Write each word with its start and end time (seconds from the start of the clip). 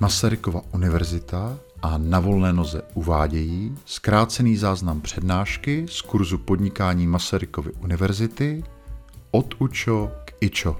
Masarykova 0.00 0.62
univerzita 0.72 1.58
a 1.82 1.98
na 1.98 2.20
volné 2.20 2.52
noze 2.52 2.82
uvádějí 2.94 3.78
zkrácený 3.84 4.56
záznam 4.56 5.00
přednášky 5.00 5.86
z 5.88 6.00
kurzu 6.00 6.38
podnikání 6.38 7.06
Masarykovy 7.06 7.72
univerzity 7.72 8.64
od 9.30 9.54
UČO 9.58 10.10
k 10.24 10.32
IČO. 10.40 10.76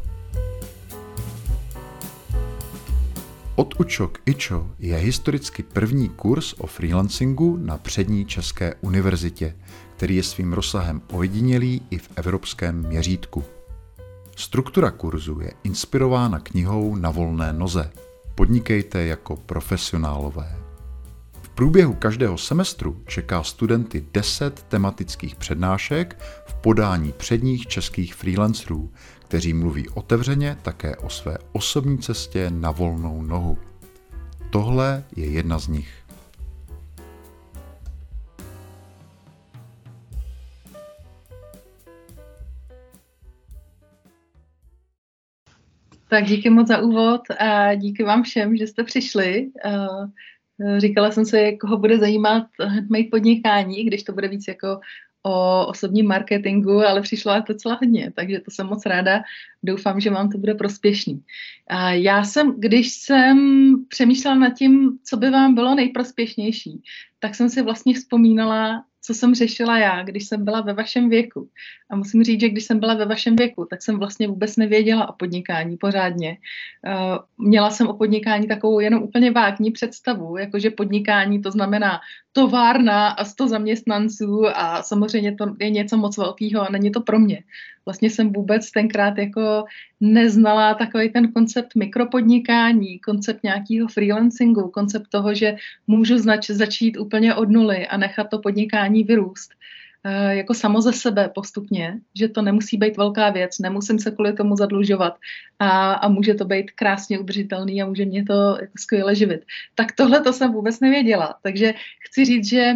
Od 3.55 3.81
UČO 3.81 4.09
k 4.09 4.19
IČO 4.27 4.71
je 4.79 4.97
historicky 4.97 5.63
první 5.63 6.09
kurz 6.09 6.53
o 6.59 6.67
freelancingu 6.67 7.57
na 7.57 7.79
přední 7.79 8.25
České 8.25 8.75
univerzitě, 8.81 9.57
který 9.97 10.17
je 10.17 10.23
svým 10.23 10.53
rozsahem 10.53 11.03
ojedinělý 11.13 11.83
i 11.91 11.99
v 11.99 12.09
evropském 12.17 12.89
měřítku. 12.89 13.45
Struktura 14.37 14.91
kurzu 14.91 15.41
je 15.41 15.53
inspirována 15.65 16.39
knihou 16.39 16.97
Na 16.97 17.11
volné 17.11 17.53
noze. 17.53 17.91
Podnikejte 18.35 19.07
jako 19.07 19.37
profesionálové. 19.37 20.57
V 21.43 21.49
průběhu 21.49 21.95
každého 21.95 22.39
semestru 22.39 23.03
čeká 23.07 23.43
studenty 23.43 24.05
10 24.13 24.63
tematických 24.63 25.35
přednášek 25.35 26.19
v 26.47 26.55
podání 26.55 27.13
předních 27.13 27.67
českých 27.67 28.15
freelancerů, 28.15 28.93
kteří 29.19 29.53
mluví 29.53 29.89
otevřeně 29.89 30.57
také 30.63 30.97
o 30.97 31.11
své 31.11 31.39
osobní 31.53 31.99
cestě 31.99 32.51
na 32.51 32.71
volnou 32.71 33.23
nohu. 33.23 33.59
Tohle 34.51 35.05
je 35.17 35.27
jedna 35.27 35.59
z 35.59 35.69
nich. 35.69 36.00
Tak 46.11 46.25
díky 46.25 46.51
moc 46.51 46.69
za 46.69 46.79
úvod 46.79 47.21
a 47.39 47.75
díky 47.75 48.03
vám 48.03 48.23
všem, 48.23 48.57
že 48.57 48.67
jste 48.67 48.85
přišli. 48.85 49.51
Říkala 50.79 51.11
jsem 51.11 51.25
si, 51.25 51.59
koho 51.61 51.79
bude 51.79 51.99
zajímat 51.99 52.47
mít 52.91 53.11
podnikání, 53.11 53.85
když 53.85 54.03
to 54.03 54.13
bude 54.13 54.29
víc 54.29 54.45
jako 54.49 54.81
o 55.23 55.67
osobním 55.67 56.07
marketingu, 56.07 56.87
ale 56.87 57.03
přišlo 57.03 57.43
to 57.43 57.53
docela 57.53 57.79
hodně, 57.83 58.13
takže 58.17 58.41
to 58.41 58.51
jsem 58.51 58.67
moc 58.67 58.87
ráda. 58.87 59.23
Doufám, 59.63 60.01
že 60.01 60.11
vám 60.11 60.31
to 60.31 60.39
bude 60.39 60.55
prospěšný. 60.55 61.23
Já 61.91 62.25
jsem, 62.25 62.61
když 62.61 62.93
jsem 62.93 63.39
přemýšlela 63.89 64.37
nad 64.37 64.51
tím, 64.51 64.99
co 65.05 65.17
by 65.17 65.31
vám 65.31 65.55
bylo 65.55 65.75
nejprospěšnější, 65.75 66.83
tak 67.19 67.35
jsem 67.35 67.51
si 67.51 67.63
vlastně 67.63 67.95
vzpomínala 67.95 68.85
co 69.03 69.15
jsem 69.15 69.35
řešila 69.35 69.79
já, 69.79 70.03
když 70.03 70.29
jsem 70.29 70.45
byla 70.45 70.61
ve 70.61 70.73
vašem 70.73 71.09
věku. 71.09 71.49
A 71.91 71.97
musím 71.97 72.25
říct, 72.25 72.41
že 72.41 72.49
když 72.49 72.65
jsem 72.65 72.81
byla 72.81 72.95
ve 72.95 73.05
vašem 73.05 73.37
věku, 73.37 73.67
tak 73.71 73.83
jsem 73.83 73.99
vlastně 73.99 74.29
vůbec 74.29 74.57
nevěděla 74.57 75.09
o 75.09 75.13
podnikání 75.13 75.77
pořádně. 75.77 76.37
Uh, 76.87 77.47
měla 77.47 77.71
jsem 77.71 77.89
o 77.89 77.95
podnikání 77.95 78.49
takovou 78.49 78.81
jenom 78.81 79.03
úplně 79.03 79.31
vágní 79.31 79.71
představu, 79.71 80.37
jakože 80.37 80.71
podnikání 80.71 81.43
to 81.43 81.51
znamená 81.51 82.01
továrna 82.33 83.09
a 83.09 83.25
100 83.25 83.49
zaměstnanců 83.49 84.47
a 84.55 84.83
samozřejmě 84.83 85.35
to 85.35 85.55
je 85.61 85.71
něco 85.71 85.97
moc 85.97 86.19
velkého 86.19 86.63
a 86.63 86.71
není 86.71 86.91
to 86.91 87.01
pro 87.01 87.19
mě. 87.19 87.43
Vlastně 87.91 88.11
jsem 88.11 88.33
vůbec 88.33 88.71
tenkrát 88.71 89.19
jako 89.19 89.65
neznala 90.01 90.75
takový 90.75 91.11
ten 91.11 91.33
koncept 91.33 91.75
mikropodnikání, 91.75 92.99
koncept 92.99 93.43
nějakého 93.43 93.89
freelancingu, 93.89 94.69
koncept 94.69 95.09
toho, 95.09 95.35
že 95.35 95.57
můžu 95.87 96.19
znač, 96.19 96.51
začít 96.51 96.97
úplně 96.97 97.35
od 97.35 97.51
nuly 97.51 97.87
a 97.87 97.97
nechat 97.97 98.31
to 98.31 98.39
podnikání 98.39 99.05
vyrůst. 99.05 99.51
Eh, 100.05 100.37
jako 100.37 100.55
samo 100.55 100.81
ze 100.81 100.93
sebe 100.93 101.29
postupně, 101.35 102.01
že 102.15 102.29
to 102.29 102.43
nemusí 102.43 102.77
být 102.77 102.97
velká 102.97 103.31
věc, 103.31 103.59
nemusím 103.59 103.99
se 103.99 104.11
kvůli 104.11 104.33
tomu 104.33 104.57
zadlužovat 104.57 105.19
a, 105.59 105.93
a 105.93 106.09
může 106.09 106.35
to 106.35 106.45
být 106.45 106.71
krásně 106.71 107.19
udržitelný 107.19 107.83
a 107.83 107.87
může 107.87 108.05
mě 108.05 108.25
to 108.25 108.57
jako 108.61 108.73
skvěle 108.79 109.15
živit. 109.15 109.45
Tak 109.75 109.93
tohle 109.93 110.21
to 110.21 110.33
jsem 110.33 110.53
vůbec 110.53 110.81
nevěděla. 110.81 111.35
Takže 111.43 111.75
chci 112.01 112.25
říct, 112.25 112.49
že 112.49 112.73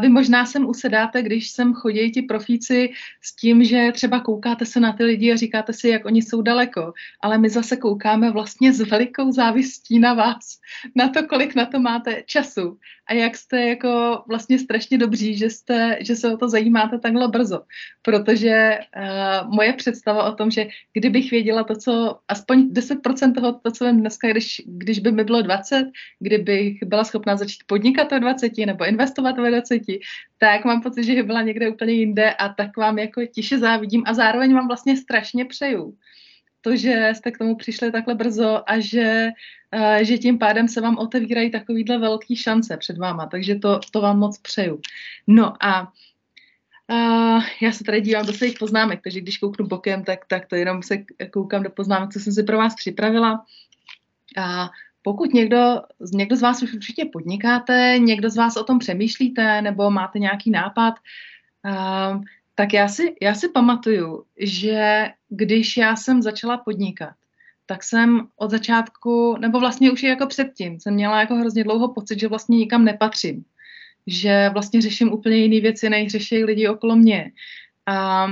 vy 0.00 0.08
možná 0.08 0.46
sem 0.46 0.68
usedáte, 0.68 1.22
když 1.22 1.50
sem 1.50 1.74
chodí 1.74 2.10
ti 2.12 2.22
profíci 2.22 2.92
s 3.22 3.36
tím, 3.36 3.64
že 3.64 3.90
třeba 3.92 4.20
koukáte 4.20 4.66
se 4.66 4.80
na 4.80 4.92
ty 4.92 5.04
lidi 5.04 5.32
a 5.32 5.36
říkáte 5.36 5.72
si, 5.72 5.88
jak 5.88 6.04
oni 6.04 6.22
jsou 6.22 6.42
daleko, 6.42 6.92
ale 7.20 7.38
my 7.38 7.50
zase 7.50 7.76
koukáme 7.76 8.30
vlastně 8.30 8.72
s 8.72 8.80
velikou 8.80 9.32
závistí 9.32 9.98
na 9.98 10.14
vás, 10.14 10.58
na 10.94 11.08
to, 11.08 11.26
kolik 11.26 11.54
na 11.54 11.66
to 11.66 11.80
máte 11.80 12.22
času 12.26 12.78
a 13.10 13.14
jak 13.14 13.36
jste 13.36 13.68
jako 13.68 14.22
vlastně 14.28 14.58
strašně 14.58 14.98
dobří, 14.98 15.36
že, 15.36 15.50
jste, 15.50 15.98
že 16.00 16.16
se 16.16 16.34
o 16.34 16.36
to 16.36 16.48
zajímáte 16.48 16.98
takhle 16.98 17.28
brzo. 17.28 17.60
Protože 18.02 18.78
uh, 18.96 19.54
moje 19.54 19.72
představa 19.72 20.32
o 20.32 20.34
tom, 20.34 20.50
že 20.50 20.66
kdybych 20.92 21.30
věděla 21.30 21.64
to, 21.64 21.74
co 21.74 22.18
aspoň 22.28 22.68
10% 22.72 23.34
toho, 23.34 23.52
to, 23.52 23.70
co 23.70 23.84
vím 23.84 24.00
dneska, 24.00 24.28
když, 24.28 24.62
když 24.66 24.98
by 24.98 25.12
mi 25.12 25.24
bylo 25.24 25.42
20, 25.42 25.86
kdybych 26.18 26.82
byla 26.84 27.04
schopná 27.04 27.36
začít 27.36 27.64
podnikat 27.66 28.10
ve 28.10 28.20
20 28.20 28.58
nebo 28.58 28.86
investovat 28.86 29.38
ve 29.38 29.50
20, 29.50 29.82
tak 30.38 30.64
mám 30.64 30.82
pocit, 30.82 31.04
že 31.04 31.22
byla 31.22 31.42
někde 31.42 31.70
úplně 31.70 31.92
jinde 31.92 32.34
a 32.34 32.48
tak 32.48 32.76
vám 32.76 32.98
jako 32.98 33.26
tiše 33.26 33.58
závidím 33.58 34.02
a 34.06 34.14
zároveň 34.14 34.54
vám 34.54 34.66
vlastně 34.68 34.96
strašně 34.96 35.44
přeju 35.44 35.94
to, 36.60 36.76
že 36.76 37.12
jste 37.14 37.30
k 37.30 37.38
tomu 37.38 37.56
přišli 37.56 37.92
takhle 37.92 38.14
brzo 38.14 38.62
a 38.66 38.80
že, 38.80 39.28
uh, 39.74 40.02
že 40.02 40.18
tím 40.18 40.38
pádem 40.38 40.68
se 40.68 40.80
vám 40.80 40.98
otevírají 40.98 41.50
takovýhle 41.50 41.98
velký 41.98 42.36
šance 42.36 42.76
před 42.76 42.98
váma, 42.98 43.26
takže 43.26 43.54
to, 43.54 43.80
to 43.90 44.00
vám 44.00 44.18
moc 44.18 44.38
přeju. 44.38 44.80
No 45.26 45.64
a 45.64 45.92
Uh, 46.92 47.42
já 47.62 47.72
se 47.72 47.84
tady 47.84 48.00
dívám 48.00 48.26
do 48.26 48.32
svých 48.32 48.58
poznámek, 48.58 49.00
takže 49.04 49.20
když 49.20 49.38
kouknu 49.38 49.66
bokem, 49.66 50.04
tak, 50.04 50.26
tak 50.26 50.46
to 50.46 50.56
jenom 50.56 50.82
se 50.82 51.04
koukám 51.30 51.62
do 51.62 51.70
poznámek, 51.70 52.12
co 52.12 52.20
jsem 52.20 52.32
si 52.32 52.42
pro 52.42 52.58
vás 52.58 52.74
připravila. 52.74 53.44
A 54.36 54.70
pokud 55.02 55.34
někdo, 55.34 55.82
někdo 56.12 56.36
z 56.36 56.42
vás 56.42 56.62
už 56.62 56.74
určitě 56.74 57.04
podnikáte, 57.04 57.94
někdo 57.98 58.30
z 58.30 58.36
vás 58.36 58.56
o 58.56 58.64
tom 58.64 58.78
přemýšlíte, 58.78 59.62
nebo 59.62 59.90
máte 59.90 60.18
nějaký 60.18 60.50
nápad, 60.50 60.94
uh, 61.64 62.22
tak 62.60 62.72
já 62.72 62.88
si, 62.88 63.14
já 63.22 63.34
si 63.34 63.48
pamatuju, 63.48 64.24
že 64.38 65.08
když 65.28 65.76
já 65.76 65.96
jsem 65.96 66.22
začala 66.22 66.58
podnikat, 66.58 67.14
tak 67.66 67.84
jsem 67.84 68.28
od 68.36 68.50
začátku, 68.50 69.36
nebo 69.40 69.60
vlastně 69.60 69.92
už 69.92 70.02
i 70.02 70.06
jako 70.06 70.26
předtím, 70.26 70.80
jsem 70.80 70.94
měla 70.94 71.20
jako 71.20 71.34
hrozně 71.34 71.64
dlouho 71.64 71.92
pocit, 71.94 72.20
že 72.20 72.28
vlastně 72.28 72.56
nikam 72.56 72.84
nepatřím. 72.84 73.44
Že 74.06 74.50
vlastně 74.52 74.82
řeším 74.82 75.12
úplně 75.12 75.36
jiné 75.36 75.60
věci, 75.60 75.90
než 75.90 76.12
řeší 76.12 76.44
lidi 76.44 76.68
okolo 76.68 76.96
mě. 76.96 77.32
A 77.86 78.26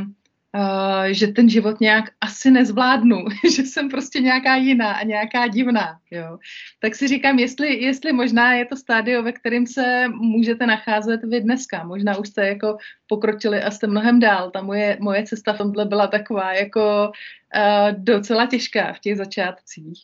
že 1.10 1.26
ten 1.26 1.48
život 1.48 1.80
nějak 1.80 2.04
asi 2.20 2.50
nezvládnu, 2.50 3.24
že 3.56 3.62
jsem 3.62 3.88
prostě 3.88 4.20
nějaká 4.20 4.56
jiná 4.56 4.92
a 4.92 5.04
nějaká 5.04 5.46
divná, 5.46 5.98
jo. 6.10 6.38
Tak 6.80 6.94
si 6.94 7.08
říkám, 7.08 7.38
jestli, 7.38 7.82
jestli 7.82 8.12
možná 8.12 8.52
je 8.52 8.64
to 8.64 8.76
stádio, 8.76 9.22
ve 9.22 9.32
kterém 9.32 9.66
se 9.66 10.04
můžete 10.08 10.66
nacházet 10.66 11.24
vy 11.24 11.40
dneska. 11.40 11.84
Možná 11.84 12.16
už 12.16 12.28
jste 12.28 12.48
jako 12.48 12.76
pokročili 13.06 13.62
a 13.62 13.70
jste 13.70 13.86
mnohem 13.86 14.20
dál. 14.20 14.50
Ta 14.50 14.62
moje, 14.62 14.96
moje 15.00 15.22
cesta 15.22 15.52
v 15.52 15.58
tomhle 15.58 15.84
byla 15.84 16.06
taková 16.06 16.52
jako 16.52 17.10
uh, 17.10 17.92
docela 18.04 18.46
těžká 18.46 18.92
v 18.92 18.98
těch 18.98 19.16
začátcích. 19.16 19.98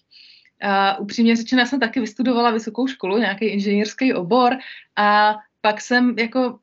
A 0.63 0.99
upřímně 0.99 1.37
řečeno, 1.37 1.61
já 1.61 1.67
jsem 1.67 1.81
taky 1.81 2.01
vystudovala 2.01 2.51
vysokou 2.51 2.87
školu, 2.87 3.19
nějaký 3.19 3.45
inženýrský 3.45 4.15
obor 4.15 4.57
a 4.97 5.37
pak 5.61 5.81
jsem 5.81 6.15
jako 6.19 6.59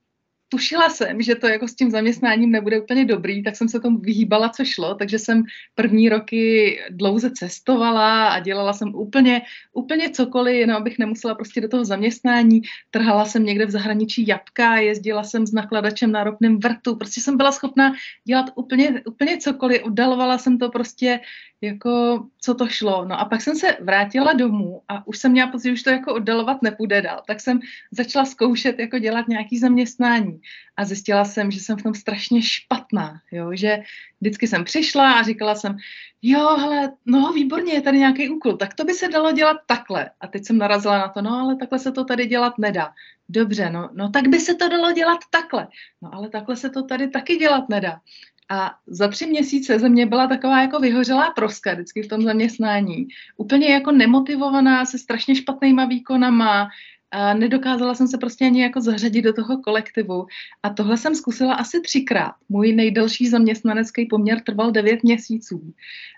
tušila 0.52 0.90
jsem, 0.90 1.22
že 1.22 1.36
to 1.36 1.48
jako 1.48 1.68
s 1.68 1.76
tím 1.76 1.92
zaměstnáním 1.92 2.52
nebude 2.52 2.82
úplně 2.82 3.06
dobrý, 3.06 3.44
tak 3.44 3.56
jsem 3.56 3.70
se 3.70 3.80
tomu 3.80 3.98
vyhýbala, 3.98 4.50
co 4.50 4.66
šlo, 4.66 4.96
takže 4.96 5.20
jsem 5.20 5.44
první 5.76 6.10
roky 6.10 6.80
dlouze 6.90 7.32
cestovala 7.32 8.28
a 8.28 8.40
dělala 8.40 8.74
jsem 8.74 8.96
úplně, 8.96 9.42
úplně 9.74 10.10
cokoliv, 10.10 10.56
jenom 10.56 10.78
abych 10.78 11.00
nemusela 11.00 11.36
prostě 11.36 11.62
do 11.62 11.68
toho 11.68 11.86
zaměstnání. 11.86 12.62
Trhala 12.90 13.26
jsem 13.26 13.44
někde 13.44 13.66
v 13.66 13.72
zahraničí 13.72 14.28
jabka, 14.28 14.76
jezdila 14.78 15.24
jsem 15.24 15.48
s 15.48 15.54
nakladačem 15.54 16.12
na 16.12 16.24
ropném 16.24 16.60
vrtu, 16.60 16.96
prostě 16.96 17.22
jsem 17.22 17.38
byla 17.38 17.52
schopna 17.52 17.94
dělat 18.28 18.46
úplně, 18.56 19.02
úplně 19.06 19.38
cokoliv, 19.38 19.84
oddalovala 19.84 20.38
jsem 20.38 20.58
to 20.58 20.70
prostě 20.70 21.20
jako 21.62 22.24
co 22.40 22.54
to 22.56 22.68
šlo. 22.68 23.06
No 23.06 23.20
a 23.20 23.26
pak 23.26 23.42
jsem 23.42 23.56
se 23.56 23.78
vrátila 23.82 24.34
domů 24.34 24.82
a 24.88 25.08
už 25.08 25.18
jsem 25.18 25.32
měla 25.32 25.52
pocit, 25.52 25.68
že 25.68 25.74
už 25.74 25.84
to 25.84 25.90
jako 25.90 26.14
oddalovat 26.14 26.62
nepůjde 26.62 27.02
dál. 27.02 27.24
Tak 27.28 27.40
jsem 27.40 27.60
začala 27.92 28.26
zkoušet 28.26 28.80
jako 28.80 29.00
dělat 29.00 29.28
nějaký 29.28 29.60
zaměstnání 29.60 30.42
a 30.78 30.86
zjistila 30.86 31.26
jsem, 31.26 31.52
že 31.52 31.60
jsem 31.60 31.78
v 31.78 31.84
tom 31.84 31.94
strašně 31.94 32.42
špatná, 32.42 33.22
jo, 33.32 33.52
že 33.54 33.80
vždycky 34.22 34.48
jsem 34.48 34.64
přišla 34.64 35.12
a 35.12 35.24
říkala 35.24 35.56
jsem, 35.56 35.78
jo, 36.22 36.58
hele, 36.58 36.92
no 37.06 37.34
výborně, 37.34 37.74
je 37.74 37.82
tady 37.82 37.98
nějaký 37.98 38.30
úkol, 38.30 38.58
tak 38.58 38.74
to 38.74 38.84
by 38.84 38.94
se 38.94 39.08
dalo 39.08 39.32
dělat 39.32 39.58
takhle. 39.66 40.10
A 40.20 40.28
teď 40.28 40.46
jsem 40.46 40.58
narazila 40.58 40.98
na 40.98 41.08
to, 41.08 41.22
no 41.22 41.40
ale 41.40 41.56
takhle 41.56 41.80
se 41.80 41.92
to 41.92 42.06
tady 42.06 42.26
dělat 42.26 42.58
nedá. 42.58 42.94
Dobře, 43.30 43.70
no, 43.70 43.90
no 43.94 44.10
tak 44.10 44.28
by 44.28 44.40
se 44.40 44.56
to 44.56 44.70
dalo 44.70 44.92
dělat 44.92 45.20
takhle. 45.30 45.68
No 46.02 46.10
ale 46.14 46.30
takhle 46.30 46.56
se 46.56 46.70
to 46.70 46.84
tady 46.84 47.08
taky 47.08 47.36
dělat 47.36 47.70
nedá. 47.70 48.02
A 48.52 48.72
za 48.88 49.08
tři 49.08 49.28
měsíce 49.28 49.80
ze 49.80 49.90
mě 49.90 50.06
byla 50.06 50.28
taková 50.28 50.62
jako 50.62 50.80
vyhořelá 50.80 51.32
proska 51.32 51.74
vždycky 51.74 52.02
v 52.02 52.08
tom 52.08 52.22
zaměstnání. 52.22 53.08
Úplně 53.38 53.68
jako 53.68 53.92
nemotivovaná, 53.92 54.86
se 54.86 54.98
strašně 54.98 55.36
špatnýma 55.36 55.86
výkonama, 55.86 56.70
a 57.12 57.34
nedokázala 57.34 57.96
jsem 57.96 58.08
se 58.08 58.18
prostě 58.18 58.46
ani 58.46 58.62
jako 58.62 58.82
zařadit 58.82 59.22
do 59.22 59.34
toho 59.34 59.58
kolektivu. 59.58 60.26
A 60.64 60.70
tohle 60.70 60.98
jsem 60.98 61.16
zkusila 61.16 61.54
asi 61.54 61.82
třikrát. 61.82 62.32
Můj 62.50 62.74
nejdelší 62.74 63.28
zaměstnanecký 63.28 64.06
poměr 64.06 64.40
trval 64.40 64.72
devět 64.72 65.04
měsíců. 65.04 65.74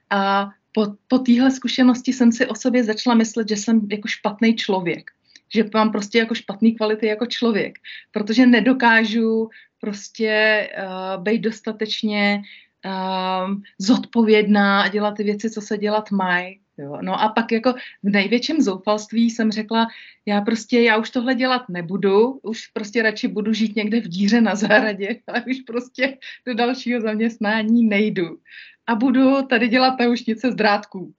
A 0.09 0.49
po, 0.71 0.85
po 1.07 1.19
téhle 1.19 1.51
zkušenosti 1.51 2.13
jsem 2.13 2.31
si 2.31 2.47
o 2.47 2.55
sobě 2.55 2.83
začala 2.83 3.15
myslet, 3.15 3.49
že 3.49 3.57
jsem 3.57 3.87
jako 3.91 4.07
špatný 4.07 4.55
člověk. 4.55 5.11
Že 5.53 5.69
mám 5.73 5.91
prostě 5.91 6.17
jako 6.17 6.35
špatný 6.35 6.75
kvality 6.75 7.07
jako 7.07 7.25
člověk. 7.25 7.77
Protože 8.11 8.45
nedokážu 8.45 9.49
prostě 9.83 10.69
uh, 10.77 11.23
být 11.23 11.39
dostatečně 11.39 12.41
uh, 12.85 13.55
zodpovědná 13.79 14.81
a 14.81 14.87
dělat 14.87 15.11
ty 15.11 15.23
věci, 15.23 15.49
co 15.49 15.61
se 15.61 15.77
dělat 15.77 16.11
mají. 16.11 16.59
No 17.01 17.21
a 17.21 17.29
pak 17.29 17.51
jako 17.51 17.73
v 18.03 18.09
největším 18.09 18.61
zoufalství 18.61 19.29
jsem 19.29 19.51
řekla, 19.51 19.87
já 20.25 20.41
prostě, 20.41 20.81
já 20.81 20.97
už 20.97 21.09
tohle 21.09 21.35
dělat 21.35 21.69
nebudu, 21.69 22.39
už 22.43 22.67
prostě 22.67 23.01
radši 23.01 23.27
budu 23.27 23.53
žít 23.53 23.75
někde 23.75 24.01
v 24.01 24.07
díře 24.07 24.41
na 24.41 24.55
zahradě, 24.55 25.19
ale 25.27 25.43
už 25.51 25.59
prostě 25.67 26.17
do 26.47 26.53
dalšího 26.53 27.01
zaměstnání 27.01 27.85
nejdu. 27.85 28.39
A 28.87 28.95
budu 28.95 29.41
tady 29.41 29.67
dělat 29.67 29.99
naušnice 29.99 30.51
z 30.51 30.55
drátků. 30.55 31.13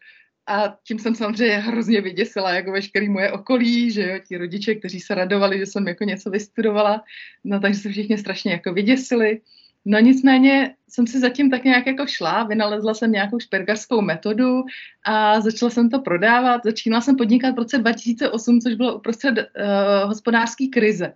A 0.46 0.76
tím 0.85 0.99
jsem 0.99 1.14
samozřejmě 1.14 1.56
hrozně 1.56 2.00
vyděsila 2.00 2.50
jako 2.55 2.73
veškerý 2.73 3.08
moje 3.08 3.32
okolí, 3.32 3.91
že 3.91 4.08
jo, 4.08 4.19
ti 4.29 4.37
rodiče, 4.37 4.75
kteří 4.75 5.00
se 5.00 5.14
radovali, 5.14 5.58
že 5.58 5.67
jsem 5.67 5.88
jako 5.88 6.05
něco 6.05 6.31
vystudovala, 6.31 7.05
no 7.44 7.61
takže 7.61 7.81
se 7.81 7.88
všichni 7.88 8.19
strašně 8.19 8.52
jako 8.52 8.73
vyděsili. 8.73 9.41
No 9.85 9.99
nicméně 9.99 10.75
jsem 10.88 11.06
si 11.06 11.20
zatím 11.20 11.50
tak 11.50 11.64
nějak 11.64 11.87
jako 11.87 12.06
šla, 12.06 12.44
vynalezla 12.44 12.94
jsem 12.94 13.12
nějakou 13.12 13.41
špergarskou 13.41 14.00
metodu 14.00 14.62
a 15.05 15.41
začala 15.41 15.70
jsem 15.70 15.91
to 15.91 15.99
prodávat. 15.99 16.61
Začínala 16.64 17.00
jsem 17.00 17.17
podnikat 17.17 17.55
v 17.55 17.58
roce 17.58 17.79
2008, 17.79 18.61
což 18.61 18.75
bylo 18.75 18.96
uprostřed 18.96 19.38
uh, 19.38 20.08
hospodářské 20.08 20.67
krize. 20.67 21.12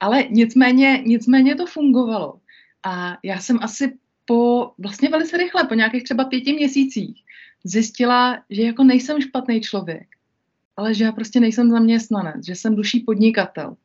Ale 0.00 0.24
nicméně, 0.30 1.02
nicméně 1.06 1.54
to 1.54 1.66
fungovalo. 1.66 2.34
A 2.84 3.16
já 3.22 3.38
jsem 3.38 3.58
asi 3.62 3.92
po, 4.24 4.72
vlastně 4.78 5.08
velice 5.08 5.36
rychle, 5.36 5.64
po 5.64 5.74
nějakých 5.74 6.04
třeba 6.04 6.24
pěti 6.24 6.52
měsících, 6.52 7.22
zjistila, 7.64 8.42
že 8.50 8.62
jako 8.62 8.84
nejsem 8.84 9.20
špatný 9.20 9.60
člověk, 9.60 10.06
ale 10.76 10.94
že 10.94 11.04
já 11.04 11.12
prostě 11.12 11.40
nejsem 11.40 11.70
zaměstnanec, 11.70 12.46
že 12.46 12.54
jsem 12.54 12.76
duší 12.76 13.00
podnikatel. 13.00 13.76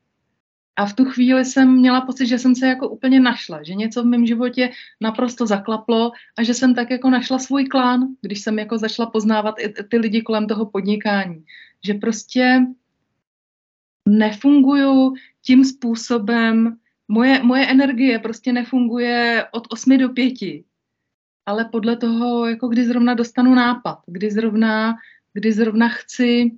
A 0.78 0.86
v 0.86 0.94
tu 0.94 1.06
chvíli 1.06 1.46
jsem 1.46 1.78
měla 1.78 2.02
pocit, 2.02 2.28
že 2.28 2.40
jsem 2.40 2.56
se 2.56 2.68
jako 2.68 2.90
úplně 2.90 3.20
našla, 3.20 3.64
že 3.64 3.76
něco 3.76 4.04
v 4.04 4.06
mém 4.06 4.26
životě 4.26 4.70
naprosto 5.02 5.46
zaklaplo 5.46 6.12
a 6.38 6.44
že 6.44 6.54
jsem 6.54 6.76
tak 6.76 6.92
jako 6.92 7.10
našla 7.10 7.40
svůj 7.40 7.66
klán, 7.66 8.08
když 8.22 8.42
jsem 8.42 8.60
jako 8.60 8.78
začala 8.78 9.10
poznávat 9.10 9.56
i 9.60 9.74
ty 9.84 9.98
lidi 9.98 10.22
kolem 10.22 10.48
toho 10.48 10.66
podnikání. 10.66 11.46
Že 11.86 11.94
prostě 11.94 12.66
nefunguju 14.10 15.14
tím 15.42 15.66
způsobem, 15.66 16.78
moje, 17.08 17.44
moje 17.44 17.68
energie 17.68 18.20
prostě 18.20 18.54
nefunguje 18.54 19.46
od 19.52 19.68
8 19.70 19.98
do 19.98 20.10
5, 20.10 20.34
ale 21.48 21.66
podle 21.66 21.96
toho, 21.96 22.46
jako 22.46 22.68
kdy 22.68 22.86
zrovna 22.86 23.14
dostanu 23.14 23.56
nápad, 23.56 24.00
kdy 24.06 24.32
zrovna, 24.32 24.96
kdy 25.34 25.54
zrovna 25.54 25.90
chci 25.90 26.52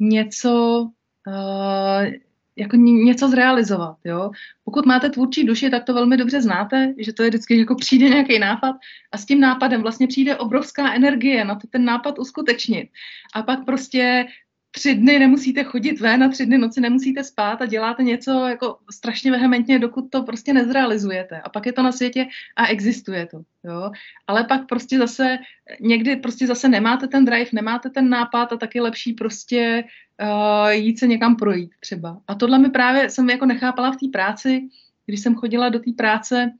něco, 0.00 0.82
uh, 1.26 2.12
jako 2.56 2.76
něco 2.76 3.28
zrealizovat, 3.28 3.96
jo. 4.04 4.30
Pokud 4.64 4.86
máte 4.86 5.10
tvůrčí 5.10 5.44
duši, 5.44 5.70
tak 5.70 5.84
to 5.84 5.94
velmi 5.94 6.16
dobře 6.16 6.40
znáte, 6.40 6.94
že 6.98 7.12
to 7.12 7.22
je 7.22 7.28
vždycky 7.28 7.58
jako 7.58 7.74
přijde 7.74 8.08
nějaký 8.08 8.38
nápad 8.38 8.76
a 9.12 9.18
s 9.18 9.24
tím 9.24 9.40
nápadem 9.40 9.82
vlastně 9.82 10.06
přijde 10.06 10.36
obrovská 10.36 10.94
energie 10.94 11.44
na 11.44 11.54
to 11.54 11.66
ten 11.66 11.84
nápad 11.84 12.18
uskutečnit. 12.18 12.88
A 13.34 13.42
pak 13.42 13.64
prostě 13.64 14.26
tři 14.74 14.94
dny 14.94 15.18
nemusíte 15.18 15.64
chodit 15.64 16.00
ven 16.00 16.22
a 16.24 16.28
tři 16.28 16.46
dny 16.46 16.58
noci 16.58 16.80
nemusíte 16.80 17.24
spát 17.24 17.62
a 17.62 17.66
děláte 17.66 18.02
něco 18.02 18.46
jako 18.46 18.78
strašně 18.90 19.30
vehementně, 19.30 19.78
dokud 19.78 20.10
to 20.10 20.22
prostě 20.22 20.52
nezrealizujete. 20.52 21.40
A 21.40 21.48
pak 21.48 21.66
je 21.66 21.72
to 21.72 21.82
na 21.82 21.92
světě 21.92 22.26
a 22.56 22.66
existuje 22.66 23.26
to. 23.26 23.42
Jo? 23.64 23.90
Ale 24.26 24.44
pak 24.44 24.66
prostě 24.66 24.98
zase, 24.98 25.38
někdy 25.80 26.16
prostě 26.16 26.46
zase 26.46 26.68
nemáte 26.68 27.08
ten 27.08 27.24
drive, 27.24 27.50
nemáte 27.52 27.90
ten 27.90 28.08
nápad 28.08 28.52
a 28.52 28.56
taky 28.56 28.80
lepší 28.80 29.12
prostě 29.12 29.84
uh, 30.22 30.68
jít 30.68 30.98
se 30.98 31.06
někam 31.06 31.36
projít 31.36 31.70
třeba. 31.80 32.20
A 32.26 32.34
tohle 32.34 32.58
mi 32.58 32.70
právě 32.70 33.10
jsem 33.10 33.30
jako 33.30 33.46
nechápala 33.46 33.92
v 33.92 33.96
té 33.96 34.06
práci, 34.12 34.68
když 35.06 35.20
jsem 35.20 35.34
chodila 35.34 35.68
do 35.68 35.78
té 35.78 35.92
práce, 35.96 36.52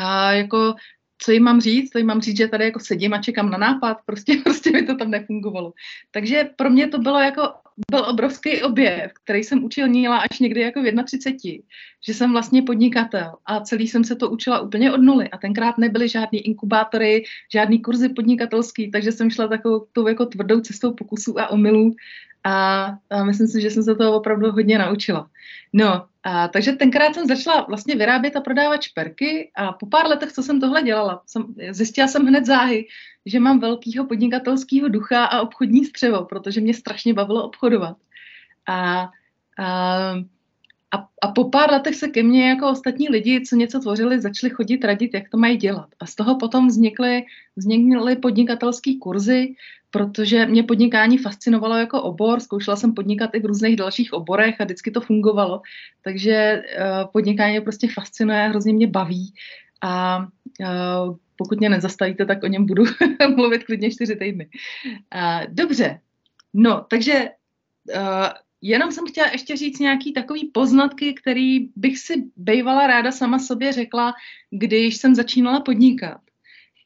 a 0.00 0.32
jako 0.32 0.74
co 1.22 1.32
jim 1.32 1.42
mám 1.42 1.60
říct, 1.60 1.90
to 1.90 1.98
jim 1.98 2.06
mám 2.06 2.20
říct, 2.20 2.36
že 2.36 2.48
tady 2.48 2.64
jako 2.64 2.80
sedím 2.80 3.14
a 3.14 3.22
čekám 3.22 3.50
na 3.50 3.58
nápad, 3.58 3.98
prostě, 4.06 4.36
prostě 4.44 4.70
mi 4.70 4.82
to 4.82 4.96
tam 4.96 5.10
nefungovalo. 5.10 5.72
Takže 6.10 6.50
pro 6.56 6.70
mě 6.70 6.88
to 6.88 6.98
bylo 6.98 7.18
jako, 7.18 7.42
byl 7.90 8.04
obrovský 8.08 8.62
objev, 8.62 9.12
který 9.24 9.44
jsem 9.44 9.64
učila 9.64 10.18
až 10.18 10.38
někdy 10.38 10.60
jako 10.60 10.82
v 10.82 11.04
31, 11.04 11.62
že 12.06 12.14
jsem 12.14 12.32
vlastně 12.32 12.62
podnikatel 12.62 13.34
a 13.46 13.60
celý 13.60 13.88
jsem 13.88 14.04
se 14.04 14.16
to 14.16 14.30
učila 14.30 14.60
úplně 14.60 14.92
od 14.92 15.00
nuly. 15.00 15.30
A 15.30 15.38
tenkrát 15.38 15.78
nebyly 15.78 16.08
žádný 16.08 16.38
inkubátory, 16.38 17.24
žádný 17.52 17.82
kurzy 17.82 18.08
podnikatelský, 18.08 18.90
takže 18.90 19.12
jsem 19.12 19.30
šla 19.30 19.48
takovou 19.48 19.86
tou 19.92 20.08
jako 20.08 20.26
tvrdou 20.26 20.60
cestou 20.60 20.92
pokusů 20.92 21.40
a 21.40 21.50
omylů 21.50 21.94
a, 22.44 22.86
a 23.10 23.24
myslím 23.24 23.46
si, 23.46 23.60
že 23.60 23.70
jsem 23.70 23.82
se 23.82 23.94
to 23.94 24.14
opravdu 24.14 24.52
hodně 24.52 24.78
naučila. 24.78 25.30
No, 25.72 26.06
a, 26.22 26.48
takže 26.48 26.72
tenkrát 26.72 27.14
jsem 27.14 27.26
začala 27.26 27.66
vlastně 27.68 27.96
vyrábět 27.96 28.36
a 28.36 28.40
prodávat 28.40 28.82
šperky 28.82 29.50
a 29.56 29.72
po 29.72 29.86
pár 29.86 30.06
letech, 30.06 30.32
co 30.32 30.42
jsem 30.42 30.60
tohle 30.60 30.82
dělala, 30.82 31.22
jsem, 31.26 31.54
zjistila 31.70 32.08
jsem 32.08 32.26
hned 32.26 32.46
záhy, 32.46 32.86
že 33.26 33.40
mám 33.40 33.60
velkýho 33.60 34.06
podnikatelského 34.06 34.88
ducha 34.88 35.24
a 35.24 35.40
obchodní 35.40 35.84
střevo, 35.84 36.24
protože 36.24 36.60
mě 36.60 36.74
strašně 36.74 37.14
bavilo 37.14 37.44
obchodovat. 37.44 37.96
A, 38.68 39.10
a 39.58 40.14
a, 40.94 41.08
a 41.22 41.28
po 41.32 41.50
pár 41.50 41.70
letech 41.70 41.94
se 41.94 42.08
ke 42.08 42.22
mně 42.22 42.48
jako 42.48 42.70
ostatní 42.70 43.08
lidi, 43.08 43.40
co 43.40 43.56
něco 43.56 43.80
tvořili, 43.80 44.20
začali 44.20 44.50
chodit 44.50 44.84
radit, 44.84 45.14
jak 45.14 45.28
to 45.28 45.38
mají 45.38 45.56
dělat. 45.56 45.88
A 46.00 46.06
z 46.06 46.14
toho 46.14 46.38
potom 46.38 46.68
vznikly, 46.68 47.24
vznikly 47.56 48.16
podnikatelské 48.16 48.92
kurzy, 49.00 49.54
protože 49.92 50.46
mě 50.46 50.62
podnikání 50.62 51.18
fascinovalo 51.18 51.76
jako 51.76 52.02
obor, 52.02 52.40
zkoušela 52.40 52.76
jsem 52.76 52.94
podnikat 52.94 53.30
i 53.34 53.40
v 53.40 53.46
různých 53.46 53.76
dalších 53.76 54.12
oborech 54.12 54.60
a 54.60 54.64
vždycky 54.64 54.90
to 54.90 55.00
fungovalo. 55.00 55.62
Takže 56.02 56.62
uh, 56.62 57.10
podnikání 57.12 57.60
prostě 57.60 57.88
fascinuje, 57.94 58.48
hrozně 58.48 58.72
mě 58.72 58.86
baví 58.86 59.34
a 59.82 60.18
uh, 60.18 61.16
pokud 61.36 61.58
mě 61.58 61.68
nezastavíte, 61.68 62.26
tak 62.26 62.42
o 62.42 62.46
něm 62.46 62.66
budu 62.66 62.84
mluvit 63.36 63.64
klidně 63.64 63.90
čtyři 63.90 64.16
týdny. 64.16 64.48
Uh, 65.14 65.54
dobře, 65.54 66.00
no, 66.54 66.86
takže 66.90 67.28
Jenom 68.64 68.92
jsem 68.92 69.06
chtěla 69.06 69.28
ještě 69.28 69.56
říct 69.56 69.78
nějaký 69.78 70.12
takový 70.12 70.50
poznatky, 70.54 71.14
který 71.14 71.68
bych 71.76 71.98
si 71.98 72.24
bývala 72.36 72.86
ráda 72.86 73.12
sama 73.12 73.38
sobě 73.38 73.72
řekla, 73.72 74.14
když 74.50 74.96
jsem 74.96 75.14
začínala 75.14 75.60
podnikat. 75.60 76.20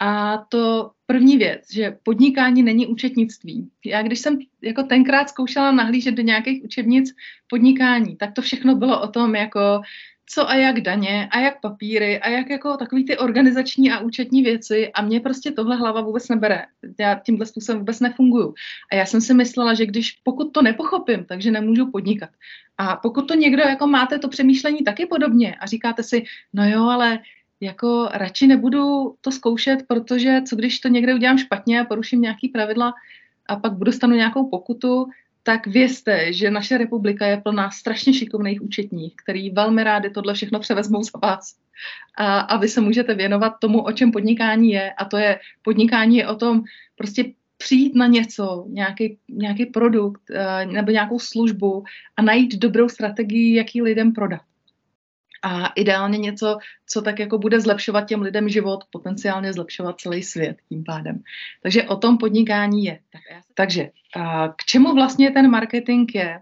A 0.01 0.39
to 0.49 0.91
první 1.07 1.37
věc, 1.37 1.73
že 1.73 1.97
podnikání 2.03 2.63
není 2.63 2.87
účetnictví. 2.87 3.71
Já 3.85 4.03
když 4.03 4.19
jsem 4.19 4.39
jako 4.63 4.83
tenkrát 4.83 5.29
zkoušela 5.29 5.73
nahlížet 5.73 6.15
do 6.15 6.23
nějakých 6.23 6.65
učebnic 6.65 7.15
podnikání, 7.49 8.17
tak 8.17 8.33
to 8.33 8.43
všechno 8.43 8.75
bylo 8.75 9.03
o 9.03 9.09
tom, 9.09 9.35
jako 9.35 9.81
co 10.29 10.51
a 10.51 10.55
jak 10.55 10.81
daně 10.81 11.29
a 11.31 11.41
jak 11.41 11.61
papíry 11.61 12.21
a 12.21 12.29
jak 12.29 12.51
jako 12.51 12.77
takový 12.77 13.05
ty 13.05 13.19
organizační 13.19 13.93
a 13.93 14.01
účetní 14.01 14.43
věci 14.43 14.93
a 14.93 15.03
mě 15.03 15.21
prostě 15.21 15.53
tohle 15.53 15.77
hlava 15.77 16.01
vůbec 16.01 16.29
nebere. 16.29 16.65
Já 17.01 17.15
tímhle 17.15 17.47
způsobem 17.47 17.79
vůbec 17.79 18.01
nefunguju. 18.01 18.55
A 18.93 18.95
já 18.95 19.07
jsem 19.07 19.21
si 19.21 19.35
myslela, 19.35 19.75
že 19.75 19.87
když 19.87 20.13
pokud 20.23 20.53
to 20.53 20.63
nepochopím, 20.63 21.25
takže 21.25 21.51
nemůžu 21.51 21.91
podnikat. 21.91 22.31
A 22.79 22.97
pokud 22.97 23.29
to 23.29 23.35
někdo 23.35 23.63
jako 23.63 23.87
máte 23.87 24.19
to 24.19 24.29
přemýšlení 24.29 24.79
taky 24.79 25.07
podobně 25.07 25.55
a 25.55 25.67
říkáte 25.67 26.03
si, 26.03 26.25
no 26.53 26.69
jo, 26.69 26.85
ale 26.85 27.19
jako 27.61 28.09
radši 28.13 28.47
nebudu 28.47 29.15
to 29.21 29.31
zkoušet, 29.33 29.79
protože 29.89 30.41
co 30.49 30.57
když 30.57 30.81
to 30.81 30.89
někde 30.89 31.15
udělám 31.15 31.39
špatně 31.39 31.81
a 31.81 31.85
poruším 31.85 32.21
nějaký 32.21 32.49
pravidla 32.49 32.95
a 33.49 33.57
pak 33.57 33.75
dostanu 33.75 34.17
nějakou 34.17 34.51
pokutu, 34.51 35.07
tak 35.43 35.67
vězte, 35.67 36.33
že 36.33 36.51
naše 36.51 36.79
republika 36.79 37.27
je 37.27 37.37
plná 37.37 37.71
strašně 37.71 38.15
šikovných 38.15 38.63
účetních, 38.63 39.15
který 39.17 39.51
velmi 39.51 39.85
rádi 39.85 40.11
tohle 40.11 40.35
všechno 40.35 40.61
převezmou 40.61 41.03
za 41.03 41.19
vás. 41.23 41.55
A, 42.19 42.41
a 42.41 42.57
vy 42.57 42.69
se 42.69 42.81
můžete 42.81 43.15
věnovat 43.15 43.53
tomu, 43.61 43.83
o 43.83 43.93
čem 43.93 44.13
podnikání 44.13 44.71
je. 44.71 44.93
A 44.93 45.05
to 45.05 45.17
je, 45.17 45.39
podnikání 45.63 46.17
je 46.17 46.29
o 46.29 46.35
tom 46.35 46.63
prostě 46.97 47.33
přijít 47.57 47.95
na 47.95 48.07
něco, 48.07 48.67
nějaký, 48.69 49.19
nějaký 49.29 49.67
produkt 49.67 50.23
uh, 50.31 50.73
nebo 50.73 50.91
nějakou 50.91 51.19
službu 51.19 51.85
a 52.17 52.23
najít 52.23 52.59
dobrou 52.59 52.89
strategii, 52.89 53.55
jak 53.55 53.75
ji 53.75 53.83
lidem 53.83 54.13
prodat 54.13 54.41
a 55.47 55.67
ideálně 55.67 56.19
něco, 56.19 56.59
co 56.87 57.03
tak 57.03 57.19
jako 57.19 57.39
bude 57.39 57.61
zlepšovat 57.61 58.09
těm 58.09 58.23
lidem 58.23 58.49
život, 58.49 58.85
potenciálně 58.91 59.53
zlepšovat 59.53 60.01
celý 60.01 60.23
svět 60.23 60.57
tím 60.69 60.85
pádem. 60.85 61.23
Takže 61.63 61.83
o 61.83 61.97
tom 61.97 62.19
podnikání 62.19 62.85
je. 62.85 63.01
Takže 63.55 63.91
k 64.57 64.65
čemu 64.65 64.95
vlastně 64.95 65.31
ten 65.31 65.51
marketing 65.51 66.15
je? 66.15 66.41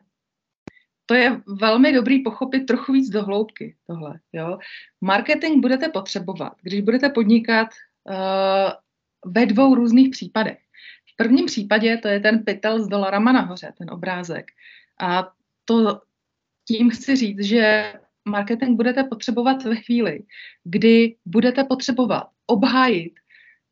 To 1.07 1.15
je 1.15 1.41
velmi 1.47 1.93
dobrý 1.93 2.23
pochopit 2.23 2.61
trochu 2.61 2.93
víc 2.93 3.11
do 3.11 3.23
hloubky 3.23 3.77
tohle. 3.87 4.21
Jo? 4.33 4.59
Marketing 5.01 5.63
budete 5.63 5.89
potřebovat, 5.89 6.53
když 6.63 6.81
budete 6.81 7.09
podnikat 7.09 7.69
uh, 8.05 9.33
ve 9.33 9.47
dvou 9.47 9.75
různých 9.75 10.11
případech. 10.11 10.59
V 11.13 11.17
prvním 11.17 11.47
případě 11.47 11.97
to 11.97 12.09
je 12.09 12.21
ten 12.21 12.45
pytel 12.45 12.85
s 12.85 12.89
dolarama 12.89 13.33
nahoře, 13.33 13.73
ten 13.79 13.91
obrázek. 13.91 14.47
A 15.01 15.33
to 15.65 16.01
tím 16.69 16.91
chci 16.91 17.17
říct, 17.17 17.45
že 17.45 17.93
marketing 18.25 18.77
budete 18.77 19.05
potřebovat 19.05 19.63
ve 19.65 19.77
chvíli, 19.77 20.21
kdy 20.65 21.17
budete 21.25 21.65
potřebovat 21.65 22.27
obhájit 22.47 23.13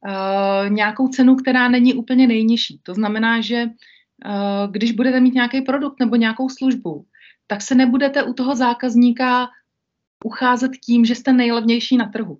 uh, 0.07 0.71
nějakou 0.71 1.09
cenu, 1.09 1.37
která 1.37 1.69
není 1.69 1.95
úplně 1.95 2.27
nejnižší. 2.27 2.81
To 2.83 2.95
znamená, 2.95 3.41
že 3.41 3.65
uh, 3.65 4.73
když 4.73 4.93
budete 4.93 5.21
mít 5.21 5.35
nějaký 5.35 5.61
produkt 5.61 6.01
nebo 6.01 6.17
nějakou 6.17 6.49
službu, 6.49 7.07
tak 7.47 7.63
se 7.63 7.75
nebudete 7.75 8.23
u 8.23 8.33
toho 8.33 8.57
zákazníka 8.57 9.49
ucházet 10.25 10.73
tím, 10.85 11.05
že 11.05 11.15
jste 11.15 11.33
nejlevnější 11.33 11.97
na 11.97 12.09
trhu. 12.09 12.39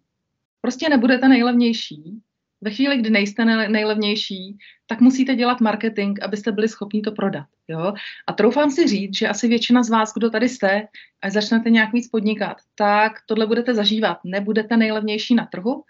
Prostě 0.61 0.89
nebudete 0.89 1.29
nejlevnější. 1.29 2.23
Ve 2.63 2.71
chvíli, 2.71 2.97
kdy 2.97 3.11
nejste 3.11 3.45
nejlevnější, 3.45 4.59
tak 4.87 5.01
musíte 5.01 5.35
dělat 5.35 5.61
marketing, 5.61 6.19
abyste 6.23 6.53
byli 6.53 6.69
schopni 6.69 7.01
to 7.01 7.13
prodat. 7.13 7.47
Jo? 7.69 7.93
A 8.27 8.33
troufám 8.33 8.71
si 8.71 8.87
říct, 8.89 9.17
že 9.17 9.29
asi 9.29 9.49
většina 9.49 9.83
z 9.83 9.91
vás, 9.91 10.15
kdo 10.15 10.31
tady 10.31 10.49
jste, 10.49 10.83
a 11.23 11.31
začnete 11.31 11.71
nějak 11.71 11.93
víc 11.93 12.09
podnikat, 12.09 12.57
tak 12.75 13.13
tohle 13.27 13.47
budete 13.47 13.75
zažívat. 13.75 14.19
Nebudete 14.25 14.77
nejlevnější 14.77 15.35
na 15.35 15.47
trhu 15.47 15.75
uh, 15.75 15.83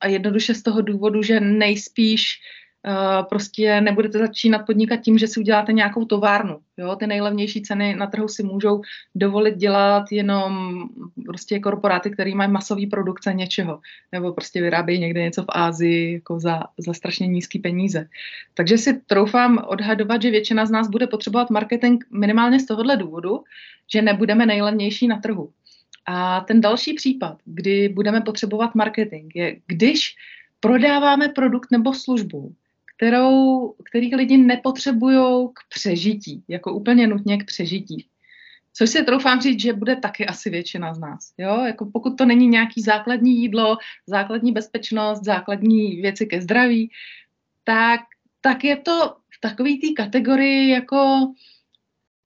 a 0.00 0.06
jednoduše 0.06 0.54
z 0.54 0.62
toho 0.62 0.80
důvodu, 0.82 1.22
že 1.22 1.40
nejspíš 1.40 2.24
Uh, 2.24 2.63
prostě 3.28 3.80
nebudete 3.80 4.18
začínat 4.18 4.66
podnikat 4.66 4.96
tím, 4.96 5.18
že 5.18 5.28
si 5.28 5.40
uděláte 5.40 5.72
nějakou 5.72 6.04
továrnu. 6.04 6.58
Jo? 6.76 6.96
Ty 6.96 7.06
nejlevnější 7.06 7.62
ceny 7.62 7.96
na 7.96 8.06
trhu 8.06 8.28
si 8.28 8.42
můžou 8.42 8.82
dovolit 9.14 9.56
dělat 9.56 10.04
jenom 10.12 10.82
prostě 11.26 11.60
korporáty, 11.60 12.10
které 12.10 12.34
mají 12.34 12.50
masový 12.50 12.86
produkce 12.86 13.34
něčeho, 13.34 13.80
nebo 14.12 14.32
prostě 14.32 14.62
vyrábějí 14.62 15.00
někde 15.00 15.22
něco 15.22 15.42
v 15.42 15.46
Ázii 15.48 16.12
jako 16.12 16.40
za, 16.40 16.62
za 16.78 16.94
strašně 16.94 17.26
nízké 17.26 17.58
peníze. 17.58 18.08
Takže 18.54 18.78
si 18.78 19.00
troufám 19.00 19.64
odhadovat, 19.66 20.22
že 20.22 20.30
většina 20.30 20.66
z 20.66 20.70
nás 20.70 20.88
bude 20.88 21.06
potřebovat 21.06 21.50
marketing 21.50 22.04
minimálně 22.10 22.60
z 22.60 22.66
tohohle 22.66 22.96
důvodu, 22.96 23.40
že 23.92 24.02
nebudeme 24.02 24.46
nejlevnější 24.46 25.08
na 25.08 25.18
trhu. 25.18 25.50
A 26.06 26.40
ten 26.40 26.60
další 26.60 26.94
případ, 26.94 27.38
kdy 27.44 27.88
budeme 27.88 28.20
potřebovat 28.20 28.74
marketing, 28.74 29.32
je 29.34 29.56
když 29.66 30.16
prodáváme 30.60 31.28
produkt 31.28 31.70
nebo 31.70 31.94
službu, 31.94 32.52
kterou, 33.04 33.74
který 33.84 34.14
lidi 34.14 34.36
nepotřebují 34.36 35.48
k 35.48 35.60
přežití, 35.68 36.44
jako 36.48 36.72
úplně 36.72 37.06
nutně 37.06 37.38
k 37.38 37.44
přežití. 37.44 38.06
Což 38.72 38.90
si 38.90 39.04
troufám 39.04 39.40
říct, 39.40 39.60
že 39.60 39.72
bude 39.72 39.96
taky 39.96 40.26
asi 40.26 40.50
většina 40.50 40.94
z 40.94 40.98
nás. 40.98 41.32
Jo? 41.38 41.64
Jako 41.66 41.86
pokud 41.92 42.18
to 42.18 42.24
není 42.24 42.48
nějaký 42.48 42.82
základní 42.82 43.40
jídlo, 43.40 43.76
základní 44.06 44.52
bezpečnost, 44.52 45.24
základní 45.24 46.00
věci 46.00 46.26
ke 46.26 46.42
zdraví, 46.42 46.90
tak, 47.64 48.00
tak 48.40 48.64
je 48.64 48.76
to 48.76 49.16
v 49.36 49.40
takové 49.40 49.70
té 49.70 49.92
kategorii 49.96 50.70
jako 50.70 51.32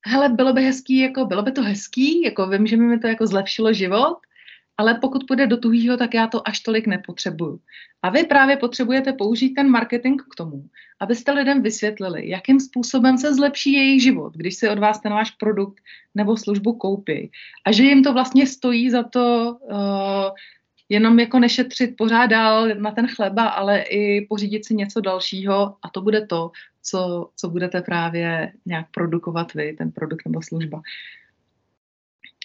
hele, 0.07 0.29
bylo 0.29 0.53
by 0.53 0.63
hezký, 0.63 0.99
jako 0.99 1.27
bylo 1.27 1.43
by 1.43 1.53
to 1.53 1.63
hezký, 1.63 2.23
jako 2.23 2.47
vím, 2.47 2.67
že 2.67 2.77
mi 2.77 2.99
to 2.99 3.07
jako 3.07 3.27
zlepšilo 3.27 3.73
život, 3.73 4.19
ale 4.79 4.95
pokud 4.95 5.25
půjde 5.29 5.47
do 5.47 5.57
tuhýho, 5.57 5.97
tak 5.97 6.15
já 6.15 6.27
to 6.27 6.49
až 6.49 6.61
tolik 6.61 6.87
nepotřebuju. 6.87 7.61
A 8.03 8.11
vy 8.11 8.25
právě 8.25 8.57
potřebujete 8.57 9.13
použít 9.13 9.55
ten 9.55 9.71
marketing 9.71 10.23
k 10.23 10.35
tomu, 10.35 10.65
abyste 11.01 11.33
lidem 11.33 11.63
vysvětlili, 11.63 12.29
jakým 12.29 12.61
způsobem 12.61 13.19
se 13.19 13.35
zlepší 13.35 13.73
jejich 13.73 14.03
život, 14.03 14.37
když 14.37 14.55
si 14.55 14.69
od 14.69 14.79
vás 14.79 15.01
ten 15.01 15.13
váš 15.13 15.31
produkt 15.31 15.81
nebo 16.15 16.37
službu 16.37 16.73
koupí. 16.73 17.31
A 17.65 17.73
že 17.73 17.83
jim 17.83 18.03
to 18.03 18.13
vlastně 18.13 18.47
stojí 18.47 18.91
za 18.91 19.03
to 19.03 19.57
uh, 19.61 20.31
jenom 20.89 21.19
jako 21.19 21.39
nešetřit 21.39 21.95
pořád 21.99 22.27
dál 22.27 22.69
na 22.69 22.91
ten 22.91 23.07
chleba, 23.07 23.49
ale 23.49 23.81
i 23.81 24.27
pořídit 24.27 24.67
si 24.67 24.75
něco 24.75 25.01
dalšího 25.01 25.77
a 25.83 25.89
to 25.93 26.01
bude 26.01 26.27
to, 26.27 26.51
co, 26.83 27.31
co 27.37 27.49
budete 27.49 27.83
právě 27.83 28.53
nějak 28.67 28.87
produkovat 28.91 29.55
vy, 29.55 29.73
ten 29.73 29.93
produkt 29.93 30.27
nebo 30.27 30.43
služba. 30.43 30.81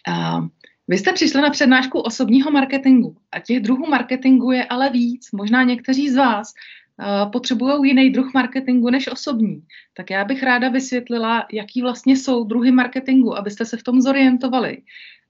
Uh, 0.08 0.48
vy 0.88 0.98
jste 0.98 1.14
přišli 1.14 1.42
na 1.42 1.50
přednášku 1.50 2.00
osobního 2.00 2.52
marketingu 2.52 3.16
a 3.32 3.40
těch 3.40 3.60
druhů 3.60 3.86
marketingu 3.88 4.52
je 4.52 4.66
ale 4.66 4.90
víc. 4.90 5.32
Možná 5.32 5.64
někteří 5.64 6.10
z 6.10 6.16
vás 6.16 6.54
uh, 7.00 7.32
potřebují 7.32 7.90
jiný 7.90 8.10
druh 8.10 8.34
marketingu 8.34 8.90
než 8.90 9.08
osobní. 9.08 9.64
Tak 9.98 10.10
já 10.10 10.26
bych 10.26 10.44
ráda 10.44 10.70
vysvětlila, 10.70 11.46
jaký 11.52 11.82
vlastně 11.82 12.18
jsou 12.18 12.44
druhy 12.44 12.72
marketingu, 12.72 13.38
abyste 13.38 13.66
se 13.66 13.78
v 13.78 13.84
tom 13.84 14.02
zorientovali 14.02 14.82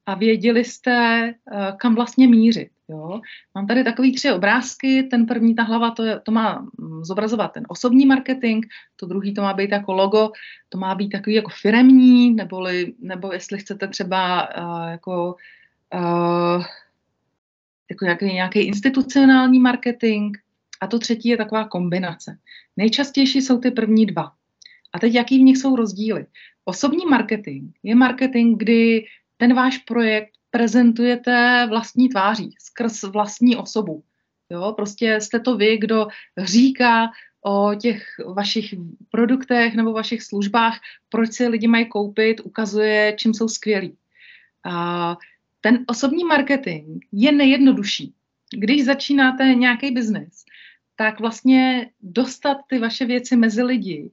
a 0.05 0.15
věděli 0.15 0.63
jste, 0.63 1.33
uh, 1.51 1.77
kam 1.77 1.95
vlastně 1.95 2.27
mířit. 2.27 2.72
Jo? 2.89 3.21
Mám 3.55 3.67
tady 3.67 3.83
takový 3.83 4.15
tři 4.15 4.31
obrázky. 4.31 5.03
Ten 5.03 5.25
první, 5.25 5.55
ta 5.55 5.63
hlava, 5.63 5.91
to, 5.91 6.03
je, 6.03 6.19
to 6.19 6.31
má 6.31 6.67
mm, 6.79 7.03
zobrazovat 7.03 7.53
ten 7.53 7.63
osobní 7.67 8.05
marketing, 8.05 8.65
to 8.95 9.05
druhý 9.05 9.33
to 9.33 9.41
má 9.41 9.53
být 9.53 9.71
jako 9.71 9.93
logo, 9.93 10.31
to 10.69 10.77
má 10.77 10.95
být 10.95 11.09
takový 11.09 11.35
jako 11.35 11.51
firemní, 11.61 12.33
neboli, 12.33 12.93
nebo 12.99 13.33
jestli 13.33 13.57
chcete 13.57 13.87
třeba 13.87 14.49
uh, 14.57 14.91
jako, 14.91 15.35
uh, 15.93 16.65
jako 17.91 18.05
nějaký, 18.05 18.25
nějaký 18.25 18.59
institucionální 18.59 19.59
marketing. 19.59 20.37
A 20.81 20.87
to 20.87 20.99
třetí 20.99 21.29
je 21.29 21.37
taková 21.37 21.67
kombinace. 21.67 22.37
Nejčastější 22.77 23.41
jsou 23.41 23.57
ty 23.57 23.71
první 23.71 24.05
dva. 24.05 24.31
A 24.93 24.99
teď 24.99 25.13
jaký 25.13 25.39
v 25.39 25.41
nich 25.41 25.57
jsou 25.57 25.75
rozdíly? 25.75 26.25
Osobní 26.65 27.05
marketing 27.05 27.71
je 27.83 27.95
marketing, 27.95 28.57
kdy 28.57 29.05
ten 29.37 29.53
váš 29.53 29.77
projekt 29.77 30.33
prezentujete 30.53 31.65
vlastní 31.69 32.09
tváří, 32.09 32.55
skrz 32.59 33.03
vlastní 33.03 33.55
osobu. 33.55 34.03
Jo, 34.49 34.73
prostě 34.75 35.21
jste 35.21 35.39
to 35.39 35.57
vy, 35.57 35.77
kdo 35.77 36.07
říká 36.37 37.11
o 37.41 37.75
těch 37.75 38.05
vašich 38.33 38.73
produktech 39.11 39.75
nebo 39.75 39.93
vašich 39.93 40.23
službách, 40.23 40.79
proč 41.09 41.33
si 41.33 41.47
lidi 41.47 41.67
mají 41.67 41.85
koupit, 41.85 42.41
ukazuje, 42.43 43.13
čím 43.17 43.33
jsou 43.33 43.47
skvělí. 43.47 43.97
A 44.63 45.17
ten 45.61 45.85
osobní 45.87 46.23
marketing 46.23 47.05
je 47.11 47.31
nejjednodušší. 47.31 48.13
Když 48.53 48.85
začínáte 48.85 49.45
nějaký 49.45 49.91
biznis, 49.91 50.45
tak 50.95 51.19
vlastně 51.19 51.89
dostat 52.01 52.57
ty 52.67 52.79
vaše 52.79 53.05
věci 53.05 53.35
mezi 53.35 53.63
lidi 53.63 54.11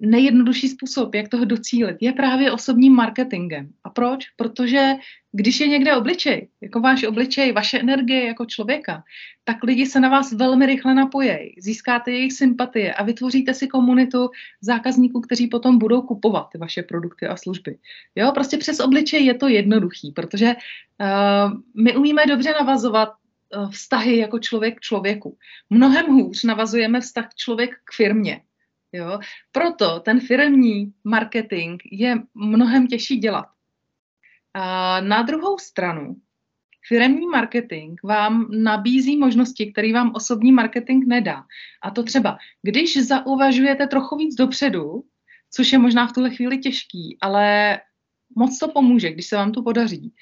nejjednodušší 0.00 0.68
způsob, 0.68 1.14
jak 1.14 1.28
toho 1.28 1.44
docílit, 1.44 1.96
je 2.00 2.12
právě 2.12 2.52
osobním 2.52 2.92
marketingem. 2.92 3.70
A 3.84 3.90
proč? 3.90 4.26
Protože 4.36 4.94
když 5.32 5.60
je 5.60 5.68
někde 5.68 5.96
obličej, 5.96 6.48
jako 6.60 6.80
váš 6.80 7.04
obličej, 7.04 7.52
vaše 7.52 7.78
energie 7.78 8.26
jako 8.26 8.44
člověka, 8.44 9.02
tak 9.44 9.62
lidi 9.62 9.86
se 9.86 10.00
na 10.00 10.08
vás 10.08 10.32
velmi 10.32 10.66
rychle 10.66 10.94
napojejí, 10.94 11.54
získáte 11.58 12.10
jejich 12.10 12.32
sympatie 12.32 12.94
a 12.94 13.02
vytvoříte 13.04 13.54
si 13.54 13.66
komunitu 13.66 14.30
zákazníků, 14.60 15.20
kteří 15.20 15.46
potom 15.46 15.78
budou 15.78 16.02
kupovat 16.02 16.48
ty 16.52 16.58
vaše 16.58 16.82
produkty 16.82 17.26
a 17.26 17.36
služby. 17.36 17.78
Jo, 18.16 18.32
prostě 18.34 18.56
přes 18.56 18.80
obličej 18.80 19.24
je 19.24 19.34
to 19.34 19.48
jednoduchý, 19.48 20.12
protože 20.12 20.46
uh, 20.54 21.52
my 21.82 21.96
umíme 21.96 22.26
dobře 22.26 22.54
navazovat 22.60 23.08
uh, 23.56 23.70
vztahy 23.70 24.16
jako 24.16 24.38
člověk 24.38 24.76
k 24.76 24.80
člověku. 24.80 25.36
Mnohem 25.70 26.06
hůř 26.06 26.44
navazujeme 26.44 27.00
vztah 27.00 27.28
člověk 27.34 27.70
k 27.84 27.94
firmě. 27.96 28.40
Jo? 28.92 29.18
Proto 29.52 30.00
ten 30.00 30.20
firmní 30.20 30.92
marketing 31.04 31.80
je 31.92 32.16
mnohem 32.34 32.86
těžší 32.86 33.16
dělat. 33.16 33.46
A 34.54 35.00
na 35.00 35.22
druhou 35.22 35.58
stranu, 35.58 36.16
firmní 36.88 37.26
marketing 37.26 38.00
vám 38.04 38.46
nabízí 38.50 39.16
možnosti, 39.16 39.72
které 39.72 39.92
vám 39.92 40.12
osobní 40.14 40.52
marketing 40.52 41.04
nedá. 41.06 41.44
A 41.82 41.90
to 41.90 42.02
třeba, 42.02 42.38
když 42.62 43.06
zauvažujete 43.06 43.86
trochu 43.86 44.16
víc 44.16 44.34
dopředu, 44.34 45.04
což 45.50 45.72
je 45.72 45.78
možná 45.78 46.06
v 46.06 46.12
tuhle 46.12 46.30
chvíli 46.30 46.58
těžký, 46.58 47.16
ale 47.20 47.78
moc 48.36 48.58
to 48.58 48.68
pomůže, 48.68 49.12
když 49.12 49.26
se 49.26 49.36
vám 49.36 49.52
to 49.52 49.62
podaří. 49.62 50.14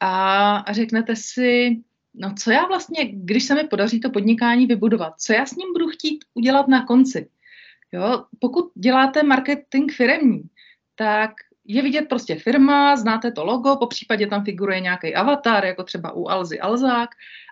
A 0.00 0.72
řeknete 0.72 1.16
si, 1.16 1.80
no 2.14 2.34
co 2.38 2.50
já 2.50 2.66
vlastně, 2.66 3.12
když 3.12 3.44
se 3.44 3.54
mi 3.54 3.64
podaří 3.64 4.00
to 4.00 4.10
podnikání 4.10 4.66
vybudovat, 4.66 5.20
co 5.20 5.32
já 5.32 5.46
s 5.46 5.56
ním 5.56 5.72
budu 5.72 5.88
chtít 5.88 6.24
udělat 6.34 6.68
na 6.68 6.86
konci. 6.86 7.28
Jo? 7.92 8.24
Pokud 8.38 8.70
děláte 8.74 9.22
marketing 9.22 9.92
firemní, 9.92 10.42
tak 10.94 11.30
je 11.64 11.82
vidět 11.82 12.08
prostě 12.08 12.34
firma, 12.34 12.96
znáte 12.96 13.32
to 13.32 13.44
logo, 13.44 13.76
po 13.76 13.86
případě 13.86 14.26
tam 14.26 14.44
figuruje 14.44 14.80
nějaký 14.80 15.14
avatar, 15.14 15.64
jako 15.64 15.82
třeba 15.82 16.12
u 16.12 16.28
Alzy 16.28 16.60
Alzák, 16.60 17.10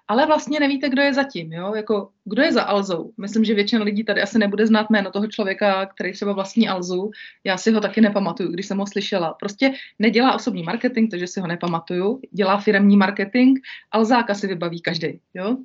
ale 0.09 0.26
vlastně 0.26 0.61
nevíte, 0.61 0.88
kdo 0.88 1.02
je 1.02 1.14
zatím, 1.14 1.52
jo? 1.52 1.75
Jako, 1.75 2.11
kdo 2.25 2.42
je 2.42 2.52
za 2.52 2.62
Alzou. 2.62 3.12
Myslím, 3.18 3.45
že 3.45 3.54
většina 3.54 3.85
lidí 3.85 4.04
tady 4.04 4.23
asi 4.23 4.38
nebude 4.38 4.66
znát 4.66 4.90
jméno 4.90 5.11
toho 5.11 5.26
člověka, 5.26 5.87
který 5.87 6.12
třeba 6.12 6.33
vlastní 6.33 6.68
Alzu. 6.68 7.11
Já 7.45 7.57
si 7.57 7.73
ho 7.73 7.80
taky 7.80 8.00
nepamatuju, 8.00 8.52
když 8.52 8.66
jsem 8.66 8.78
ho 8.78 8.87
slyšela. 8.87 9.37
Prostě 9.40 9.75
nedělá 9.99 10.35
osobní 10.35 10.62
marketing, 10.62 11.11
takže 11.11 11.26
si 11.26 11.40
ho 11.40 11.47
nepamatuju. 11.47 12.21
Dělá 12.33 12.61
firmní 12.61 12.97
marketing, 12.97 13.59
Alzáka 13.92 14.35
si 14.35 14.47
vybaví 14.47 14.80
každý. 14.80 15.21
Jo? 15.35 15.57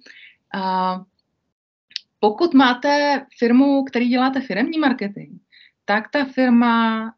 A 0.54 1.02
pokud 2.24 2.54
máte 2.54 3.22
firmu, 3.40 3.84
který 3.84 4.10
děláte 4.10 4.42
firmní 4.42 4.80
marketing, 4.80 5.32
tak 5.86 6.12
ta 6.12 6.26
firma, 6.26 7.14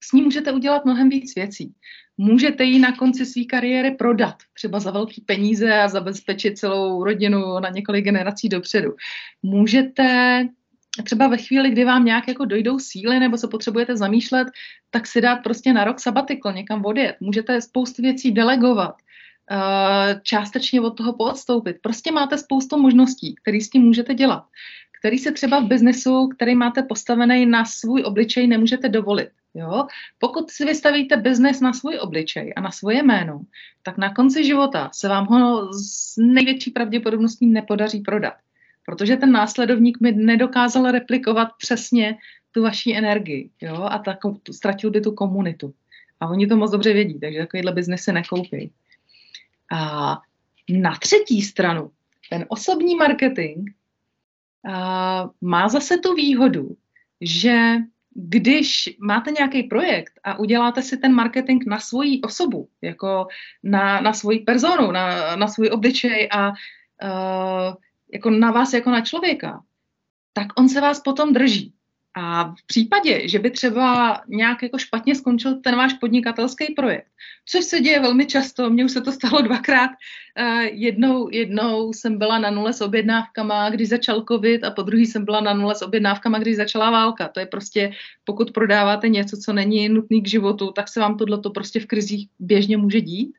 s 0.00 0.12
ní 0.12 0.22
můžete 0.22 0.52
udělat 0.52 0.84
mnohem 0.84 1.08
víc 1.08 1.34
věcí. 1.34 1.74
Můžete 2.16 2.64
ji 2.64 2.78
na 2.78 2.92
konci 2.92 3.26
své 3.26 3.44
kariéry 3.44 3.90
prodat, 3.90 4.34
třeba 4.54 4.80
za 4.80 4.90
velké 4.90 5.20
peníze 5.26 5.74
a 5.74 5.88
zabezpečit 5.88 6.58
celou 6.58 7.04
rodinu 7.04 7.60
na 7.60 7.68
několik 7.68 8.04
generací 8.04 8.48
dopředu. 8.48 8.94
Můžete 9.42 10.48
třeba 11.04 11.28
ve 11.28 11.36
chvíli, 11.36 11.70
kdy 11.70 11.84
vám 11.84 12.04
nějak 12.04 12.28
jako 12.28 12.44
dojdou 12.44 12.78
síly 12.78 13.20
nebo 13.20 13.38
se 13.38 13.48
potřebujete 13.48 13.96
zamýšlet, 13.96 14.48
tak 14.90 15.06
si 15.06 15.20
dát 15.20 15.36
prostě 15.36 15.72
na 15.72 15.84
rok 15.84 16.00
sabatikl, 16.00 16.52
někam 16.52 16.84
odjet. 16.84 17.16
Můžete 17.20 17.60
spoustu 17.60 18.02
věcí 18.02 18.32
delegovat, 18.32 18.94
částečně 20.22 20.80
od 20.80 20.90
toho 20.90 21.12
poodstoupit. 21.12 21.76
Prostě 21.82 22.12
máte 22.12 22.38
spoustu 22.38 22.78
možností, 22.78 23.34
které 23.42 23.60
s 23.60 23.70
tím 23.70 23.82
můžete 23.82 24.14
dělat, 24.14 24.44
který 25.00 25.18
se 25.18 25.32
třeba 25.32 25.60
v 25.60 25.66
biznesu, 25.66 26.28
který 26.28 26.54
máte 26.54 26.82
postavený 26.82 27.46
na 27.46 27.64
svůj 27.64 28.02
obličej, 28.06 28.46
nemůžete 28.46 28.88
dovolit. 28.88 29.28
Jo? 29.54 29.86
Pokud 30.18 30.50
si 30.50 30.64
vystavíte 30.64 31.16
biznes 31.16 31.60
na 31.60 31.72
svůj 31.72 31.98
obličej 32.00 32.52
a 32.56 32.60
na 32.60 32.70
svoje 32.70 33.02
jméno, 33.02 33.40
tak 33.82 33.98
na 33.98 34.14
konci 34.14 34.44
života 34.44 34.90
se 34.92 35.08
vám 35.08 35.26
ho 35.26 35.72
s 35.72 36.16
největší 36.16 36.70
pravděpodobností 36.70 37.46
nepodaří 37.46 38.00
prodat 38.00 38.34
protože 38.88 39.16
ten 39.16 39.32
následovník 39.32 40.00
mi 40.00 40.12
nedokázal 40.12 40.90
replikovat 40.90 41.48
přesně 41.58 42.16
tu 42.52 42.62
vaší 42.62 42.96
energii, 42.96 43.50
jo, 43.60 43.82
a 43.90 43.98
tak 43.98 44.18
ztratil 44.50 44.90
by 44.90 45.00
tu 45.00 45.12
komunitu. 45.12 45.74
A 46.20 46.28
oni 46.28 46.46
to 46.46 46.56
moc 46.56 46.70
dobře 46.70 46.92
vědí, 46.92 47.20
takže 47.20 47.38
takovýhle 47.38 47.72
biznes 47.72 48.00
si 48.00 48.12
nekoupí. 48.12 48.70
A 49.72 50.16
na 50.70 50.96
třetí 50.96 51.42
stranu, 51.42 51.90
ten 52.30 52.44
osobní 52.48 52.96
marketing 52.96 53.70
a, 54.70 55.30
má 55.40 55.68
zase 55.68 55.98
tu 55.98 56.14
výhodu, 56.14 56.76
že 57.20 57.76
když 58.14 58.96
máte 58.98 59.30
nějaký 59.30 59.62
projekt 59.62 60.20
a 60.24 60.38
uděláte 60.38 60.82
si 60.82 60.96
ten 60.96 61.12
marketing 61.12 61.64
na 61.66 61.78
svoji 61.80 62.20
osobu, 62.20 62.68
jako 62.82 63.26
na, 63.62 64.00
na 64.00 64.12
svoji 64.12 64.38
personu, 64.38 64.92
na, 64.92 65.36
na 65.36 65.48
svůj 65.48 65.70
obličej 65.72 66.28
a 66.32 66.48
uh, 66.48 67.74
jako 68.12 68.30
na 68.30 68.50
vás 68.50 68.72
jako 68.72 68.90
na 68.90 69.00
člověka, 69.00 69.62
tak 70.32 70.46
on 70.56 70.68
se 70.68 70.80
vás 70.80 71.00
potom 71.00 71.32
drží. 71.32 71.74
A 72.16 72.44
v 72.44 72.66
případě, 72.66 73.28
že 73.28 73.38
by 73.38 73.50
třeba 73.50 74.20
nějak 74.28 74.62
jako 74.62 74.78
špatně 74.78 75.14
skončil 75.14 75.60
ten 75.60 75.76
váš 75.76 75.92
podnikatelský 75.92 76.74
projekt, 76.74 77.06
což 77.46 77.64
se 77.64 77.80
děje 77.80 78.00
velmi 78.00 78.26
často, 78.26 78.70
mně 78.70 78.84
už 78.84 78.92
se 78.92 79.00
to 79.00 79.12
stalo 79.12 79.42
dvakrát, 79.42 79.90
uh, 79.90 80.60
jednou, 80.60 81.28
jednou 81.32 81.92
jsem 81.92 82.18
byla 82.18 82.38
na 82.38 82.50
nule 82.50 82.72
s 82.72 82.80
objednávkama, 82.80 83.70
když 83.70 83.88
začal 83.88 84.24
covid 84.28 84.64
a 84.64 84.70
po 84.70 84.82
druhý 84.82 85.06
jsem 85.06 85.24
byla 85.24 85.40
na 85.40 85.54
nule 85.54 85.74
s 85.74 85.82
objednávkama, 85.82 86.38
když 86.38 86.56
začala 86.56 86.90
válka. 86.90 87.28
To 87.28 87.40
je 87.40 87.46
prostě, 87.46 87.90
pokud 88.24 88.50
prodáváte 88.50 89.08
něco, 89.08 89.36
co 89.36 89.52
není 89.52 89.88
nutný 89.88 90.22
k 90.22 90.28
životu, 90.28 90.72
tak 90.72 90.88
se 90.88 91.00
vám 91.00 91.16
tohle 91.16 91.40
to 91.40 91.50
prostě 91.50 91.80
v 91.80 91.86
krizích 91.86 92.28
běžně 92.38 92.76
může 92.76 93.00
dít. 93.00 93.32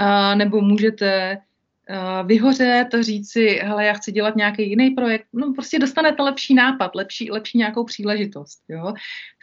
Uh, 0.00 0.34
nebo 0.38 0.60
můžete 0.60 1.38
vyhořet, 2.24 2.88
říct 3.00 3.32
si, 3.32 3.60
hele, 3.62 3.86
já 3.86 3.92
chci 3.92 4.12
dělat 4.12 4.36
nějaký 4.36 4.70
jiný 4.70 4.90
projekt, 4.90 5.26
no 5.32 5.52
prostě 5.52 5.78
dostanete 5.78 6.22
lepší 6.22 6.54
nápad, 6.54 6.94
lepší, 6.94 7.30
lepší 7.30 7.58
nějakou 7.58 7.84
příležitost, 7.84 8.62
jo. 8.68 8.92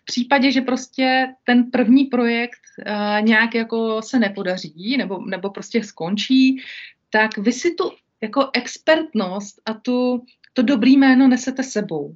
V 0.01 0.05
případě, 0.05 0.51
že 0.51 0.61
prostě 0.61 1.27
ten 1.43 1.71
první 1.71 2.05
projekt 2.05 2.61
uh, 2.87 3.25
nějak 3.25 3.55
jako 3.55 4.01
se 4.01 4.19
nepodaří, 4.19 4.95
nebo, 4.97 5.25
nebo 5.25 5.49
prostě 5.49 5.83
skončí, 5.83 6.61
tak 7.09 7.37
vy 7.37 7.51
si 7.51 7.73
tu 7.73 7.91
jako 8.21 8.49
expertnost 8.53 9.61
a 9.65 9.73
tu, 9.73 10.25
to 10.53 10.61
dobrý 10.61 10.97
jméno 10.97 11.27
nesete 11.27 11.63
sebou. 11.63 12.15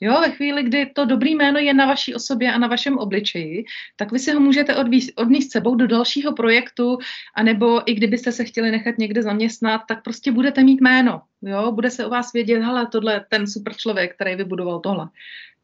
Jo, 0.00 0.20
ve 0.20 0.30
chvíli, 0.30 0.62
kdy 0.62 0.86
to 0.86 1.04
dobrý 1.04 1.34
jméno 1.34 1.58
je 1.58 1.74
na 1.74 1.86
vaší 1.86 2.14
osobě 2.14 2.52
a 2.52 2.58
na 2.58 2.68
vašem 2.68 2.98
obličeji, 2.98 3.64
tak 3.96 4.12
vy 4.12 4.18
si 4.18 4.32
ho 4.32 4.40
můžete 4.40 4.76
odníst 5.16 5.52
sebou 5.52 5.74
do 5.74 5.86
dalšího 5.86 6.32
projektu, 6.32 6.98
anebo 7.34 7.90
i 7.90 7.94
kdybyste 7.94 8.32
se 8.32 8.44
chtěli 8.44 8.70
nechat 8.70 8.98
někde 8.98 9.22
zaměstnat, 9.22 9.82
tak 9.88 10.02
prostě 10.02 10.32
budete 10.32 10.64
mít 10.64 10.80
jméno. 10.80 11.22
Jo, 11.42 11.72
bude 11.72 11.90
se 11.90 12.06
o 12.06 12.10
vás 12.10 12.32
vědět, 12.32 12.60
hele, 12.60 12.86
tohle 12.86 13.24
ten 13.28 13.46
super 13.46 13.74
člověk, 13.74 14.14
který 14.14 14.34
vybudoval 14.34 14.80
tohle. 14.80 15.08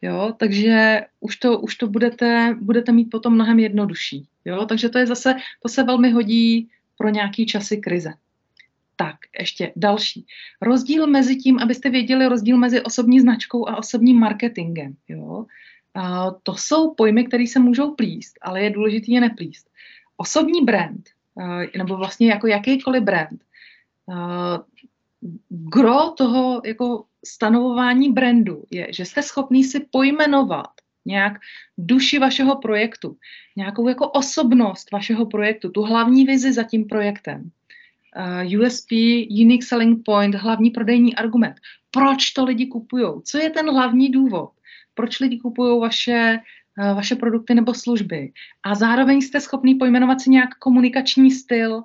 Jo, 0.02 0.34
takže 0.36 1.00
už 1.20 1.36
to, 1.36 1.58
už 1.58 1.76
to 1.76 1.86
budete, 1.86 2.56
budete 2.60 2.92
mít 2.92 3.10
potom 3.10 3.34
mnohem 3.34 3.58
jednodušší. 3.58 4.26
Jo, 4.44 4.66
takže 4.66 4.88
to 4.88 4.98
je 4.98 5.06
zase, 5.06 5.34
to 5.62 5.68
se 5.68 5.82
velmi 5.82 6.10
hodí 6.10 6.68
pro 6.98 7.08
nějaký 7.08 7.46
časy 7.46 7.76
krize. 7.76 8.12
Tak, 8.96 9.16
ještě 9.38 9.72
další. 9.76 10.26
Rozdíl 10.62 11.06
mezi 11.06 11.36
tím, 11.36 11.58
abyste 11.58 11.90
věděli 11.90 12.26
rozdíl 12.26 12.56
mezi 12.56 12.82
osobní 12.82 13.20
značkou 13.20 13.68
a 13.68 13.76
osobním 13.76 14.20
marketingem. 14.20 14.94
Jo? 15.08 15.46
A 15.94 16.30
to 16.30 16.54
jsou 16.54 16.94
pojmy, 16.94 17.24
které 17.24 17.46
se 17.46 17.58
můžou 17.58 17.94
plíst, 17.94 18.38
ale 18.42 18.62
je 18.62 18.70
důležité 18.70 19.12
je 19.12 19.20
neplíst. 19.20 19.70
Osobní 20.16 20.64
brand, 20.64 21.08
nebo 21.78 21.96
vlastně 21.96 22.28
jako 22.28 22.46
jakýkoliv 22.46 23.02
brand, 23.02 23.44
gro 25.48 26.10
toho 26.10 26.62
jako 26.64 27.04
stanovování 27.26 28.12
brandu 28.12 28.64
je, 28.70 28.86
že 28.90 29.04
jste 29.04 29.22
schopný 29.22 29.64
si 29.64 29.80
pojmenovat 29.90 30.70
nějak 31.04 31.32
duši 31.78 32.18
vašeho 32.18 32.56
projektu, 32.56 33.16
nějakou 33.56 33.88
jako 33.88 34.10
osobnost 34.10 34.90
vašeho 34.92 35.26
projektu, 35.26 35.70
tu 35.70 35.82
hlavní 35.82 36.24
vizi 36.24 36.52
za 36.52 36.62
tím 36.62 36.86
projektem 36.86 37.50
uh, 38.16 38.60
USP, 38.60 38.92
Unique 39.30 39.64
Selling 39.64 40.04
Point, 40.04 40.34
hlavní 40.34 40.70
prodejní 40.70 41.16
argument. 41.16 41.56
Proč 41.90 42.30
to 42.30 42.44
lidi 42.44 42.66
kupují? 42.66 43.22
Co 43.24 43.38
je 43.38 43.50
ten 43.50 43.70
hlavní 43.70 44.08
důvod? 44.08 44.50
Proč 44.94 45.20
lidi 45.20 45.38
kupují 45.38 45.80
vaše, 45.80 46.38
uh, 46.78 46.96
vaše 46.96 47.16
produkty 47.16 47.54
nebo 47.54 47.74
služby? 47.74 48.32
A 48.62 48.74
zároveň 48.74 49.20
jste 49.20 49.40
schopný 49.40 49.74
pojmenovat 49.74 50.20
si 50.20 50.30
nějak 50.30 50.54
komunikační 50.58 51.30
styl, 51.30 51.82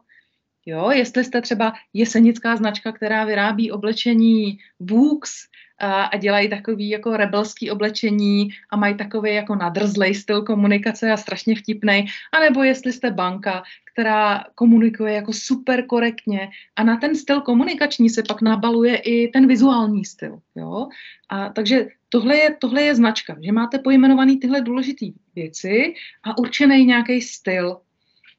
Jo, 0.69 0.91
jestli 0.91 1.23
jste 1.23 1.41
třeba 1.41 1.73
jesenická 1.93 2.55
značka, 2.55 2.91
která 2.91 3.25
vyrábí 3.25 3.71
oblečení 3.71 4.57
Vux, 4.79 5.31
a, 5.79 6.03
a 6.03 6.17
dělají 6.17 6.49
takový 6.49 6.89
jako 6.89 7.17
rebelský 7.17 7.71
oblečení 7.71 8.49
a 8.69 8.77
mají 8.77 8.95
takový 8.95 9.35
jako 9.35 9.55
nadrzlej 9.55 10.15
styl 10.15 10.41
komunikace 10.41 11.11
a 11.11 11.17
strašně 11.17 11.55
vtipnej, 11.55 12.05
anebo 12.33 12.63
jestli 12.63 12.93
jste 12.93 13.11
banka, 13.11 13.63
která 13.93 14.43
komunikuje 14.55 15.13
jako 15.13 15.33
super 15.33 15.85
korektně 15.85 16.49
a 16.75 16.83
na 16.83 16.97
ten 16.97 17.15
styl 17.15 17.41
komunikační 17.41 18.09
se 18.09 18.23
pak 18.27 18.41
nabaluje 18.41 18.97
i 18.97 19.27
ten 19.27 19.47
vizuální 19.47 20.05
styl. 20.05 20.39
Jo? 20.55 20.87
A 21.29 21.49
takže 21.49 21.87
tohle 22.09 22.37
je, 22.37 22.55
tohle 22.59 22.81
je 22.81 22.95
značka, 22.95 23.35
že 23.41 23.51
máte 23.51 23.79
pojmenovaný 23.79 24.37
tyhle 24.37 24.61
důležité 24.61 25.05
věci 25.35 25.93
a 26.23 26.37
určený 26.37 26.85
nějaký 26.85 27.21
styl. 27.21 27.77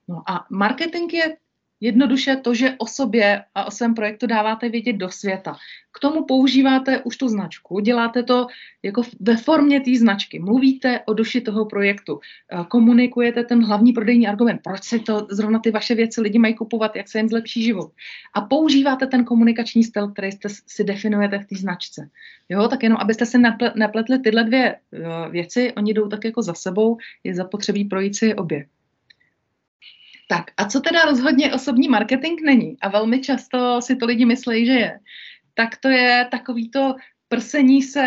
No 0.09 0.23
a 0.27 0.47
marketing 0.51 1.15
je 1.15 1.37
Jednoduše 1.81 2.37
to, 2.37 2.55
že 2.55 2.75
o 2.79 2.87
sobě 2.87 3.45
a 3.55 3.65
o 3.65 3.71
svém 3.71 3.95
projektu 3.95 4.27
dáváte 4.27 4.69
vědět 4.69 4.93
do 4.93 5.11
světa. 5.11 5.57
K 5.93 6.01
tomu 6.01 6.25
používáte 6.25 7.03
už 7.03 7.17
tu 7.17 7.29
značku, 7.29 7.81
děláte 7.81 8.23
to 8.23 8.47
jako 8.83 9.03
ve 9.21 9.37
formě 9.37 9.81
té 9.81 9.99
značky, 9.99 10.39
mluvíte 10.39 11.01
o 11.07 11.15
duši 11.15 11.41
toho 11.41 11.65
projektu, 11.67 12.21
eh, 12.53 12.65
komunikujete 12.69 13.45
ten 13.45 13.65
hlavní 13.65 13.93
prodejní 13.93 14.29
argument, 14.29 14.61
proč 14.65 14.85
se 14.85 14.99
to 14.99 15.27
zrovna 15.31 15.59
ty 15.59 15.71
vaše 15.71 15.95
věci 15.95 16.21
lidi 16.21 16.39
mají 16.39 16.55
kupovat, 16.55 16.97
jak 16.97 17.09
se 17.09 17.19
jim 17.19 17.29
zlepší 17.29 17.63
život. 17.63 17.93
A 18.35 18.41
používáte 18.41 19.07
ten 19.07 19.25
komunikační 19.25 19.85
styl, 19.85 20.09
který 20.09 20.33
jste 20.33 20.49
si 20.67 20.85
definujete 20.85 21.39
v 21.39 21.47
té 21.47 21.57
značce. 21.57 22.11
Jo, 22.49 22.69
tak 22.69 22.83
jenom 22.83 22.99
abyste 23.01 23.27
si 23.27 23.39
nepletli 23.75 24.19
tyhle 24.19 24.45
dvě 24.45 24.75
eh, 24.75 25.31
věci, 25.31 25.73
oni 25.73 25.95
jdou 25.95 26.09
tak 26.09 26.25
jako 26.25 26.43
za 26.43 26.55
sebou, 26.55 26.97
je 27.25 27.35
zapotřebí 27.35 27.85
projít 27.85 28.17
si 28.17 28.35
obě. 28.35 28.67
Tak 30.31 30.51
a 30.57 30.65
co 30.65 30.81
teda 30.81 31.03
rozhodně 31.03 31.55
osobní 31.55 31.89
marketing 31.89 32.41
není 32.45 32.77
a 32.81 32.89
velmi 32.89 33.21
často 33.21 33.83
si 33.83 33.97
to 33.97 34.07
lidi 34.07 34.25
myslí, 34.25 34.67
že 34.67 34.73
je, 34.73 35.01
tak 35.55 35.77
to 35.77 35.89
je 35.89 36.29
takový 36.31 36.71
to 36.71 36.95
prsení 37.29 37.83
se 37.83 38.05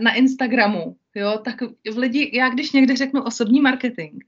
na 0.00 0.14
Instagramu. 0.14 0.96
Jo, 1.14 1.40
tak 1.44 1.60
v 1.94 1.98
lidi, 1.98 2.30
já 2.34 2.48
když 2.48 2.72
někde 2.72 2.96
řeknu 2.96 3.22
osobní 3.22 3.60
marketing, 3.60 4.22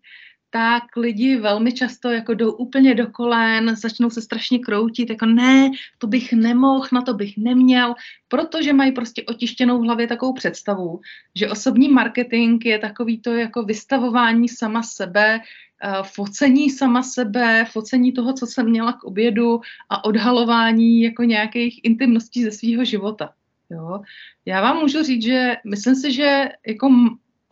tak 0.55 0.97
lidi 0.97 1.37
velmi 1.37 1.73
často 1.73 2.11
jako 2.11 2.35
jdou 2.35 2.53
úplně 2.53 2.95
do 2.95 3.07
kolen, 3.07 3.77
začnou 3.77 4.11
se 4.11 4.23
strašně 4.23 4.59
kroutit, 4.59 5.11
jako 5.11 5.27
ne, 5.27 5.71
to 5.99 6.07
bych 6.07 6.33
nemohl, 6.33 6.89
na 6.93 7.03
to 7.03 7.15
bych 7.15 7.37
neměl, 7.37 7.95
protože 8.29 8.73
mají 8.73 8.93
prostě 8.93 9.23
otištěnou 9.23 9.79
v 9.79 9.85
hlavě 9.85 10.07
takovou 10.07 10.33
představu, 10.33 11.01
že 11.35 11.51
osobní 11.51 11.89
marketing 11.89 12.67
je 12.67 12.79
takový 12.79 13.21
to 13.21 13.33
jako 13.33 13.63
vystavování 13.63 14.49
sama 14.49 14.83
sebe, 14.83 15.41
uh, 15.41 16.03
focení 16.03 16.71
sama 16.71 17.03
sebe, 17.03 17.67
focení 17.73 18.13
toho, 18.13 18.33
co 18.33 18.47
jsem 18.47 18.71
měla 18.71 18.93
k 18.93 19.05
obědu 19.05 19.61
a 19.91 20.05
odhalování 20.05 21.03
jako 21.03 21.23
nějakých 21.23 21.81
intimností 21.85 22.45
ze 22.45 22.51
svého 22.51 22.85
života. 22.85 23.31
Jo? 23.71 24.01
Já 24.47 24.61
vám 24.61 24.77
můžu 24.77 25.03
říct, 25.03 25.23
že 25.23 25.57
myslím 25.65 25.95
si, 25.95 26.13
že 26.13 26.49
jako 26.67 26.91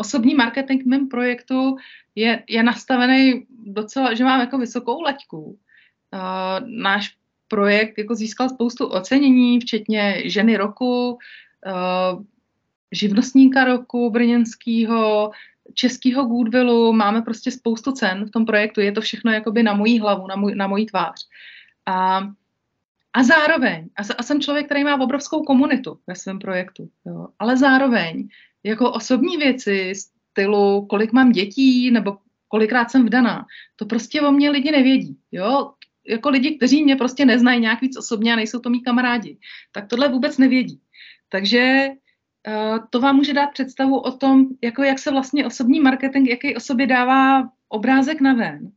osobní 0.02 0.34
marketing 0.34 0.82
v 0.82 0.86
mém 0.86 1.08
projektu 1.08 1.76
je, 2.14 2.42
je 2.48 2.62
nastavený 2.62 3.46
docela, 3.50 4.14
že 4.14 4.24
mám 4.24 4.40
jako 4.40 4.58
vysokou 4.58 5.02
laťku. 5.02 5.38
Uh, 5.38 6.66
náš 6.66 7.14
projekt 7.48 7.98
jako 7.98 8.14
získal 8.14 8.48
spoustu 8.48 8.86
ocenění, 8.86 9.60
včetně 9.60 10.22
ženy 10.24 10.56
roku, 10.56 11.18
uh, 11.66 12.22
živnostníka 12.92 13.64
roku 13.64 14.10
brněnského, 14.10 15.30
českého 15.74 16.24
Goodwillu, 16.24 16.92
máme 16.92 17.22
prostě 17.22 17.50
spoustu 17.50 17.92
cen 17.92 18.24
v 18.24 18.30
tom 18.30 18.46
projektu, 18.46 18.80
je 18.80 18.92
to 18.92 19.00
všechno 19.00 19.32
jakoby 19.32 19.62
na 19.62 19.74
mojí 19.74 20.00
hlavu, 20.00 20.26
na, 20.26 20.36
můj, 20.36 20.54
na 20.54 20.66
mojí 20.66 20.86
tvář. 20.86 21.28
A 21.86 22.26
a 23.12 23.22
zároveň, 23.22 23.88
a, 23.96 24.02
a 24.18 24.22
jsem 24.22 24.40
člověk, 24.40 24.66
který 24.66 24.84
má 24.84 25.00
obrovskou 25.00 25.42
komunitu 25.42 25.98
ve 26.06 26.14
svém 26.16 26.38
projektu, 26.38 26.88
jo, 27.04 27.28
ale 27.38 27.56
zároveň 27.56 28.28
jako 28.64 28.92
osobní 28.92 29.36
věci, 29.36 29.92
stylu, 29.94 30.86
kolik 30.86 31.12
mám 31.12 31.32
dětí, 31.32 31.90
nebo 31.90 32.18
kolikrát 32.48 32.90
jsem 32.90 33.06
vdaná, 33.06 33.46
to 33.76 33.86
prostě 33.86 34.20
o 34.20 34.32
mě 34.32 34.50
lidi 34.50 34.70
nevědí, 34.70 35.18
jo, 35.32 35.72
jako 36.08 36.30
lidi, 36.30 36.56
kteří 36.56 36.84
mě 36.84 36.96
prostě 36.96 37.24
neznají 37.24 37.60
nějak 37.60 37.80
víc 37.80 37.96
osobně 37.96 38.32
a 38.32 38.36
nejsou 38.36 38.60
to 38.60 38.70
mý 38.70 38.82
kamarádi, 38.82 39.38
tak 39.72 39.88
tohle 39.88 40.08
vůbec 40.08 40.38
nevědí. 40.38 40.80
Takže 41.28 41.88
uh, 42.48 42.78
to 42.90 43.00
vám 43.00 43.16
může 43.16 43.32
dát 43.32 43.46
představu 43.46 43.98
o 43.98 44.12
tom, 44.12 44.46
jako 44.62 44.82
jak 44.82 44.98
se 44.98 45.10
vlastně 45.10 45.46
osobní 45.46 45.80
marketing, 45.80 46.28
jaký 46.28 46.56
o 46.56 46.60
sobě 46.60 46.86
dává 46.86 47.48
obrázek 47.68 48.20
na 48.20 48.34
ven, 48.34 48.72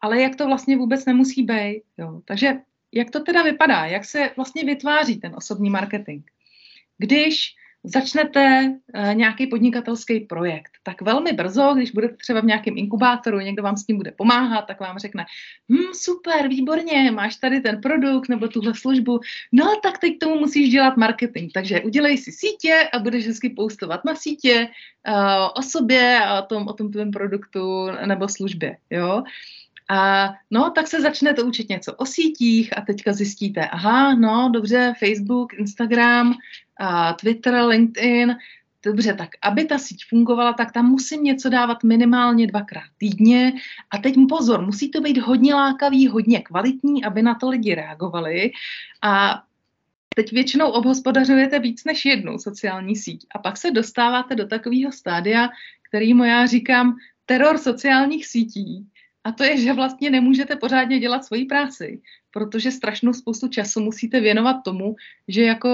ale 0.00 0.20
jak 0.20 0.36
to 0.36 0.46
vlastně 0.46 0.76
vůbec 0.76 1.04
nemusí 1.04 1.42
být. 1.42 1.82
Jo. 1.98 2.20
Takže 2.24 2.54
jak 2.92 3.10
to 3.10 3.20
teda 3.20 3.42
vypadá, 3.42 3.86
jak 3.86 4.04
se 4.04 4.30
vlastně 4.36 4.64
vytváří 4.64 5.20
ten 5.20 5.34
osobní 5.36 5.70
marketing? 5.70 6.22
Když 6.98 7.54
začnete 7.84 8.74
uh, 8.94 9.14
nějaký 9.14 9.46
podnikatelský 9.46 10.20
projekt, 10.20 10.70
tak 10.82 11.02
velmi 11.02 11.32
brzo, 11.32 11.72
když 11.74 11.90
budete 11.90 12.16
třeba 12.16 12.40
v 12.40 12.44
nějakém 12.44 12.78
inkubátoru, 12.78 13.40
někdo 13.40 13.62
vám 13.62 13.76
s 13.76 13.84
tím 13.84 13.96
bude 13.96 14.10
pomáhat, 14.10 14.62
tak 14.62 14.80
vám 14.80 14.98
řekne, 14.98 15.24
hm, 15.72 15.92
super, 15.92 16.48
výborně, 16.48 17.10
máš 17.10 17.36
tady 17.36 17.60
ten 17.60 17.80
produkt 17.80 18.28
nebo 18.28 18.48
tuhle 18.48 18.74
službu, 18.74 19.20
no 19.52 19.64
tak 19.82 19.98
teď 19.98 20.18
tomu 20.18 20.40
musíš 20.40 20.70
dělat 20.70 20.96
marketing, 20.96 21.52
takže 21.54 21.80
udělej 21.80 22.18
si 22.18 22.32
sítě 22.32 22.88
a 22.92 22.98
budeš 22.98 23.26
hezky 23.26 23.50
postovat 23.50 24.04
na 24.04 24.14
sítě 24.14 24.68
uh, 25.08 25.48
o 25.56 25.62
sobě 25.62 26.20
a 26.24 26.42
o 26.42 26.46
tom, 26.46 26.68
o 26.68 26.72
tom 26.72 26.92
tvém 26.92 27.10
produktu 27.10 27.86
nebo 28.06 28.28
službě, 28.28 28.76
jo. 28.90 29.22
A 29.90 30.30
no, 30.50 30.70
tak 30.70 30.86
se 30.86 31.00
začnete 31.00 31.42
učit 31.42 31.68
něco 31.68 31.94
o 31.94 32.06
sítích 32.06 32.78
a 32.78 32.80
teďka 32.80 33.12
zjistíte, 33.12 33.68
aha, 33.68 34.14
no, 34.14 34.50
dobře, 34.54 34.92
Facebook, 34.98 35.54
Instagram, 35.54 36.34
Twitter, 37.20 37.54
LinkedIn, 37.54 38.36
dobře, 38.84 39.14
tak 39.14 39.28
aby 39.42 39.64
ta 39.64 39.78
síť 39.78 40.04
fungovala, 40.08 40.52
tak 40.52 40.72
tam 40.72 40.86
musím 40.86 41.24
něco 41.24 41.48
dávat 41.48 41.84
minimálně 41.84 42.46
dvakrát 42.46 42.90
týdně. 42.98 43.52
A 43.90 43.98
teď 43.98 44.14
pozor, 44.28 44.64
musí 44.66 44.90
to 44.90 45.00
být 45.00 45.18
hodně 45.18 45.54
lákavý, 45.54 46.08
hodně 46.08 46.40
kvalitní, 46.40 47.04
aby 47.04 47.22
na 47.22 47.34
to 47.34 47.48
lidi 47.48 47.74
reagovali. 47.74 48.50
A 49.02 49.42
teď 50.16 50.32
většinou 50.32 50.70
obhospodařujete 50.70 51.58
víc 51.58 51.84
než 51.84 52.04
jednu 52.04 52.38
sociální 52.38 52.96
síť. 52.96 53.26
A 53.34 53.38
pak 53.38 53.56
se 53.56 53.70
dostáváte 53.70 54.34
do 54.34 54.46
takového 54.46 54.92
stádia, 54.92 55.48
kterýmu 55.88 56.24
já 56.24 56.46
říkám 56.46 56.96
teror 57.26 57.58
sociálních 57.58 58.26
sítí, 58.26 58.86
a 59.24 59.32
to 59.32 59.44
je, 59.44 59.56
že 59.60 59.72
vlastně 59.72 60.10
nemůžete 60.10 60.56
pořádně 60.56 60.98
dělat 60.98 61.24
svoji 61.24 61.44
práci, 61.44 62.00
protože 62.30 62.70
strašnou 62.70 63.12
spoustu 63.12 63.48
času 63.48 63.80
musíte 63.80 64.20
věnovat 64.20 64.56
tomu, 64.64 64.96
že 65.28 65.42
jako 65.42 65.68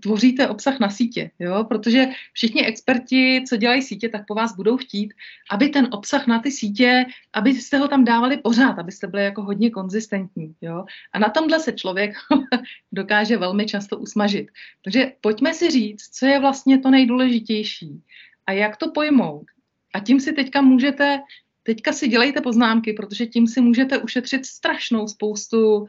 tvoříte 0.00 0.48
obsah 0.48 0.80
na 0.80 0.90
sítě, 0.90 1.30
jo? 1.38 1.64
protože 1.64 2.08
všichni 2.32 2.66
experti, 2.66 3.44
co 3.48 3.56
dělají 3.56 3.82
sítě, 3.82 4.08
tak 4.08 4.26
po 4.26 4.34
vás 4.34 4.56
budou 4.56 4.76
chtít, 4.76 5.14
aby 5.50 5.68
ten 5.68 5.88
obsah 5.90 6.26
na 6.26 6.38
ty 6.38 6.50
sítě, 6.50 7.04
abyste 7.32 7.78
ho 7.78 7.88
tam 7.88 8.04
dávali 8.04 8.36
pořád, 8.36 8.78
abyste 8.78 9.06
byli 9.06 9.24
jako 9.24 9.42
hodně 9.42 9.70
konzistentní. 9.70 10.54
Jo? 10.60 10.84
A 11.12 11.18
na 11.18 11.28
tomhle 11.28 11.60
se 11.60 11.72
člověk 11.72 12.14
dokáže 12.92 13.36
velmi 13.36 13.66
často 13.66 13.98
usmažit. 13.98 14.48
Takže 14.84 15.12
pojďme 15.20 15.54
si 15.54 15.70
říct, 15.70 16.08
co 16.12 16.26
je 16.26 16.40
vlastně 16.40 16.78
to 16.78 16.90
nejdůležitější 16.90 18.02
a 18.46 18.52
jak 18.52 18.76
to 18.76 18.90
pojmout. 18.90 19.46
A 19.94 20.00
tím 20.00 20.20
si 20.20 20.32
teďka 20.32 20.60
můžete 20.60 21.20
teďka 21.62 21.92
si 21.92 22.08
dělejte 22.08 22.40
poznámky, 22.40 22.92
protože 22.92 23.26
tím 23.26 23.46
si 23.46 23.60
můžete 23.60 23.98
ušetřit 23.98 24.46
strašnou 24.46 25.08
spoustu 25.08 25.76
uh, 25.78 25.86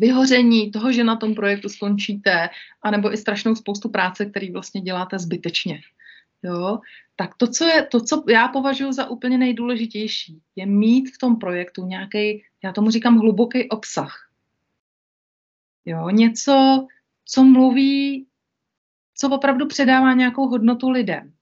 vyhoření 0.00 0.70
toho, 0.70 0.92
že 0.92 1.04
na 1.04 1.16
tom 1.16 1.34
projektu 1.34 1.68
skončíte, 1.68 2.48
anebo 2.82 3.12
i 3.12 3.16
strašnou 3.16 3.54
spoustu 3.54 3.88
práce, 3.88 4.26
který 4.26 4.50
vlastně 4.50 4.80
děláte 4.80 5.18
zbytečně. 5.18 5.80
Jo? 6.42 6.80
Tak 7.16 7.34
to 7.36 7.46
co, 7.46 7.64
je, 7.64 7.82
to, 7.82 8.00
co 8.00 8.24
já 8.28 8.48
považuji 8.48 8.92
za 8.92 9.10
úplně 9.10 9.38
nejdůležitější, 9.38 10.40
je 10.56 10.66
mít 10.66 11.14
v 11.14 11.18
tom 11.18 11.36
projektu 11.36 11.84
nějaký, 11.86 12.42
já 12.64 12.72
tomu 12.72 12.90
říkám, 12.90 13.18
hluboký 13.18 13.68
obsah. 13.68 14.28
Jo? 15.84 16.10
Něco, 16.10 16.86
co 17.24 17.44
mluví, 17.44 18.26
co 19.14 19.28
opravdu 19.28 19.66
předává 19.66 20.12
nějakou 20.12 20.48
hodnotu 20.48 20.90
lidem. 20.90 21.32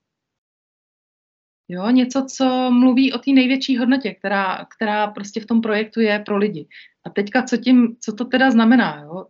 Jo, 1.68 1.90
něco, 1.90 2.26
co 2.37 2.70
mluví 2.70 3.12
o 3.12 3.18
té 3.18 3.31
největší 3.31 3.76
hodnotě, 3.76 4.14
která, 4.14 4.66
která 4.76 5.07
prostě 5.07 5.40
v 5.40 5.46
tom 5.46 5.61
projektu 5.61 6.00
je 6.00 6.18
pro 6.18 6.37
lidi. 6.37 6.68
A 7.07 7.11
teďka, 7.11 7.42
co, 7.42 7.57
tím, 7.57 7.96
co 8.00 8.12
to 8.12 8.24
teda 8.24 8.50
znamená, 8.50 9.00
jo? 9.00 9.26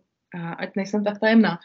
Ať 0.57 0.75
nejsem 0.75 1.03
tak 1.03 1.19
tajemná. 1.19 1.59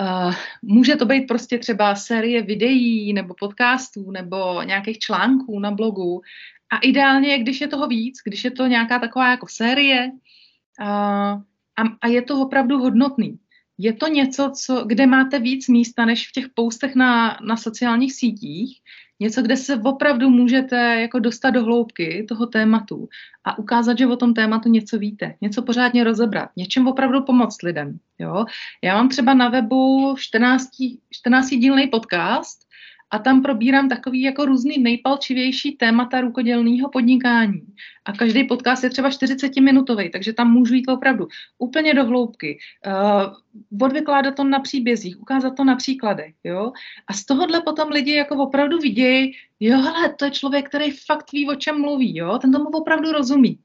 Uh, 0.00 0.34
může 0.62 0.96
to 0.96 1.04
být 1.04 1.26
prostě 1.26 1.58
třeba 1.58 1.94
série 1.94 2.42
videí 2.42 3.12
nebo 3.12 3.34
podcastů 3.34 4.10
nebo 4.10 4.62
nějakých 4.62 4.98
článků 4.98 5.58
na 5.58 5.70
blogu. 5.70 6.20
A 6.72 6.78
ideálně, 6.78 7.38
když 7.38 7.60
je 7.60 7.68
toho 7.68 7.86
víc, 7.86 8.18
když 8.24 8.44
je 8.44 8.50
to 8.50 8.66
nějaká 8.66 8.98
taková 8.98 9.30
jako 9.30 9.46
série 9.50 10.10
uh, 10.80 10.86
a, 11.76 11.82
a 12.00 12.06
je 12.06 12.22
to 12.22 12.40
opravdu 12.40 12.78
hodnotný. 12.78 13.38
Je 13.78 13.92
to 13.92 14.06
něco, 14.06 14.50
co, 14.50 14.84
kde 14.84 15.06
máte 15.06 15.38
víc 15.38 15.68
místa 15.68 16.04
než 16.04 16.28
v 16.28 16.32
těch 16.32 16.46
postech 16.54 16.94
na, 16.94 17.38
na 17.46 17.56
sociálních 17.56 18.14
sítích, 18.14 18.80
Něco, 19.20 19.42
kde 19.42 19.56
se 19.56 19.76
opravdu 19.76 20.30
můžete 20.30 21.00
jako 21.00 21.18
dostat 21.18 21.50
do 21.50 21.64
hloubky 21.64 22.26
toho 22.28 22.46
tématu 22.46 23.08
a 23.44 23.58
ukázat, 23.58 23.98
že 23.98 24.06
o 24.06 24.16
tom 24.16 24.34
tématu 24.34 24.68
něco 24.68 24.98
víte, 24.98 25.34
něco 25.40 25.62
pořádně 25.62 26.04
rozebrat, 26.04 26.50
něčem 26.56 26.88
opravdu 26.88 27.22
pomoct 27.22 27.62
lidem. 27.62 27.98
Jo? 28.18 28.44
Já 28.84 28.94
mám 28.94 29.08
třeba 29.08 29.34
na 29.34 29.48
webu 29.48 30.14
14, 30.18 30.68
14 31.10 31.48
dílný 31.48 31.86
podcast, 31.86 32.58
a 33.10 33.18
tam 33.18 33.42
probírám 33.42 33.88
takový 33.88 34.22
jako 34.22 34.44
různý 34.44 34.78
nejpalčivější 34.78 35.72
témata 35.76 36.20
rukodělného 36.20 36.88
podnikání. 36.88 37.66
A 38.04 38.12
každý 38.12 38.44
podcast 38.44 38.84
je 38.84 38.90
třeba 38.90 39.10
40 39.10 39.56
minutový, 39.56 40.10
takže 40.10 40.32
tam 40.32 40.52
můžu 40.52 40.74
jít 40.74 40.88
opravdu 40.88 41.28
úplně 41.58 41.94
do 41.94 42.04
hloubky, 42.04 42.58
uh, 42.86 43.82
odvykládat 43.82 44.34
to 44.34 44.44
na 44.44 44.60
příbězích, 44.60 45.20
ukázat 45.20 45.56
to 45.56 45.64
na 45.64 45.76
příkladech, 45.76 46.34
jo. 46.44 46.72
A 47.06 47.12
z 47.12 47.24
tohohle 47.24 47.60
potom 47.60 47.88
lidi 47.88 48.12
jako 48.12 48.34
opravdu 48.34 48.78
vidějí, 48.78 49.32
jo, 49.60 49.78
hele, 49.78 50.14
to 50.14 50.24
je 50.24 50.30
člověk, 50.30 50.68
který 50.68 50.90
fakt 50.90 51.32
ví, 51.32 51.48
o 51.48 51.54
čem 51.54 51.80
mluví, 51.80 52.16
jo, 52.16 52.38
ten 52.38 52.52
tomu 52.52 52.68
opravdu 52.68 53.12
rozumí, 53.12 53.58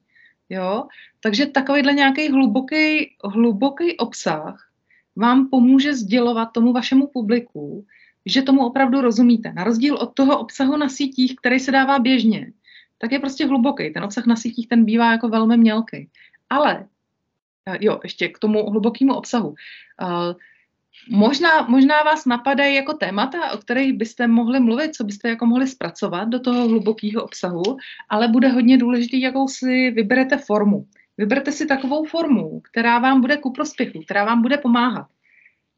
jo. 0.49 0.83
Takže 1.19 1.45
takovýhle 1.45 1.93
nějaký 1.93 2.29
hluboký, 2.29 3.09
hluboký 3.23 3.97
obsah 3.97 4.69
vám 5.15 5.49
pomůže 5.49 5.93
sdělovat 5.93 6.45
tomu 6.45 6.73
vašemu 6.73 7.07
publiku, 7.07 7.85
že 8.25 8.41
tomu 8.41 8.65
opravdu 8.65 9.01
rozumíte. 9.01 9.53
Na 9.53 9.63
rozdíl 9.63 9.95
od 9.95 10.13
toho 10.13 10.39
obsahu 10.39 10.77
na 10.77 10.89
sítích, 10.89 11.35
který 11.35 11.59
se 11.59 11.71
dává 11.71 11.99
běžně, 11.99 12.51
tak 12.97 13.11
je 13.11 13.19
prostě 13.19 13.45
hluboký. 13.45 13.93
Ten 13.93 14.03
obsah 14.03 14.25
na 14.25 14.35
sítích, 14.35 14.67
ten 14.67 14.85
bývá 14.85 15.11
jako 15.11 15.29
velmi 15.29 15.57
mělký. 15.57 16.09
Ale, 16.49 16.85
eh, 17.69 17.77
jo, 17.81 17.99
ještě 18.03 18.27
k 18.27 18.39
tomu 18.39 18.69
hlubokému 18.69 19.13
obsahu. 19.13 19.49
Uh, 20.01 20.33
možná, 21.09 21.61
možná 21.61 22.03
vás 22.03 22.25
napadají 22.25 22.75
jako 22.75 22.93
témata, 22.93 23.51
o 23.51 23.57
kterých 23.57 23.93
byste 23.93 24.27
mohli 24.27 24.59
mluvit, 24.59 24.95
co 24.95 25.03
byste 25.03 25.29
jako 25.29 25.45
mohli 25.45 25.67
zpracovat 25.67 26.29
do 26.29 26.39
toho 26.39 26.67
hlubokého 26.67 27.23
obsahu, 27.23 27.77
ale 28.09 28.27
bude 28.27 28.47
hodně 28.47 28.77
důležitý, 28.77 29.21
jakou 29.21 29.47
si 29.47 29.91
vyberete 29.91 30.37
formu. 30.37 30.85
Vyberte 31.17 31.51
si 31.51 31.65
takovou 31.65 32.05
formu, 32.05 32.59
která 32.59 32.99
vám 32.99 33.21
bude 33.21 33.37
ku 33.37 33.51
prospěchu, 33.51 34.01
která 34.01 34.25
vám 34.25 34.41
bude 34.41 34.57
pomáhat. 34.57 35.07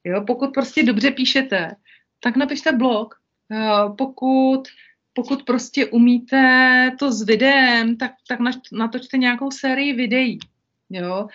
Jo, 0.04 0.24
pokud 0.28 0.54
prostě 0.54 0.84
dobře 0.84 1.12
píšete, 1.12 1.72
tak 2.20 2.36
napište 2.36 2.72
blog. 2.72 3.16
Eh, 3.52 3.90
pokud, 3.98 4.64
pokud 5.14 5.44
prostě 5.44 5.86
umíte 5.86 6.92
to 7.00 7.12
s 7.12 7.24
videem, 7.24 7.98
tak, 7.98 8.12
tak 8.28 8.40
natočte 8.72 9.18
nějakou 9.18 9.52
sérii 9.52 9.94
videí. 9.94 10.40
Jo? 10.90 11.28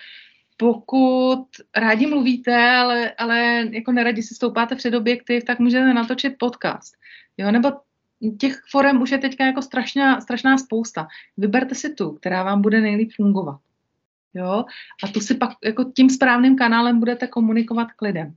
Pokud 0.57 1.45
rádi 1.75 2.07
mluvíte, 2.07 2.69
ale, 2.69 3.11
ale 3.11 3.67
jako 3.71 3.91
neradi 3.91 4.23
si 4.23 4.35
stoupáte 4.35 4.75
před 4.75 4.93
objektiv, 4.93 5.43
tak 5.43 5.59
můžete 5.59 5.93
natočit 5.93 6.33
podcast. 6.39 6.95
Jo? 7.37 7.51
Nebo 7.51 7.71
těch 8.39 8.61
forem 8.71 9.01
už 9.01 9.11
je 9.11 9.17
teďka 9.17 9.45
jako 9.45 9.61
strašná, 9.61 10.21
strašná 10.21 10.57
spousta. 10.57 11.07
Vyberte 11.37 11.75
si 11.75 11.93
tu, 11.93 12.11
která 12.11 12.43
vám 12.43 12.61
bude 12.61 12.81
nejlíp 12.81 13.11
fungovat. 13.15 13.59
Jo? 14.33 14.65
A 15.03 15.07
tu 15.07 15.19
si 15.19 15.35
pak 15.35 15.49
jako 15.63 15.83
tím 15.83 16.09
správným 16.09 16.55
kanálem 16.55 16.99
budete 16.99 17.27
komunikovat 17.27 17.91
k 17.91 18.01
lidem. 18.01 18.35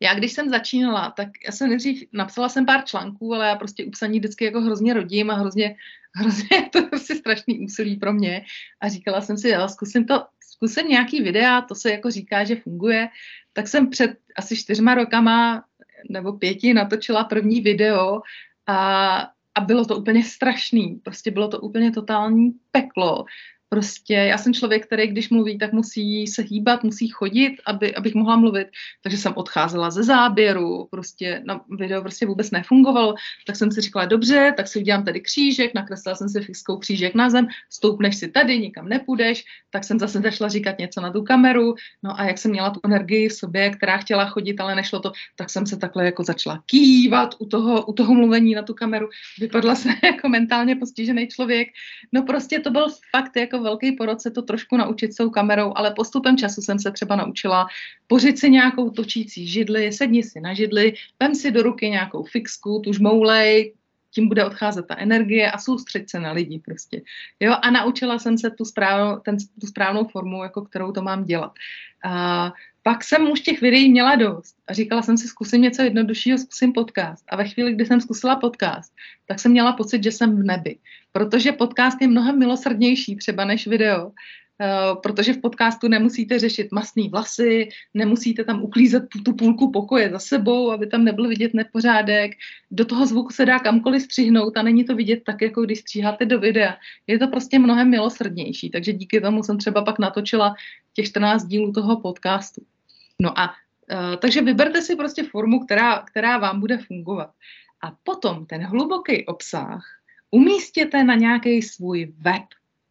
Já 0.00 0.14
když 0.14 0.32
jsem 0.32 0.48
začínala, 0.48 1.10
tak 1.10 1.28
já 1.46 1.52
jsem 1.52 1.68
nejdřív 1.68 2.08
napsala 2.12 2.48
jsem 2.48 2.66
pár 2.66 2.84
článků, 2.84 3.34
ale 3.34 3.46
já 3.46 3.56
prostě 3.56 3.84
u 3.84 3.90
psaní 3.90 4.18
vždycky 4.18 4.44
jako 4.44 4.60
hrozně 4.60 4.94
rodím 4.94 5.30
a 5.30 5.34
hrozně, 5.34 5.76
hrozně 6.14 6.68
to 6.72 6.78
je 6.78 6.84
prostě 6.84 7.14
strašný 7.14 7.58
úsilí 7.60 7.96
pro 7.96 8.12
mě. 8.12 8.44
A 8.80 8.88
říkala 8.88 9.20
jsem 9.20 9.38
si, 9.38 9.48
jo, 9.48 9.68
zkusím 9.68 10.04
to, 10.04 10.24
zkusím 10.40 10.88
nějaký 10.88 11.22
videa, 11.22 11.60
to 11.60 11.74
se 11.74 11.90
jako 11.90 12.10
říká, 12.10 12.44
že 12.44 12.56
funguje. 12.56 13.08
Tak 13.52 13.68
jsem 13.68 13.90
před 13.90 14.16
asi 14.36 14.56
čtyřma 14.56 14.94
rokama 14.94 15.64
nebo 16.10 16.32
pěti 16.32 16.74
natočila 16.74 17.24
první 17.24 17.60
video 17.60 18.20
a, 18.66 19.18
a 19.54 19.60
bylo 19.60 19.84
to 19.84 19.96
úplně 19.96 20.24
strašný. 20.24 21.00
Prostě 21.04 21.30
bylo 21.30 21.48
to 21.48 21.60
úplně 21.60 21.90
totální 21.90 22.50
peklo. 22.70 23.24
Prostě 23.68 24.14
já 24.14 24.38
jsem 24.38 24.54
člověk, 24.54 24.86
který 24.86 25.06
když 25.06 25.30
mluví, 25.30 25.58
tak 25.58 25.72
musí 25.72 26.26
se 26.26 26.42
hýbat, 26.42 26.84
musí 26.84 27.08
chodit, 27.08 27.56
aby, 27.66 27.94
abych 27.94 28.14
mohla 28.14 28.36
mluvit. 28.36 28.68
Takže 29.02 29.18
jsem 29.18 29.32
odcházela 29.36 29.90
ze 29.90 30.02
záběru, 30.02 30.88
prostě 30.90 31.42
na 31.44 31.60
video 31.70 32.02
prostě 32.02 32.26
vůbec 32.26 32.50
nefungovalo. 32.50 33.14
Tak 33.46 33.56
jsem 33.56 33.72
si 33.72 33.80
říkala, 33.80 34.04
dobře, 34.04 34.54
tak 34.56 34.68
si 34.68 34.78
udělám 34.78 35.04
tady 35.04 35.20
křížek, 35.20 35.74
nakreslila 35.74 36.16
jsem 36.16 36.28
si 36.28 36.40
fixkou 36.40 36.76
křížek 36.76 37.14
na 37.14 37.30
zem, 37.30 37.48
stoupneš 37.70 38.16
si 38.16 38.28
tady, 38.28 38.58
nikam 38.58 38.88
nepůjdeš, 38.88 39.44
tak 39.70 39.84
jsem 39.84 39.98
zase 39.98 40.20
začala 40.20 40.48
říkat 40.48 40.78
něco 40.78 41.00
na 41.00 41.12
tu 41.12 41.22
kameru. 41.22 41.74
No 42.02 42.20
a 42.20 42.24
jak 42.24 42.38
jsem 42.38 42.50
měla 42.50 42.70
tu 42.70 42.80
energii 42.84 43.28
v 43.28 43.32
sobě, 43.32 43.70
která 43.70 43.96
chtěla 43.98 44.26
chodit, 44.26 44.60
ale 44.60 44.74
nešlo 44.74 45.00
to, 45.00 45.12
tak 45.36 45.50
jsem 45.50 45.66
se 45.66 45.76
takhle 45.76 46.04
jako 46.04 46.24
začala 46.24 46.62
kývat 46.66 47.34
u 47.38 47.46
toho, 47.46 47.86
u 47.86 47.92
toho 47.92 48.14
mluvení 48.14 48.54
na 48.54 48.62
tu 48.62 48.74
kameru. 48.74 49.08
Vypadla 49.40 49.74
jsem 49.74 49.94
jako 50.02 50.28
mentálně 50.28 50.76
postižený 50.76 51.28
člověk. 51.28 51.68
No 52.12 52.22
prostě 52.22 52.60
to 52.60 52.70
byl 52.70 52.86
fakt 53.10 53.36
jako 53.36 53.57
jako 53.58 53.64
velký 53.64 53.92
porod 53.92 54.20
se 54.20 54.30
to 54.30 54.42
trošku 54.42 54.76
naučit 54.76 55.12
s 55.12 55.16
tou 55.16 55.30
kamerou, 55.30 55.72
ale 55.76 55.90
postupem 55.90 56.36
času 56.36 56.62
jsem 56.62 56.78
se 56.78 56.90
třeba 56.90 57.16
naučila 57.16 57.66
pořit 58.06 58.38
si 58.38 58.50
nějakou 58.50 58.90
točící 58.90 59.46
židli, 59.46 59.92
sedni 59.92 60.22
si 60.22 60.40
na 60.40 60.54
židli, 60.54 60.94
vem 61.20 61.34
si 61.34 61.50
do 61.50 61.62
ruky 61.62 61.90
nějakou 61.90 62.22
fixku, 62.22 62.80
tu 62.84 62.92
žmoulej, 62.92 63.74
tím 64.10 64.28
bude 64.28 64.44
odcházet 64.44 64.86
ta 64.86 64.96
energie 64.98 65.50
a 65.50 65.58
soustřed 65.58 66.10
se 66.10 66.20
na 66.20 66.32
lidi 66.32 66.58
prostě. 66.58 67.02
Jo, 67.40 67.54
a 67.62 67.70
naučila 67.70 68.18
jsem 68.18 68.38
se 68.38 68.50
tu, 68.50 68.64
správ, 68.64 69.22
ten, 69.22 69.36
tu 69.60 69.66
správnou 69.66 70.04
formu, 70.04 70.42
jako 70.42 70.62
kterou 70.62 70.92
to 70.92 71.02
mám 71.02 71.24
dělat. 71.24 71.52
A 72.04 72.52
pak 72.88 73.04
jsem 73.04 73.30
už 73.30 73.40
těch 73.40 73.60
videí 73.60 73.90
měla 73.90 74.14
dost 74.14 74.56
a 74.68 74.72
říkala 74.72 75.02
jsem 75.02 75.18
si, 75.18 75.28
zkusím 75.28 75.62
něco 75.62 75.82
jednoduššího, 75.82 76.38
zkusím 76.38 76.72
podcast. 76.72 77.24
A 77.28 77.36
ve 77.36 77.48
chvíli, 77.48 77.72
kdy 77.72 77.86
jsem 77.86 78.00
zkusila 78.00 78.36
podcast, 78.36 78.92
tak 79.26 79.40
jsem 79.40 79.52
měla 79.52 79.72
pocit, 79.72 80.02
že 80.04 80.12
jsem 80.12 80.36
v 80.36 80.42
nebi. 80.42 80.78
Protože 81.12 81.52
podcast 81.52 82.00
je 82.00 82.08
mnohem 82.08 82.38
milosrdnější 82.38 83.16
třeba 83.16 83.44
než 83.44 83.66
video. 83.66 84.06
Uh, 84.06 85.00
protože 85.02 85.32
v 85.32 85.40
podcastu 85.40 85.88
nemusíte 85.88 86.38
řešit 86.38 86.72
masný 86.72 87.08
vlasy, 87.08 87.68
nemusíte 87.94 88.44
tam 88.44 88.62
uklízet 88.62 89.08
tu, 89.08 89.22
tu 89.22 89.32
půlku 89.32 89.70
pokoje 89.72 90.10
za 90.10 90.18
sebou, 90.18 90.70
aby 90.70 90.86
tam 90.86 91.04
nebyl 91.04 91.28
vidět 91.28 91.54
nepořádek. 91.54 92.30
Do 92.70 92.84
toho 92.84 93.06
zvuku 93.06 93.32
se 93.32 93.46
dá 93.46 93.58
kamkoliv 93.58 94.02
střihnout 94.02 94.56
a 94.56 94.62
není 94.62 94.84
to 94.84 94.96
vidět 94.96 95.22
tak, 95.26 95.42
jako 95.42 95.62
když 95.62 95.78
stříháte 95.78 96.24
do 96.24 96.40
videa. 96.40 96.76
Je 97.06 97.18
to 97.18 97.28
prostě 97.28 97.58
mnohem 97.58 97.90
milosrdnější, 97.90 98.70
takže 98.70 98.92
díky 98.92 99.20
tomu 99.20 99.42
jsem 99.42 99.58
třeba 99.58 99.84
pak 99.84 99.98
natočila 99.98 100.54
těch 100.92 101.06
14 101.06 101.44
dílů 101.44 101.72
toho 101.72 102.00
podcastu. 102.00 102.60
No 103.22 103.38
a 103.38 103.48
uh, 103.48 104.16
takže 104.16 104.42
vyberte 104.42 104.82
si 104.82 104.96
prostě 104.96 105.22
formu, 105.22 105.60
která, 105.60 106.02
která 106.02 106.38
vám 106.38 106.60
bude 106.60 106.78
fungovat. 106.78 107.30
A 107.82 107.96
potom 108.02 108.46
ten 108.46 108.62
hluboký 108.62 109.26
obsah 109.26 109.84
umístěte 110.30 111.04
na 111.04 111.14
nějaký 111.14 111.62
svůj 111.62 112.12
web. 112.18 112.42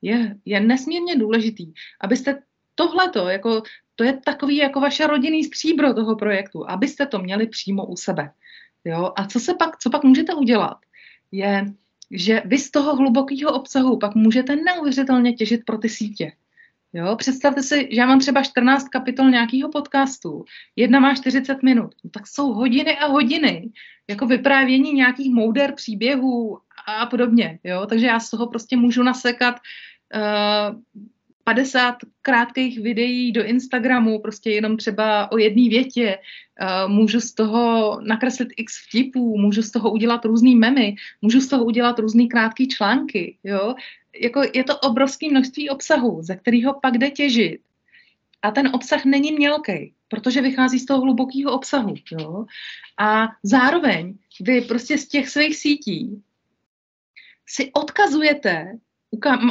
Je, 0.01 0.35
je 0.45 0.59
nesmírně 0.59 1.15
důležitý, 1.15 1.73
abyste 2.01 2.43
tohleto, 2.75 3.29
jako, 3.29 3.61
to 3.95 4.03
je 4.03 4.17
takový 4.25 4.57
jako 4.57 4.79
vaše 4.79 5.07
rodinný 5.07 5.43
stříbro 5.43 5.93
toho 5.93 6.15
projektu, 6.15 6.69
abyste 6.69 7.05
to 7.05 7.19
měli 7.19 7.47
přímo 7.47 7.85
u 7.85 7.95
sebe. 7.95 8.31
Jo? 8.85 9.13
A 9.15 9.27
co 9.27 9.39
se 9.39 9.53
pak, 9.53 9.77
co 9.77 9.89
pak 9.89 10.03
můžete 10.03 10.33
udělat, 10.33 10.77
je, 11.31 11.65
že 12.11 12.41
vy 12.45 12.57
z 12.57 12.71
toho 12.71 12.95
hlubokého 12.95 13.53
obsahu 13.53 13.97
pak 13.99 14.15
můžete 14.15 14.55
neuvěřitelně 14.55 15.33
těžit 15.33 15.61
pro 15.65 15.77
ty 15.77 15.89
sítě. 15.89 16.31
Jo, 16.97 17.15
představte 17.15 17.63
si, 17.63 17.87
že 17.91 17.99
já 17.99 18.05
mám 18.05 18.19
třeba 18.19 18.43
14 18.43 18.89
kapitol 18.89 19.29
nějakého 19.29 19.69
podcastu, 19.69 20.45
jedna 20.75 20.99
má 20.99 21.15
40 21.15 21.63
minut, 21.63 21.95
no, 22.03 22.09
tak 22.09 22.27
jsou 22.27 22.53
hodiny 22.53 22.97
a 22.97 23.07
hodiny 23.07 23.69
jako 24.09 24.25
vyprávění 24.25 24.93
nějakých 24.93 25.33
mouder 25.33 25.73
příběhů 25.75 26.59
a 26.87 27.05
podobně. 27.05 27.59
Jo? 27.63 27.85
Takže 27.89 28.05
já 28.05 28.19
z 28.19 28.29
toho 28.29 28.47
prostě 28.47 28.77
můžu 28.77 29.03
nasekat 29.03 29.55
uh, 30.15 31.01
50 31.43 31.95
krátkých 32.21 32.79
videí 32.79 33.31
do 33.31 33.43
Instagramu, 33.43 34.19
prostě 34.19 34.51
jenom 34.51 34.77
třeba 34.77 35.31
o 35.31 35.37
jedné 35.37 35.69
větě, 35.69 36.17
uh, 36.61 36.91
můžu 36.91 37.19
z 37.21 37.33
toho 37.33 37.99
nakreslit 38.03 38.47
x 38.57 38.73
vtipů, 38.87 39.37
můžu 39.37 39.61
z 39.61 39.71
toho 39.71 39.91
udělat 39.91 40.25
různý 40.25 40.55
memy, 40.55 40.95
můžu 41.21 41.41
z 41.41 41.47
toho 41.47 41.65
udělat 41.65 41.99
různý 41.99 42.27
krátký 42.27 42.67
články, 42.67 43.37
jo. 43.43 43.75
Jako 44.21 44.41
je 44.53 44.63
to 44.63 44.77
obrovské 44.79 45.29
množství 45.29 45.69
obsahu, 45.69 46.19
ze 46.21 46.35
kterého 46.35 46.79
pak 46.79 46.97
jde 46.97 47.11
těžit. 47.11 47.61
A 48.41 48.51
ten 48.51 48.69
obsah 48.73 49.05
není 49.05 49.31
mělký, 49.31 49.93
protože 50.07 50.41
vychází 50.41 50.79
z 50.79 50.85
toho 50.85 51.01
hlubokého 51.01 51.51
obsahu. 51.51 51.93
Jo? 52.11 52.45
A 52.99 53.27
zároveň 53.43 54.17
vy 54.41 54.61
prostě 54.61 54.97
z 54.97 55.07
těch 55.07 55.29
svých 55.29 55.57
sítí 55.57 56.23
si 57.45 57.71
odkazujete, 57.73 58.77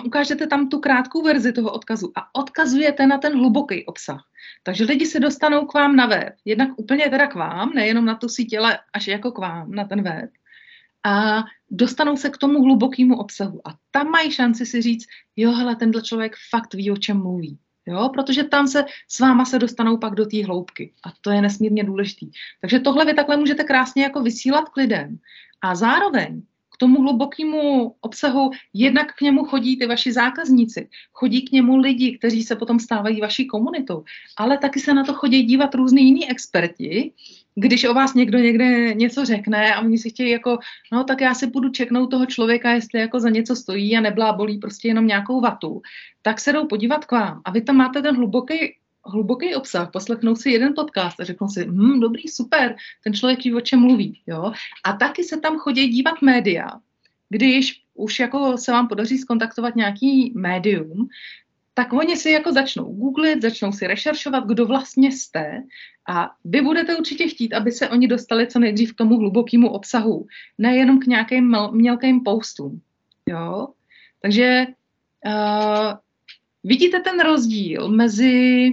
ukážete 0.04 0.46
tam 0.46 0.68
tu 0.68 0.78
krátkou 0.78 1.22
verzi 1.22 1.52
toho 1.52 1.72
odkazu 1.72 2.12
a 2.16 2.34
odkazujete 2.34 3.06
na 3.06 3.18
ten 3.18 3.32
hluboký 3.32 3.86
obsah. 3.86 4.24
Takže 4.62 4.84
lidi 4.84 5.06
se 5.06 5.20
dostanou 5.20 5.66
k 5.66 5.74
vám 5.74 5.96
na 5.96 6.06
web, 6.06 6.34
jednak 6.44 6.68
úplně 6.76 7.10
teda 7.10 7.26
k 7.26 7.34
vám, 7.34 7.72
nejenom 7.74 8.04
na 8.04 8.14
tu 8.14 8.28
síť, 8.28 8.58
ale 8.58 8.78
až 8.92 9.06
jako 9.06 9.32
k 9.32 9.38
vám, 9.38 9.70
na 9.70 9.84
ten 9.84 10.02
web. 10.02 10.30
A 11.06 11.44
dostanou 11.70 12.16
se 12.16 12.30
k 12.30 12.38
tomu 12.38 12.62
hlubokému 12.62 13.16
obsahu. 13.16 13.60
A 13.68 13.74
tam 13.90 14.10
mají 14.10 14.30
šanci 14.30 14.66
si 14.66 14.82
říct, 14.82 15.06
jo, 15.36 15.52
hele, 15.52 15.76
tenhle 15.76 16.02
člověk 16.02 16.36
fakt 16.50 16.74
ví, 16.74 16.90
o 16.90 16.96
čem 16.96 17.22
mluví. 17.22 17.58
Jo, 17.88 18.10
protože 18.14 18.44
tam 18.44 18.68
se 18.68 18.84
s 19.08 19.20
váma 19.20 19.44
se 19.44 19.58
dostanou 19.58 19.96
pak 19.96 20.14
do 20.14 20.26
té 20.26 20.44
hloubky 20.44 20.92
a 21.04 21.08
to 21.20 21.30
je 21.30 21.42
nesmírně 21.42 21.84
důležitý. 21.84 22.30
Takže 22.60 22.80
tohle 22.80 23.04
vy 23.04 23.14
takhle 23.14 23.36
můžete 23.36 23.64
krásně 23.64 24.02
jako 24.02 24.22
vysílat 24.22 24.68
k 24.68 24.76
lidem 24.76 25.18
a 25.62 25.74
zároveň 25.74 26.42
k 26.74 26.76
tomu 26.76 27.02
hlubokému 27.02 27.94
obsahu 28.00 28.50
jednak 28.74 29.14
k 29.14 29.20
němu 29.20 29.44
chodí 29.44 29.78
ty 29.78 29.86
vaši 29.86 30.12
zákazníci, 30.12 30.88
chodí 31.12 31.42
k 31.42 31.52
němu 31.52 31.76
lidi, 31.76 32.18
kteří 32.18 32.42
se 32.42 32.56
potom 32.56 32.80
stávají 32.80 33.20
vaší 33.20 33.46
komunitou, 33.46 34.04
ale 34.36 34.58
taky 34.58 34.80
se 34.80 34.94
na 34.94 35.04
to 35.04 35.14
chodí 35.14 35.42
dívat 35.42 35.74
různý 35.74 36.04
jiní 36.04 36.30
experti, 36.30 37.12
když 37.58 37.84
o 37.84 37.94
vás 37.94 38.14
někdo 38.14 38.38
někde 38.38 38.94
něco 38.94 39.24
řekne 39.24 39.74
a 39.74 39.80
oni 39.80 39.98
si 39.98 40.10
chtějí 40.10 40.30
jako, 40.30 40.58
no 40.92 41.04
tak 41.04 41.20
já 41.20 41.34
si 41.34 41.46
půjdu 41.46 41.68
čeknout 41.68 42.10
toho 42.10 42.26
člověka, 42.26 42.70
jestli 42.70 43.00
jako 43.00 43.20
za 43.20 43.30
něco 43.30 43.56
stojí 43.56 43.96
a 43.96 44.00
neblábolí 44.00 44.58
prostě 44.58 44.88
jenom 44.88 45.06
nějakou 45.06 45.40
vatu, 45.40 45.82
tak 46.22 46.40
se 46.40 46.52
jdou 46.52 46.66
podívat 46.66 47.04
k 47.04 47.12
vám 47.12 47.42
a 47.44 47.50
vy 47.50 47.60
tam 47.60 47.76
máte 47.76 48.02
ten 48.02 48.16
hluboký 48.16 48.74
hluboký 49.06 49.54
obsah, 49.54 49.90
poslechnou 49.90 50.36
si 50.36 50.50
jeden 50.50 50.74
podcast 50.74 51.20
a 51.20 51.24
řeknou 51.24 51.48
si, 51.48 51.64
hm, 51.64 52.00
dobrý, 52.00 52.28
super, 52.28 52.76
ten 53.04 53.14
člověk 53.14 53.44
ví, 53.44 53.54
o 53.54 53.60
čem 53.60 53.80
mluví. 53.80 54.20
Jo? 54.26 54.52
A 54.84 54.92
taky 54.92 55.24
se 55.24 55.40
tam 55.40 55.58
chodí 55.58 55.88
dívat 55.88 56.22
média, 56.22 56.70
když 57.28 57.82
už 57.94 58.20
jako 58.20 58.58
se 58.58 58.72
vám 58.72 58.88
podaří 58.88 59.18
skontaktovat 59.18 59.76
nějaký 59.76 60.32
médium, 60.36 61.08
tak 61.78 61.92
oni 61.92 62.16
si 62.16 62.30
jako 62.30 62.52
začnou 62.52 62.84
googlit, 62.84 63.42
začnou 63.42 63.72
si 63.72 63.86
rešeršovat, 63.86 64.46
kdo 64.46 64.66
vlastně 64.66 65.12
jste 65.12 65.62
a 66.08 66.30
vy 66.44 66.60
budete 66.60 66.96
určitě 66.96 67.28
chtít, 67.28 67.54
aby 67.54 67.72
se 67.72 67.88
oni 67.88 68.08
dostali 68.08 68.46
co 68.46 68.58
nejdřív 68.58 68.92
k 68.92 68.96
tomu 68.96 69.16
hlubokému 69.16 69.68
obsahu, 69.68 70.26
nejenom 70.58 71.00
k 71.00 71.06
nějakým 71.06 71.56
mělkým 71.70 72.20
postům. 72.20 72.80
Jo? 73.28 73.68
Takže 74.22 74.66
uh, 75.26 75.92
vidíte 76.64 77.00
ten 77.00 77.20
rozdíl 77.20 77.88
mezi 77.88 78.72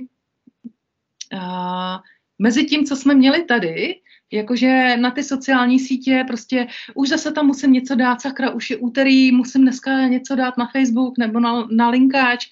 uh, 1.33 1.97
mezi 2.39 2.65
tím, 2.65 2.85
co 2.85 2.95
jsme 2.95 3.15
měli 3.15 3.43
tady, 3.43 3.99
jakože 4.31 4.97
na 4.97 5.11
ty 5.11 5.23
sociální 5.23 5.79
sítě 5.79 6.23
prostě 6.27 6.67
už 6.95 7.09
zase 7.09 7.31
tam 7.31 7.45
musím 7.45 7.73
něco 7.73 7.95
dát, 7.95 8.21
sakra, 8.21 8.51
už 8.51 8.69
je 8.69 8.77
úterý, 8.77 9.31
musím 9.31 9.61
dneska 9.61 10.07
něco 10.07 10.35
dát 10.35 10.57
na 10.57 10.67
Facebook 10.67 11.17
nebo 11.17 11.39
na, 11.39 11.67
na 11.71 11.89
linkáč, 11.89 12.47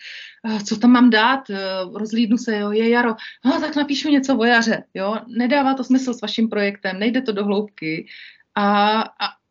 co 0.68 0.78
tam 0.78 0.92
mám 0.92 1.10
dát, 1.10 1.50
uh, 1.50 1.98
rozlídnu 1.98 2.38
se, 2.38 2.58
jo, 2.58 2.72
je 2.72 2.90
jaro, 2.90 3.16
no 3.46 3.60
tak 3.60 3.76
napíšu 3.76 4.10
něco 4.10 4.38
o 4.38 4.46
jaře, 4.46 4.84
jo, 4.94 5.18
nedává 5.28 5.74
to 5.74 5.84
smysl 5.84 6.14
s 6.14 6.22
vaším 6.22 6.50
projektem, 6.50 7.00
nejde 7.00 7.22
to 7.22 7.32
do 7.32 7.46
hloubky 7.46 8.08
a, 8.56 9.02
a 9.02 9.42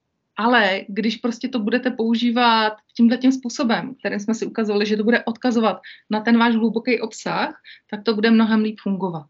ale 0.40 0.80
když 0.88 1.16
prostě 1.16 1.48
to 1.48 1.58
budete 1.58 1.90
používat 1.90 2.72
tímhle 2.96 3.18
tím 3.18 3.32
způsobem, 3.32 3.94
kterým 3.94 4.20
jsme 4.20 4.34
si 4.34 4.46
ukazovali, 4.46 4.86
že 4.86 4.96
to 4.96 5.04
bude 5.04 5.24
odkazovat 5.24 5.80
na 6.10 6.20
ten 6.20 6.38
váš 6.38 6.54
hluboký 6.54 7.00
obsah, 7.00 7.60
tak 7.90 8.02
to 8.02 8.14
bude 8.14 8.30
mnohem 8.30 8.60
líp 8.60 8.80
fungovat. 8.80 9.26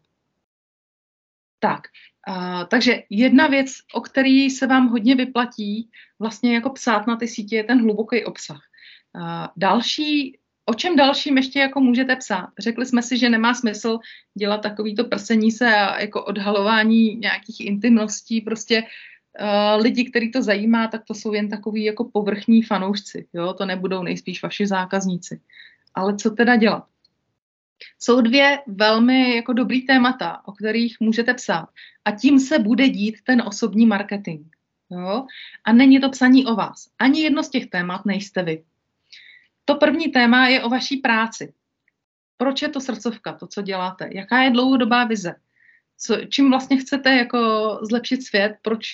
Tak, 1.59 1.81
a, 2.27 2.65
takže 2.65 3.03
jedna 3.09 3.47
věc, 3.47 3.71
o 3.93 4.01
který 4.01 4.49
se 4.49 4.67
vám 4.67 4.87
hodně 4.87 5.15
vyplatí 5.15 5.89
vlastně 6.19 6.55
jako 6.55 6.69
psát 6.69 7.07
na 7.07 7.15
ty 7.15 7.27
sítě, 7.27 7.55
je 7.55 7.63
ten 7.63 7.81
hluboký 7.81 8.25
obsah. 8.25 8.61
A, 9.21 9.51
další, 9.57 10.39
o 10.71 10.73
čem 10.73 10.95
dalším 10.95 11.37
ještě 11.37 11.59
jako 11.59 11.79
můžete 11.79 12.15
psát? 12.15 12.49
Řekli 12.59 12.85
jsme 12.85 13.01
si, 13.01 13.17
že 13.17 13.29
nemá 13.29 13.53
smysl 13.53 13.99
dělat 14.37 14.61
takovýto 14.61 15.03
prsení 15.03 15.51
se 15.51 15.75
a 15.75 15.99
jako 15.99 16.25
odhalování 16.25 17.15
nějakých 17.15 17.59
intimností, 17.61 18.41
prostě 18.41 18.83
uh, 18.83 19.81
lidi, 19.83 20.05
který 20.05 20.31
to 20.31 20.41
zajímá, 20.41 20.87
tak 20.87 21.03
to 21.07 21.13
jsou 21.13 21.33
jen 21.33 21.49
takový 21.49 21.83
jako 21.83 22.09
povrchní 22.13 22.63
fanoušci, 22.63 23.27
jo, 23.33 23.53
to 23.53 23.65
nebudou 23.65 24.03
nejspíš 24.03 24.43
vaši 24.43 24.67
zákazníci. 24.67 25.41
Ale 25.95 26.15
co 26.15 26.29
teda 26.29 26.55
dělat? 26.55 26.83
Jsou 27.99 28.21
dvě 28.21 28.59
velmi 28.67 29.35
jako 29.35 29.53
dobrý 29.53 29.81
témata, 29.81 30.41
o 30.45 30.51
kterých 30.51 30.97
můžete 30.99 31.33
psát. 31.33 31.69
A 32.05 32.11
tím 32.11 32.39
se 32.39 32.59
bude 32.59 32.89
dít 32.89 33.15
ten 33.23 33.41
osobní 33.41 33.85
marketing. 33.85 34.41
Jo? 34.89 35.25
A 35.63 35.73
není 35.73 35.99
to 35.99 36.09
psaní 36.09 36.45
o 36.45 36.55
vás. 36.55 36.87
Ani 36.99 37.21
jedno 37.21 37.43
z 37.43 37.49
těch 37.49 37.67
témat 37.67 38.05
nejste 38.05 38.43
vy. 38.43 38.63
To 39.65 39.75
první 39.75 40.11
téma 40.11 40.47
je 40.47 40.63
o 40.63 40.69
vaší 40.69 40.97
práci. 40.97 41.53
Proč 42.37 42.61
je 42.61 42.69
to 42.69 42.81
srdcovka, 42.81 43.33
to, 43.33 43.47
co 43.47 43.61
děláte? 43.61 44.09
Jaká 44.11 44.43
je 44.43 44.51
dlouhodobá 44.51 45.03
vize? 45.03 45.35
Co, 45.97 46.17
čím 46.25 46.49
vlastně 46.49 46.77
chcete 46.77 47.15
jako 47.15 47.39
zlepšit 47.81 48.23
svět? 48.23 48.55
Proč, 48.61 48.85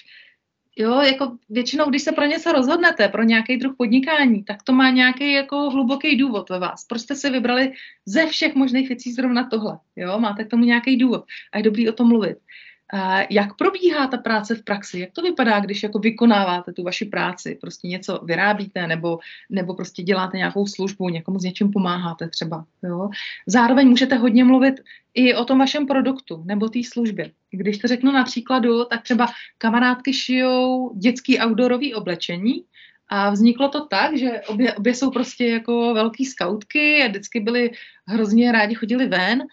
Jo, 0.80 1.01
jako 1.01 1.38
většinou, 1.49 1.89
když 1.89 2.01
se 2.01 2.12
pro 2.12 2.25
něco 2.25 2.51
rozhodnete, 2.51 3.08
pro 3.08 3.23
nějaký 3.23 3.58
druh 3.58 3.75
podnikání, 3.77 4.43
tak 4.43 4.63
to 4.63 4.73
má 4.73 4.89
nějaký 4.89 5.32
jako 5.32 5.69
hluboký 5.69 6.17
důvod 6.17 6.49
ve 6.49 6.60
vás. 6.60 6.86
Proč 6.86 7.01
jste 7.01 7.15
si 7.15 7.30
vybrali 7.30 7.73
ze 8.06 8.25
všech 8.25 8.56
možných 8.56 8.88
věcí 8.88 9.13
zrovna 9.13 9.49
tohle? 9.49 9.80
Jo, 9.95 10.19
máte 10.19 10.43
k 10.43 10.49
tomu 10.49 10.63
nějaký 10.63 10.97
důvod 10.97 11.25
a 11.53 11.58
je 11.58 11.63
dobrý 11.63 11.89
o 11.89 11.93
tom 11.93 12.08
mluvit. 12.08 12.38
Jak 13.30 13.56
probíhá 13.58 14.08
ta 14.08 14.17
práce 14.17 14.56
v 14.56 14.63
praxi? 14.63 15.00
Jak 15.00 15.12
to 15.12 15.21
vypadá, 15.21 15.60
když 15.60 15.84
jako 15.84 16.00
vykonáváte 16.00 16.73
tu 16.73 16.84
vaši 16.84 17.06
práci? 17.06 17.58
Prostě 17.62 17.88
něco 17.88 18.19
vyrábíte 18.23 18.88
nebo, 18.88 19.19
nebo 19.50 19.73
prostě 19.73 20.04
děláte 20.04 20.38
nějakou 20.38 20.67
službu, 20.67 21.10
někomu 21.10 21.39
s 21.39 21.43
něčím 21.43 21.71
pomáháte 21.71 22.30
třeba. 22.30 22.65
Jo? 22.84 23.10
Zároveň 23.47 23.89
můžete 23.89 24.15
hodně 24.15 24.43
mluvit 24.43 24.76
i 25.13 25.36
o 25.36 25.45
tom 25.45 25.60
vašem 25.60 25.88
produktu 25.88 26.43
nebo 26.45 26.69
té 26.69 26.80
službě. 26.84 27.32
Když 27.52 27.78
to 27.78 27.88
řeknu 27.88 28.12
na 28.12 28.23
příkladu, 28.23 28.86
tak 28.86 29.02
třeba 29.02 29.28
kamarádky 29.58 30.13
šijou 30.13 30.93
dětský 30.97 31.39
outdoorový 31.39 31.93
oblečení, 31.93 32.63
a 33.10 33.30
vzniklo 33.30 33.69
to 33.69 33.86
tak, 33.86 34.17
že 34.17 34.41
obě, 34.47 34.73
obě 34.73 34.95
jsou 34.95 35.12
prostě 35.12 35.47
jako 35.47 35.93
velký 35.93 36.26
skautky 36.26 37.04
a 37.04 37.08
vždycky 37.08 37.39
byli 37.39 37.71
hrozně 38.08 38.52
rádi 38.52 38.76
chodili 38.76 39.08
ven 39.08 39.43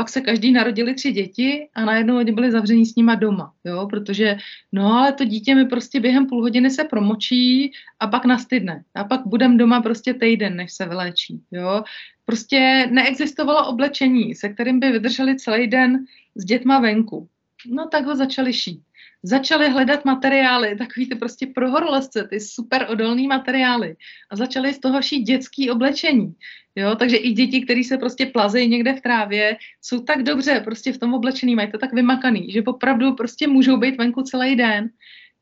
pak 0.00 0.08
se 0.08 0.20
každý 0.20 0.52
narodili 0.52 0.94
tři 0.94 1.12
děti 1.12 1.68
a 1.74 1.84
najednou 1.84 2.16
oni 2.16 2.32
byli 2.32 2.52
zavření 2.52 2.86
s 2.86 2.96
nima 2.96 3.14
doma, 3.14 3.52
jo, 3.64 3.86
protože 3.90 4.36
no 4.72 4.92
ale 4.92 5.12
to 5.12 5.24
dítě 5.24 5.54
mi 5.54 5.64
prostě 5.64 6.00
během 6.00 6.26
půl 6.26 6.40
hodiny 6.42 6.70
se 6.70 6.84
promočí 6.84 7.72
a 8.00 8.06
pak 8.06 8.24
nastydne 8.24 8.84
a 8.94 9.04
pak 9.04 9.26
budem 9.26 9.56
doma 9.56 9.80
prostě 9.82 10.14
týden, 10.14 10.56
než 10.56 10.72
se 10.72 10.88
vyléčí, 10.88 11.42
jo. 11.52 11.84
Prostě 12.24 12.88
neexistovalo 12.90 13.68
oblečení, 13.68 14.34
se 14.34 14.48
kterým 14.48 14.80
by 14.80 14.90
vydrželi 14.90 15.36
celý 15.36 15.66
den 15.66 16.04
s 16.34 16.44
dětma 16.44 16.80
venku. 16.80 17.28
No 17.66 17.88
tak 17.88 18.06
ho 18.06 18.16
začali 18.16 18.52
šít 18.52 18.80
začali 19.22 19.70
hledat 19.70 20.04
materiály, 20.04 20.76
takový 20.76 21.08
ty 21.08 21.14
prostě 21.14 21.46
pro 21.46 21.70
horolezce, 21.70 22.28
ty 22.30 22.40
super 22.40 22.86
odolný 22.90 23.26
materiály 23.26 23.96
a 24.30 24.36
začali 24.36 24.74
z 24.74 24.78
toho 24.78 25.02
šít 25.02 25.22
dětský 25.22 25.70
oblečení. 25.70 26.34
Jo, 26.76 26.94
takže 26.94 27.16
i 27.16 27.32
děti, 27.32 27.60
které 27.60 27.84
se 27.84 27.98
prostě 27.98 28.26
plazejí 28.26 28.68
někde 28.68 28.92
v 28.94 29.00
trávě, 29.00 29.56
jsou 29.82 30.00
tak 30.00 30.22
dobře 30.22 30.60
prostě 30.64 30.92
v 30.92 30.98
tom 30.98 31.14
oblečení, 31.14 31.54
mají 31.54 31.70
to 31.70 31.78
tak 31.78 31.92
vymakaný, 31.92 32.52
že 32.52 32.62
opravdu 32.62 33.14
prostě 33.14 33.48
můžou 33.48 33.76
být 33.76 33.96
venku 33.96 34.22
celý 34.22 34.56
den. 34.56 34.90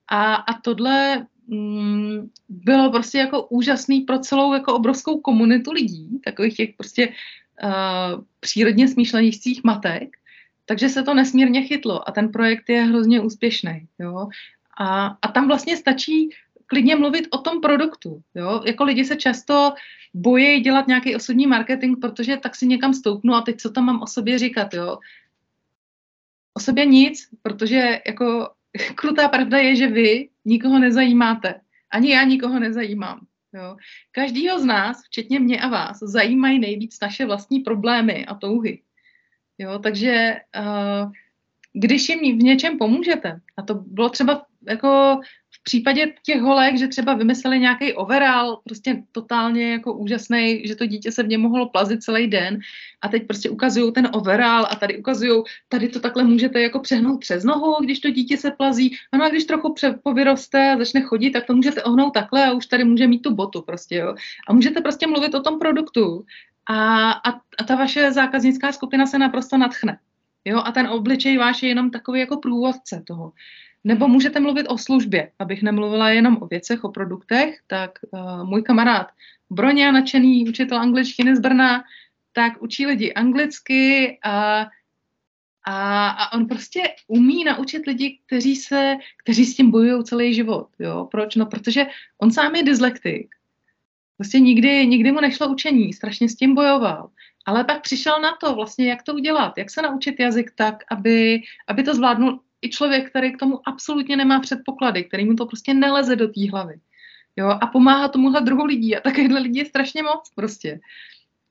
A, 0.08 0.34
a 0.34 0.60
tohle 0.60 1.26
mm, 1.46 2.30
bylo 2.48 2.90
prostě 2.90 3.18
jako 3.18 3.46
úžasný 3.46 4.00
pro 4.00 4.18
celou 4.18 4.52
jako 4.52 4.74
obrovskou 4.74 5.20
komunitu 5.20 5.72
lidí, 5.72 6.20
takových 6.24 6.56
těch 6.56 6.70
prostě 6.76 7.08
uh, 7.08 8.24
přírodně 8.40 8.88
smýšlejících 8.88 9.64
matek, 9.64 10.16
takže 10.68 10.88
se 10.88 11.02
to 11.02 11.14
nesmírně 11.14 11.62
chytlo 11.62 12.08
a 12.08 12.12
ten 12.12 12.28
projekt 12.28 12.68
je 12.68 12.82
hrozně 12.82 13.20
úspěšný. 13.20 13.88
Jo? 13.98 14.28
A, 14.80 15.16
a 15.22 15.28
tam 15.28 15.48
vlastně 15.48 15.76
stačí 15.76 16.30
klidně 16.66 16.96
mluvit 16.96 17.26
o 17.30 17.38
tom 17.38 17.60
produktu. 17.60 18.22
Jo? 18.34 18.62
Jako 18.66 18.84
lidi 18.84 19.04
se 19.04 19.16
často 19.16 19.72
bojí 20.14 20.60
dělat 20.60 20.86
nějaký 20.86 21.16
osobní 21.16 21.46
marketing, 21.46 21.98
protože 22.00 22.36
tak 22.36 22.56
si 22.56 22.66
někam 22.66 22.94
stoupnu 22.94 23.34
a 23.34 23.40
teď 23.40 23.56
co 23.56 23.70
tam 23.70 23.84
mám 23.84 24.02
o 24.02 24.06
sobě 24.06 24.38
říkat. 24.38 24.74
Jo? 24.74 24.98
O 26.54 26.60
sobě 26.60 26.86
nic, 26.86 27.28
protože 27.42 28.00
jako 28.06 28.50
krutá 28.94 29.28
pravda 29.28 29.58
je, 29.58 29.76
že 29.76 29.86
vy 29.86 30.28
nikoho 30.44 30.78
nezajímáte. 30.78 31.60
Ani 31.90 32.10
já 32.10 32.22
nikoho 32.24 32.58
nezajímám. 32.60 33.26
Jo. 33.54 33.76
Každýho 34.12 34.60
z 34.60 34.64
nás, 34.64 35.02
včetně 35.04 35.40
mě 35.40 35.60
a 35.60 35.68
vás, 35.68 35.98
zajímají 35.98 36.58
nejvíc 36.58 37.00
naše 37.02 37.26
vlastní 37.26 37.60
problémy 37.60 38.26
a 38.26 38.34
touhy. 38.34 38.82
Jo, 39.58 39.78
takže 39.78 40.36
uh, 40.58 41.12
když 41.72 42.08
jim 42.08 42.38
v 42.38 42.42
něčem 42.42 42.78
pomůžete, 42.78 43.40
a 43.56 43.62
to 43.62 43.74
bylo 43.74 44.08
třeba 44.08 44.46
jako 44.68 45.20
v 45.50 45.62
případě 45.62 46.12
těch 46.22 46.40
holek, 46.40 46.78
že 46.78 46.88
třeba 46.88 47.14
vymysleli 47.14 47.58
nějaký 47.58 47.94
overall, 47.94 48.60
prostě 48.64 49.02
totálně 49.12 49.72
jako 49.72 49.92
úžasný, 49.92 50.62
že 50.66 50.76
to 50.76 50.86
dítě 50.86 51.12
se 51.12 51.22
v 51.22 51.28
něm 51.28 51.40
mohlo 51.40 51.68
plazit 51.68 52.02
celý 52.02 52.26
den 52.26 52.58
a 53.00 53.08
teď 53.08 53.26
prostě 53.26 53.50
ukazují 53.50 53.92
ten 53.92 54.08
overall 54.12 54.66
a 54.70 54.76
tady 54.76 54.98
ukazují, 54.98 55.42
tady 55.68 55.88
to 55.88 56.00
takhle 56.00 56.24
můžete 56.24 56.60
jako 56.62 56.78
přehnout 56.78 57.20
přes 57.20 57.44
nohu, 57.44 57.76
když 57.84 58.00
to 58.00 58.10
dítě 58.10 58.36
se 58.36 58.50
plazí, 58.50 58.96
ano 59.12 59.24
a 59.24 59.28
když 59.28 59.44
trochu 59.44 59.74
povyroste 60.02 60.70
a 60.70 60.78
začne 60.78 61.00
chodit, 61.00 61.30
tak 61.30 61.46
to 61.46 61.54
můžete 61.54 61.82
ohnout 61.82 62.14
takhle 62.14 62.46
a 62.46 62.52
už 62.52 62.66
tady 62.66 62.84
může 62.84 63.06
mít 63.06 63.22
tu 63.22 63.34
botu 63.34 63.62
prostě, 63.62 63.96
jo. 63.96 64.14
A 64.48 64.52
můžete 64.52 64.80
prostě 64.80 65.06
mluvit 65.06 65.34
o 65.34 65.42
tom 65.42 65.58
produktu 65.58 66.24
a, 66.68 67.10
a, 67.10 67.30
a 67.32 67.64
ta 67.66 67.74
vaše 67.74 68.12
zákaznická 68.12 68.72
skupina 68.72 69.06
se 69.06 69.18
naprosto 69.18 69.58
natchne. 69.58 69.98
Jo? 70.44 70.62
A 70.64 70.72
ten 70.72 70.86
obličej 70.86 71.38
váš 71.38 71.62
je 71.62 71.68
jenom 71.68 71.90
takový 71.90 72.20
jako 72.20 72.36
průvodce 72.36 73.02
toho. 73.06 73.32
Nebo 73.84 74.08
můžete 74.08 74.40
mluvit 74.40 74.66
o 74.68 74.78
službě, 74.78 75.30
abych 75.38 75.62
nemluvila 75.62 76.10
jenom 76.10 76.38
o 76.40 76.46
věcech, 76.46 76.84
o 76.84 76.88
produktech, 76.88 77.58
tak 77.66 77.90
uh, 78.10 78.44
můj 78.44 78.62
kamarád 78.62 79.08
Broně, 79.50 79.92
nadšený 79.92 80.48
učitel 80.48 80.78
angličtiny 80.78 81.36
z 81.36 81.40
Brna, 81.40 81.84
tak 82.32 82.62
učí 82.62 82.86
lidi 82.86 83.12
anglicky 83.12 84.18
a, 84.24 84.66
a, 85.64 86.08
a 86.08 86.32
on 86.32 86.46
prostě 86.46 86.82
umí 87.06 87.44
naučit 87.44 87.86
lidi, 87.86 88.18
kteří, 88.26 88.56
se, 88.56 88.96
kteří 89.16 89.44
s 89.44 89.56
tím 89.56 89.70
bojují 89.70 90.04
celý 90.04 90.34
život. 90.34 90.68
Jo? 90.78 91.08
Proč? 91.10 91.34
No, 91.34 91.46
protože 91.46 91.86
on 92.18 92.30
sám 92.30 92.54
je 92.54 92.62
dyslektik 92.62 93.34
Prostě 94.18 94.40
nikdy, 94.40 94.86
nikdy 94.86 95.12
mu 95.12 95.20
nešlo 95.20 95.48
učení, 95.48 95.92
strašně 95.92 96.28
s 96.28 96.36
tím 96.36 96.54
bojoval. 96.54 97.10
Ale 97.46 97.64
pak 97.64 97.82
přišel 97.82 98.20
na 98.20 98.36
to 98.40 98.54
vlastně, 98.54 98.90
jak 98.90 99.02
to 99.02 99.14
udělat, 99.14 99.58
jak 99.58 99.70
se 99.70 99.82
naučit 99.82 100.20
jazyk 100.20 100.52
tak, 100.54 100.84
aby, 100.90 101.42
aby 101.68 101.82
to 101.82 101.94
zvládnul 101.94 102.40
i 102.62 102.70
člověk, 102.70 103.10
který 103.10 103.32
k 103.32 103.38
tomu 103.38 103.60
absolutně 103.68 104.16
nemá 104.16 104.40
předpoklady, 104.40 105.04
který 105.04 105.24
mu 105.24 105.34
to 105.34 105.46
prostě 105.46 105.74
neleze 105.74 106.16
do 106.16 106.28
té 106.28 106.50
hlavy. 106.50 106.74
Jo, 107.36 107.48
a 107.60 107.66
pomáhá 107.66 108.08
tomuhle 108.08 108.40
druhu 108.40 108.64
lidí. 108.64 108.96
A 108.96 109.00
takovýhle 109.00 109.40
lidí 109.40 109.58
je 109.58 109.64
strašně 109.64 110.02
moc 110.02 110.30
prostě. 110.34 110.80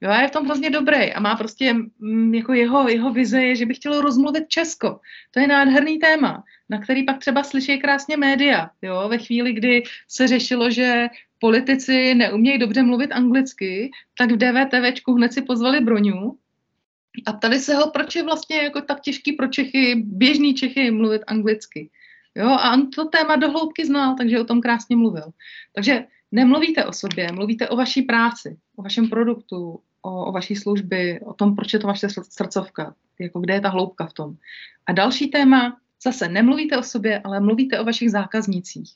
Jo, 0.02 0.10
a 0.10 0.22
je 0.22 0.28
v 0.28 0.32
tom 0.32 0.46
hrozně 0.46 0.70
dobrý 0.70 1.14
a 1.14 1.20
má 1.20 1.36
prostě 1.36 1.74
mm, 1.74 2.34
jako 2.34 2.54
jeho, 2.54 2.90
jeho 2.90 3.14
vize 3.14 3.44
je, 3.44 3.56
že 3.56 3.66
by 3.66 3.74
chtělo 3.74 4.02
rozmluvit 4.02 4.44
Česko. 4.48 5.00
To 5.32 5.40
je 5.40 5.48
nádherný 5.48 6.00
téma, 6.00 6.44
na 6.70 6.80
který 6.80 7.04
pak 7.04 7.18
třeba 7.18 7.44
slyší 7.44 7.80
krásně 7.80 8.18
média. 8.18 8.70
Jo, 8.82 9.10
ve 9.10 9.18
chvíli, 9.18 9.54
kdy 9.54 9.84
se 10.08 10.28
řešilo, 10.28 10.72
že 10.72 11.08
politici 11.40 12.16
neumějí 12.16 12.58
dobře 12.58 12.84
mluvit 12.84 13.12
anglicky, 13.12 13.92
tak 14.18 14.32
v 14.32 14.38
DVTVčku 14.38 15.14
hned 15.14 15.34
si 15.34 15.42
pozvali 15.42 15.80
Broňu 15.80 16.38
a 17.26 17.34
ptali 17.34 17.60
se 17.60 17.76
ho, 17.76 17.92
proč 17.92 18.16
je 18.16 18.24
vlastně 18.24 18.58
jako 18.58 18.82
tak 18.82 19.02
těžký 19.02 19.32
pro 19.32 19.48
Čechy, 19.48 19.96
běžný 19.96 20.54
Čechy 20.54 20.92
mluvit 20.92 21.22
anglicky. 21.28 21.90
Jo, 22.36 22.48
a 22.48 22.74
on 22.74 22.90
to 22.90 23.06
téma 23.06 23.36
dohloubky 23.36 23.86
znal, 23.86 24.16
takže 24.16 24.40
o 24.40 24.44
tom 24.44 24.62
krásně 24.62 24.96
mluvil. 24.96 25.32
Takže 25.76 26.06
nemluvíte 26.32 26.86
o 26.86 26.94
sobě, 26.94 27.32
mluvíte 27.32 27.70
o 27.70 27.76
vaší 27.76 28.02
práci, 28.02 28.58
o 28.76 28.82
vašem 28.84 29.10
produktu, 29.10 29.80
o, 30.02 30.26
o 30.26 30.32
vaší 30.32 30.56
služby, 30.56 31.20
o 31.26 31.34
tom, 31.34 31.56
proč 31.56 31.74
je 31.74 31.80
to 31.80 31.88
vaše 31.88 32.08
srdcovka, 32.10 32.96
jako 33.20 33.40
kde 33.40 33.54
je 33.54 33.62
ta 33.62 33.70
hloubka 33.70 34.08
v 34.08 34.14
tom. 34.14 34.36
A 34.86 34.92
další 34.92 35.28
téma, 35.28 35.78
zase 36.04 36.28
nemluvíte 36.28 36.78
o 36.78 36.84
sobě, 36.84 37.22
ale 37.24 37.40
mluvíte 37.40 37.80
o 37.80 37.84
vašich 37.84 38.12
zákaznicích. 38.12 38.92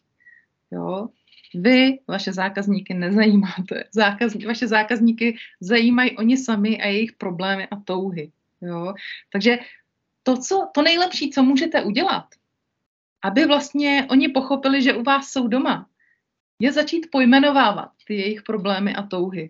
Jo? 0.72 1.10
Vy 1.56 2.00
vaše 2.08 2.34
zákazníky 2.34 2.94
nezajímáte. 2.94 3.84
Zákaz, 3.92 4.36
vaše 4.46 4.68
zákazníky 4.68 5.38
zajímají 5.60 6.18
oni 6.18 6.38
sami 6.38 6.82
a 6.82 6.88
jejich 6.88 7.14
problémy 7.14 7.68
a 7.72 7.76
touhy. 7.76 8.32
Jo? 8.62 8.94
Takže 9.32 9.60
to, 10.24 10.38
co, 10.38 10.68
to 10.74 10.82
nejlepší, 10.82 11.30
co 11.30 11.44
můžete 11.44 11.84
udělat, 11.84 12.26
aby 13.24 13.46
vlastně 13.46 14.08
oni 14.10 14.30
pochopili, 14.30 14.82
že 14.82 14.94
u 14.94 15.04
vás 15.04 15.28
jsou 15.28 15.48
doma, 15.48 15.90
je 16.60 16.72
začít 16.72 17.12
pojmenovávat 17.12 17.92
ty 18.08 18.16
jejich 18.16 18.44
problémy 18.44 18.96
a 18.96 19.04
touhy. 19.04 19.50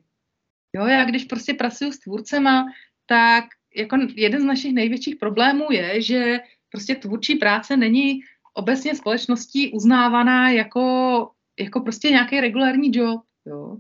Jo, 0.73 0.87
já 0.87 1.05
když 1.05 1.23
prostě 1.23 1.53
pracuji 1.53 1.91
s 1.91 1.99
tvůrcema, 1.99 2.65
tak 3.05 3.45
jako 3.75 3.97
jeden 4.15 4.41
z 4.41 4.45
našich 4.45 4.73
největších 4.73 5.15
problémů 5.15 5.65
je, 5.71 6.01
že 6.01 6.39
prostě 6.69 6.95
tvůrčí 6.95 7.35
práce 7.35 7.77
není 7.77 8.19
obecně 8.53 8.95
společností 8.95 9.71
uznávaná 9.71 10.49
jako 10.49 11.31
jako 11.63 11.79
prostě 11.79 12.09
nějaký 12.09 12.41
regulární 12.41 12.91
job, 12.93 13.21
jo. 13.45 13.77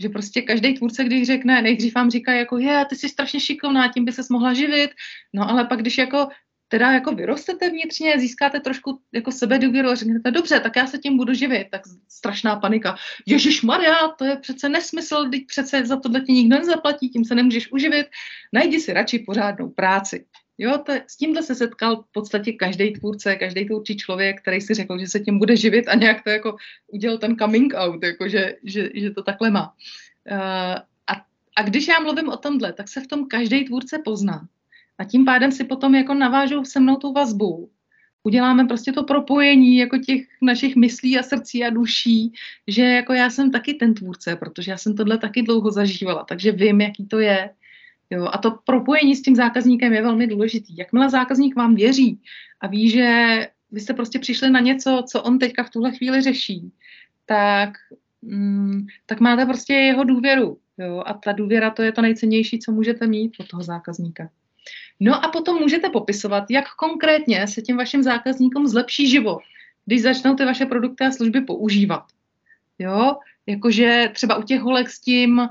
Že 0.00 0.08
prostě 0.08 0.42
každý 0.42 0.74
tvůrce, 0.74 1.04
když 1.04 1.26
řekne, 1.26 1.62
nejdřív 1.62 1.94
vám 1.94 2.10
říká 2.10 2.32
jako, 2.32 2.58
je, 2.58 2.84
ty 2.84 2.96
jsi 2.96 3.08
strašně 3.08 3.40
šikovná, 3.40 3.92
tím 3.92 4.04
by 4.04 4.12
se 4.12 4.22
mohla 4.30 4.54
živit, 4.54 4.90
no 5.34 5.50
ale 5.50 5.64
pak 5.64 5.80
když 5.80 5.98
jako 5.98 6.28
teda 6.68 6.92
jako 6.92 7.14
vyrostete 7.14 7.70
vnitřně, 7.70 8.18
získáte 8.18 8.60
trošku 8.60 9.00
jako 9.12 9.32
sebe 9.32 9.58
důvěru 9.58 9.88
a 9.88 9.94
řeknete, 9.94 10.30
dobře, 10.30 10.60
tak 10.60 10.76
já 10.76 10.86
se 10.86 10.98
tím 10.98 11.16
budu 11.16 11.34
živit, 11.34 11.66
tak 11.70 11.82
strašná 12.08 12.56
panika. 12.56 12.96
Ježíš 13.26 13.62
Maria, 13.62 14.08
to 14.08 14.24
je 14.24 14.36
přece 14.36 14.68
nesmysl, 14.68 15.30
teď 15.30 15.46
přece 15.46 15.86
za 15.86 15.96
tohle 15.96 16.20
ti 16.20 16.32
nikdo 16.32 16.58
nezaplatí, 16.58 17.08
tím 17.08 17.24
se 17.24 17.34
nemůžeš 17.34 17.72
uživit, 17.72 18.06
najdi 18.52 18.80
si 18.80 18.92
radši 18.92 19.18
pořádnou 19.18 19.70
práci. 19.70 20.24
Jo, 20.58 20.78
to, 20.86 20.92
s 21.06 21.16
tímhle 21.16 21.42
se 21.42 21.54
setkal 21.54 22.02
v 22.02 22.12
podstatě 22.12 22.52
každý 22.52 22.92
tvůrce, 22.92 23.36
každý 23.36 23.66
tvůrčí 23.66 23.96
člověk, 23.96 24.40
který 24.40 24.60
si 24.60 24.74
řekl, 24.74 24.98
že 24.98 25.06
se 25.06 25.20
tím 25.20 25.38
bude 25.38 25.56
živit 25.56 25.88
a 25.88 25.94
nějak 25.94 26.24
to 26.24 26.30
jako 26.30 26.56
udělal 26.86 27.18
ten 27.18 27.36
coming 27.36 27.74
out, 27.76 28.02
jako 28.02 28.28
že, 28.28 28.56
že, 28.64 28.90
že 28.94 29.10
to 29.10 29.22
takhle 29.22 29.50
má. 29.50 29.74
Uh, 30.30 30.78
A 31.58 31.62
když 31.62 31.88
já 31.88 32.00
mluvím 32.00 32.28
o 32.28 32.36
tomhle, 32.36 32.72
tak 32.72 32.88
se 32.88 33.00
v 33.00 33.06
tom 33.06 33.26
každý 33.26 33.64
tvůrce 33.64 33.98
pozná. 33.98 34.46
A 34.98 35.04
tím 35.04 35.24
pádem 35.24 35.52
si 35.52 35.64
potom 35.64 35.94
jako 35.94 36.14
navážou 36.14 36.64
se 36.64 36.80
mnou 36.80 36.96
tu 36.96 37.12
vazbu. 37.12 37.70
Uděláme 38.22 38.64
prostě 38.64 38.92
to 38.92 39.02
propojení 39.02 39.76
jako 39.76 39.98
těch 39.98 40.22
našich 40.42 40.76
myslí 40.76 41.18
a 41.18 41.22
srdcí 41.22 41.64
a 41.64 41.70
duší, 41.70 42.32
že 42.66 42.82
jako 42.82 43.12
já 43.12 43.30
jsem 43.30 43.50
taky 43.50 43.74
ten 43.74 43.94
tvůrce, 43.94 44.36
protože 44.36 44.70
já 44.70 44.76
jsem 44.76 44.94
tohle 44.94 45.18
taky 45.18 45.42
dlouho 45.42 45.70
zažívala, 45.70 46.24
takže 46.24 46.52
vím, 46.52 46.80
jaký 46.80 47.06
to 47.06 47.18
je. 47.18 47.50
Jo, 48.10 48.28
a 48.32 48.38
to 48.38 48.50
propojení 48.64 49.16
s 49.16 49.22
tím 49.22 49.36
zákazníkem 49.36 49.92
je 49.92 50.02
velmi 50.02 50.26
důležitý. 50.26 50.76
Jakmile 50.76 51.10
zákazník 51.10 51.56
vám 51.56 51.74
věří 51.74 52.20
a 52.60 52.66
ví, 52.66 52.90
že 52.90 53.38
vy 53.72 53.80
jste 53.80 53.94
prostě 53.94 54.18
přišli 54.18 54.50
na 54.50 54.60
něco, 54.60 55.04
co 55.10 55.22
on 55.22 55.38
teďka 55.38 55.62
v 55.62 55.70
tuhle 55.70 55.92
chvíli 55.92 56.22
řeší, 56.22 56.72
tak, 57.26 57.70
mm, 58.22 58.86
tak 59.06 59.20
máte 59.20 59.46
prostě 59.46 59.72
jeho 59.72 60.04
důvěru. 60.04 60.58
Jo? 60.78 61.02
A 61.06 61.14
ta 61.14 61.32
důvěra 61.32 61.70
to 61.70 61.82
je 61.82 61.92
to 61.92 62.02
nejcennější, 62.02 62.58
co 62.58 62.72
můžete 62.72 63.06
mít 63.06 63.32
od 63.40 63.48
toho 63.48 63.62
zákazníka. 63.62 64.30
No 65.00 65.24
a 65.24 65.28
potom 65.28 65.58
můžete 65.58 65.90
popisovat, 65.90 66.44
jak 66.50 66.64
konkrétně 66.74 67.46
se 67.46 67.62
těm 67.62 67.76
vašim 67.76 68.02
zákazníkům 68.02 68.66
zlepší 68.66 69.10
život, 69.10 69.38
když 69.86 70.02
začnou 70.02 70.34
ty 70.34 70.44
vaše 70.44 70.66
produkty 70.66 71.04
a 71.04 71.10
služby 71.10 71.40
používat. 71.40 72.04
Jo, 72.78 73.16
jakože 73.46 74.10
třeba 74.14 74.36
u 74.36 74.42
těch 74.42 74.60
holek 74.60 74.90
s 74.90 75.00
tím 75.00 75.38
uh, 75.38 75.48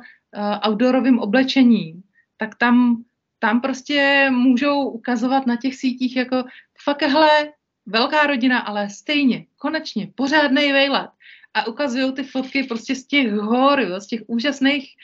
outdoorovým 0.69 1.19
oblečením, 1.19 2.03
tak 2.37 2.55
tam, 2.55 3.03
tam 3.39 3.61
prostě 3.61 4.29
můžou 4.31 4.89
ukazovat 4.89 5.47
na 5.47 5.55
těch 5.55 5.75
sítích 5.75 6.15
jako 6.15 6.43
fakt, 6.83 7.01
hele, 7.01 7.53
velká 7.85 8.27
rodina, 8.27 8.59
ale 8.59 8.89
stejně, 8.89 9.45
konečně, 9.57 10.11
pořádný 10.15 10.71
vejlet. 10.71 11.09
A 11.53 11.67
ukazují 11.67 12.13
ty 12.13 12.23
fotky 12.23 12.63
prostě 12.63 12.95
z 12.95 13.07
těch 13.07 13.31
hor, 13.31 13.79
jo, 13.79 13.99
z 13.99 14.07
těch 14.07 14.21
úžasných 14.27 14.95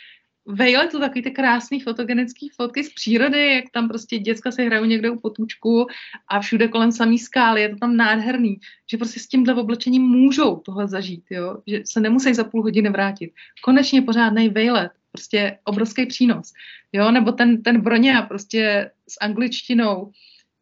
vejletů, 0.46 1.00
takový 1.00 1.22
ty 1.22 1.32
krásné 1.32 1.80
fotogenické 1.80 2.46
fotky 2.56 2.84
z 2.84 2.94
přírody, 2.94 3.54
jak 3.54 3.66
tam 3.72 3.88
prostě 3.88 4.20
děcka 4.20 4.52
se 4.52 4.64
hrajou 4.64 4.86
někde 4.86 5.10
u 5.10 5.20
potůčku 5.20 5.88
a 6.28 6.40
všude 6.40 6.68
kolem 6.68 6.92
samý 6.92 7.20
skály, 7.20 7.62
je 7.62 7.70
to 7.70 7.76
tam 7.76 7.98
nádherný, 7.98 8.58
že 8.92 8.98
prostě 8.98 9.20
s 9.20 9.28
tímhle 9.28 9.56
oblečením 9.56 10.02
můžou 10.02 10.56
tohle 10.56 10.88
zažít, 10.88 11.24
jo? 11.30 11.58
že 11.68 11.82
se 11.86 12.00
nemusí 12.00 12.34
za 12.34 12.44
půl 12.44 12.62
hodiny 12.62 12.90
vrátit. 12.90 13.32
Konečně 13.64 14.02
pořádný 14.02 14.50
vejlet, 14.50 14.92
prostě 15.14 15.58
obrovský 15.64 16.06
přínos. 16.06 16.54
Jo? 16.94 17.12
Nebo 17.12 17.32
ten, 17.32 17.64
ten 17.64 17.82
broně 17.82 18.26
prostě 18.28 18.92
s 19.08 19.18
angličtinou, 19.22 20.12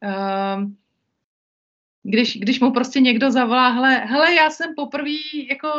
uh, 0.03 0.63
když, 2.03 2.37
když 2.37 2.59
mu 2.59 2.71
prostě 2.71 2.99
někdo 2.99 3.31
zavolá, 3.31 3.69
hele, 3.69 3.95
hele, 3.95 4.33
já 4.33 4.49
jsem 4.49 4.75
poprvé 4.75 5.17
jako 5.49 5.69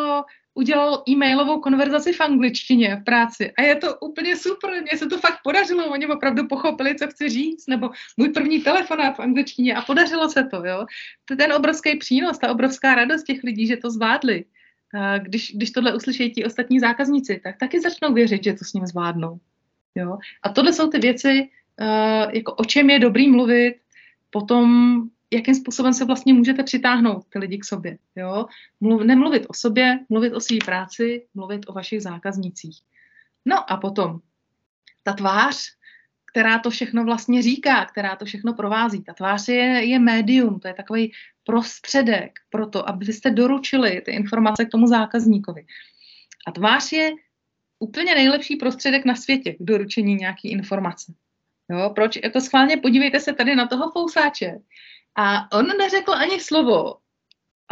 udělal 0.54 1.02
e-mailovou 1.08 1.60
konverzaci 1.60 2.12
v 2.12 2.20
angličtině 2.20 2.96
v 2.96 3.04
práci 3.04 3.52
a 3.58 3.62
je 3.62 3.76
to 3.76 3.96
úplně 3.96 4.36
super, 4.36 4.70
mně 4.70 4.98
se 4.98 5.06
to 5.06 5.18
fakt 5.18 5.38
podařilo, 5.44 5.86
oni 5.86 6.06
opravdu 6.06 6.46
pochopili, 6.48 6.94
co 6.94 7.06
chci 7.06 7.28
říct, 7.28 7.66
nebo 7.66 7.90
můj 8.16 8.28
první 8.28 8.60
telefonát 8.60 9.16
v 9.16 9.20
angličtině 9.20 9.74
a 9.74 9.82
podařilo 9.82 10.28
se 10.28 10.44
to, 10.44 10.64
jo. 10.64 10.86
To 11.24 11.32
je 11.34 11.36
ten 11.36 11.52
obrovský 11.52 11.96
přínos, 11.96 12.38
ta 12.38 12.50
obrovská 12.50 12.94
radost 12.94 13.22
těch 13.22 13.42
lidí, 13.42 13.66
že 13.66 13.76
to 13.76 13.90
zvládli. 13.90 14.44
Když, 15.18 15.52
když 15.56 15.70
tohle 15.70 15.94
uslyší 15.94 16.30
ti 16.30 16.44
ostatní 16.44 16.80
zákazníci, 16.80 17.40
tak 17.44 17.58
taky 17.58 17.80
začnou 17.80 18.12
věřit, 18.12 18.44
že 18.44 18.52
to 18.52 18.64
s 18.64 18.72
ním 18.72 18.86
zvládnou. 18.86 19.40
Jo? 19.94 20.18
A 20.42 20.48
tohle 20.48 20.72
jsou 20.72 20.90
ty 20.90 20.98
věci, 20.98 21.48
uh, 21.80 22.30
jako 22.32 22.54
o 22.54 22.64
čem 22.64 22.90
je 22.90 22.98
dobrý 22.98 23.30
mluvit, 23.30 23.74
potom 24.30 25.02
jakým 25.32 25.54
způsobem 25.54 25.94
se 25.94 26.04
vlastně 26.04 26.34
můžete 26.34 26.62
přitáhnout 26.62 27.24
ty 27.28 27.38
lidi 27.38 27.58
k 27.58 27.64
sobě. 27.64 27.98
Jo? 28.16 28.46
Mluv, 28.80 29.02
nemluvit 29.02 29.46
o 29.48 29.54
sobě, 29.54 29.98
mluvit 30.08 30.32
o 30.32 30.40
své 30.40 30.56
práci, 30.64 31.26
mluvit 31.34 31.60
o 31.66 31.72
vašich 31.72 32.02
zákaznicích. 32.02 32.80
No 33.44 33.72
a 33.72 33.76
potom 33.76 34.20
ta 35.02 35.12
tvář, 35.12 35.56
která 36.24 36.58
to 36.58 36.70
všechno 36.70 37.04
vlastně 37.04 37.42
říká, 37.42 37.84
která 37.84 38.16
to 38.16 38.24
všechno 38.24 38.54
provází. 38.54 39.02
Ta 39.02 39.12
tvář 39.12 39.48
je, 39.48 39.84
je 39.84 39.98
médium, 39.98 40.60
to 40.60 40.68
je 40.68 40.74
takový 40.74 41.12
prostředek 41.44 42.32
pro 42.50 42.66
to, 42.66 42.88
abyste 42.88 43.30
doručili 43.30 44.00
ty 44.00 44.10
informace 44.10 44.64
k 44.64 44.70
tomu 44.70 44.86
zákazníkovi. 44.86 45.66
A 46.46 46.52
tvář 46.52 46.92
je 46.92 47.10
úplně 47.78 48.14
nejlepší 48.14 48.56
prostředek 48.56 49.04
na 49.04 49.14
světě 49.14 49.52
k 49.52 49.56
doručení 49.60 50.14
nějaký 50.14 50.50
informace. 50.50 51.12
Jo, 51.70 51.90
proč? 51.94 52.18
Jako 52.24 52.40
schválně 52.40 52.76
podívejte 52.76 53.20
se 53.20 53.32
tady 53.32 53.56
na 53.56 53.66
toho 53.66 53.90
fousáče. 53.90 54.58
A 55.16 55.52
on 55.56 55.66
neřekl 55.66 56.12
ani 56.12 56.40
slovo, 56.40 56.96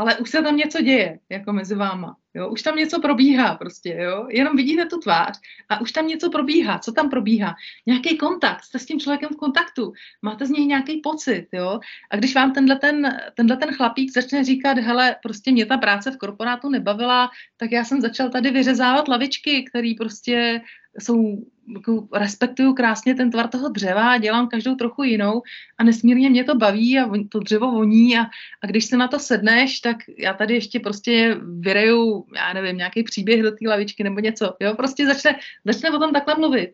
ale 0.00 0.16
už 0.16 0.30
se 0.30 0.42
tam 0.42 0.56
něco 0.56 0.80
děje, 0.80 1.18
jako 1.28 1.52
mezi 1.52 1.74
váma. 1.74 2.16
Jo? 2.34 2.50
Už 2.50 2.62
tam 2.62 2.76
něco 2.76 3.00
probíhá 3.00 3.54
prostě, 3.54 3.96
jo? 4.00 4.26
Jenom 4.30 4.56
vidíte 4.56 4.86
tu 4.86 4.98
tvář 4.98 5.40
a 5.68 5.80
už 5.80 5.92
tam 5.92 6.06
něco 6.06 6.30
probíhá. 6.30 6.78
Co 6.78 6.92
tam 6.92 7.10
probíhá? 7.10 7.54
Nějaký 7.86 8.18
kontakt, 8.18 8.64
jste 8.64 8.78
s 8.78 8.86
tím 8.86 9.00
člověkem 9.00 9.28
v 9.32 9.36
kontaktu, 9.36 9.92
máte 10.22 10.46
z 10.46 10.50
něj 10.50 10.66
nějaký 10.66 11.00
pocit, 11.00 11.46
jo? 11.52 11.80
A 12.10 12.16
když 12.16 12.34
vám 12.34 12.52
tenhle 12.52 12.76
ten, 12.76 13.20
tenhle 13.34 13.56
ten 13.56 13.74
chlapík 13.74 14.12
začne 14.12 14.44
říkat, 14.44 14.78
hele, 14.78 15.16
prostě 15.22 15.52
mě 15.52 15.66
ta 15.66 15.78
práce 15.78 16.10
v 16.10 16.16
korporátu 16.16 16.68
nebavila, 16.68 17.30
tak 17.56 17.72
já 17.72 17.84
jsem 17.84 18.00
začal 18.00 18.30
tady 18.30 18.50
vyřezávat 18.50 19.08
lavičky, 19.08 19.64
které 19.64 19.92
prostě 19.98 20.60
jsou, 20.98 21.44
jako 21.74 22.08
respektuju 22.12 22.74
krásně 22.74 23.14
ten 23.14 23.30
tvar 23.30 23.48
toho 23.48 23.68
dřeva 23.68 24.12
a 24.12 24.18
dělám 24.18 24.48
každou 24.48 24.74
trochu 24.74 25.02
jinou 25.02 25.42
a 25.78 25.84
nesmírně 25.84 26.30
mě 26.30 26.44
to 26.44 26.54
baví 26.54 26.98
a 26.98 27.10
to 27.28 27.38
dřevo 27.38 27.70
voní 27.70 28.18
a, 28.18 28.22
a 28.62 28.66
když 28.66 28.84
se 28.84 28.96
na 28.96 29.08
to 29.08 29.18
sedneš, 29.18 29.80
tak 29.80 29.96
já 30.18 30.34
tady 30.34 30.54
ještě 30.54 30.80
prostě 30.80 31.36
vyreju, 31.60 32.26
já 32.36 32.52
nevím, 32.52 32.76
nějaký 32.76 33.02
příběh 33.02 33.42
do 33.42 33.50
té 33.50 33.68
lavičky 33.68 34.04
nebo 34.04 34.20
něco, 34.20 34.54
jo, 34.60 34.74
prostě 34.74 35.06
začne, 35.06 35.38
začne 35.64 35.90
o 35.90 35.98
tom 35.98 36.12
takhle 36.12 36.34
mluvit 36.34 36.70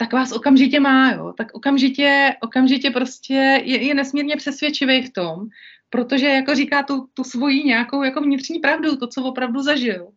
tak 0.00 0.12
vás 0.12 0.32
okamžitě 0.32 0.80
má, 0.80 1.12
jo, 1.12 1.32
tak 1.36 1.48
okamžitě, 1.52 2.34
okamžitě 2.40 2.90
prostě 2.90 3.62
je, 3.64 3.82
je 3.82 3.94
nesmírně 3.94 4.36
přesvědčivý 4.36 5.02
v 5.02 5.12
tom, 5.12 5.48
protože 5.90 6.26
jako 6.26 6.54
říká 6.54 6.82
tu, 6.82 7.08
tu 7.14 7.24
svoji 7.24 7.64
nějakou 7.64 8.02
jako 8.02 8.20
vnitřní 8.20 8.58
pravdu, 8.58 8.96
to, 8.96 9.06
co 9.06 9.24
opravdu 9.24 9.62
zažil 9.62 10.08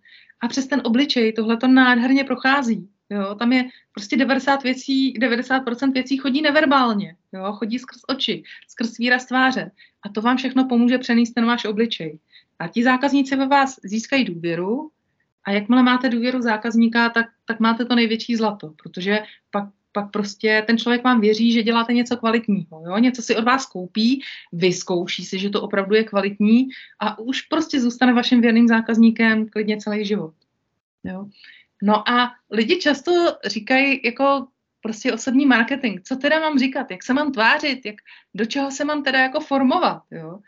a 0.42 0.48
přes 0.48 0.68
ten 0.68 0.82
obličej 0.84 1.34
tohle 1.34 1.58
to 1.58 1.68
nádherně 1.68 2.24
prochází. 2.24 2.90
Jo, 3.12 3.36
tam 3.36 3.54
je 3.54 3.64
prostě 3.94 4.18
90 4.18 4.64
věcí, 4.64 5.14
90% 5.14 5.94
věcí 5.94 6.18
chodí 6.18 6.42
neverbálně, 6.42 7.16
jo, 7.34 7.54
chodí 7.54 7.80
skrz 7.80 8.02
oči, 8.08 8.44
skrz 8.68 8.98
výraz 8.98 9.26
tváře. 9.26 9.72
A 10.04 10.10
to 10.10 10.22
vám 10.22 10.38
všechno 10.38 10.68
pomůže 10.68 10.98
přenést 10.98 11.32
ten 11.32 11.46
váš 11.46 11.66
obličej. 11.66 12.20
A 12.60 12.68
ti 12.68 12.84
zákazníci 12.84 13.36
ve 13.36 13.48
vás 13.48 13.80
získají 13.84 14.26
důvěru 14.26 14.92
a 15.44 15.52
jakmile 15.52 15.84
máte 15.84 16.10
důvěru 16.10 16.42
zákazníka, 16.42 17.10
tak, 17.10 17.26
tak 17.46 17.60
máte 17.60 17.86
to 17.86 17.96
největší 17.96 18.36
zlato, 18.36 18.74
protože 18.84 19.24
pak 19.52 19.66
pak 19.94 20.12
prostě 20.12 20.64
ten 20.68 20.78
člověk 20.78 21.04
vám 21.04 21.22
věří, 21.22 21.52
že 21.52 21.64
děláte 21.64 21.94
něco 21.94 22.18
kvalitního. 22.18 22.84
Jo? 22.86 22.98
Něco 22.98 23.22
si 23.22 23.36
od 23.36 23.44
vás 23.44 23.66
koupí, 23.66 24.22
vyzkouší 24.52 25.26
si, 25.26 25.40
že 25.40 25.50
to 25.50 25.62
opravdu 25.62 25.96
je 25.96 26.04
kvalitní 26.04 26.68
a 27.00 27.20
už 27.20 27.42
prostě 27.42 27.82
zůstane 27.82 28.14
vaším 28.14 28.42
věrným 28.42 28.68
zákazníkem 28.68 29.50
klidně 29.50 29.78
celý 29.78 30.06
život. 30.06 30.34
Jo? 31.04 31.30
No 31.84 32.10
a 32.10 32.32
lidi 32.52 32.80
často 32.80 33.12
říkají 33.46 34.02
jako 34.04 34.48
prostě 34.82 35.14
osobní 35.14 35.46
marketing. 35.46 36.00
Co 36.04 36.16
teda 36.16 36.40
mám 36.40 36.60
říkat? 36.60 36.92
Jak 36.92 37.04
se 37.04 37.14
mám 37.14 37.32
tvářit? 37.32 37.86
Jak, 37.86 37.96
do 38.34 38.46
čeho 38.46 38.72
se 38.72 38.86
mám 38.86 39.04
teda 39.04 39.20
jako 39.20 39.40
formovat? 39.40 40.04
Jo? 40.12 40.40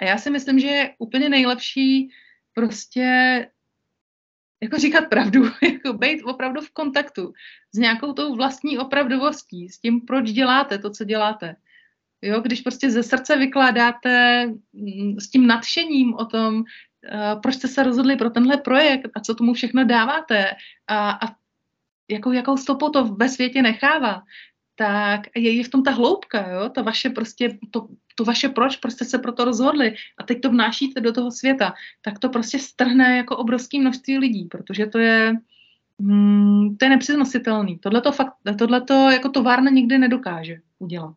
A 0.00 0.04
já 0.04 0.18
si 0.18 0.30
myslím, 0.30 0.58
že 0.58 0.66
je 0.66 0.94
úplně 0.98 1.28
nejlepší 1.28 2.10
prostě 2.54 3.06
jako 4.62 4.78
říkat 4.78 5.04
pravdu, 5.08 5.44
jako 5.62 5.92
být 5.92 6.22
opravdu 6.22 6.60
v 6.60 6.70
kontaktu 6.70 7.32
s 7.72 7.78
nějakou 7.78 8.12
tou 8.12 8.36
vlastní 8.36 8.78
opravdovostí, 8.78 9.68
s 9.68 9.78
tím, 9.78 10.00
proč 10.00 10.30
děláte 10.30 10.78
to, 10.78 10.90
co 10.90 11.04
děláte. 11.04 11.56
Jo, 12.22 12.40
když 12.40 12.60
prostě 12.60 12.90
ze 12.90 13.02
srdce 13.02 13.36
vykládáte 13.36 14.46
mm, 14.72 15.20
s 15.20 15.30
tím 15.30 15.46
nadšením 15.46 16.14
o 16.14 16.24
tom, 16.24 16.64
proč 17.42 17.54
jste 17.54 17.68
se 17.68 17.82
rozhodli 17.82 18.16
pro 18.16 18.30
tenhle 18.30 18.56
projekt 18.56 19.10
a 19.14 19.20
co 19.20 19.34
tomu 19.34 19.54
všechno 19.54 19.84
dáváte 19.84 20.50
a, 20.86 21.10
a 21.10 21.34
jakou, 22.10 22.32
jakou 22.32 22.56
stopu 22.56 22.90
to 22.90 23.04
ve 23.04 23.28
světě 23.28 23.62
nechává, 23.62 24.22
tak 24.76 25.20
je 25.36 25.64
v 25.64 25.68
tom 25.68 25.82
ta 25.82 25.90
hloubka, 25.90 26.50
jo? 26.50 26.68
to 26.68 26.82
vaše 26.82 27.10
prostě, 27.10 27.58
to, 27.70 27.88
to 28.14 28.24
vaše 28.24 28.48
proč, 28.48 28.76
proč 28.76 28.92
jste 28.92 29.04
se 29.04 29.18
pro 29.18 29.32
to 29.32 29.44
rozhodli 29.44 29.94
a 30.18 30.22
teď 30.22 30.40
to 30.40 30.50
vnášíte 30.50 31.00
do 31.00 31.12
toho 31.12 31.30
světa, 31.30 31.74
tak 32.02 32.18
to 32.18 32.28
prostě 32.28 32.58
strhne 32.58 33.16
jako 33.16 33.36
obrovské 33.36 33.80
množství 33.80 34.18
lidí, 34.18 34.44
protože 34.44 34.86
to 34.86 34.98
je, 34.98 35.34
hmm, 36.00 36.76
to 36.76 36.84
je 36.84 36.88
nepřenositelný. 36.88 37.78
Tohle 37.78 38.00
to 38.00 38.12
fakt, 38.12 38.34
tohleto 38.58 38.94
jako 38.94 39.28
továrna 39.28 39.70
nikdy 39.70 39.98
nedokáže 39.98 40.60
udělat. 40.78 41.14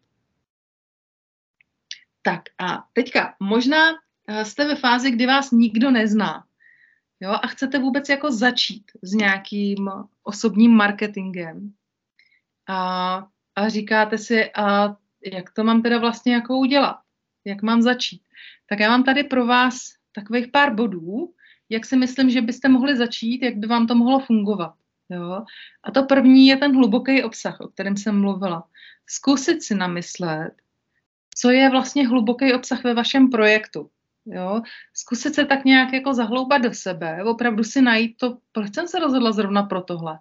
Tak 2.22 2.42
a 2.58 2.86
teďka, 2.94 3.36
možná 3.40 3.92
eh, 3.92 4.05
jste 4.44 4.68
ve 4.68 4.76
fázi, 4.76 5.12
kdy 5.12 5.26
vás 5.26 5.52
nikdo 5.52 5.92
nezná, 5.92 6.44
jo, 7.20 7.32
a 7.32 7.48
chcete 7.48 7.80
vůbec 7.80 8.10
jako 8.10 8.32
začít 8.32 8.84
s 9.02 9.14
nějakým 9.14 9.90
osobním 10.24 10.72
marketingem. 10.72 11.74
A 12.68 13.28
a 13.56 13.70
říkáte 13.70 14.18
si, 14.18 14.52
a 14.54 14.96
jak 15.34 15.52
to 15.54 15.64
mám 15.64 15.82
teda 15.82 16.00
vlastně 16.00 16.34
jako 16.34 16.58
udělat? 16.58 16.98
Jak 17.46 17.62
mám 17.62 17.82
začít? 17.82 18.22
Tak 18.70 18.80
já 18.80 18.90
mám 18.90 19.04
tady 19.04 19.24
pro 19.24 19.46
vás 19.46 19.78
takových 20.12 20.48
pár 20.48 20.76
bodů, 20.76 21.34
jak 21.70 21.86
si 21.86 21.98
myslím, 21.98 22.30
že 22.30 22.42
byste 22.42 22.70
mohli 22.70 22.98
začít, 22.98 23.42
jak 23.42 23.56
by 23.56 23.68
vám 23.68 23.88
to 23.88 23.96
mohlo 23.96 24.20
fungovat. 24.20 24.74
Jo? 25.10 25.44
A 25.84 25.92
to 25.92 26.04
první 26.04 26.48
je 26.48 26.58
ten 26.58 26.76
hluboký 26.76 27.24
obsah, 27.24 27.60
o 27.60 27.68
kterém 27.68 27.98
jsem 27.98 28.22
mluvila. 28.22 28.68
Zkusit 29.08 29.64
si 29.64 29.76
namyslet, 29.76 30.52
co 31.36 31.50
je 31.50 31.70
vlastně 31.70 32.08
hluboký 32.08 32.54
obsah 32.54 32.84
ve 32.84 32.94
vašem 32.94 33.30
projektu. 33.30 33.90
Jo? 34.26 34.62
Zkusit 34.94 35.36
se 35.36 35.46
tak 35.46 35.66
nějak 35.66 35.94
jako 35.94 36.14
zahloubat 36.14 36.62
do 36.62 36.74
sebe, 36.74 37.24
opravdu 37.24 37.64
si 37.64 37.82
najít 37.82 38.18
to, 38.18 38.38
proč 38.52 38.74
jsem 38.74 38.88
se 38.88 39.00
rozhodla 39.00 39.32
zrovna 39.32 39.64
pro 39.64 39.82
tohle. 39.82 40.20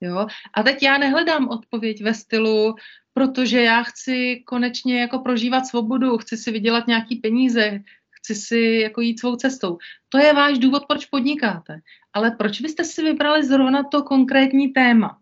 Jo? 0.00 0.26
A 0.54 0.62
teď 0.62 0.82
já 0.82 0.98
nehledám 0.98 1.48
odpověď 1.48 2.02
ve 2.02 2.14
stylu, 2.14 2.74
protože 3.12 3.62
já 3.62 3.82
chci 3.82 4.42
konečně 4.46 5.00
jako 5.00 5.18
prožívat 5.18 5.66
svobodu, 5.66 6.18
chci 6.18 6.36
si 6.36 6.50
vydělat 6.50 6.86
nějaký 6.86 7.16
peníze, 7.16 7.80
chci 8.10 8.34
si 8.34 8.60
jako 8.82 9.00
jít 9.00 9.20
svou 9.20 9.36
cestou. 9.36 9.78
To 10.08 10.18
je 10.18 10.32
váš 10.32 10.58
důvod, 10.58 10.86
proč 10.88 11.06
podnikáte. 11.06 11.80
Ale 12.12 12.30
proč 12.30 12.60
byste 12.60 12.84
si 12.84 13.02
vybrali 13.02 13.44
zrovna 13.44 13.82
to 13.82 14.02
konkrétní 14.02 14.68
téma? 14.68 15.18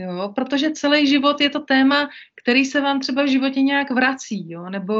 Jo, 0.00 0.32
protože 0.34 0.70
celý 0.70 1.06
život 1.06 1.40
je 1.40 1.50
to 1.50 1.60
téma, 1.60 2.08
který 2.42 2.64
se 2.64 2.80
vám 2.80 3.00
třeba 3.00 3.22
v 3.22 3.28
životě 3.28 3.62
nějak 3.62 3.90
vrací, 3.90 4.50
jo, 4.50 4.70
nebo 4.70 4.94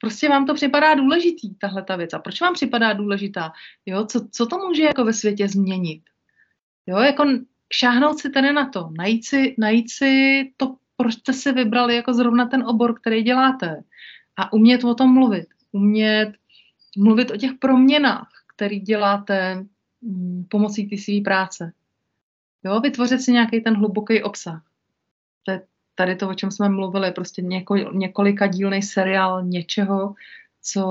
prostě 0.00 0.28
vám 0.28 0.46
to 0.46 0.54
připadá 0.54 0.94
důležitý, 0.94 1.54
tahle 1.54 1.82
ta 1.82 1.96
věc. 1.96 2.12
A 2.12 2.18
proč 2.18 2.40
vám 2.40 2.54
připadá 2.54 2.92
důležitá? 2.92 3.52
Jo, 3.86 4.04
co, 4.06 4.28
co 4.32 4.46
to 4.46 4.58
může 4.58 4.82
jako 4.82 5.04
ve 5.04 5.12
světě 5.12 5.48
změnit? 5.48 6.02
Jo, 6.86 6.98
jako 6.98 7.24
šáhnout 7.72 8.18
si 8.18 8.30
tedy 8.30 8.52
na 8.52 8.68
to, 8.68 8.90
najít 8.98 9.26
si, 9.26 9.54
najít 9.58 9.90
si 9.90 10.42
to, 10.56 10.76
proč 10.96 11.14
jste 11.14 11.32
si 11.32 11.52
vybrali 11.52 11.96
jako 11.96 12.14
zrovna 12.14 12.46
ten 12.46 12.62
obor, 12.66 13.00
který 13.00 13.22
děláte 13.22 13.82
a 14.36 14.52
umět 14.52 14.84
o 14.84 14.94
tom 14.94 15.14
mluvit. 15.14 15.46
Umět 15.72 16.32
mluvit 16.98 17.30
o 17.30 17.36
těch 17.36 17.52
proměnách, 17.58 18.28
který 18.56 18.80
děláte 18.80 19.66
mm, 20.02 20.44
pomocí 20.50 20.88
té 20.88 20.96
své 20.96 21.20
práce. 21.24 21.72
Jo, 22.64 22.80
vytvořit 22.80 23.20
si 23.20 23.32
nějaký 23.32 23.60
ten 23.60 23.76
hluboký 23.76 24.22
obsah. 24.22 24.62
To 25.42 25.52
je 25.52 25.62
tady 26.00 26.16
to, 26.16 26.28
o 26.28 26.34
čem 26.34 26.50
jsme 26.50 26.68
mluvili, 26.68 27.12
prostě 27.12 27.42
něko, 27.42 27.76
několika 27.76 28.46
dílný 28.46 28.82
seriál 28.82 29.44
něčeho, 29.44 30.14
co, 30.62 30.84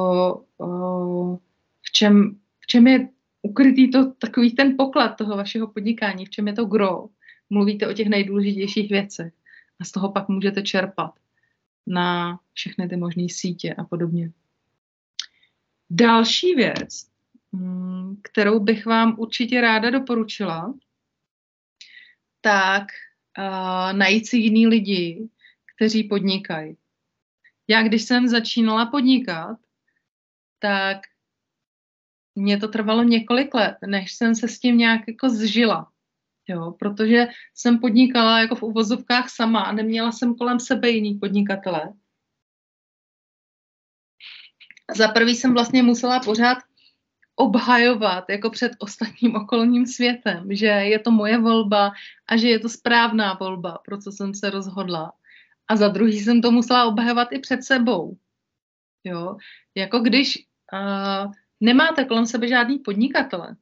o, 0.57 1.37
v, 1.81 1.91
čem, 1.91 2.39
v 2.59 2.67
čem 2.67 2.87
je 2.87 3.09
ukrytý 3.41 3.91
to, 3.91 4.11
takový 4.11 4.55
ten 4.55 4.77
poklad 4.77 5.07
toho 5.07 5.37
vašeho 5.37 5.67
podnikání, 5.67 6.25
v 6.25 6.29
čem 6.29 6.47
je 6.47 6.53
to 6.53 6.65
gro. 6.65 7.09
Mluvíte 7.49 7.87
o 7.87 7.93
těch 7.93 8.07
nejdůležitějších 8.07 8.89
věcech 8.89 9.33
a 9.79 9.85
z 9.85 9.91
toho 9.91 10.11
pak 10.11 10.29
můžete 10.29 10.61
čerpat 10.61 11.11
na 11.87 12.39
všechny 12.53 12.89
ty 12.89 12.97
možné 12.97 13.29
sítě 13.29 13.73
a 13.73 13.83
podobně. 13.83 14.31
Další 15.89 16.55
věc, 16.55 17.09
mm, 17.51 18.15
kterou 18.21 18.59
bych 18.59 18.85
vám 18.85 19.15
určitě 19.17 19.61
ráda 19.61 19.89
doporučila, 19.89 20.73
tak 22.41 22.87
uh, 23.39 23.97
najít 23.97 24.27
si 24.27 24.37
jiný 24.37 24.67
lidi, 24.67 25.29
kteří 25.75 26.03
podnikají. 26.03 26.77
Já, 27.67 27.83
když 27.83 28.03
jsem 28.03 28.27
začínala 28.27 28.85
podnikat, 28.85 29.57
tak 30.59 30.97
mě 32.35 32.57
to 32.57 32.67
trvalo 32.67 33.03
několik 33.03 33.53
let, 33.53 33.77
než 33.87 34.13
jsem 34.13 34.35
se 34.35 34.47
s 34.47 34.59
tím 34.59 34.77
nějak 34.77 35.01
jako 35.07 35.29
zžila. 35.29 35.91
Jo, 36.47 36.71
protože 36.79 37.27
jsem 37.55 37.79
podnikala 37.79 38.39
jako 38.39 38.55
v 38.55 38.63
uvozovkách 38.63 39.29
sama 39.29 39.61
a 39.61 39.71
neměla 39.71 40.11
jsem 40.11 40.35
kolem 40.35 40.59
sebe 40.59 40.89
jiný 40.89 41.13
podnikatele. 41.13 41.93
Za 44.95 45.07
prvý 45.07 45.35
jsem 45.35 45.53
vlastně 45.53 45.83
musela 45.83 46.19
pořád 46.19 46.57
obhajovat 47.39 48.29
jako 48.29 48.49
před 48.49 48.71
ostatním 48.79 49.35
okolním 49.35 49.85
světem, 49.85 50.47
že 50.49 50.65
je 50.65 50.99
to 50.99 51.11
moje 51.11 51.37
volba 51.37 51.91
a 52.27 52.37
že 52.37 52.47
je 52.49 52.59
to 52.59 52.69
správná 52.69 53.33
volba, 53.33 53.77
pro 53.85 53.97
co 53.97 54.11
jsem 54.11 54.33
se 54.33 54.49
rozhodla. 54.49 55.13
A 55.67 55.75
za 55.75 55.87
druhý 55.87 56.19
jsem 56.19 56.41
to 56.41 56.51
musela 56.51 56.85
obhajovat 56.85 57.27
i 57.31 57.39
před 57.39 57.63
sebou. 57.63 58.17
Jo? 59.03 59.37
Jako 59.75 59.99
když 59.99 60.47
uh, 60.73 61.31
nemáte 61.59 62.05
kolem 62.05 62.25
sebe 62.25 62.47
žádný 62.47 62.79
podnikatele, 62.79 63.55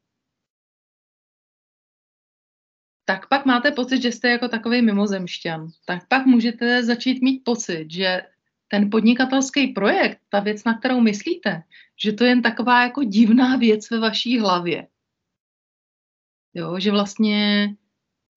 tak 3.06 3.28
pak 3.30 3.46
máte 3.46 3.72
pocit, 3.72 4.02
že 4.02 4.12
jste 4.12 4.30
jako 4.30 4.48
takový 4.48 4.82
mimozemšťan. 4.82 5.68
Tak 5.86 6.08
pak 6.08 6.26
můžete 6.26 6.84
začít 6.84 7.22
mít 7.22 7.44
pocit, 7.44 7.92
že 7.92 8.22
ten 8.68 8.90
podnikatelský 8.90 9.68
projekt, 9.68 10.20
ta 10.30 10.40
věc, 10.40 10.64
na 10.64 10.78
kterou 10.78 11.02
myslíte, 11.02 11.64
že 12.04 12.14
to 12.14 12.24
je 12.24 12.30
jen 12.30 12.42
taková 12.42 12.84
jako 12.84 13.04
divná 13.04 13.56
věc 13.56 13.92
ve 13.92 14.00
vaší 14.00 14.40
hlavě. 14.40 14.88
Jo, 16.54 16.80
že 16.80 16.92
vlastně 16.92 17.70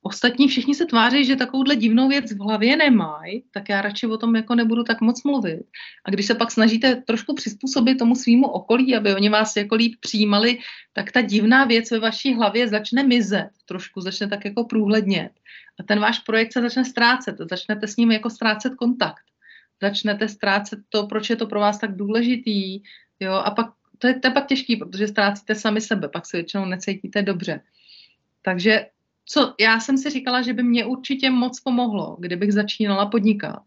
ostatní 0.02 0.48
všichni 0.48 0.74
se 0.74 0.86
tváří, 0.86 1.24
že 1.24 1.36
takovouhle 1.36 1.76
divnou 1.76 2.08
věc 2.08 2.32
v 2.32 2.40
hlavě 2.40 2.76
nemají, 2.76 3.44
tak 3.50 3.68
já 3.68 3.82
radši 3.82 4.06
o 4.06 4.16
tom 4.16 4.36
jako 4.36 4.54
nebudu 4.54 4.84
tak 4.84 5.00
moc 5.00 5.22
mluvit. 5.22 5.62
A 6.04 6.10
když 6.10 6.26
se 6.26 6.34
pak 6.34 6.50
snažíte 6.50 6.96
trošku 6.96 7.34
přizpůsobit 7.34 7.98
tomu 7.98 8.14
svýmu 8.14 8.48
okolí, 8.48 8.96
aby 8.96 9.14
oni 9.14 9.28
vás 9.28 9.56
jako 9.56 9.74
líp 9.74 9.94
přijímali, 10.00 10.58
tak 10.92 11.12
ta 11.12 11.20
divná 11.20 11.64
věc 11.64 11.90
ve 11.90 11.98
vaší 11.98 12.34
hlavě 12.34 12.68
začne 12.68 13.02
mizet 13.02 13.50
trošku, 13.66 14.00
začne 14.00 14.28
tak 14.28 14.44
jako 14.44 14.64
průhlednět. 14.64 15.32
A 15.80 15.82
ten 15.82 16.00
váš 16.00 16.18
projekt 16.18 16.52
se 16.52 16.60
začne 16.60 16.84
ztrácet, 16.84 17.36
začnete 17.50 17.86
s 17.86 17.96
ním 17.96 18.12
jako 18.12 18.30
ztrácet 18.30 18.74
kontakt. 18.74 19.29
Začnete 19.82 20.28
ztrácet 20.28 20.78
to, 20.88 21.06
proč 21.06 21.30
je 21.30 21.36
to 21.36 21.46
pro 21.46 21.60
vás 21.60 21.78
tak 21.78 21.96
důležitý, 21.96 22.82
jo, 23.20 23.32
a 23.32 23.50
pak 23.50 23.66
to 23.98 24.06
je, 24.06 24.20
to 24.20 24.28
je 24.28 24.32
pak 24.32 24.46
těžký, 24.46 24.76
protože 24.76 25.08
ztrácíte 25.08 25.54
sami 25.54 25.80
sebe, 25.80 26.08
pak 26.08 26.26
se 26.26 26.36
většinou 26.36 26.64
necítíte 26.64 27.22
dobře. 27.22 27.60
Takže 28.42 28.86
co 29.24 29.54
já 29.60 29.80
jsem 29.80 29.98
si 29.98 30.10
říkala, 30.10 30.42
že 30.42 30.52
by 30.52 30.62
mě 30.62 30.84
určitě 30.84 31.30
moc 31.30 31.60
pomohlo, 31.60 32.16
kdybych 32.20 32.52
začínala 32.52 33.06
podnikat, 33.06 33.62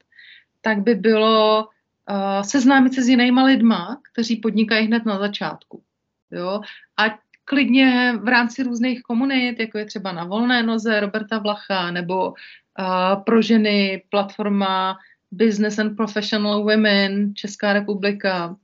tak 0.62 0.82
by 0.82 0.96
bylo 0.96 1.68
uh, 2.10 2.42
seznámit 2.42 2.94
se 2.94 3.04
s 3.04 3.08
jinýma 3.08 3.44
lidma, 3.44 4.02
kteří 4.12 4.36
podnikají 4.36 4.88
hned 4.88 5.06
na 5.06 5.20
začátku. 5.20 5.84
Jo? 6.32 6.62
A 6.98 7.04
klidně 7.46 8.14
v 8.22 8.28
rámci 8.28 8.64
různých 8.64 9.02
komunit, 9.02 9.60
jako 9.60 9.78
je 9.78 9.86
třeba 9.86 10.12
na 10.12 10.24
Volné 10.24 10.64
noze 10.64 11.00
Roberta 11.00 11.38
Vlacha, 11.38 11.92
nebo 11.92 12.28
uh, 12.30 13.24
pro 13.24 13.42
ženy 13.42 14.04
platforma 14.10 14.98
Business 15.34 15.80
and 15.80 15.96
Professional 15.96 16.64
Women 16.64 17.36
Česká 17.36 17.74
republika, 17.74 18.56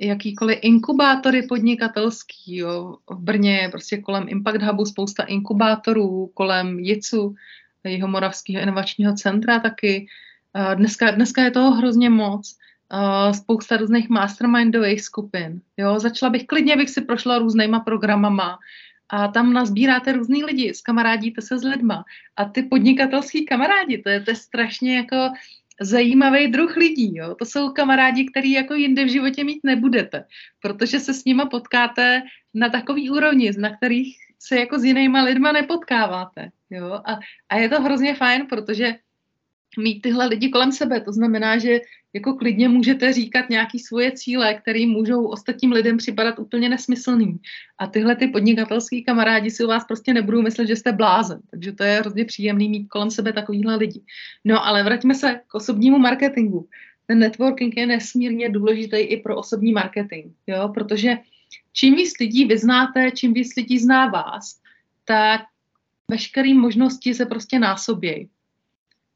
jakýkoliv 0.00 0.58
inkubátory 0.62 1.42
podnikatelský. 1.42 2.56
Jo. 2.56 2.96
V 3.10 3.18
Brně 3.18 3.56
je 3.56 3.68
prostě 3.68 3.98
kolem 3.98 4.24
Impact 4.28 4.62
Hubu 4.62 4.84
spousta 4.84 5.22
inkubátorů, 5.22 6.30
kolem 6.34 6.78
JICu, 6.78 7.34
jeho 7.84 8.08
moravského 8.08 8.62
inovačního 8.62 9.14
centra 9.14 9.58
taky. 9.58 10.06
Dneska, 10.74 11.10
dneska 11.10 11.42
je 11.42 11.50
toho 11.50 11.70
hrozně 11.70 12.10
moc. 12.10 12.56
Spousta 13.32 13.76
různých 13.76 14.08
mastermindových 14.08 15.02
skupin. 15.02 15.60
Jo. 15.76 15.98
Začala 15.98 16.30
bych, 16.30 16.46
klidně 16.46 16.76
bych 16.76 16.90
si 16.90 17.00
prošla 17.00 17.38
různýma 17.38 17.80
programama, 17.80 18.58
a 19.14 19.28
tam 19.28 19.52
nazbíráte 19.52 20.12
různý 20.12 20.44
lidi, 20.44 20.74
skamarádíte 20.74 21.42
se 21.42 21.58
s 21.58 21.64
lidma. 21.64 22.04
A 22.36 22.44
ty 22.44 22.62
podnikatelský 22.62 23.44
kamarádi, 23.46 23.98
to 23.98 24.08
je, 24.08 24.20
to 24.20 24.30
je 24.30 24.36
strašně 24.36 24.96
jako 24.96 25.16
zajímavý 25.80 26.48
druh 26.48 26.76
lidí. 26.76 27.16
Jo? 27.16 27.34
To 27.34 27.44
jsou 27.44 27.70
kamarádi, 27.70 28.24
který 28.30 28.52
jako 28.52 28.74
jinde 28.74 29.04
v 29.04 29.08
životě 29.08 29.44
mít 29.44 29.60
nebudete, 29.64 30.24
protože 30.60 31.00
se 31.00 31.14
s 31.14 31.24
nima 31.24 31.46
potkáte 31.46 32.22
na 32.54 32.68
takový 32.68 33.10
úrovni, 33.10 33.50
na 33.58 33.76
kterých 33.76 34.16
se 34.38 34.56
jako 34.56 34.78
s 34.78 34.84
jinýma 34.84 35.22
lidma 35.22 35.52
nepotkáváte. 35.52 36.50
Jo? 36.70 37.00
A, 37.04 37.18
a 37.48 37.56
je 37.56 37.68
to 37.68 37.82
hrozně 37.82 38.14
fajn, 38.14 38.46
protože 38.46 38.94
mít 39.78 40.02
tyhle 40.02 40.26
lidi 40.26 40.48
kolem 40.48 40.72
sebe. 40.72 41.00
To 41.00 41.12
znamená, 41.12 41.58
že 41.58 41.80
jako 42.12 42.34
klidně 42.34 42.68
můžete 42.68 43.12
říkat 43.12 43.50
nějaký 43.50 43.78
svoje 43.78 44.12
cíle, 44.12 44.54
které 44.54 44.86
můžou 44.86 45.24
ostatním 45.24 45.72
lidem 45.72 45.96
připadat 45.96 46.38
úplně 46.38 46.68
nesmyslný. 46.68 47.36
A 47.78 47.86
tyhle 47.86 48.16
ty 48.16 48.26
podnikatelský 48.26 49.04
kamarádi 49.04 49.50
si 49.50 49.64
u 49.64 49.68
vás 49.68 49.84
prostě 49.84 50.14
nebudou 50.14 50.42
myslet, 50.42 50.66
že 50.66 50.76
jste 50.76 50.92
blázen. 50.92 51.40
Takže 51.50 51.72
to 51.72 51.84
je 51.84 51.98
hrozně 52.00 52.24
příjemný 52.24 52.68
mít 52.68 52.88
kolem 52.88 53.10
sebe 53.10 53.32
takovýhle 53.32 53.76
lidi. 53.76 54.00
No 54.44 54.66
ale 54.66 54.82
vraťme 54.82 55.14
se 55.14 55.40
k 55.46 55.54
osobnímu 55.54 55.98
marketingu. 55.98 56.68
Ten 57.06 57.18
networking 57.18 57.76
je 57.76 57.86
nesmírně 57.86 58.48
důležitý 58.48 58.96
i 58.96 59.16
pro 59.16 59.36
osobní 59.36 59.72
marketing, 59.72 60.32
jo? 60.46 60.70
protože 60.74 61.16
čím 61.72 61.94
víc 61.94 62.18
lidí 62.20 62.44
vyznáte, 62.44 63.10
čím 63.10 63.32
víc 63.32 63.56
lidí 63.56 63.78
zná 63.78 64.06
vás, 64.06 64.60
tak 65.04 65.40
veškeré 66.08 66.54
možnosti 66.54 67.14
se 67.14 67.26
prostě 67.26 67.58
násobějí. 67.58 68.28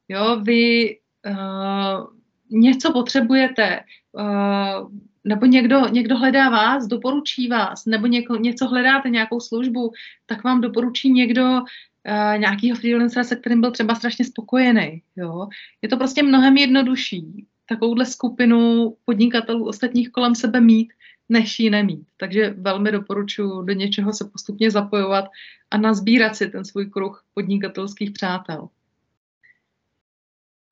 Jo, 0.08 0.40
vy 0.42 0.96
uh, 1.26 2.06
něco 2.50 2.92
potřebujete, 2.92 3.80
uh, 4.12 4.90
nebo 5.24 5.46
někdo, 5.46 5.88
někdo 5.88 6.16
hledá 6.16 6.50
vás, 6.50 6.86
doporučí 6.86 7.48
vás, 7.48 7.86
nebo 7.86 8.06
něko, 8.06 8.36
něco 8.36 8.68
hledáte, 8.68 9.10
nějakou 9.10 9.40
službu, 9.40 9.92
tak 10.26 10.44
vám 10.44 10.60
doporučí 10.60 11.12
někdo 11.12 11.44
uh, 11.44 12.38
nějakýho 12.38 12.76
freelancera, 12.76 13.24
se 13.24 13.36
kterým 13.36 13.60
byl 13.60 13.70
třeba 13.70 13.94
strašně 13.94 14.24
spokojený. 14.24 15.02
Jo? 15.16 15.48
Je 15.82 15.88
to 15.88 15.96
prostě 15.96 16.22
mnohem 16.22 16.56
jednodušší 16.56 17.46
takovouhle 17.68 18.06
skupinu 18.06 18.94
podnikatelů 19.04 19.66
ostatních 19.66 20.10
kolem 20.10 20.34
sebe 20.34 20.60
mít, 20.60 20.92
než 21.28 21.58
ji 21.58 21.70
nemít. 21.70 22.06
Takže 22.16 22.54
velmi 22.58 22.92
doporučuji 22.92 23.62
do 23.62 23.72
něčeho 23.72 24.12
se 24.12 24.24
postupně 24.32 24.70
zapojovat 24.70 25.24
a 25.70 25.78
nazbírat 25.78 26.36
si 26.36 26.48
ten 26.48 26.64
svůj 26.64 26.86
kruh 26.86 27.24
podnikatelských 27.34 28.10
přátel. 28.10 28.68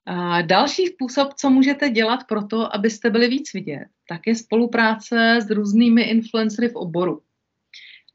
A 0.07 0.43
další 0.43 0.87
způsob, 0.87 1.35
co 1.35 1.51
můžete 1.51 1.89
dělat 1.89 2.21
pro 2.29 2.45
to, 2.45 2.75
abyste 2.75 3.11
byli 3.11 3.29
víc 3.29 3.53
vidět, 3.53 3.87
tak 4.09 4.21
je 4.27 4.35
spolupráce 4.35 5.39
s 5.41 5.51
různými 5.51 6.03
influencery 6.03 6.69
v 6.69 6.77
oboru. 6.77 7.23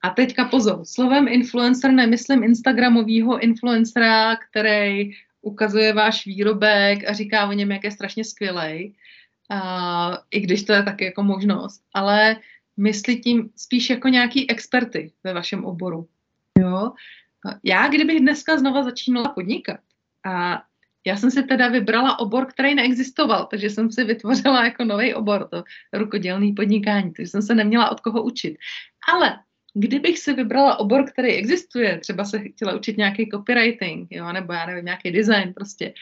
A 0.03 0.09
teďka 0.09 0.45
pozor, 0.45 0.85
slovem 0.85 1.27
influencer 1.27 1.91
nemyslím 1.91 2.43
Instagramového 2.43 3.39
influencera, 3.39 4.35
který 4.35 5.11
ukazuje 5.41 5.93
váš 5.93 6.25
výrobek 6.25 7.09
a 7.09 7.13
říká 7.13 7.49
o 7.49 7.53
něm, 7.53 7.71
jak 7.71 7.83
je 7.83 7.91
strašně 7.91 8.23
skvělej, 8.23 8.93
uh, 9.51 10.15
i 10.31 10.39
když 10.39 10.63
to 10.63 10.73
je 10.73 10.83
taky 10.83 11.05
jako 11.05 11.23
možnost, 11.23 11.81
ale 11.93 12.37
myslí 12.77 13.21
tím 13.21 13.49
spíš 13.55 13.89
jako 13.89 14.07
nějaký 14.07 14.49
experty 14.49 15.11
ve 15.23 15.33
vašem 15.33 15.65
oboru. 15.65 16.07
Jo? 16.59 16.91
Já, 17.63 17.87
kdybych 17.87 18.19
dneska 18.19 18.57
znova 18.57 18.83
začínala 18.83 19.29
podnikat 19.29 19.79
a 20.25 20.63
já 21.05 21.17
jsem 21.17 21.31
si 21.31 21.43
teda 21.43 21.67
vybrala 21.67 22.19
obor, 22.19 22.45
který 22.45 22.75
neexistoval, 22.75 23.45
takže 23.45 23.69
jsem 23.69 23.91
si 23.91 24.03
vytvořila 24.03 24.65
jako 24.65 24.83
nový 24.83 25.13
obor, 25.13 25.47
to 25.47 25.63
rukodělný 25.93 26.53
podnikání, 26.53 27.13
takže 27.13 27.29
jsem 27.29 27.41
se 27.41 27.55
neměla 27.55 27.91
od 27.91 27.99
koho 27.99 28.23
učit. 28.23 28.57
Ale 29.13 29.39
kdybych 29.73 30.19
si 30.19 30.33
vybrala 30.33 30.79
obor, 30.79 31.05
který 31.11 31.31
existuje, 31.33 31.99
třeba 31.99 32.25
se 32.25 32.39
chtěla 32.39 32.75
učit 32.75 32.97
nějaký 32.97 33.29
copywriting, 33.29 34.07
jo, 34.11 34.33
nebo 34.33 34.53
já 34.53 34.65
nevím, 34.65 34.85
nějaký 34.85 35.11
design 35.11 35.53
prostě, 35.53 35.93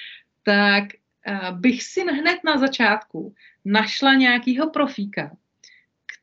tak 0.43 0.83
uh, 1.27 1.59
bych 1.59 1.83
si 1.83 2.01
hned 2.01 2.39
na 2.45 2.57
začátku 2.57 3.35
našla 3.65 4.13
nějakýho 4.13 4.69
profíka, 4.69 5.31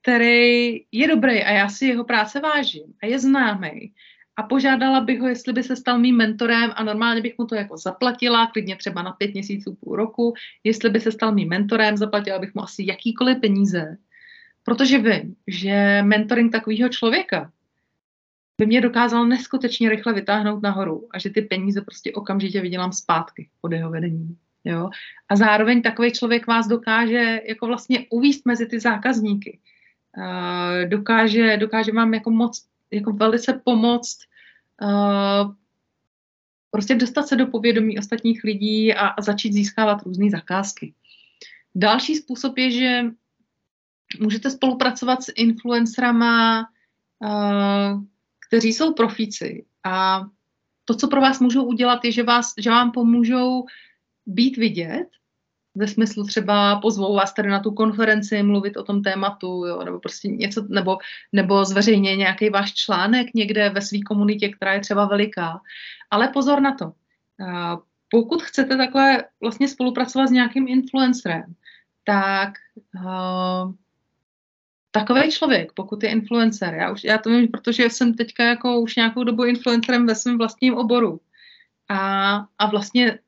který 0.03 0.85
je 0.93 1.09
dobrý 1.09 1.43
a 1.43 1.51
já 1.51 1.69
si 1.69 1.87
jeho 1.87 2.05
práce 2.05 2.41
vážím 2.41 2.95
a 3.03 3.07
je 3.07 3.19
známý 3.19 3.93
a 4.37 4.43
požádala 4.43 5.01
bych 5.01 5.21
ho, 5.21 5.29
jestli 5.29 5.53
by 5.53 5.63
se 5.63 5.77
stal 5.77 5.99
mým 5.99 6.17
mentorem 6.17 6.73
a 6.75 6.85
normálně 6.85 7.21
bych 7.21 7.39
mu 7.39 7.47
to 7.47 7.55
jako 7.55 7.77
zaplatila, 7.77 8.47
klidně 8.47 8.77
třeba 8.77 9.03
na 9.03 9.13
pět 9.13 9.33
měsíců, 9.33 9.75
půl 9.75 9.97
roku, 9.97 10.35
jestli 10.65 10.91
by 10.91 11.01
se 11.01 11.13
stal 11.13 11.35
mým 11.35 11.49
mentorem, 11.49 11.97
zaplatila 11.97 12.39
bych 12.39 12.55
mu 12.55 12.63
asi 12.63 12.85
jakýkoliv 12.89 13.41
peníze, 13.41 13.97
protože 14.65 14.99
vím, 14.99 15.37
že 15.47 16.03
mentoring 16.03 16.53
takového 16.53 16.89
člověka 16.89 17.53
by 18.59 18.67
mě 18.67 18.81
dokázal 18.81 19.27
neskutečně 19.27 19.91
rychle 19.91 20.13
vytáhnout 20.13 20.63
nahoru 20.63 21.09
a 21.11 21.19
že 21.19 21.31
ty 21.31 21.43
peníze 21.43 21.81
prostě 21.81 22.13
okamžitě 22.13 22.61
vydělám 22.61 22.93
zpátky 22.93 23.49
pod 23.61 23.73
jeho 23.73 23.91
vedením. 23.91 24.37
Jo? 24.65 24.91
A 25.29 25.37
zároveň 25.37 25.83
takový 25.83 26.13
člověk 26.13 26.47
vás 26.47 26.67
dokáže 26.67 27.41
jako 27.49 27.67
vlastně 27.67 28.07
uvíst 28.11 28.47
mezi 28.47 28.67
ty 28.67 28.81
zákazníky. 28.81 29.59
Uh, 30.17 30.89
dokáže, 30.89 31.57
dokáže 31.57 31.93
vám 31.93 32.15
jako 32.15 32.31
moc 32.31 32.67
jako 32.95 33.13
velice 33.13 33.61
pomoct 33.65 34.19
uh, 34.83 35.55
prostě 36.71 36.95
dostat 36.95 37.29
se 37.29 37.37
do 37.37 37.47
povědomí 37.47 37.99
ostatních 37.99 38.45
lidí 38.45 38.95
a, 38.95 39.07
a 39.07 39.23
začít 39.23 39.53
získávat 39.53 40.03
různé 40.03 40.31
zakázky. 40.31 40.95
Další 41.75 42.15
způsob 42.17 42.59
je, 42.59 42.71
že 42.71 43.03
můžete 44.21 44.51
spolupracovat 44.51 45.23
s 45.23 45.33
influencerama, 45.37 46.69
uh, 47.19 48.03
kteří 48.49 48.73
jsou 48.73 48.93
profíci 48.93 49.65
a 49.85 50.27
to, 50.85 50.95
co 50.95 51.09
pro 51.09 51.21
vás 51.21 51.41
můžou 51.41 51.65
udělat, 51.65 52.05
je, 52.05 52.13
že, 52.13 52.23
vás, 52.23 52.53
že 52.59 52.71
vám 52.71 52.93
pomůžou 52.93 53.65
být 54.27 54.57
vidět 54.57 55.07
ve 55.75 55.89
smyslu 55.89 56.25
třeba 56.25 56.81
pozvou 56.81 57.15
vás 57.15 57.33
tady 57.33 57.49
na 57.49 57.61
tu 57.61 57.71
konferenci 57.71 58.43
mluvit 58.43 58.77
o 58.77 58.83
tom 58.83 59.03
tématu, 59.03 59.67
jo, 59.67 59.85
nebo 59.85 60.01
prostě 60.01 60.29
něco, 60.29 60.67
nebo, 60.69 60.99
nebo 61.33 61.65
zveřejně 61.65 62.17
nějaký 62.17 62.51
váš 62.51 62.75
článek 62.75 63.35
někde 63.35 63.71
ve 63.71 63.81
své 63.81 63.99
komunitě, 64.07 64.49
která 64.49 64.73
je 64.73 64.81
třeba 64.81 65.07
veliká. 65.07 65.61
Ale 66.11 66.29
pozor 66.29 66.61
na 66.61 66.75
to. 66.75 66.93
Pokud 68.09 68.43
chcete 68.43 68.77
takhle 68.77 69.25
vlastně 69.41 69.69
spolupracovat 69.69 70.27
s 70.27 70.31
nějakým 70.31 70.69
influencerem, 70.69 71.55
tak 72.05 72.53
takový 74.91 75.31
člověk, 75.31 75.73
pokud 75.73 76.03
je 76.03 76.11
influencer, 76.11 76.75
já, 76.75 76.93
už, 76.93 77.05
já 77.05 77.19
to 77.19 77.31
vím, 77.31 77.49
protože 77.49 77.85
jsem 77.85 78.15
teďka 78.15 78.45
jako 78.45 78.81
už 78.81 78.97
nějakou 78.97 79.25
dobu 79.25 79.45
influencerem 79.45 80.07
ve 80.07 80.15
svém 80.15 80.39
vlastním 80.39 80.75
oboru. 80.75 81.21
A, 81.89 82.37
a 82.59 82.67
vlastně 82.67 83.19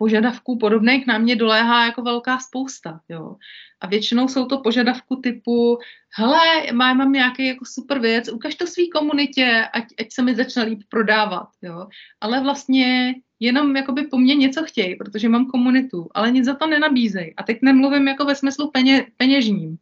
požadavků 0.00 0.58
podobných 0.58 1.06
na 1.06 1.18
mě 1.18 1.36
doléhá 1.36 1.84
jako 1.84 2.02
velká 2.02 2.38
spousta, 2.38 3.00
jo. 3.08 3.36
A 3.80 3.86
většinou 3.86 4.28
jsou 4.28 4.46
to 4.46 4.58
požadavku 4.58 5.16
typu, 5.16 5.78
hele, 6.16 6.72
mám, 6.72 6.96
mám 6.96 7.12
nějaký 7.12 7.46
jako 7.46 7.64
super 7.64 7.98
věc, 7.98 8.32
ukaž 8.32 8.54
to 8.54 8.66
svý 8.66 8.90
komunitě, 8.90 9.68
ať, 9.72 9.84
ať 10.00 10.06
se 10.12 10.22
mi 10.22 10.34
začne 10.34 10.62
líp 10.62 10.80
prodávat, 10.88 11.48
jo. 11.62 11.86
Ale 12.20 12.40
vlastně 12.40 13.14
jenom 13.40 13.76
jakoby 13.76 14.02
po 14.02 14.18
mně 14.18 14.34
něco 14.34 14.64
chtějí, 14.64 14.96
protože 14.96 15.28
mám 15.28 15.46
komunitu, 15.46 16.08
ale 16.14 16.30
nic 16.30 16.44
za 16.44 16.54
to 16.54 16.66
nenabízej. 16.66 17.34
A 17.36 17.42
teď 17.42 17.58
nemluvím 17.62 18.08
jako 18.08 18.24
ve 18.24 18.34
smyslu 18.34 18.70
peně, 18.70 19.06
peněžním, 19.16 19.76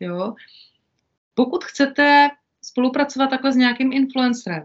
jo. 0.00 0.34
Pokud 1.34 1.64
chcete 1.64 2.28
spolupracovat 2.62 3.30
takhle 3.30 3.52
s 3.52 3.56
nějakým 3.56 3.92
influencerem, 3.92 4.64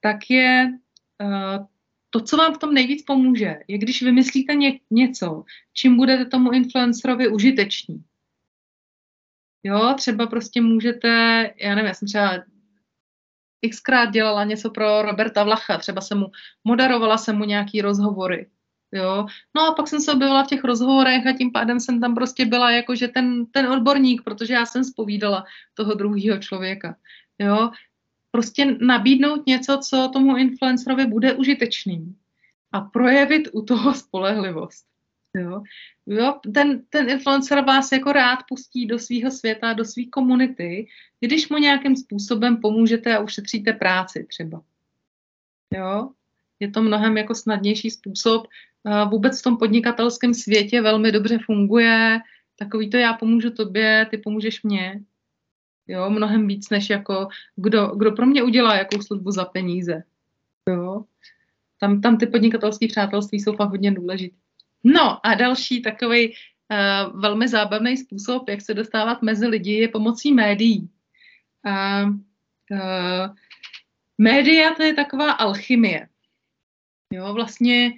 tak 0.00 0.30
je 0.30 0.70
uh, 1.22 1.66
to, 2.14 2.20
co 2.20 2.36
vám 2.36 2.54
v 2.54 2.58
tom 2.58 2.74
nejvíc 2.74 3.02
pomůže, 3.02 3.56
je, 3.68 3.78
když 3.78 4.02
vymyslíte 4.02 4.54
ně, 4.54 4.80
něco, 4.90 5.44
čím 5.72 5.96
budete 5.96 6.24
tomu 6.24 6.52
influencerovi 6.52 7.28
užiteční. 7.28 8.04
Jo, 9.62 9.94
třeba 9.96 10.26
prostě 10.26 10.60
můžete, 10.60 11.08
já 11.60 11.74
nevím, 11.74 11.88
já 11.88 11.94
jsem 11.94 12.08
třeba 12.08 12.44
xkrát 13.70 14.10
dělala 14.10 14.44
něco 14.44 14.70
pro 14.70 15.02
Roberta 15.02 15.44
Vlacha, 15.44 15.78
třeba 15.78 16.00
jsem 16.00 16.18
mu, 16.18 16.26
moderovala 16.64 17.18
jsem 17.18 17.38
mu 17.38 17.44
nějaký 17.44 17.82
rozhovory, 17.82 18.46
jo. 18.92 19.26
No 19.56 19.62
a 19.68 19.74
pak 19.74 19.88
jsem 19.88 20.00
se 20.00 20.12
objevila 20.12 20.44
v 20.44 20.48
těch 20.48 20.64
rozhovorech 20.64 21.26
a 21.26 21.32
tím 21.32 21.52
pádem 21.52 21.80
jsem 21.80 22.00
tam 22.00 22.14
prostě 22.14 22.46
byla 22.46 22.70
jakože 22.70 23.08
ten, 23.08 23.46
ten 23.46 23.66
odborník, 23.66 24.22
protože 24.22 24.54
já 24.54 24.66
jsem 24.66 24.84
spovídala 24.84 25.44
toho 25.74 25.94
druhého 25.94 26.38
člověka, 26.38 26.96
jo 27.38 27.70
prostě 28.34 28.76
nabídnout 28.80 29.46
něco, 29.46 29.78
co 29.78 30.10
tomu 30.12 30.36
influencerovi 30.36 31.06
bude 31.06 31.32
užitečný 31.32 32.16
a 32.72 32.80
projevit 32.80 33.48
u 33.52 33.62
toho 33.62 33.94
spolehlivost. 33.94 34.86
Jo? 35.36 35.62
Jo, 36.06 36.40
ten, 36.54 36.82
ten 36.90 37.10
influencer 37.10 37.64
vás 37.64 37.92
jako 37.92 38.12
rád 38.12 38.38
pustí 38.48 38.86
do 38.86 38.98
svého 38.98 39.30
světa, 39.30 39.72
do 39.72 39.84
své 39.84 40.04
komunity, 40.04 40.86
když 41.20 41.48
mu 41.48 41.58
nějakým 41.58 41.96
způsobem 41.96 42.56
pomůžete 42.56 43.16
a 43.16 43.20
ušetříte 43.20 43.72
práci 43.72 44.26
třeba. 44.28 44.62
Jo? 45.74 46.10
Je 46.60 46.70
to 46.70 46.82
mnohem 46.82 47.16
jako 47.16 47.34
snadnější 47.34 47.90
způsob. 47.90 48.46
Vůbec 49.10 49.40
v 49.40 49.42
tom 49.42 49.56
podnikatelském 49.56 50.34
světě 50.34 50.82
velmi 50.82 51.12
dobře 51.12 51.38
funguje 51.46 52.20
takový 52.56 52.90
to 52.90 52.96
já 52.96 53.12
pomůžu 53.12 53.50
tobě, 53.50 54.06
ty 54.10 54.18
pomůžeš 54.18 54.62
mně. 54.62 55.00
Jo, 55.88 56.10
mnohem 56.10 56.46
víc, 56.46 56.70
než 56.70 56.90
jako 56.90 57.28
kdo, 57.56 57.86
kdo 57.86 58.12
pro 58.12 58.26
mě 58.26 58.42
udělá 58.42 58.76
jakou 58.76 59.02
službu 59.02 59.30
za 59.30 59.44
peníze. 59.44 60.02
Jo. 60.68 61.04
Tam, 61.80 62.00
tam 62.00 62.18
ty 62.18 62.26
podnikatelské 62.26 62.88
přátelství 62.88 63.40
jsou 63.40 63.56
fakt 63.56 63.70
hodně 63.70 63.90
důležité. 63.90 64.36
No 64.84 65.26
a 65.26 65.34
další 65.34 65.82
takový 65.82 66.28
uh, 66.28 67.20
velmi 67.20 67.48
zábavný 67.48 67.96
způsob, 67.96 68.48
jak 68.48 68.60
se 68.60 68.74
dostávat 68.74 69.22
mezi 69.22 69.46
lidi, 69.46 69.72
je 69.72 69.88
pomocí 69.88 70.32
médií. 70.32 70.90
Uh, 71.66 72.10
uh, 72.70 73.34
média 74.18 74.74
to 74.74 74.82
je 74.82 74.94
taková 74.94 75.32
alchymie. 75.32 76.08
Jo, 77.12 77.34
vlastně 77.34 77.92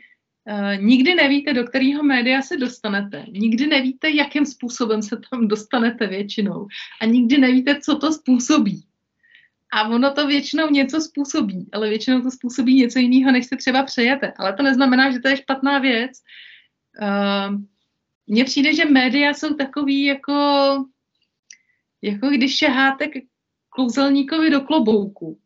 nikdy 0.76 1.14
nevíte, 1.14 1.55
do 1.55 1.64
kterého 1.64 2.03
média 2.03 2.42
se 2.42 2.57
dostanete. 2.57 3.24
Nikdy 3.32 3.66
nevíte, 3.66 4.11
jakým 4.11 4.47
způsobem 4.47 5.03
se 5.03 5.16
tam 5.30 5.49
dostanete 5.49 6.07
většinou. 6.07 6.66
A 7.01 7.05
nikdy 7.05 7.38
nevíte, 7.38 7.80
co 7.80 7.97
to 7.97 8.12
způsobí. 8.12 8.84
A 9.72 9.88
ono 9.88 10.12
to 10.12 10.26
většinou 10.26 10.70
něco 10.70 11.01
způsobí, 11.01 11.68
ale 11.72 11.88
většinou 11.88 12.20
to 12.20 12.30
způsobí 12.30 12.74
něco 12.74 12.99
jiného, 12.99 13.32
než 13.32 13.47
si 13.47 13.57
třeba 13.57 13.82
přejete. 13.82 14.32
Ale 14.38 14.53
to 14.53 14.62
neznamená, 14.62 15.11
že 15.11 15.18
to 15.18 15.28
je 15.28 15.36
špatná 15.36 15.78
věc. 15.78 16.11
Uh, 17.03 17.61
mně 18.26 18.44
přijde, 18.44 18.74
že 18.74 18.84
média 18.84 19.34
jsou 19.34 19.55
takový 19.55 20.05
jako, 20.05 20.32
jako 22.03 22.28
když 22.28 22.57
šaháte 22.57 23.09
k 23.09 23.12
kouzelníkovi 23.68 24.51
do 24.51 24.61
klobouku. 24.61 25.38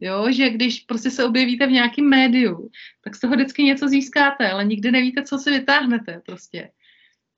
Jo, 0.00 0.32
že 0.32 0.50
když 0.50 0.80
prostě 0.80 1.10
se 1.10 1.24
objevíte 1.24 1.66
v 1.66 1.70
nějakém 1.70 2.08
médiu, 2.08 2.70
tak 3.04 3.16
z 3.16 3.20
toho 3.20 3.34
vždycky 3.34 3.62
něco 3.62 3.88
získáte, 3.88 4.50
ale 4.50 4.64
nikdy 4.64 4.90
nevíte, 4.90 5.22
co 5.22 5.38
si 5.38 5.50
vytáhnete 5.50 6.20
prostě. 6.26 6.70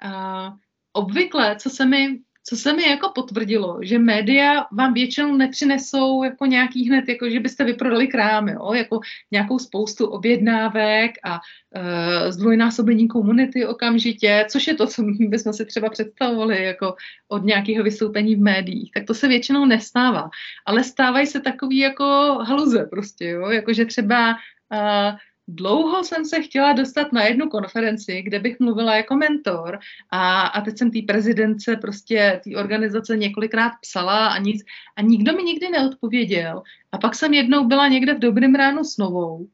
A 0.02 0.52
obvykle, 0.92 1.56
co 1.56 1.70
se 1.70 1.86
mi 1.86 2.18
co 2.44 2.56
se 2.56 2.72
mi 2.72 2.82
jako 2.88 3.10
potvrdilo, 3.14 3.78
že 3.82 3.98
média 3.98 4.66
vám 4.72 4.94
většinou 4.94 5.36
nepřinesou 5.36 6.22
jako 6.24 6.46
nějaký 6.46 6.88
hned, 6.88 7.08
jako 7.08 7.30
že 7.30 7.40
byste 7.40 7.64
vyprodali 7.64 8.06
krám, 8.06 8.48
jo? 8.48 8.72
jako 8.72 9.00
nějakou 9.30 9.58
spoustu 9.58 10.06
objednávek 10.06 11.10
a 11.24 11.34
uh, 11.34 12.30
zdvojnásobení 12.30 13.08
komunity 13.08 13.66
okamžitě, 13.66 14.46
což 14.48 14.66
je 14.66 14.74
to, 14.74 14.86
co 14.86 15.02
bychom 15.20 15.52
si 15.52 15.66
třeba 15.66 15.90
představovali 15.90 16.64
jako 16.64 16.94
od 17.28 17.44
nějakého 17.44 17.84
vystoupení 17.84 18.36
v 18.36 18.40
médiích. 18.40 18.90
Tak 18.94 19.04
to 19.06 19.14
se 19.14 19.28
většinou 19.28 19.64
nestává. 19.64 20.30
Ale 20.66 20.84
stávají 20.84 21.26
se 21.26 21.40
takový 21.40 21.78
jako 21.78 22.04
haluze 22.42 22.86
prostě, 22.90 23.28
jo? 23.28 23.50
jako 23.50 23.72
že 23.72 23.84
třeba 23.84 24.30
uh, 24.72 25.18
dlouho 25.48 26.04
jsem 26.04 26.24
se 26.24 26.42
chtěla 26.42 26.72
dostat 26.72 27.12
na 27.12 27.24
jednu 27.24 27.48
konferenci, 27.48 28.22
kde 28.22 28.38
bych 28.38 28.60
mluvila 28.60 28.96
jako 28.96 29.16
mentor 29.16 29.78
a, 30.10 30.42
a 30.42 30.60
teď 30.60 30.78
jsem 30.78 30.90
té 30.90 30.98
prezidence 31.06 31.76
prostě 31.76 32.40
té 32.44 32.56
organizace 32.56 33.16
několikrát 33.16 33.72
psala 33.80 34.26
a 34.26 34.38
nic 34.38 34.64
a 34.96 35.02
nikdo 35.02 35.32
mi 35.32 35.42
nikdy 35.42 35.68
neodpověděl. 35.70 36.62
A 36.92 36.98
pak 36.98 37.14
jsem 37.14 37.34
jednou 37.34 37.64
byla 37.64 37.88
někde 37.88 38.14
v 38.14 38.18
Dobrým 38.18 38.54
ránu 38.54 38.84
s 38.84 38.96
Novou 38.96 39.48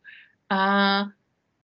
a 0.51 1.05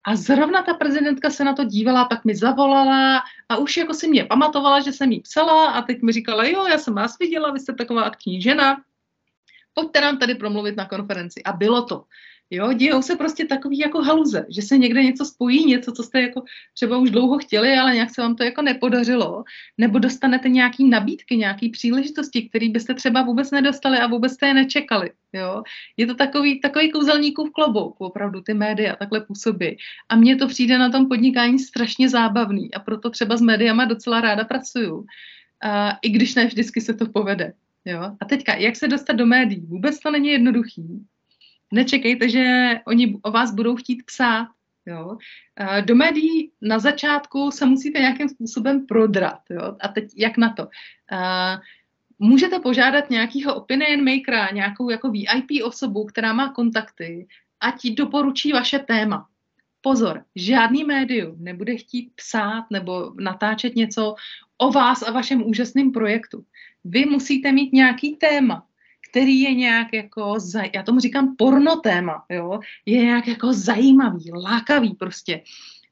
a 0.04 0.16
zrovna 0.16 0.62
ta 0.62 0.74
prezidentka 0.74 1.30
se 1.30 1.44
na 1.44 1.54
to 1.54 1.64
dívala, 1.64 2.04
pak 2.04 2.24
mi 2.24 2.36
zavolala 2.36 3.22
a 3.48 3.56
už 3.56 3.76
jako 3.76 3.94
si 3.94 4.08
mě 4.08 4.24
pamatovala, 4.24 4.80
že 4.80 4.92
jsem 4.92 5.12
jí 5.12 5.20
psala 5.20 5.70
a 5.70 5.82
teď 5.82 6.02
mi 6.02 6.12
říkala, 6.12 6.44
jo, 6.44 6.66
já 6.66 6.78
jsem 6.78 6.94
vás 6.94 7.18
viděla, 7.18 7.50
vy 7.50 7.60
jste 7.60 7.72
taková 7.72 8.02
akční 8.02 8.42
žena, 8.42 8.82
pojďte 9.74 10.00
nám 10.00 10.18
tady 10.18 10.34
promluvit 10.34 10.76
na 10.76 10.86
konferenci. 10.86 11.42
A 11.42 11.52
bylo 11.52 11.82
to. 11.82 12.04
Jo, 12.54 12.72
dějou 12.72 13.02
se 13.02 13.16
prostě 13.16 13.44
takový 13.44 13.78
jako 13.78 14.02
haluze, 14.02 14.46
že 14.48 14.62
se 14.62 14.78
někde 14.78 15.02
něco 15.02 15.24
spojí, 15.24 15.66
něco, 15.66 15.92
co 15.92 16.02
jste 16.02 16.22
jako 16.22 16.44
třeba 16.74 16.98
už 16.98 17.10
dlouho 17.10 17.38
chtěli, 17.38 17.74
ale 17.74 17.94
nějak 17.94 18.14
se 18.14 18.22
vám 18.22 18.36
to 18.36 18.44
jako 18.44 18.62
nepodařilo, 18.62 19.44
nebo 19.78 19.98
dostanete 19.98 20.48
nějaký 20.48 20.88
nabídky, 20.88 21.36
nějaký 21.36 21.68
příležitosti, 21.68 22.48
které 22.48 22.68
byste 22.68 22.94
třeba 22.94 23.22
vůbec 23.22 23.50
nedostali 23.50 23.98
a 23.98 24.06
vůbec 24.06 24.32
jste 24.32 24.46
je 24.46 24.54
nečekali. 24.54 25.10
Jo? 25.32 25.62
Je 25.96 26.06
to 26.06 26.14
takový, 26.14 26.60
takový 26.60 26.90
kouzelníkův 26.90 27.50
klobouk, 27.50 27.96
opravdu 27.98 28.40
ty 28.40 28.54
média 28.54 28.96
takhle 28.96 29.20
působí. 29.20 29.76
A 30.08 30.16
mně 30.16 30.36
to 30.36 30.48
přijde 30.48 30.78
na 30.78 30.90
tom 30.90 31.08
podnikání 31.08 31.58
strašně 31.58 32.08
zábavný 32.08 32.74
a 32.74 32.80
proto 32.80 33.10
třeba 33.10 33.36
s 33.36 33.40
médiama 33.40 33.84
docela 33.84 34.20
ráda 34.20 34.44
pracuju. 34.44 35.06
A, 35.62 35.98
I 36.02 36.10
když 36.10 36.34
ne 36.34 36.46
vždycky 36.46 36.80
se 36.80 36.94
to 36.94 37.06
povede. 37.06 37.52
Jo? 37.84 38.00
A 38.20 38.24
teďka, 38.24 38.54
jak 38.54 38.76
se 38.76 38.88
dostat 38.88 39.12
do 39.12 39.26
médií? 39.26 39.66
Vůbec 39.66 40.00
to 40.00 40.10
není 40.10 40.28
jednoduchý 40.28 41.06
nečekejte, 41.72 42.28
že 42.28 42.70
oni 42.86 43.18
o 43.22 43.30
vás 43.30 43.54
budou 43.54 43.76
chtít 43.76 44.02
psát. 44.06 44.48
Jo? 44.86 45.16
Do 45.84 45.94
médií 45.94 46.50
na 46.60 46.78
začátku 46.78 47.50
se 47.50 47.66
musíte 47.66 47.98
nějakým 47.98 48.28
způsobem 48.28 48.86
prodrat. 48.86 49.40
Jo? 49.50 49.76
A 49.80 49.88
teď 49.88 50.04
jak 50.16 50.36
na 50.36 50.52
to? 50.52 50.68
Můžete 52.18 52.58
požádat 52.58 53.10
nějakého 53.10 53.54
opinion 53.54 54.04
makera, 54.04 54.50
nějakou 54.52 54.90
jako 54.90 55.10
VIP 55.10 55.64
osobu, 55.64 56.04
která 56.04 56.32
má 56.32 56.52
kontakty, 56.52 57.26
a 57.60 57.70
ti 57.70 57.90
doporučí 57.90 58.52
vaše 58.52 58.78
téma. 58.78 59.26
Pozor, 59.80 60.24
žádný 60.36 60.84
médium 60.84 61.36
nebude 61.38 61.76
chtít 61.76 62.12
psát 62.14 62.64
nebo 62.70 63.12
natáčet 63.20 63.76
něco 63.76 64.14
o 64.58 64.70
vás 64.72 65.02
a 65.02 65.12
vašem 65.12 65.42
úžasném 65.42 65.92
projektu. 65.92 66.44
Vy 66.84 67.04
musíte 67.06 67.52
mít 67.52 67.72
nějaký 67.72 68.16
téma, 68.16 68.66
který 69.12 69.40
je 69.40 69.54
nějak 69.54 69.92
jako, 69.92 70.38
já 70.74 70.82
tomu 70.82 71.00
říkám 71.00 71.36
porno 71.38 71.76
téma, 71.76 72.24
jo, 72.28 72.60
je 72.86 73.04
nějak 73.04 73.28
jako 73.28 73.52
zajímavý, 73.52 74.32
lákavý 74.32 74.94
prostě. 74.94 75.42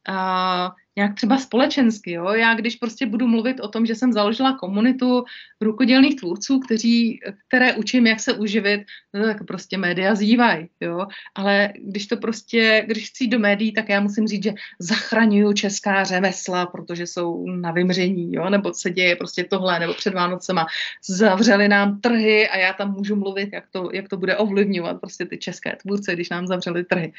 Uh, 0.09 0.73
nějak 0.97 1.15
třeba 1.15 1.39
společensky. 1.39 2.13
Jo? 2.13 2.29
Já 2.29 2.55
když 2.55 2.77
prostě 2.77 3.07
budu 3.07 3.27
mluvit 3.27 3.61
o 3.61 3.69
tom, 3.69 3.87
že 3.87 3.95
jsem 3.95 4.13
založila 4.13 4.59
komunitu 4.59 5.25
rukodělných 5.61 6.17
tvůrců, 6.17 6.59
kteří, 6.59 7.21
které 7.49 7.75
učím, 7.75 8.07
jak 8.07 8.21
se 8.21 8.33
uživit, 8.33 8.81
no 9.15 9.25
tak 9.25 9.47
prostě 9.47 9.79
média 9.79 10.15
zývají. 10.15 10.69
Jo? 10.81 11.07
Ale 11.35 11.73
když 11.79 12.07
to 12.07 12.17
prostě, 12.17 12.85
když 12.87 13.09
chci 13.09 13.27
do 13.27 13.39
médií, 13.39 13.73
tak 13.73 13.89
já 13.89 14.01
musím 14.01 14.27
říct, 14.27 14.43
že 14.43 14.53
zachraňuju 14.79 15.53
česká 15.53 16.05
řemesla, 16.05 16.67
protože 16.67 17.07
jsou 17.07 17.47
na 17.47 17.73
vymření, 17.73 18.33
jo? 18.33 18.51
nebo 18.51 18.75
se 18.75 18.91
děje 18.91 19.17
prostě 19.17 19.45
tohle, 19.45 19.81
nebo 19.81 19.95
před 19.95 20.15
Vánocema 20.15 20.67
zavřeli 21.09 21.69
nám 21.69 22.01
trhy 22.01 22.49
a 22.49 22.59
já 22.59 22.73
tam 22.73 22.93
můžu 22.93 23.17
mluvit, 23.17 23.51
jak 23.53 23.65
to, 23.71 23.89
jak 23.93 24.09
to 24.09 24.17
bude 24.17 24.37
ovlivňovat 24.37 25.01
prostě 25.01 25.27
ty 25.27 25.39
české 25.39 25.77
tvůrce, 25.77 26.15
když 26.15 26.31
nám 26.31 26.47
zavřeli 26.47 26.85
trhy. 26.85 27.13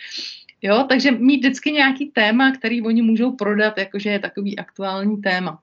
Jo, 0.62 0.86
takže 0.90 1.12
mít 1.12 1.38
vždycky 1.38 1.72
nějaký 1.72 2.06
téma, 2.06 2.52
který 2.52 2.82
oni 2.82 3.02
můžou 3.02 3.32
prodat, 3.32 3.78
jakože 3.78 4.10
je 4.10 4.20
takový 4.20 4.60
aktuální 4.60 5.22
téma. 5.22 5.60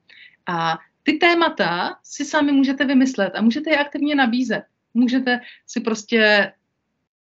A 0.47 0.79
ty 1.03 1.13
témata 1.13 1.99
si 2.03 2.25
sami 2.25 2.53
můžete 2.53 2.85
vymyslet 2.85 3.33
a 3.35 3.43
můžete 3.43 3.71
je 3.71 3.79
aktivně 3.79 4.15
nabízet. 4.15 4.65
Můžete 4.95 5.41
si 5.67 5.81
prostě 5.81 6.53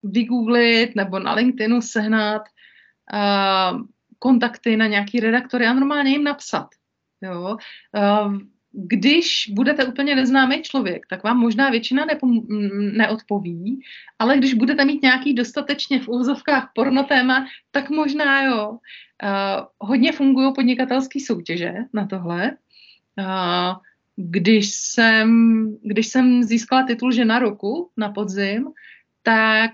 vygooglit 0.02 0.96
nebo 0.96 1.18
na 1.18 1.34
LinkedInu 1.34 1.82
sehnat 1.82 2.42
uh, 3.12 3.80
kontakty 4.18 4.76
na 4.76 4.86
nějaký 4.86 5.20
redaktory 5.20 5.66
a 5.66 5.72
normálně 5.72 6.10
jim 6.10 6.24
napsat. 6.24 6.68
Jo? 7.22 7.56
Uh, 7.96 8.38
když 8.72 9.50
budete 9.54 9.84
úplně 9.84 10.14
neznámý 10.14 10.62
člověk, 10.62 11.06
tak 11.10 11.24
vám 11.24 11.38
možná 11.38 11.70
většina 11.70 12.06
nepom- 12.06 12.46
neodpoví, 12.96 13.80
ale 14.18 14.38
když 14.38 14.54
budete 14.54 14.84
mít 14.84 15.02
nějaký 15.02 15.34
dostatečně 15.34 16.00
v 16.00 16.08
úvozovkách 16.08 16.70
porno 16.74 17.04
téma, 17.04 17.46
tak 17.70 17.90
možná 17.90 18.44
jo. 18.44 18.70
Uh, 18.70 19.88
hodně 19.88 20.12
fungují 20.12 20.52
podnikatelské 20.54 21.20
soutěže 21.20 21.74
na 21.92 22.06
tohle. 22.06 22.56
Uh, 23.18 23.74
když 24.16 24.70
jsem, 24.70 25.30
když 25.82 26.06
jsem 26.06 26.42
získala 26.42 26.82
titul 26.82 27.12
žena 27.12 27.38
roku 27.38 27.90
na 27.96 28.08
podzim, 28.12 28.68
tak 29.22 29.70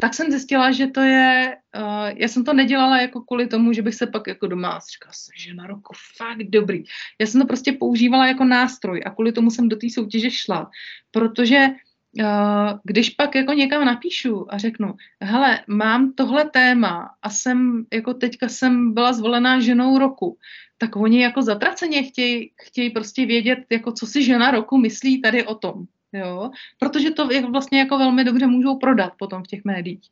tak 0.00 0.14
jsem 0.14 0.30
zjistila, 0.30 0.72
že 0.72 0.86
to 0.86 1.00
je, 1.00 1.56
uh, 1.76 2.08
já 2.16 2.28
jsem 2.28 2.44
to 2.44 2.52
nedělala 2.52 3.00
jako 3.00 3.20
kvůli 3.20 3.46
tomu, 3.46 3.72
že 3.72 3.82
bych 3.82 3.94
se 3.94 4.06
pak 4.06 4.26
jako 4.26 4.46
doma 4.46 4.78
říkala, 4.92 5.12
že 5.36 5.54
na 5.54 5.66
roku 5.66 5.94
fakt 6.16 6.42
dobrý. 6.42 6.84
Já 7.20 7.26
jsem 7.26 7.40
to 7.40 7.46
prostě 7.46 7.72
používala 7.72 8.26
jako 8.26 8.44
nástroj 8.44 9.02
a 9.06 9.10
kvůli 9.10 9.32
tomu 9.32 9.50
jsem 9.50 9.68
do 9.68 9.76
té 9.76 9.86
soutěže 9.90 10.30
šla, 10.30 10.70
protože 11.10 11.66
uh, 11.68 12.78
když 12.84 13.10
pak 13.10 13.34
jako 13.34 13.52
někam 13.52 13.84
napíšu 13.84 14.54
a 14.54 14.58
řeknu, 14.58 14.94
hele, 15.22 15.60
mám 15.66 16.12
tohle 16.12 16.50
téma 16.50 17.10
a 17.22 17.30
jsem, 17.30 17.84
jako 17.92 18.14
teďka 18.14 18.48
jsem 18.48 18.94
byla 18.94 19.12
zvolená 19.12 19.60
ženou 19.60 19.98
roku, 19.98 20.38
tak 20.78 20.96
oni 20.96 21.22
jako 21.22 21.42
zatraceně 21.42 22.02
chtějí 22.02 22.52
chtěj 22.62 22.90
prostě 22.90 23.26
vědět, 23.26 23.58
jako 23.70 23.92
co 23.92 24.06
si 24.06 24.22
žena 24.22 24.50
roku 24.50 24.78
myslí 24.78 25.22
tady 25.22 25.44
o 25.44 25.54
tom 25.54 25.86
jo, 26.12 26.50
protože 26.78 27.10
to 27.10 27.32
je 27.32 27.46
vlastně 27.46 27.78
jako 27.78 27.98
velmi 27.98 28.24
dobře 28.24 28.46
můžou 28.46 28.76
prodat 28.76 29.12
potom 29.18 29.42
v 29.42 29.46
těch 29.46 29.64
médiích. 29.64 30.08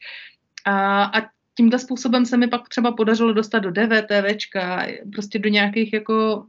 A, 0.65 1.05
a 1.05 1.29
tímhle 1.57 1.79
způsobem 1.79 2.27
se 2.27 2.37
mi 2.37 2.49
pak 2.49 2.69
třeba 2.69 2.93
podařilo 2.93 3.33
dostat 3.33 3.59
do 3.59 3.71
DVTVčka, 3.71 4.87
prostě 5.13 5.39
do 5.39 5.49
nějakých 5.49 5.93
jako 5.93 6.47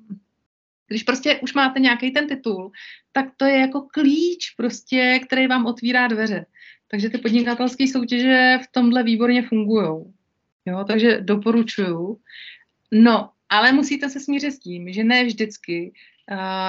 když 0.88 1.04
prostě 1.04 1.40
už 1.44 1.54
máte 1.54 1.80
nějaký 1.80 2.12
ten 2.12 2.28
titul, 2.28 2.72
tak 3.12 3.26
to 3.38 3.46
je 3.46 3.58
jako 3.58 3.82
klíč 3.82 4.50
prostě, 4.58 5.20
který 5.26 5.48
vám 5.48 5.66
otvírá 5.66 6.08
dveře. 6.08 6.46
Takže 6.88 7.10
ty 7.10 7.18
podnikatelské 7.18 7.88
soutěže 7.88 8.60
v 8.64 8.72
tomhle 8.72 9.04
výborně 9.04 9.44
fungují. 9.44 10.14
Jo, 10.66 10.84
takže 10.88 11.22
doporučuju. 11.22 12.20
No, 12.92 13.30
ale 13.50 13.72
musíte 13.72 14.10
se 14.10 14.20
smířit 14.20 14.54
s 14.54 14.60
tím, 14.60 14.94
že 14.94 15.04
ne 15.04 15.26
vždycky 15.26 15.94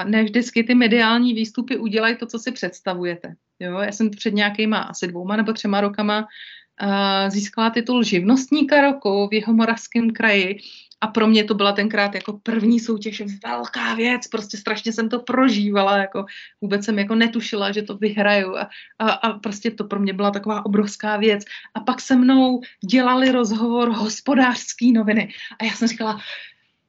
ne 0.03 0.23
vždycky 0.23 0.63
ty 0.63 0.75
mediální 0.75 1.33
výstupy 1.33 1.77
udělají 1.77 2.15
to, 2.15 2.25
co 2.25 2.39
si 2.39 2.51
představujete. 2.51 3.35
Jo? 3.59 3.79
Já 3.79 3.91
jsem 3.91 4.09
před 4.09 4.33
nějakýma 4.33 4.77
asi 4.77 5.07
dvouma 5.07 5.35
nebo 5.35 5.53
třema 5.53 5.81
rokama 5.81 6.19
uh, 6.19 7.29
získala 7.29 7.69
titul 7.69 8.03
živnostníka 8.03 8.81
roku 8.81 9.27
v 9.27 9.33
jeho 9.33 9.53
moravském 9.53 10.09
kraji 10.09 10.59
a 11.01 11.07
pro 11.07 11.27
mě 11.27 11.43
to 11.43 11.53
byla 11.53 11.71
tenkrát 11.71 12.15
jako 12.15 12.39
první 12.43 12.79
soutěž 12.79 13.23
velká 13.43 13.95
věc, 13.95 14.27
prostě 14.27 14.57
strašně 14.57 14.93
jsem 14.93 15.09
to 15.09 15.19
prožívala, 15.19 15.97
jako 15.97 16.25
vůbec 16.61 16.85
jsem 16.85 16.99
jako 16.99 17.15
netušila, 17.15 17.71
že 17.71 17.81
to 17.81 17.97
vyhraju 17.97 18.55
a, 18.55 18.69
a, 18.99 19.09
a 19.11 19.39
prostě 19.39 19.71
to 19.71 19.83
pro 19.83 19.99
mě 19.99 20.13
byla 20.13 20.31
taková 20.31 20.65
obrovská 20.65 21.17
věc. 21.17 21.43
A 21.73 21.79
pak 21.79 22.01
se 22.01 22.15
mnou 22.15 22.61
dělali 22.85 23.31
rozhovor 23.31 23.89
hospodářský 23.89 24.91
noviny 24.91 25.33
a 25.59 25.65
já 25.65 25.71
jsem 25.71 25.87
říkala, 25.87 26.19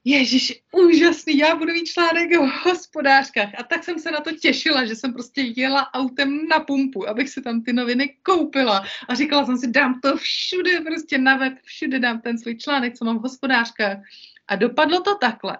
Ježíš, 0.04 0.62
úžasný, 0.72 1.38
já 1.38 1.56
budu 1.56 1.72
mít 1.72 1.84
článek 1.84 2.30
o 2.40 2.46
hospodářkách. 2.62 3.48
A 3.58 3.62
tak 3.62 3.84
jsem 3.84 3.98
se 3.98 4.10
na 4.10 4.20
to 4.20 4.32
těšila, 4.32 4.84
že 4.84 4.96
jsem 4.96 5.12
prostě 5.12 5.52
jela 5.56 5.94
autem 5.94 6.48
na 6.48 6.60
pumpu, 6.60 7.08
abych 7.08 7.28
si 7.28 7.42
tam 7.42 7.62
ty 7.62 7.72
noviny 7.72 8.16
koupila. 8.22 8.84
A 9.08 9.14
říkala 9.14 9.46
jsem 9.46 9.58
si, 9.58 9.70
dám 9.70 10.00
to 10.00 10.16
všude, 10.16 10.80
prostě 10.80 11.18
na 11.18 11.36
web, 11.36 11.52
všude 11.64 11.98
dám 11.98 12.20
ten 12.20 12.38
svůj 12.38 12.56
článek, 12.56 12.94
co 12.94 13.04
mám 13.04 13.18
v 13.18 13.22
hospodářkách. 13.22 13.98
A 14.48 14.56
dopadlo 14.56 15.00
to 15.00 15.14
takhle. 15.14 15.58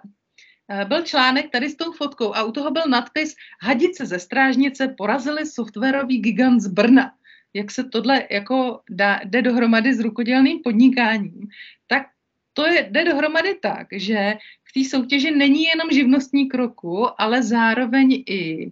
Eh, 0.69 0.85
byl 0.85 1.01
článek 1.01 1.49
tady 1.51 1.69
s 1.69 1.75
tou 1.75 1.91
fotkou 1.91 2.35
a 2.35 2.43
u 2.43 2.51
toho 2.51 2.71
byl 2.71 2.83
nadpis 2.89 3.35
Hadice 3.61 4.05
ze 4.05 4.19
strážnice 4.19 4.95
porazili 4.97 5.45
softwarový 5.45 6.17
gigant 6.17 6.61
z 6.61 6.67
Brna 6.67 7.11
jak 7.53 7.71
se 7.71 7.83
tohle 7.83 8.27
jako 8.31 8.81
dá, 8.89 9.19
jde 9.23 9.41
dohromady 9.41 9.93
s 9.93 9.99
rukodělným 9.99 10.59
podnikáním, 10.63 11.47
tak 11.87 12.07
to 12.53 12.65
je, 12.65 12.87
jde 12.91 13.05
dohromady 13.05 13.55
tak, 13.55 13.87
že 13.91 14.33
v 14.63 14.73
té 14.73 14.89
soutěži 14.89 15.31
není 15.31 15.63
jenom 15.63 15.89
živnostní 15.91 16.49
kroku, 16.49 17.21
ale 17.21 17.43
zároveň 17.43 18.23
i 18.27 18.71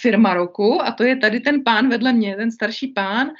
firma 0.00 0.34
roku 0.34 0.82
a 0.82 0.92
to 0.92 1.04
je 1.04 1.16
tady 1.16 1.40
ten 1.40 1.64
pán 1.64 1.88
vedle 1.88 2.12
mě, 2.12 2.36
ten 2.36 2.50
starší 2.50 2.86
pán, 2.86 3.30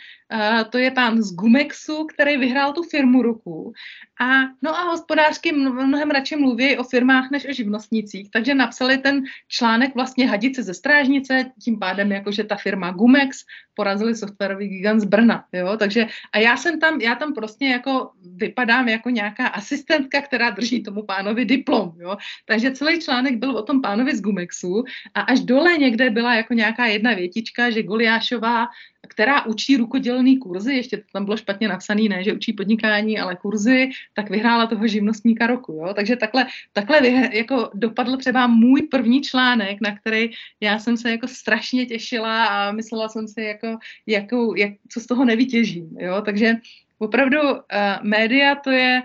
to 0.70 0.78
je 0.78 0.91
pán 0.91 1.22
z 1.22 1.35
Gumexu, 1.35 2.05
který 2.05 2.37
vyhrál 2.37 2.72
tu 2.72 2.83
firmu 2.83 3.22
roku. 3.22 3.72
A, 4.20 4.41
no 4.62 4.78
a 4.78 4.83
hospodářky 4.83 5.53
mnohem 5.53 6.11
radši 6.11 6.37
mluví 6.37 6.78
o 6.78 6.85
firmách 6.85 7.30
než 7.30 7.49
o 7.49 7.53
živnostnících, 7.53 8.30
takže 8.30 8.55
napsali 8.55 8.99
ten 8.99 9.22
článek 9.49 9.95
vlastně 9.95 10.28
hadice 10.28 10.62
ze 10.62 10.74
strážnice, 10.74 11.45
tím 11.64 11.78
pádem 11.78 12.12
jakože 12.12 12.45
ta 12.45 12.57
firma 12.57 12.91
Gumex 12.91 13.45
porazili 13.74 14.14
softwarový 14.14 14.68
gigant 14.68 15.01
z 15.01 15.05
Brna, 15.05 15.45
jo, 15.53 15.76
takže 15.76 16.07
a 16.33 16.39
já 16.39 16.57
jsem 16.57 16.80
tam, 16.80 17.01
já 17.01 17.14
tam 17.14 17.35
prostě 17.35 17.66
jako 17.66 18.11
vypadám 18.37 18.89
jako 18.89 19.11
nějaká 19.11 19.47
asistentka, 19.47 20.22
která 20.22 20.51
drží 20.51 20.83
tomu 20.83 21.03
pánovi 21.03 21.45
diplom, 21.45 21.93
jo, 22.01 22.16
takže 22.45 22.70
celý 22.70 23.01
článek 23.01 23.37
byl 23.37 23.57
o 23.57 23.62
tom 23.62 23.83
pánovi 23.83 24.16
z 24.16 24.20
Gumexu 24.20 24.85
a 25.14 25.20
až 25.20 25.41
dole 25.41 25.78
někde 25.78 26.11
byla 26.23 26.35
jako 26.35 26.55
nějaká 26.55 26.87
jedna 26.87 27.14
větička, 27.14 27.70
že 27.70 27.83
Goliášová 27.83 28.66
která 29.09 29.47
učí 29.47 29.77
rukodělný 29.77 30.39
kurzy, 30.39 30.75
ještě 30.75 30.97
to 30.97 31.03
tam 31.12 31.25
bylo 31.25 31.37
špatně 31.37 31.68
napsaný, 31.68 32.09
ne, 32.09 32.25
že 32.25 32.33
učí 32.33 32.53
podnikání, 32.53 33.18
ale 33.18 33.37
kurzy, 33.37 33.91
tak 34.14 34.31
vyhrála 34.31 34.66
toho 34.66 34.87
živnostníka 34.87 35.47
roku, 35.47 35.73
jo. 35.73 35.95
Takže 35.95 36.16
takhle, 36.16 36.47
takhle 36.73 37.09
jako 37.33 37.70
dopadl 37.75 38.16
třeba 38.16 38.47
můj 38.47 38.83
první 38.83 39.20
článek, 39.20 39.79
na 39.81 39.97
který 39.97 40.31
já 40.61 40.79
jsem 40.79 40.97
se 40.97 41.11
jako 41.11 41.29
strašně 41.29 41.87
těšila 41.87 42.47
a 42.47 42.73
myslela 42.73 43.09
jsem 43.09 43.29
si, 43.29 43.43
jako, 43.43 43.79
jako, 44.07 44.55
jak, 44.57 44.73
co 44.89 45.01
z 45.01 45.07
toho 45.07 45.25
nevytěžím, 45.25 45.99
jo. 45.99 46.23
Takže 46.25 46.55
opravdu 46.99 47.41
uh, 47.43 47.59
média 48.03 48.55
to 48.55 48.70
je 48.70 49.03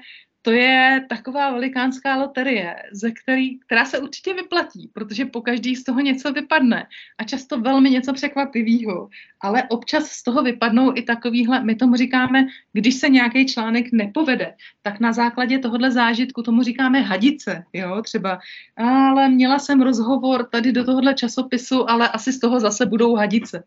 to 0.47 0.51
je 0.51 1.05
taková 1.09 1.51
velikánská 1.51 2.15
loterie, 2.15 2.75
ze 2.91 3.11
který, 3.11 3.59
která 3.59 3.85
se 3.85 3.99
určitě 3.99 4.33
vyplatí, 4.33 4.89
protože 4.93 5.25
po 5.25 5.41
každý 5.41 5.75
z 5.75 5.83
toho 5.83 5.99
něco 5.99 6.31
vypadne 6.31 6.87
a 7.17 7.23
často 7.23 7.59
velmi 7.61 7.89
něco 7.89 8.13
překvapivého, 8.13 9.09
ale 9.41 9.63
občas 9.63 10.07
z 10.07 10.23
toho 10.23 10.43
vypadnou 10.43 10.91
i 10.95 11.01
takovýhle, 11.01 11.63
my 11.63 11.75
tomu 11.75 11.95
říkáme, 11.95 12.47
když 12.73 12.95
se 12.95 13.09
nějaký 13.09 13.45
článek 13.45 13.91
nepovede, 13.91 14.53
tak 14.81 14.99
na 14.99 15.13
základě 15.13 15.59
tohohle 15.59 15.91
zážitku 15.91 16.43
tomu 16.43 16.63
říkáme 16.63 17.01
hadice, 17.01 17.63
jo, 17.73 18.01
třeba, 18.01 18.39
ale 18.77 19.29
měla 19.29 19.59
jsem 19.59 19.81
rozhovor 19.81 20.47
tady 20.51 20.71
do 20.71 20.85
tohohle 20.85 21.13
časopisu, 21.13 21.89
ale 21.89 22.09
asi 22.09 22.33
z 22.33 22.39
toho 22.39 22.59
zase 22.59 22.85
budou 22.85 23.15
hadice, 23.15 23.63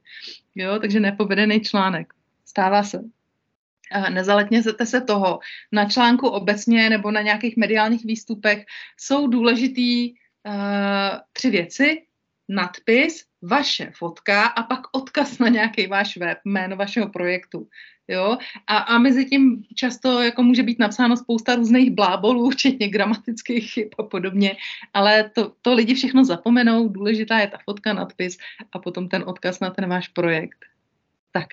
jo, 0.55 0.79
takže 0.81 1.01
nepovedený 1.01 1.61
článek. 1.61 2.13
Stává 2.45 2.83
se 2.83 3.20
nezaletněte 4.09 4.87
se 4.87 5.01
toho. 5.01 5.39
Na 5.73 5.85
článku 5.85 6.29
obecně 6.29 6.91
nebo 6.91 7.11
na 7.11 7.23
nějakých 7.23 7.57
mediálních 7.57 8.05
výstupech 8.05 8.65
jsou 8.97 9.27
důležitý 9.27 10.13
uh, 10.13 11.19
tři 11.33 11.51
věci. 11.51 12.03
Nadpis, 12.49 13.25
vaše 13.43 13.91
fotka 13.95 14.47
a 14.47 14.63
pak 14.63 14.81
odkaz 14.93 15.39
na 15.39 15.49
nějaký 15.49 15.87
váš 15.87 16.17
web, 16.17 16.39
jméno 16.45 16.77
vašeho 16.77 17.09
projektu. 17.09 17.69
Jo? 18.09 18.39
A, 18.67 18.77
a 18.77 18.99
mezi 18.99 19.25
tím 19.25 19.63
často 19.75 20.23
jako 20.23 20.43
může 20.43 20.63
být 20.63 20.79
napsáno 20.79 21.17
spousta 21.17 21.55
různých 21.55 21.91
blábolů, 21.91 22.51
včetně 22.51 22.89
gramatických 22.89 23.73
chyb 23.73 23.89
a 23.99 24.03
podobně, 24.03 24.57
ale 24.95 25.31
to, 25.31 25.53
to 25.63 25.75
lidi 25.75 25.95
všechno 25.95 26.25
zapomenou, 26.25 26.89
důležitá 26.89 27.39
je 27.39 27.47
ta 27.47 27.59
fotka, 27.65 27.93
nadpis 27.93 28.39
a 28.73 28.79
potom 28.79 29.09
ten 29.09 29.25
odkaz 29.27 29.61
na 29.61 29.71
ten 29.71 29.89
váš 29.89 30.09
projekt. 30.09 30.65
Tak, 31.33 31.47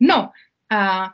no 0.00 0.30
a 0.70 1.10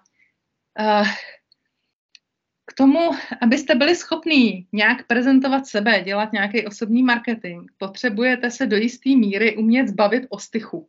k 2.66 2.72
tomu, 2.74 3.10
abyste 3.40 3.74
byli 3.74 3.96
schopní 3.96 4.66
nějak 4.72 5.06
prezentovat 5.06 5.66
sebe, 5.66 6.02
dělat 6.02 6.32
nějaký 6.32 6.66
osobní 6.66 7.02
marketing, 7.02 7.70
potřebujete 7.78 8.50
se 8.50 8.66
do 8.66 8.76
jisté 8.76 9.10
míry 9.10 9.56
umět 9.56 9.88
zbavit 9.88 10.26
ostychu. 10.28 10.88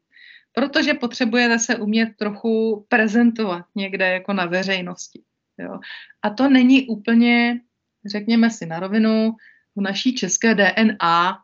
Protože 0.54 0.94
potřebujete 0.94 1.60
se 1.60 1.76
umět 1.76 2.10
trochu 2.16 2.86
prezentovat 2.90 3.66
někde 3.76 4.08
jako 4.08 4.34
na 4.34 4.46
veřejnosti. 4.46 5.22
Jo. 5.58 5.80
A 6.22 6.30
to 6.30 6.50
není 6.50 6.88
úplně, 6.88 7.62
řekněme 8.06 8.50
si 8.50 8.66
na 8.66 8.80
rovinu, 8.80 9.36
v 9.76 9.82
naší 9.82 10.16
české 10.16 10.56
DNA, 10.56 11.44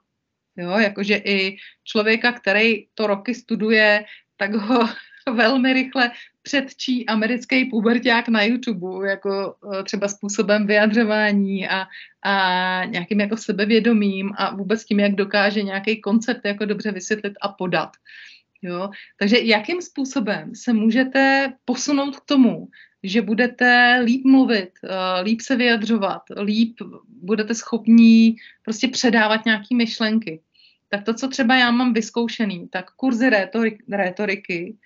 jo, 0.58 0.72
jakože 0.72 1.16
i 1.16 1.58
člověka, 1.84 2.32
který 2.32 2.88
to 2.94 3.08
roky 3.08 3.36
studuje, 3.36 4.06
tak 4.38 4.54
ho 4.54 4.90
velmi 5.34 5.74
rychle 5.74 6.12
předčí 6.48 7.06
americký 7.06 7.66
puberták 7.66 8.28
na 8.28 8.44
YouTube, 8.44 9.10
jako 9.10 9.56
e, 9.80 9.84
třeba 9.84 10.08
způsobem 10.08 10.68
vyjadřování 10.68 11.68
a, 11.68 11.88
a 12.24 12.86
nějakým 12.86 13.20
jako 13.20 13.38
sebevědomím 13.38 14.32
a 14.38 14.56
vůbec 14.56 14.86
tím, 14.86 15.00
jak 15.00 15.16
dokáže 15.16 15.64
nějaký 15.64 16.02
koncept 16.02 16.42
jako 16.46 16.66
dobře 16.66 16.92
vysvětlit 16.92 17.34
a 17.42 17.48
podat. 17.50 17.90
Jo? 18.62 18.90
Takže 19.20 19.40
jakým 19.40 19.82
způsobem 19.82 20.56
se 20.56 20.74
můžete 20.74 21.54
posunout 21.66 22.18
k 22.18 22.26
tomu, 22.26 22.68
že 23.04 23.22
budete 23.22 24.00
líp 24.04 24.26
mluvit, 24.26 24.72
e, 24.84 25.22
líp 25.22 25.42
se 25.42 25.56
vyjadřovat, 25.56 26.22
líp 26.42 26.76
budete 27.08 27.56
schopní 27.56 28.36
prostě 28.64 28.88
předávat 28.88 29.46
nějaké 29.46 29.76
myšlenky. 29.76 30.42
Tak 30.90 31.04
to, 31.04 31.14
co 31.14 31.28
třeba 31.28 31.56
já 31.56 31.72
mám 31.72 31.94
vyzkoušený, 31.94 32.68
tak 32.68 32.92
kurzy 32.92 33.30
rétoriky, 33.92 34.78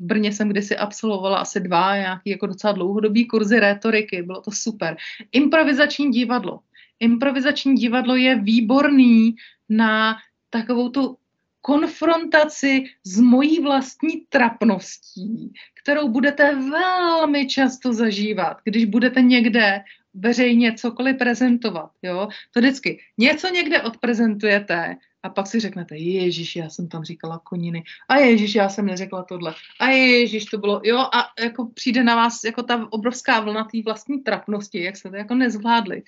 v 0.00 0.04
Brně 0.04 0.32
jsem 0.32 0.48
kdysi 0.48 0.76
absolvovala 0.76 1.38
asi 1.38 1.60
dva 1.60 1.96
nějaký 1.96 2.30
jako 2.30 2.46
docela 2.46 2.72
dlouhodobý 2.72 3.26
kurzy 3.26 3.60
rétoriky, 3.60 4.22
bylo 4.22 4.40
to 4.40 4.50
super. 4.50 4.96
Improvizační 5.32 6.10
divadlo. 6.10 6.60
Improvizační 7.00 7.74
divadlo 7.74 8.16
je 8.16 8.40
výborný 8.40 9.34
na 9.68 10.16
takovou 10.50 10.88
tu 10.88 11.16
konfrontaci 11.60 12.84
s 13.04 13.20
mojí 13.20 13.60
vlastní 13.60 14.24
trapností, 14.28 15.52
kterou 15.82 16.08
budete 16.08 16.54
velmi 16.54 17.46
často 17.46 17.92
zažívat, 17.92 18.56
když 18.64 18.84
budete 18.84 19.22
někde 19.22 19.80
veřejně 20.14 20.72
cokoliv 20.72 21.18
prezentovat. 21.18 21.90
Jo? 22.02 22.28
To 22.54 22.60
vždycky 22.60 23.00
něco 23.18 23.48
někde 23.48 23.82
odprezentujete 23.82 24.96
a 25.22 25.28
pak 25.28 25.46
si 25.46 25.60
řeknete, 25.60 25.96
ježiš, 25.96 26.56
já 26.56 26.70
jsem 26.70 26.88
tam 26.88 27.04
říkala 27.04 27.38
koniny, 27.44 27.84
a 28.08 28.16
ježiš, 28.16 28.54
já 28.54 28.68
jsem 28.68 28.86
neřekla 28.86 29.22
tohle, 29.22 29.54
a 29.80 29.88
ježiš, 29.88 30.44
to 30.44 30.58
bylo, 30.58 30.80
jo, 30.84 30.98
a 30.98 31.42
jako 31.42 31.70
přijde 31.74 32.04
na 32.04 32.16
vás 32.16 32.44
jako 32.44 32.62
ta 32.62 32.86
obrovská 32.90 33.40
vlna 33.40 33.64
té 33.64 33.78
vlastní 33.84 34.20
trapnosti, 34.20 34.82
jak 34.82 34.96
se 34.96 35.10
to 35.10 35.16
jako 35.16 35.34
nezvládli. 35.34 36.02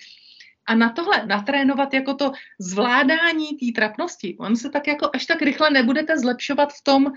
A 0.65 0.75
na 0.75 0.89
tohle 0.89 1.25
natrénovat 1.25 1.93
jako 1.93 2.13
to 2.13 2.31
zvládání 2.59 3.47
té 3.47 3.65
trapnosti, 3.75 4.35
on 4.39 4.55
se 4.55 4.69
tak 4.69 4.87
jako 4.87 5.09
až 5.13 5.25
tak 5.25 5.41
rychle 5.41 5.69
nebudete 5.69 6.19
zlepšovat 6.19 6.73
v 6.73 6.83
tom, 6.83 7.13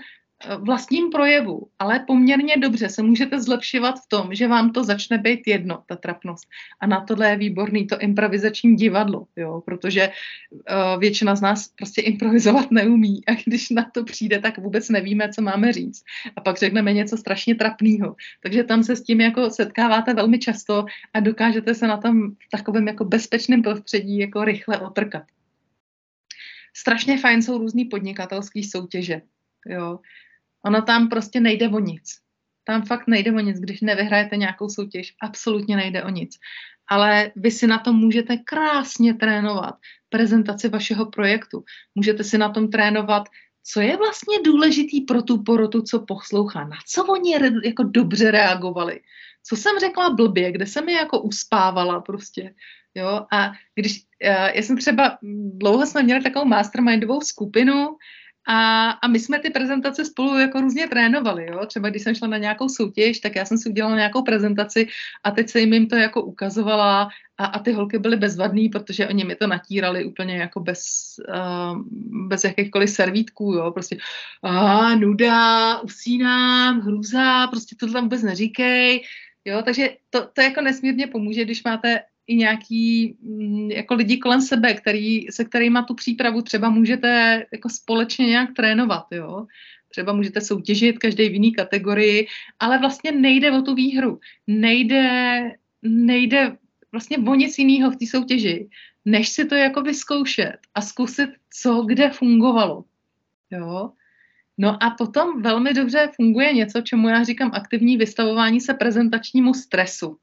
vlastním 0.59 1.09
projevu, 1.09 1.67
ale 1.79 1.99
poměrně 2.07 2.57
dobře 2.57 2.89
se 2.89 3.03
můžete 3.03 3.41
zlepšovat 3.41 3.95
v 3.99 4.07
tom, 4.07 4.35
že 4.35 4.47
vám 4.47 4.71
to 4.71 4.83
začne 4.83 5.17
být 5.17 5.47
jedno, 5.47 5.83
ta 5.87 5.95
trapnost. 5.95 6.47
A 6.79 6.87
na 6.87 7.01
tohle 7.01 7.29
je 7.29 7.37
výborný 7.37 7.87
to 7.87 7.99
improvizační 7.99 8.75
divadlo, 8.75 9.27
jo, 9.35 9.61
protože 9.65 10.09
uh, 10.51 10.99
většina 10.99 11.35
z 11.35 11.41
nás 11.41 11.67
prostě 11.67 12.01
improvizovat 12.01 12.71
neumí 12.71 13.25
a 13.27 13.31
když 13.45 13.69
na 13.69 13.85
to 13.93 14.03
přijde, 14.03 14.39
tak 14.39 14.57
vůbec 14.57 14.89
nevíme, 14.89 15.29
co 15.29 15.41
máme 15.41 15.73
říct. 15.73 16.03
A 16.35 16.41
pak 16.41 16.57
řekneme 16.57 16.93
něco 16.93 17.17
strašně 17.17 17.55
trapného. 17.55 18.15
Takže 18.43 18.63
tam 18.63 18.83
se 18.83 18.95
s 18.95 19.03
tím 19.03 19.21
jako 19.21 19.49
setkáváte 19.49 20.13
velmi 20.13 20.39
často 20.39 20.85
a 21.13 21.19
dokážete 21.19 21.73
se 21.73 21.87
na 21.87 21.97
tom 21.97 22.31
v 22.31 22.49
takovém 22.51 22.87
jako 22.87 23.05
bezpečném 23.05 23.61
prostředí 23.61 24.17
jako 24.17 24.43
rychle 24.43 24.79
otrkat. 24.79 25.23
Strašně 26.77 27.17
fajn 27.17 27.41
jsou 27.41 27.57
různý 27.57 27.85
podnikatelské 27.85 28.61
soutěže. 28.63 29.21
Jo. 29.69 29.99
Ono 30.65 30.81
tam 30.81 31.09
prostě 31.09 31.39
nejde 31.39 31.69
o 31.69 31.79
nic. 31.79 32.03
Tam 32.63 32.81
fakt 32.81 33.07
nejde 33.07 33.31
o 33.31 33.39
nic, 33.39 33.59
když 33.59 33.81
nevyhrajete 33.81 34.37
nějakou 34.37 34.69
soutěž, 34.69 35.13
absolutně 35.21 35.75
nejde 35.75 36.03
o 36.03 36.09
nic. 36.09 36.37
Ale 36.87 37.31
vy 37.35 37.51
si 37.51 37.67
na 37.67 37.79
tom 37.79 37.95
můžete 37.95 38.37
krásně 38.37 39.13
trénovat 39.13 39.75
prezentaci 40.09 40.69
vašeho 40.69 41.05
projektu. 41.05 41.63
Můžete 41.95 42.23
si 42.23 42.37
na 42.37 42.49
tom 42.49 42.69
trénovat, 42.69 43.23
co 43.63 43.81
je 43.81 43.97
vlastně 43.97 44.37
důležitý 44.45 45.01
pro 45.01 45.21
tu 45.21 45.43
porotu, 45.43 45.81
co 45.81 45.99
poslouchá, 45.99 46.63
na 46.63 46.77
co 46.87 47.05
oni 47.05 47.37
re, 47.37 47.49
jako 47.63 47.83
dobře 47.83 48.31
reagovali. 48.31 48.99
Co 49.43 49.55
jsem 49.55 49.79
řekla 49.79 50.09
blbě, 50.09 50.51
kde 50.51 50.65
jsem 50.65 50.89
je 50.89 50.95
jako 50.95 51.21
uspávala 51.21 52.01
prostě. 52.01 52.53
Jo? 52.95 53.25
A 53.31 53.51
když, 53.75 54.01
já 54.21 54.61
jsem 54.61 54.77
třeba, 54.77 55.17
dlouho 55.53 55.85
jsme 55.85 56.03
měli 56.03 56.23
takovou 56.23 56.45
mastermindovou 56.45 57.21
skupinu, 57.21 57.97
a, 58.47 58.89
a 58.89 59.07
my 59.07 59.19
jsme 59.19 59.39
ty 59.39 59.49
prezentace 59.49 60.05
spolu 60.05 60.37
jako 60.37 60.61
různě 60.61 60.87
trénovali, 60.87 61.45
jo. 61.45 61.65
Třeba 61.65 61.89
když 61.89 62.03
jsem 62.03 62.15
šla 62.15 62.27
na 62.27 62.37
nějakou 62.37 62.69
soutěž, 62.69 63.19
tak 63.19 63.35
já 63.35 63.45
jsem 63.45 63.57
si 63.57 63.69
udělala 63.69 63.95
nějakou 63.95 64.21
prezentaci 64.21 64.87
a 65.23 65.31
teď 65.31 65.49
se 65.49 65.59
jim 65.59 65.87
to 65.87 65.95
jako 65.95 66.21
ukazovala 66.21 67.09
a, 67.37 67.45
a 67.45 67.59
ty 67.59 67.71
holky 67.71 67.99
byly 67.99 68.17
bezvadný, 68.17 68.69
protože 68.69 69.07
oni 69.07 69.23
mi 69.23 69.35
to 69.35 69.47
natírali 69.47 70.05
úplně 70.05 70.37
jako 70.37 70.59
bez, 70.59 71.15
uh, 71.29 71.81
bez 72.27 72.43
jakýchkoliv 72.43 72.89
servítků, 72.89 73.53
jo. 73.53 73.71
Prostě 73.71 73.97
a 74.43 74.95
nuda, 74.95 75.79
usínám, 75.79 76.79
hrůza, 76.81 77.47
prostě 77.47 77.75
to 77.79 77.91
tam 77.91 78.03
vůbec 78.03 78.23
neříkej, 78.23 79.03
jo. 79.45 79.61
Takže 79.65 79.89
to, 80.09 80.27
to 80.33 80.41
jako 80.41 80.61
nesmírně 80.61 81.07
pomůže, 81.07 81.45
když 81.45 81.63
máte 81.63 81.99
i 82.27 82.35
nějaký 82.35 83.17
mm, 83.21 83.71
jako 83.71 83.93
lidi 83.93 84.17
kolem 84.17 84.41
sebe, 84.41 84.73
který, 84.73 85.27
se 85.31 85.45
kterými 85.45 85.79
tu 85.87 85.93
přípravu 85.93 86.41
třeba 86.41 86.69
můžete 86.69 87.43
jako 87.51 87.69
společně 87.69 88.25
nějak 88.27 88.53
trénovat, 88.53 89.05
jo. 89.11 89.45
Třeba 89.89 90.13
můžete 90.13 90.41
soutěžit 90.41 90.99
každý 90.99 91.29
v 91.29 91.33
jiný 91.33 91.53
kategorii, 91.53 92.27
ale 92.59 92.79
vlastně 92.79 93.11
nejde 93.11 93.51
o 93.51 93.61
tu 93.61 93.75
výhru. 93.75 94.19
Nejde, 94.47 95.41
nejde 95.83 96.57
vlastně 96.91 97.17
o 97.17 97.35
nic 97.35 97.57
jiného 97.57 97.91
v 97.91 97.95
té 97.95 98.05
soutěži, 98.05 98.69
než 99.05 99.29
si 99.29 99.45
to 99.45 99.55
jako 99.55 99.81
vyzkoušet 99.81 100.57
a 100.75 100.81
zkusit, 100.81 101.29
co 101.49 101.81
kde 101.81 102.09
fungovalo. 102.09 102.83
Jo? 103.51 103.91
No 104.57 104.83
a 104.83 104.89
potom 104.89 105.41
velmi 105.41 105.73
dobře 105.73 106.09
funguje 106.15 106.53
něco, 106.53 106.81
čemu 106.81 107.09
já 107.09 107.23
říkám 107.23 107.51
aktivní 107.53 107.97
vystavování 107.97 108.61
se 108.61 108.73
prezentačnímu 108.73 109.53
stresu. 109.53 110.17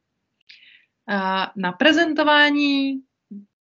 Na 1.57 1.73
prezentování 1.73 3.01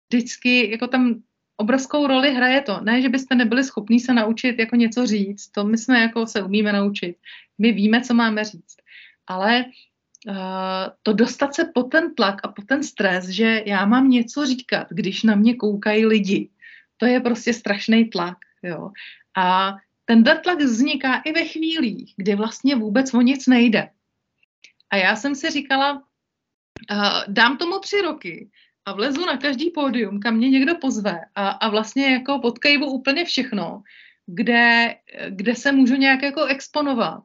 vždycky 0.10 0.72
jako 0.72 0.88
tam 0.88 1.22
obrovskou 1.58 2.08
roli 2.08 2.34
hraje 2.34 2.62
to. 2.62 2.82
Ne, 2.82 3.02
že 3.02 3.10
byste 3.10 3.36
nebyli 3.36 3.64
schopní 3.64 4.00
se 4.00 4.14
naučit 4.14 4.60
jako 4.60 4.76
něco 4.76 5.06
říct, 5.06 5.48
to 5.48 5.64
my 5.64 5.78
jsme 5.78 6.00
jako 6.00 6.28
se 6.28 6.44
umíme 6.44 6.74
naučit. 6.74 7.18
My 7.58 7.72
víme, 7.72 8.02
co 8.02 8.14
máme 8.14 8.44
říct. 8.44 8.76
Ale 9.28 9.66
uh, 10.28 10.36
to 11.04 11.14
dostat 11.14 11.56
se 11.56 11.72
po 11.74 11.84
ten 11.84 12.16
tlak 12.16 12.36
a 12.44 12.48
po 12.48 12.62
ten 12.62 12.84
stres, 12.84 13.26
že 13.26 13.64
já 13.66 13.86
mám 13.86 14.10
něco 14.10 14.46
říkat, 14.46 14.88
když 14.92 15.24
na 15.24 15.36
mě 15.36 15.56
koukají 15.56 16.06
lidi, 16.06 16.50
to 16.98 17.06
je 17.06 17.20
prostě 17.20 17.54
strašný 17.54 18.06
tlak. 18.06 18.38
Jo? 18.64 18.92
A 19.38 19.76
ten 20.06 20.24
tlak 20.24 20.62
vzniká 20.62 21.16
i 21.16 21.32
ve 21.32 21.46
chvílích, 21.46 22.14
kdy 22.18 22.36
vlastně 22.36 22.76
vůbec 22.76 23.14
o 23.14 23.22
nic 23.22 23.48
nejde. 23.48 23.90
A 24.90 24.96
já 24.96 25.16
jsem 25.16 25.36
si 25.36 25.50
říkala, 25.50 26.04
uh, 26.92 27.24
dám 27.28 27.58
tomu 27.58 27.80
tři 27.80 28.02
roky 28.02 28.50
a 28.86 28.94
vlezu 28.94 29.26
na 29.26 29.38
každý 29.38 29.70
pódium, 29.70 30.20
kam 30.20 30.36
mě 30.36 30.50
někdo 30.50 30.76
pozve 30.76 31.20
a, 31.36 31.50
a 31.50 31.70
vlastně 31.70 32.14
jako 32.14 32.40
potkejvu 32.40 32.86
úplně 32.86 33.26
všechno, 33.26 33.82
kde, 34.26 34.96
kde 35.30 35.56
se 35.56 35.72
můžu 35.72 35.96
nějak 35.96 36.24
jako 36.24 36.46
exponovat, 36.46 37.24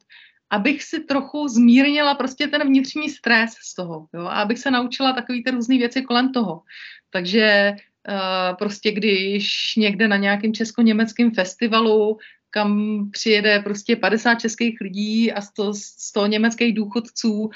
abych 0.51 0.83
si 0.83 1.01
trochu 1.01 1.49
zmírnila 1.49 2.15
prostě 2.15 2.47
ten 2.47 2.63
vnitřní 2.67 3.11
stres 3.11 3.51
z 3.53 3.75
toho, 3.75 4.07
jo, 4.15 4.25
a 4.25 4.43
abych 4.43 4.59
se 4.59 4.71
naučila 4.71 5.13
takové 5.13 5.39
ty 5.45 5.51
různé 5.51 5.79
věci 5.79 6.03
kolem 6.03 6.33
toho. 6.33 6.63
Takže 7.11 7.75
Uh, 8.09 8.57
prostě 8.57 8.93
když 8.93 9.77
někde 9.77 10.09
na 10.09 10.17
nějakém 10.17 10.55
česko-německém 10.55 11.31
festivalu 11.31 12.19
kam 12.51 13.01
přijede 13.13 13.61
prostě 13.61 13.97
50 13.97 14.35
českých 14.35 14.81
lidí 14.81 15.33
a 15.33 15.41
100, 15.41 15.75
100 15.75 16.27
německých 16.27 16.75
důchodců, 16.75 17.51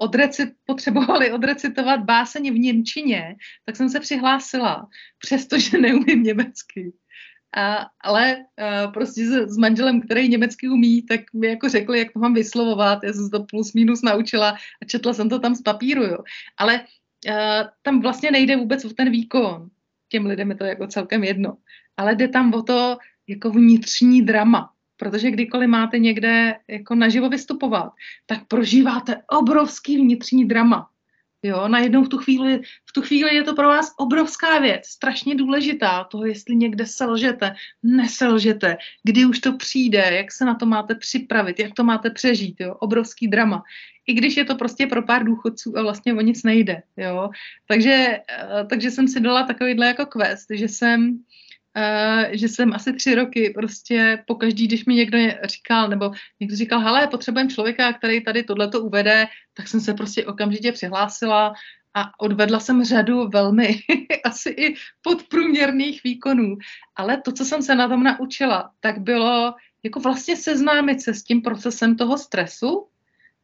odreci, 0.00 0.52
potřebovali 0.64 1.32
odrecitovat 1.32 2.00
báseň 2.00 2.52
v 2.52 2.58
Němčině, 2.58 3.36
tak 3.64 3.76
jsem 3.76 3.88
se 3.88 4.00
přihlásila, 4.00 4.88
přestože 5.18 5.78
neumím 5.78 6.22
německy. 6.22 6.92
A, 7.56 7.86
ale 8.00 8.36
a 8.58 8.88
prostě 8.88 9.26
s, 9.26 9.30
s 9.30 9.56
manželem, 9.56 10.00
který 10.00 10.28
německy 10.28 10.68
umí, 10.68 11.02
tak 11.02 11.20
mi 11.34 11.46
jako 11.46 11.68
řekli, 11.68 11.98
jak 11.98 12.12
to 12.12 12.18
mám 12.18 12.34
vyslovovat. 12.34 12.98
Já 13.04 13.12
jsem 13.12 13.30
to 13.30 13.44
plus 13.44 13.72
minus 13.72 14.02
naučila 14.02 14.50
a 14.82 14.84
četla 14.86 15.14
jsem 15.14 15.28
to 15.28 15.38
tam 15.38 15.54
z 15.54 15.62
papíru. 15.62 16.02
Jo. 16.02 16.18
Ale 16.56 16.80
a, 16.80 17.68
tam 17.82 18.00
vlastně 18.00 18.30
nejde 18.30 18.56
vůbec 18.56 18.84
o 18.84 18.88
ten 18.90 19.10
výkon. 19.10 19.68
Těm 20.08 20.26
lidem 20.26 20.50
je 20.50 20.56
to 20.56 20.64
jako 20.64 20.86
celkem 20.86 21.24
jedno. 21.24 21.56
Ale 21.96 22.14
jde 22.14 22.28
tam 22.28 22.54
o 22.54 22.62
to, 22.62 22.98
jako 23.28 23.50
vnitřní 23.50 24.22
drama. 24.22 24.70
Protože 24.96 25.30
kdykoliv 25.30 25.68
máte 25.68 25.98
někde 25.98 26.54
jako 26.68 26.94
naživo 26.94 27.28
vystupovat, 27.28 27.92
tak 28.26 28.48
prožíváte 28.48 29.22
obrovský 29.30 29.96
vnitřní 29.96 30.44
drama. 30.44 30.88
Jo, 31.42 31.68
najednou 31.68 32.04
v 32.04 32.08
tu, 32.08 32.18
chvíli, 32.18 32.60
v 32.88 32.92
tu 32.92 33.02
chvíli 33.02 33.34
je 33.34 33.42
to 33.42 33.54
pro 33.54 33.68
vás 33.68 33.94
obrovská 33.98 34.58
věc, 34.58 34.86
strašně 34.86 35.34
důležitá, 35.34 36.04
toho, 36.04 36.26
jestli 36.26 36.56
někde 36.56 36.86
selžete, 36.86 37.54
neselžete, 37.82 38.76
kdy 39.04 39.24
už 39.24 39.38
to 39.38 39.56
přijde, 39.56 39.98
jak 39.98 40.32
se 40.32 40.44
na 40.44 40.54
to 40.54 40.66
máte 40.66 40.94
připravit, 40.94 41.58
jak 41.58 41.74
to 41.74 41.84
máte 41.84 42.10
přežít, 42.10 42.60
jo, 42.60 42.74
obrovský 42.74 43.28
drama. 43.28 43.62
I 44.06 44.14
když 44.14 44.36
je 44.36 44.44
to 44.44 44.54
prostě 44.54 44.86
pro 44.86 45.02
pár 45.02 45.24
důchodců 45.24 45.78
a 45.78 45.82
vlastně 45.82 46.14
o 46.14 46.20
nic 46.20 46.42
nejde, 46.42 46.82
jo. 46.96 47.30
Takže, 47.66 48.18
eh, 48.30 48.64
takže 48.70 48.90
jsem 48.90 49.08
si 49.08 49.20
dala 49.20 49.42
takovýhle 49.42 49.86
jako 49.86 50.06
quest, 50.06 50.46
že 50.54 50.68
jsem 50.68 51.18
že 52.32 52.48
jsem 52.48 52.72
asi 52.72 52.92
tři 52.92 53.14
roky 53.14 53.50
prostě 53.50 54.24
po 54.26 54.34
každý, 54.34 54.66
když 54.66 54.84
mi 54.84 54.94
někdo 54.94 55.18
říkal, 55.44 55.88
nebo 55.88 56.10
někdo 56.40 56.56
říkal, 56.56 56.80
hele, 56.80 57.06
potřebujeme 57.06 57.50
člověka, 57.50 57.92
který 57.92 58.24
tady 58.24 58.42
tohleto 58.42 58.82
uvede, 58.82 59.26
tak 59.54 59.68
jsem 59.68 59.80
se 59.80 59.94
prostě 59.94 60.26
okamžitě 60.26 60.72
přihlásila 60.72 61.52
a 61.94 62.20
odvedla 62.20 62.60
jsem 62.60 62.84
řadu 62.84 63.28
velmi 63.28 63.78
asi 64.24 64.50
i 64.50 64.74
podprůměrných 65.02 66.00
výkonů. 66.04 66.56
Ale 66.96 67.20
to, 67.20 67.32
co 67.32 67.44
jsem 67.44 67.62
se 67.62 67.74
na 67.74 67.88
tom 67.88 68.02
naučila, 68.02 68.70
tak 68.80 68.98
bylo 68.98 69.54
jako 69.82 70.00
vlastně 70.00 70.36
seznámit 70.36 71.02
se 71.02 71.14
s 71.14 71.22
tím 71.22 71.42
procesem 71.42 71.96
toho 71.96 72.18
stresu, 72.18 72.88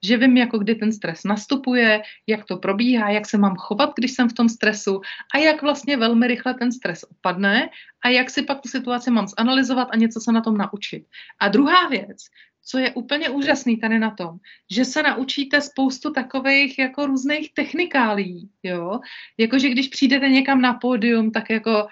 že 0.05 0.16
vím, 0.16 0.36
jako 0.36 0.59
kdy 0.59 0.74
ten 0.74 0.92
stres 0.92 1.24
nastupuje, 1.24 2.03
jak 2.26 2.44
to 2.44 2.57
probíhá, 2.57 3.11
jak 3.11 3.26
se 3.26 3.38
mám 3.38 3.57
chovat, 3.57 3.92
když 3.96 4.12
jsem 4.12 4.28
v 4.28 4.32
tom 4.32 4.49
stresu 4.49 5.01
a 5.34 5.38
jak 5.38 5.62
vlastně 5.62 5.96
velmi 5.96 6.26
rychle 6.26 6.55
ten 6.55 6.72
stres 6.72 7.05
opadne 7.11 7.68
a 8.05 8.09
jak 8.09 8.30
si 8.30 8.42
pak 8.42 8.61
tu 8.61 8.68
situaci 8.68 9.11
mám 9.11 9.26
zanalizovat 9.38 9.88
a 9.90 9.96
něco 9.96 10.20
se 10.20 10.32
na 10.32 10.40
tom 10.40 10.57
naučit. 10.57 11.05
A 11.40 11.49
druhá 11.49 11.88
věc, 11.88 12.24
co 12.64 12.78
je 12.78 12.90
úplně 12.90 13.28
úžasný 13.28 13.76
tady 13.76 13.99
na 13.99 14.11
tom, 14.11 14.36
že 14.70 14.84
se 14.84 15.03
naučíte 15.03 15.61
spoustu 15.61 16.12
takových 16.12 16.78
jako 16.78 17.07
různých 17.07 17.55
technikálí, 17.55 18.51
jo, 18.62 19.01
jakože 19.38 19.68
když 19.68 19.88
přijdete 19.88 20.28
někam 20.28 20.61
na 20.61 20.74
pódium, 20.74 21.30
tak 21.30 21.51
jako 21.51 21.88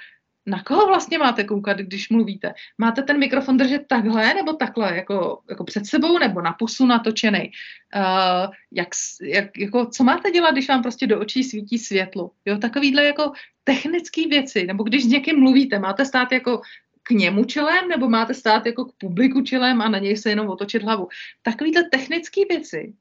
na 0.46 0.62
koho 0.62 0.86
vlastně 0.86 1.18
máte 1.18 1.44
koukat, 1.44 1.78
když 1.78 2.08
mluvíte? 2.08 2.54
Máte 2.78 3.02
ten 3.02 3.18
mikrofon 3.18 3.56
držet 3.56 3.82
takhle 3.88 4.34
nebo 4.34 4.52
takhle, 4.52 4.96
jako, 4.96 5.40
jako 5.50 5.64
před 5.64 5.86
sebou 5.86 6.18
nebo 6.18 6.42
na 6.42 6.52
pusu 6.52 6.86
natočený? 6.86 7.50
Uh, 7.96 8.52
jak, 8.72 8.88
jak, 9.22 9.58
jako, 9.58 9.86
co 9.86 10.04
máte 10.04 10.30
dělat, 10.30 10.50
když 10.50 10.68
vám 10.68 10.82
prostě 10.82 11.06
do 11.06 11.20
očí 11.20 11.44
svítí 11.44 11.78
světlo? 11.78 12.30
Jo, 12.44 12.58
takovýhle 12.58 13.04
jako 13.04 13.32
technické 13.64 14.28
věci, 14.28 14.66
nebo 14.66 14.84
když 14.84 15.04
s 15.04 15.08
někým 15.08 15.40
mluvíte, 15.40 15.78
máte 15.78 16.04
stát 16.04 16.32
jako 16.32 16.60
k 17.02 17.10
němu 17.10 17.44
čelem, 17.44 17.88
nebo 17.88 18.08
máte 18.08 18.34
stát 18.34 18.66
jako 18.66 18.84
k 18.84 18.92
publiku 18.98 19.40
čelem 19.40 19.82
a 19.82 19.88
na 19.88 19.98
něj 19.98 20.16
se 20.16 20.30
jenom 20.30 20.48
otočit 20.48 20.82
hlavu. 20.82 21.08
Takovýhle 21.42 21.84
technické 21.90 22.40
věci, 22.50 22.94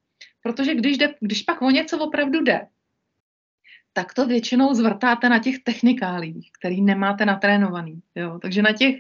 protože 0.44 0.76
když, 0.76 0.98
jde, 0.98 1.16
když 1.20 1.42
pak 1.42 1.62
o 1.62 1.70
něco 1.70 1.98
opravdu 1.98 2.42
jde, 2.42 2.68
tak 3.98 4.14
to 4.14 4.28
většinou 4.28 4.74
zvrtáte 4.74 5.30
na 5.30 5.40
těch 5.40 5.60
technikálích, 5.64 6.52
který 6.60 6.82
nemáte 6.82 7.26
natrénovaný. 7.26 8.02
Jo? 8.16 8.40
Takže 8.42 8.62
na 8.62 8.74
těch, 8.74 8.96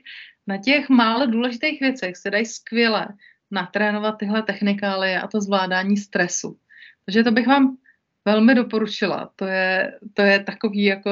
na 0.48 0.58
těch 0.58 0.90
málo 0.90 1.26
důležitých 1.26 1.80
věcech 1.80 2.18
se 2.18 2.32
dají 2.32 2.46
skvěle 2.46 3.08
natrénovat 3.52 4.18
tyhle 4.18 4.44
technikály 4.44 5.16
a 5.16 5.28
to 5.28 5.42
zvládání 5.42 5.98
stresu. 5.98 6.58
Takže 7.06 7.24
to 7.24 7.32
bych 7.32 7.48
vám 7.48 7.78
velmi 8.26 8.56
doporučila. 8.56 9.32
To 9.36 9.46
je, 9.46 10.00
to 10.14 10.22
je 10.22 10.44
takový 10.44 10.84
jako 10.84 11.12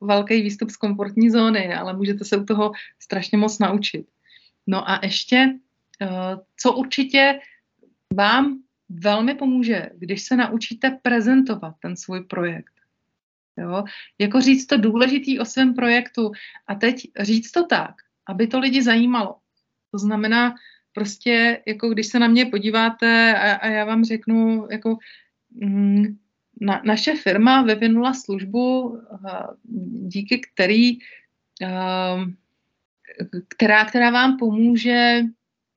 velký 0.00 0.42
výstup 0.42 0.70
z 0.70 0.76
komfortní 0.76 1.30
zóny, 1.30 1.74
ale 1.74 1.96
můžete 1.96 2.24
se 2.24 2.36
u 2.36 2.44
toho 2.44 2.72
strašně 2.98 3.38
moc 3.38 3.58
naučit. 3.58 4.06
No 4.66 4.90
a 4.90 5.00
ještě, 5.02 5.54
eh, 6.02 6.08
co 6.60 6.72
určitě 6.72 7.38
vám 8.14 8.58
velmi 8.88 9.34
pomůže, 9.34 9.90
když 9.94 10.22
se 10.22 10.36
naučíte 10.36 10.98
prezentovat 11.02 11.74
ten 11.82 11.96
svůj 11.96 12.24
projekt. 12.24 12.73
Jo? 13.56 13.84
Jako 14.18 14.40
říct 14.40 14.66
to 14.66 14.76
důležitý 14.76 15.38
o 15.38 15.44
svém 15.44 15.74
projektu 15.74 16.32
a 16.66 16.74
teď 16.74 17.10
říct 17.20 17.50
to 17.50 17.66
tak, 17.66 17.94
aby 18.28 18.46
to 18.46 18.58
lidi 18.58 18.82
zajímalo. 18.82 19.36
To 19.90 19.98
znamená, 19.98 20.54
prostě, 20.92 21.62
jako 21.66 21.88
když 21.88 22.06
se 22.06 22.18
na 22.18 22.28
mě 22.28 22.46
podíváte 22.46 23.38
a, 23.38 23.54
a 23.54 23.66
já 23.66 23.84
vám 23.84 24.04
řeknu, 24.04 24.66
jako 24.70 24.96
mm, 25.50 26.18
na, 26.60 26.82
naše 26.84 27.14
firma 27.16 27.62
vyvinula 27.62 28.14
službu, 28.14 28.88
uh, 28.88 28.98
díky 30.08 30.40
který, 30.40 30.98
uh, 31.62 32.24
která, 33.48 33.84
která 33.84 34.10
vám 34.10 34.38
pomůže 34.38 35.20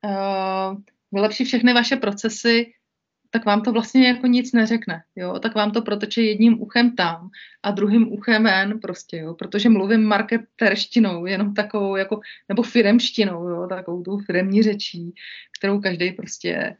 uh, 0.06 0.78
vylepšit 1.12 1.46
všechny 1.46 1.74
vaše 1.74 1.96
procesy 1.96 2.74
tak 3.30 3.46
vám 3.46 3.62
to 3.62 3.72
vlastně 3.72 4.08
jako 4.08 4.28
nic 4.28 4.54
neřekne, 4.54 5.04
jo, 5.16 5.40
tak 5.40 5.56
vám 5.56 5.72
to 5.72 5.82
proteče 5.82 6.22
jedním 6.22 6.62
uchem 6.62 6.96
tam 6.96 7.30
a 7.64 7.72
druhým 7.72 8.14
uchem 8.14 8.44
ven 8.44 8.80
prostě, 8.80 9.18
jo, 9.18 9.34
protože 9.34 9.70
mluvím 9.70 10.04
marketerštinou, 10.04 11.26
jenom 11.26 11.54
takovou 11.54 11.96
jako, 11.96 12.20
nebo 12.50 12.64
firemštinou, 12.64 13.48
jo, 13.48 13.68
takovou 13.68 14.04
tou 14.04 14.18
firemní 14.18 14.64
řečí, 14.64 15.14
kterou 15.60 15.80
každý 15.80 16.12
prostě 16.12 16.76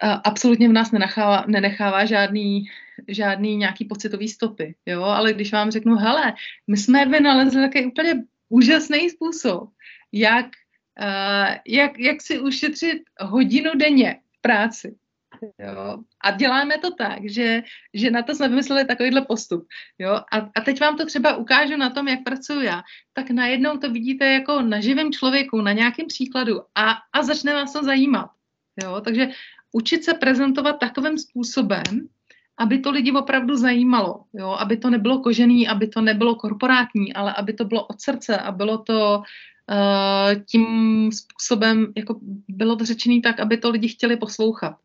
a 0.00 0.12
absolutně 0.12 0.68
v 0.68 0.72
nás 0.72 0.92
nenechává, 0.92 1.44
nenechává 1.48 2.04
žádný, 2.04 2.64
žádný 3.08 3.56
nějaký 3.56 3.84
pocitový 3.84 4.28
stopy, 4.28 4.74
jo, 4.86 5.02
ale 5.02 5.32
když 5.32 5.52
vám 5.52 5.70
řeknu, 5.70 5.96
hele, 5.96 6.34
my 6.66 6.76
jsme 6.76 7.06
vynalezli 7.06 7.62
takový 7.62 7.86
úplně 7.86 8.14
úžasný 8.48 9.10
způsob, 9.10 9.70
jak, 10.12 10.46
uh, 11.00 11.54
jak, 11.66 11.98
jak 11.98 12.22
si 12.22 12.40
ušetřit 12.40 13.02
hodinu 13.20 13.70
denně 13.76 14.20
práci, 14.40 14.96
Jo? 15.42 15.98
A 16.24 16.30
děláme 16.30 16.78
to 16.78 16.90
tak, 16.94 17.18
že, 17.24 17.62
že 17.94 18.10
na 18.10 18.22
to 18.22 18.34
jsme 18.34 18.48
vymysleli 18.48 18.84
takovýhle 18.84 19.20
postup. 19.20 19.66
Jo? 19.98 20.10
A, 20.32 20.36
a 20.56 20.60
teď 20.64 20.80
vám 20.80 20.96
to 20.96 21.06
třeba 21.06 21.36
ukážu 21.36 21.76
na 21.76 21.90
tom, 21.90 22.08
jak 22.08 22.24
pracuji 22.24 22.62
já. 22.62 22.82
Tak 23.12 23.30
najednou 23.30 23.76
to 23.76 23.90
vidíte 23.90 24.26
jako 24.26 24.62
na 24.62 24.80
živém 24.80 25.12
člověku, 25.12 25.60
na 25.60 25.72
nějakém 25.72 26.06
příkladu 26.06 26.60
a, 26.74 26.94
a 27.12 27.22
začne 27.22 27.54
vás 27.54 27.72
to 27.72 27.84
zajímat. 27.84 28.30
Jo? 28.82 29.00
Takže 29.04 29.28
učit 29.72 30.04
se 30.04 30.14
prezentovat 30.14 30.72
takovým 30.72 31.18
způsobem, 31.18 32.08
aby 32.58 32.78
to 32.78 32.90
lidi 32.90 33.12
opravdu 33.12 33.56
zajímalo, 33.56 34.24
jo? 34.34 34.50
aby 34.50 34.76
to 34.76 34.90
nebylo 34.90 35.18
kožený, 35.18 35.68
aby 35.68 35.88
to 35.88 36.00
nebylo 36.00 36.34
korporátní, 36.34 37.14
ale 37.14 37.34
aby 37.34 37.52
to 37.52 37.64
bylo 37.64 37.86
od 37.86 38.00
srdce 38.00 38.38
a 38.38 38.52
bylo 38.52 38.78
to 38.78 39.22
uh, 39.70 40.42
tím 40.44 41.10
způsobem, 41.12 41.92
jako 41.96 42.20
bylo 42.48 42.76
to 42.76 42.84
řečený 42.84 43.22
tak, 43.22 43.40
aby 43.40 43.56
to 43.56 43.70
lidi 43.70 43.88
chtěli 43.88 44.16
poslouchat. 44.16 44.76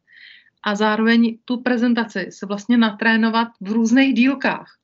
A 0.64 0.76
zároveň 0.76 1.38
tu 1.46 1.62
prezentaci 1.62 2.28
se 2.30 2.46
vlastně 2.46 2.78
natrénovat 2.78 3.48
v 3.62 3.72
různých 3.72 4.14
dílkách. 4.14 4.78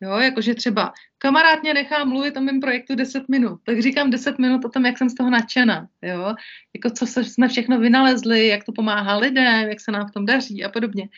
Jo, 0.00 0.18
jakože 0.18 0.54
třeba 0.54 0.92
kamarád 1.18 1.62
mě 1.62 1.74
nechá 1.74 2.04
mluvit 2.04 2.36
o 2.36 2.40
mém 2.40 2.60
projektu 2.60 2.94
10 2.94 3.28
minut, 3.28 3.60
tak 3.64 3.82
říkám 3.82 4.10
10 4.10 4.38
minut 4.38 4.64
o 4.64 4.68
tom, 4.68 4.86
jak 4.86 4.98
jsem 4.98 5.10
z 5.10 5.14
toho 5.14 5.30
nadšená, 5.30 5.88
jo, 6.02 6.34
jako 6.74 6.90
co 6.90 7.06
se, 7.06 7.24
jsme 7.24 7.48
všechno 7.48 7.78
vynalezli, 7.80 8.46
jak 8.46 8.64
to 8.64 8.72
pomáhá 8.72 9.16
lidem, 9.16 9.68
jak 9.68 9.80
se 9.80 9.92
nám 9.92 10.08
v 10.08 10.12
tom 10.12 10.26
daří 10.26 10.64
a 10.64 10.68
podobně. 10.68 11.08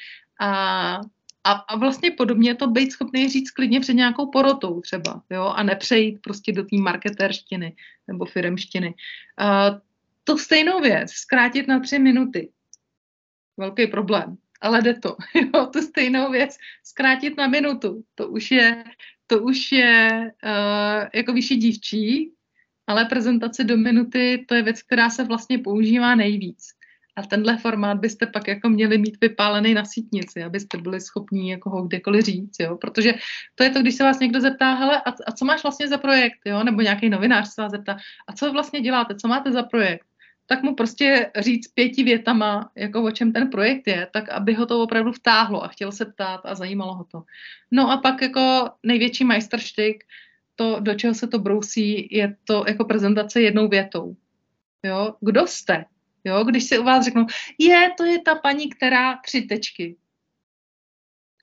A, 0.41 1.01
a, 1.45 1.53
a 1.53 1.77
vlastně 1.77 2.11
podobně 2.11 2.55
to 2.55 2.67
být 2.67 2.93
schopný 2.93 3.29
říct 3.29 3.51
klidně 3.51 3.81
před 3.81 3.95
nějakou 3.95 4.31
porotou 4.31 4.81
třeba, 4.81 5.23
jo, 5.31 5.45
a 5.45 5.63
nepřejít 5.63 6.19
prostě 6.23 6.53
do 6.53 6.63
té 6.63 6.77
marketerštiny 6.77 7.77
nebo 8.09 8.25
firmštiny. 8.25 8.95
A 9.39 9.71
to 10.25 10.39
stejnou 10.39 10.81
věc, 10.81 11.11
zkrátit 11.11 11.69
na 11.69 11.81
tři 11.81 11.99
minuty. 11.99 12.49
Velký 13.59 13.87
problém, 13.87 14.37
ale 14.61 14.83
jde 14.83 14.95
to. 14.95 15.17
Jo, 15.55 15.67
tu 15.67 15.83
stejnou 15.83 16.31
věc 16.31 16.57
zkrátit 16.85 17.37
na 17.37 17.47
minutu. 17.47 18.03
To 18.15 18.29
už 18.29 18.51
je, 18.51 18.85
to 19.27 19.43
už 19.43 19.73
je 19.73 20.33
uh, 20.45 21.09
jako 21.15 21.33
vyšší 21.33 21.57
dívčí, 21.57 22.33
ale 22.87 23.05
prezentace 23.05 23.65
do 23.65 23.77
minuty, 23.77 24.45
to 24.49 24.55
je 24.55 24.63
věc, 24.63 24.83
která 24.83 25.11
se 25.11 25.25
vlastně 25.25 25.59
používá 25.59 26.15
nejvíc. 26.15 26.79
A 27.17 27.23
tenhle 27.23 27.57
formát 27.57 27.99
byste 27.99 28.27
pak 28.27 28.49
jako 28.49 28.69
měli 28.69 28.99
mít 28.99 29.21
vypálený 29.21 29.75
na 29.75 29.85
sítnici, 29.85 30.43
abyste 30.43 30.79
byli 30.79 31.01
schopní 31.01 31.49
jako 31.49 31.71
ho 31.71 31.83
kdekoliv 31.83 32.25
říct, 32.25 32.57
jo? 32.61 32.77
protože 32.77 33.15
to 33.55 33.65
je 33.65 33.71
to, 33.71 33.81
když 33.81 33.95
se 33.95 34.05
vás 34.05 34.19
někdo 34.19 34.41
zeptá, 34.41 34.75
hele, 34.75 35.03
a, 35.03 35.11
a 35.27 35.33
co 35.33 35.45
máš 35.45 35.63
vlastně 35.63 35.89
za 35.89 35.99
projekt, 35.99 36.39
jo? 36.47 36.65
nebo 36.65 36.81
nějaký 36.81 37.09
novinář 37.09 37.49
se 37.49 37.63
vás 37.63 37.71
zeptá, 37.71 37.97
a 38.29 38.33
co 38.33 38.53
vlastně 38.53 38.81
děláte, 38.81 39.15
co 39.15 39.29
máte 39.29 39.53
za 39.53 39.63
projekt, 39.63 40.08
tak 40.51 40.63
mu 40.63 40.75
prostě 40.75 41.31
říct 41.39 41.69
pěti 41.69 42.03
větama, 42.03 42.71
jako 42.75 43.03
o 43.03 43.11
čem 43.11 43.33
ten 43.33 43.51
projekt 43.51 43.87
je, 43.87 44.09
tak 44.13 44.29
aby 44.29 44.55
ho 44.55 44.67
to 44.67 44.83
opravdu 44.83 45.13
vtáhlo 45.13 45.65
a 45.65 45.69
chtěl 45.69 45.93
se 45.93 46.05
ptát 46.05 46.41
a 46.45 46.55
zajímalo 46.55 46.95
ho 46.95 47.05
to. 47.05 47.23
No 47.71 47.91
a 47.91 47.97
pak 47.97 48.23
jako 48.23 48.71
největší 48.83 49.25
majstrštyk, 49.25 50.05
to, 50.55 50.81
do 50.81 50.95
čeho 50.95 51.15
se 51.15 51.27
to 51.27 51.39
brousí, 51.39 52.09
je 52.11 52.37
to 52.45 52.65
jako 52.69 52.85
prezentace 52.85 53.41
jednou 53.41 53.69
větou. 53.69 54.17
Jo? 54.83 55.15
Kdo 55.21 55.47
jste? 55.47 55.85
Jo, 56.25 56.45
když 56.45 56.65
si 56.65 56.79
u 56.79 56.85
vás 56.85 57.05
řeknou, 57.05 57.27
je, 57.59 57.91
to 57.97 58.05
je 58.05 58.23
ta 58.23 58.35
paní, 58.35 58.69
která 58.69 59.17
tři 59.17 59.43
tečky. 59.43 59.97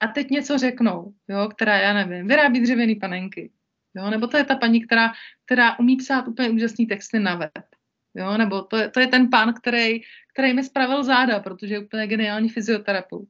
A 0.00 0.06
teď 0.06 0.30
něco 0.30 0.58
řeknou, 0.58 1.14
jo, 1.28 1.48
která, 1.48 1.76
já 1.76 1.92
nevím, 1.92 2.28
vyrábí 2.28 2.60
dřevěný 2.60 2.94
panenky. 2.94 3.50
Jo, 3.94 4.10
nebo 4.10 4.26
to 4.26 4.36
je 4.36 4.44
ta 4.44 4.56
paní, 4.56 4.86
která, 4.86 5.12
která 5.44 5.78
umí 5.78 5.96
psát 5.96 6.28
úplně 6.28 6.50
úžasný 6.50 6.86
texty 6.86 7.18
na 7.18 7.34
web. 7.34 7.75
Jo, 8.16 8.36
nebo 8.38 8.62
to 8.62 8.76
je, 8.76 8.90
to 8.90 9.00
je 9.00 9.06
ten 9.06 9.30
pán, 9.30 9.54
který, 9.54 10.00
který 10.32 10.52
mi 10.52 10.64
spravil 10.64 11.04
záda, 11.04 11.40
protože 11.40 11.74
je 11.74 11.78
úplně 11.78 12.06
geniální 12.06 12.48
fyzioterapeut. 12.48 13.28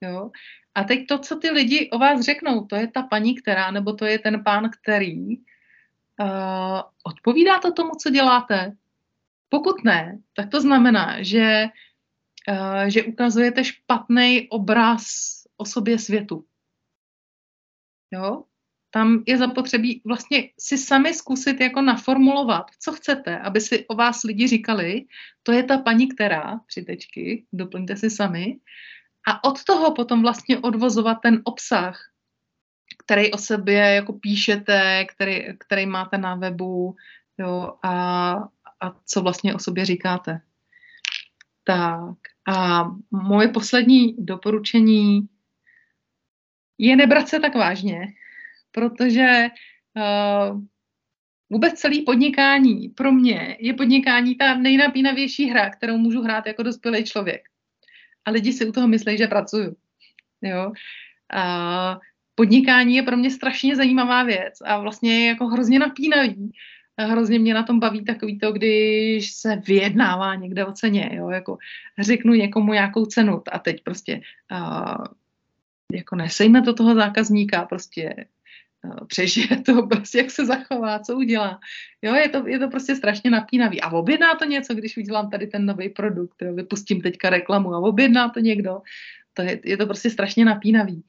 Jo. 0.00 0.30
A 0.74 0.84
teď 0.84 1.06
to, 1.06 1.18
co 1.18 1.36
ty 1.36 1.50
lidi 1.50 1.90
o 1.90 1.98
vás 1.98 2.20
řeknou, 2.20 2.66
to 2.66 2.76
je 2.76 2.86
ta 2.86 3.02
paní, 3.02 3.34
která, 3.34 3.70
nebo 3.70 3.92
to 3.92 4.06
je 4.06 4.18
ten 4.18 4.44
pán, 4.44 4.70
který 4.70 5.38
uh, 5.38 6.80
odpovídá 7.04 7.58
to 7.58 7.72
tomu, 7.72 7.90
co 7.94 8.10
děláte. 8.10 8.76
Pokud 9.48 9.84
ne, 9.84 10.18
tak 10.36 10.50
to 10.50 10.60
znamená, 10.60 11.22
že, 11.22 11.64
uh, 12.48 12.84
že 12.84 13.02
ukazujete 13.02 13.64
špatný 13.64 14.48
obraz 14.48 15.04
o 15.56 15.64
sobě 15.64 15.98
světu. 15.98 16.44
Jo? 18.10 18.44
Tam 18.90 19.22
je 19.26 19.38
zapotřebí 19.38 20.02
vlastně 20.04 20.50
si 20.58 20.78
sami 20.78 21.14
zkusit 21.14 21.60
jako 21.60 21.82
naformulovat, 21.82 22.66
co 22.78 22.92
chcete, 22.92 23.38
aby 23.38 23.60
si 23.60 23.86
o 23.86 23.94
vás 23.94 24.22
lidi 24.22 24.48
říkali, 24.48 25.04
to 25.42 25.52
je 25.52 25.62
ta 25.62 25.78
paní, 25.78 26.08
která, 26.08 26.60
tři 26.66 26.82
tečky, 26.82 27.44
doplňte 27.52 27.96
si 27.96 28.10
sami, 28.10 28.56
a 29.28 29.44
od 29.44 29.64
toho 29.64 29.94
potom 29.94 30.22
vlastně 30.22 30.58
odvozovat 30.58 31.18
ten 31.22 31.42
obsah, 31.44 32.10
který 32.98 33.32
o 33.32 33.38
sobě 33.38 33.78
jako 33.78 34.12
píšete, 34.12 35.04
který, 35.04 35.58
který 35.58 35.86
máte 35.86 36.18
na 36.18 36.34
webu, 36.34 36.96
jo, 37.38 37.74
a, 37.82 38.32
a 38.80 38.96
co 39.06 39.22
vlastně 39.22 39.54
o 39.54 39.58
sobě 39.58 39.84
říkáte. 39.84 40.40
Tak 41.64 42.18
a 42.48 42.84
moje 43.10 43.48
poslední 43.48 44.14
doporučení 44.18 45.28
je 46.78 46.96
nebrat 46.96 47.28
se 47.28 47.40
tak 47.40 47.54
vážně, 47.54 48.06
protože 48.72 49.48
uh, 49.96 50.60
vůbec 51.50 51.74
celý 51.74 52.02
podnikání 52.02 52.88
pro 52.88 53.12
mě 53.12 53.56
je 53.60 53.74
podnikání 53.74 54.34
ta 54.34 54.54
nejnapínavější 54.54 55.50
hra, 55.50 55.70
kterou 55.70 55.96
můžu 55.96 56.22
hrát 56.22 56.46
jako 56.46 56.62
dospělý 56.62 57.04
člověk. 57.04 57.42
A 58.24 58.30
lidi 58.30 58.52
si 58.52 58.66
u 58.68 58.72
toho 58.72 58.88
myslí, 58.88 59.18
že 59.18 59.26
pracuju. 59.26 59.76
Jo? 60.42 60.72
Uh, 61.34 62.00
podnikání 62.34 62.96
je 62.96 63.02
pro 63.02 63.16
mě 63.16 63.30
strašně 63.30 63.76
zajímavá 63.76 64.22
věc 64.22 64.54
a 64.64 64.80
vlastně 64.80 65.20
je 65.20 65.26
jako 65.26 65.46
hrozně 65.46 65.78
napínavý 65.78 66.52
hrozně 67.06 67.38
mě 67.38 67.54
na 67.54 67.62
tom 67.62 67.80
baví 67.80 68.04
takový 68.04 68.38
to, 68.38 68.52
když 68.52 69.32
se 69.32 69.56
vyjednává 69.56 70.34
někde 70.34 70.66
o 70.66 70.72
ceně, 70.72 71.10
jo, 71.12 71.28
jako 71.28 71.58
řeknu 71.98 72.34
někomu 72.34 72.72
nějakou 72.72 73.06
cenu 73.06 73.42
a 73.52 73.58
teď 73.58 73.84
prostě 73.84 74.20
uh, 74.52 75.04
jako 75.92 76.16
nesejme 76.16 76.62
to 76.62 76.74
toho 76.74 76.94
zákazníka, 76.94 77.64
prostě 77.64 78.26
přežije 79.06 79.62
to, 79.66 79.86
prostě 79.86 80.18
jak 80.18 80.30
se 80.30 80.46
zachová, 80.46 80.98
co 80.98 81.16
udělá. 81.16 81.60
Jo, 82.02 82.14
je 82.14 82.28
to, 82.28 82.48
je 82.48 82.58
to 82.58 82.68
prostě 82.68 82.96
strašně 82.96 83.30
napínavý. 83.30 83.80
A 83.80 83.90
objedná 83.90 84.34
to 84.34 84.44
něco, 84.44 84.74
když 84.74 84.96
udělám 84.96 85.30
tady 85.30 85.46
ten 85.46 85.66
nový 85.66 85.88
produkt, 85.88 86.42
jo, 86.42 86.54
vypustím 86.54 87.00
teďka 87.00 87.30
reklamu 87.30 87.74
a 87.74 87.78
objedná 87.78 88.28
to 88.28 88.40
někdo, 88.40 88.82
to 89.34 89.42
je, 89.42 89.60
je 89.64 89.76
to 89.76 89.86
prostě 89.86 90.10
strašně 90.10 90.44
napínavý. 90.44 91.04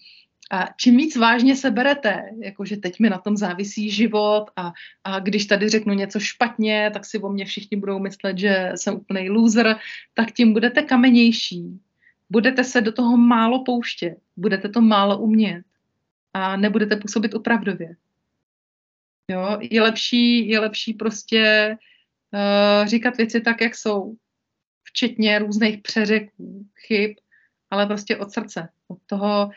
A 0.52 0.68
čím 0.78 0.98
víc 0.98 1.16
vážně 1.16 1.56
se 1.56 1.72
berete, 1.72 2.24
jakože 2.44 2.78
teď 2.78 3.00
mi 3.00 3.10
na 3.10 3.18
tom 3.18 3.38
závisí 3.38 3.92
život 3.92 4.46
a, 4.56 4.74
a 5.04 5.20
když 5.20 5.46
tady 5.46 5.70
řeknu 5.70 5.94
něco 5.94 6.20
špatně, 6.20 6.92
tak 6.94 7.06
si 7.06 7.20
o 7.20 7.30
mě 7.30 7.46
všichni 7.46 7.78
budou 7.78 8.00
myslet, 8.00 8.38
že 8.38 8.72
jsem 8.76 8.96
úplný 8.96 9.30
loser, 9.30 9.78
tak 10.14 10.32
tím 10.32 10.54
budete 10.54 10.82
kamenější. 10.82 11.80
Budete 12.30 12.64
se 12.64 12.82
do 12.82 12.92
toho 12.92 13.18
málo 13.18 13.64
pouštět, 13.64 14.16
budete 14.38 14.70
to 14.70 14.82
málo 14.82 15.18
umět 15.18 15.64
a 16.34 16.58
nebudete 16.58 16.96
působit 16.96 17.34
opravdově. 17.34 17.96
Jo? 19.28 19.58
Je, 19.62 19.82
lepší, 19.82 20.50
je 20.50 20.60
lepší 20.60 20.94
prostě 20.94 21.78
uh, 22.34 22.88
říkat 22.88 23.18
věci 23.18 23.42
tak, 23.42 23.62
jak 23.62 23.76
jsou, 23.76 24.16
včetně 24.84 25.40
různých 25.40 25.82
přeřeků, 25.82 26.68
chyb, 26.88 27.12
ale 27.70 27.86
prostě 27.86 28.18
od 28.18 28.32
srdce, 28.32 28.70
od 28.88 28.98
toho, 29.06 29.52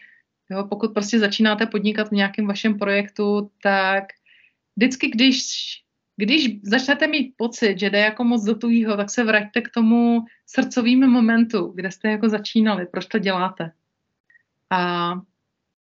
Jo, 0.51 0.67
pokud 0.69 0.95
prostě 0.95 1.19
začínáte 1.19 1.67
podnikat 1.67 2.09
v 2.09 2.13
nějakém 2.13 2.47
vašem 2.47 2.79
projektu, 2.79 3.51
tak 3.63 4.05
vždycky, 4.77 5.09
když, 5.09 5.39
když 6.17 6.61
začnete 6.63 7.07
mít 7.07 7.35
pocit, 7.37 7.79
že 7.79 7.91
jde 7.91 7.99
jako 7.99 8.25
moc 8.25 8.45
do 8.45 8.55
tuhýho, 8.55 8.97
tak 8.97 9.11
se 9.11 9.25
vraťte 9.25 9.61
k 9.61 9.71
tomu 9.71 10.25
srdcovým 10.47 11.11
momentu, 11.11 11.73
kde 11.75 11.91
jste 11.91 12.09
jako 12.09 12.29
začínali, 12.29 12.87
proč 12.87 13.07
to 13.07 13.19
děláte. 13.19 13.73
A, 14.71 15.15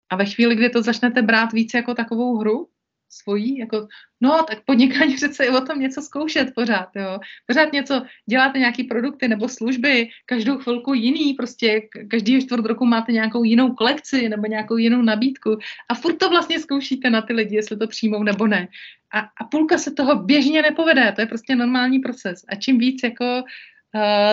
a 0.09 0.15
ve 0.15 0.25
chvíli, 0.25 0.55
kdy 0.55 0.69
to 0.69 0.81
začnete 0.81 1.21
brát 1.21 1.53
víc 1.53 1.73
jako 1.73 1.93
takovou 1.93 2.37
hru, 2.37 2.67
svojí, 3.09 3.57
jako, 3.57 3.87
no, 4.21 4.43
tak 4.49 4.65
podnikání 4.65 5.15
přece 5.15 5.45
je 5.45 5.51
o 5.51 5.61
tom 5.61 5.79
něco 5.79 6.01
zkoušet 6.01 6.47
pořád, 6.55 6.89
jo. 6.95 7.19
Pořád 7.47 7.73
něco, 7.73 8.01
děláte 8.25 8.59
nějaký 8.59 8.83
produkty 8.83 9.27
nebo 9.27 9.49
služby, 9.49 10.09
každou 10.25 10.57
chvilku 10.57 10.93
jiný, 10.93 11.33
prostě 11.33 11.81
každý 12.09 12.41
čtvrt 12.41 12.65
roku 12.65 12.85
máte 12.85 13.11
nějakou 13.11 13.43
jinou 13.43 13.73
kolekci 13.73 14.29
nebo 14.29 14.47
nějakou 14.47 14.77
jinou 14.77 15.01
nabídku 15.01 15.57
a 15.89 15.95
furt 15.95 16.15
to 16.15 16.29
vlastně 16.29 16.59
zkoušíte 16.59 17.09
na 17.09 17.21
ty 17.21 17.33
lidi, 17.33 17.55
jestli 17.55 17.77
to 17.77 17.87
přijmou 17.87 18.23
nebo 18.23 18.47
ne. 18.47 18.67
A, 19.13 19.19
a 19.19 19.43
půlka 19.51 19.77
se 19.77 19.91
toho 19.91 20.15
běžně 20.15 20.61
nepovede, 20.61 21.11
to 21.11 21.21
je 21.21 21.27
prostě 21.27 21.55
normální 21.55 21.99
proces. 21.99 22.45
A 22.47 22.55
čím 22.55 22.77
víc 22.77 23.03
jako 23.03 23.43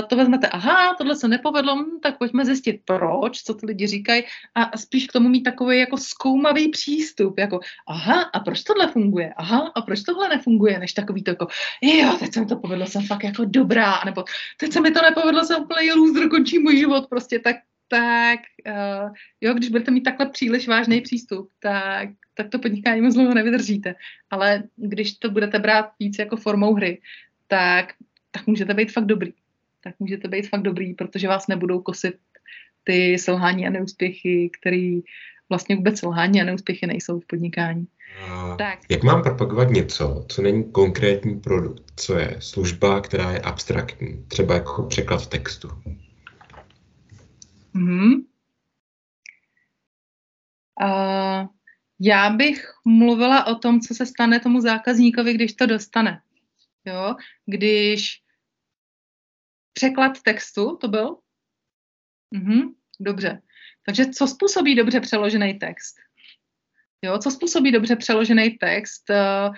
to 0.08 0.16
vezmete, 0.16 0.48
aha, 0.48 0.94
tohle 0.98 1.16
se 1.16 1.28
nepovedlo, 1.28 1.76
hm, 1.76 2.00
tak 2.02 2.18
pojďme 2.18 2.44
zjistit 2.44 2.80
proč, 2.84 3.42
co 3.42 3.54
ty 3.54 3.66
lidi 3.66 3.86
říkají 3.86 4.22
a 4.54 4.78
spíš 4.78 5.06
k 5.06 5.12
tomu 5.12 5.28
mít 5.28 5.42
takový 5.42 5.78
jako 5.78 5.96
zkoumavý 5.96 6.68
přístup, 6.68 7.38
jako 7.38 7.60
aha, 7.88 8.22
a 8.22 8.40
proč 8.40 8.62
tohle 8.62 8.88
funguje, 8.88 9.34
aha, 9.36 9.72
a 9.74 9.82
proč 9.82 10.02
tohle 10.02 10.28
nefunguje, 10.28 10.78
než 10.78 10.92
takový 10.92 11.22
to 11.22 11.30
jako, 11.30 11.46
jo, 11.82 12.16
teď 12.18 12.34
se 12.34 12.40
mi 12.40 12.46
to 12.46 12.56
povedlo, 12.56 12.86
jsem 12.86 13.02
fakt 13.02 13.24
jako 13.24 13.44
dobrá, 13.44 14.00
nebo 14.04 14.24
teď 14.56 14.72
se 14.72 14.80
mi 14.80 14.90
to 14.90 15.02
nepovedlo, 15.02 15.44
jsem 15.44 15.62
úplně 15.62 15.94
loser, 15.94 16.28
končí 16.28 16.58
můj 16.58 16.76
život, 16.76 17.06
prostě 17.08 17.38
tak, 17.38 17.56
tak, 17.88 18.40
uh, 18.66 19.10
jo, 19.40 19.54
když 19.54 19.68
budete 19.68 19.90
mít 19.90 20.02
takhle 20.02 20.26
příliš 20.26 20.68
vážný 20.68 21.00
přístup, 21.00 21.48
tak, 21.60 22.08
tak 22.34 22.48
to 22.48 22.58
podnikání 22.58 23.00
moc 23.00 23.14
dlouho 23.14 23.34
nevydržíte, 23.34 23.94
ale 24.30 24.62
když 24.76 25.12
to 25.18 25.30
budete 25.30 25.58
brát 25.58 25.90
víc 26.00 26.18
jako 26.18 26.36
formou 26.36 26.74
hry, 26.74 27.00
tak, 27.46 27.92
tak 28.30 28.46
můžete 28.46 28.74
být 28.74 28.92
fakt 28.92 29.06
dobrý 29.06 29.32
tak 29.84 29.94
můžete 29.98 30.28
být 30.28 30.48
fakt 30.48 30.62
dobrý, 30.62 30.94
protože 30.94 31.28
vás 31.28 31.46
nebudou 31.46 31.80
kosit 31.80 32.14
ty 32.84 33.18
selhání 33.18 33.66
a 33.66 33.70
neúspěchy, 33.70 34.50
které 34.60 35.00
vlastně 35.48 35.76
vůbec 35.76 35.98
selhání 35.98 36.40
a 36.40 36.44
neúspěchy 36.44 36.86
nejsou 36.86 37.20
v 37.20 37.26
podnikání. 37.26 37.86
A 38.28 38.56
tak. 38.56 38.78
Jak 38.90 39.02
mám 39.02 39.22
propagovat 39.22 39.70
něco, 39.70 40.24
co 40.28 40.42
není 40.42 40.72
konkrétní 40.72 41.40
produkt, 41.40 41.92
co 41.96 42.18
je 42.18 42.36
služba, 42.38 43.00
která 43.00 43.32
je 43.32 43.40
abstraktní, 43.40 44.24
třeba 44.28 44.54
jako 44.54 44.82
překlad 44.82 45.26
textu? 45.26 45.68
Mm-hmm. 47.74 48.24
Uh, 50.82 51.48
já 52.00 52.30
bych 52.30 52.66
mluvila 52.84 53.46
o 53.46 53.54
tom, 53.54 53.80
co 53.80 53.94
se 53.94 54.06
stane 54.06 54.40
tomu 54.40 54.60
zákazníkovi, 54.60 55.34
když 55.34 55.52
to 55.52 55.66
dostane. 55.66 56.20
Jo? 56.84 57.14
Když 57.46 58.23
Překlad 59.74 60.22
textu 60.22 60.76
to 60.76 60.88
byl? 60.88 61.16
Mhm, 62.30 62.74
dobře. 63.00 63.42
Takže 63.86 64.06
co 64.06 64.26
způsobí 64.26 64.74
dobře 64.74 65.00
přeložený 65.00 65.58
text? 65.58 65.94
Jo, 67.02 67.18
co 67.18 67.30
způsobí 67.30 67.72
dobře 67.72 67.96
přeložený 67.96 68.50
text? 68.50 69.10
Eh, 69.10 69.50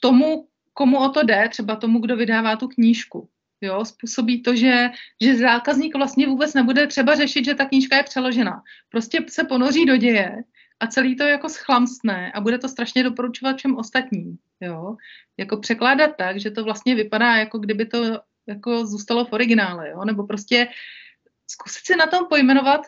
tomu, 0.00 0.48
komu 0.72 0.98
o 0.98 1.08
to 1.08 1.22
jde, 1.22 1.48
třeba 1.48 1.76
tomu, 1.76 1.98
kdo 1.98 2.16
vydává 2.16 2.56
tu 2.56 2.68
knížku. 2.68 3.28
Jo, 3.60 3.84
způsobí 3.84 4.42
to, 4.42 4.56
že, 4.56 4.90
že 5.20 5.36
zákazník 5.36 5.96
vlastně 5.96 6.26
vůbec 6.26 6.54
nebude 6.54 6.86
třeba 6.86 7.14
řešit, 7.14 7.44
že 7.44 7.54
ta 7.54 7.64
knížka 7.64 7.96
je 7.96 8.02
přeložena. 8.02 8.62
Prostě 8.88 9.24
se 9.28 9.44
ponoří 9.44 9.86
do 9.86 9.96
děje 9.96 10.36
a 10.80 10.86
celý 10.86 11.16
to 11.16 11.22
jako 11.22 11.48
schlamstné 11.48 12.32
a 12.32 12.40
bude 12.40 12.58
to 12.58 12.68
strašně 12.68 13.02
doporučovat 13.02 13.56
všem 13.56 13.76
ostatním. 13.76 14.38
Jo? 14.60 14.96
Jako 15.36 15.56
překládat 15.56 16.16
tak, 16.16 16.40
že 16.40 16.50
to 16.50 16.64
vlastně 16.64 16.94
vypadá, 16.94 17.36
jako 17.36 17.58
kdyby 17.58 17.86
to 17.86 18.20
jako 18.50 18.86
zůstalo 18.86 19.24
v 19.24 19.32
originále, 19.32 19.90
jo? 19.90 20.04
nebo 20.04 20.26
prostě 20.26 20.68
zkusit 21.50 21.86
si 21.86 21.96
na 21.96 22.06
tom 22.06 22.26
pojmenovat, 22.26 22.80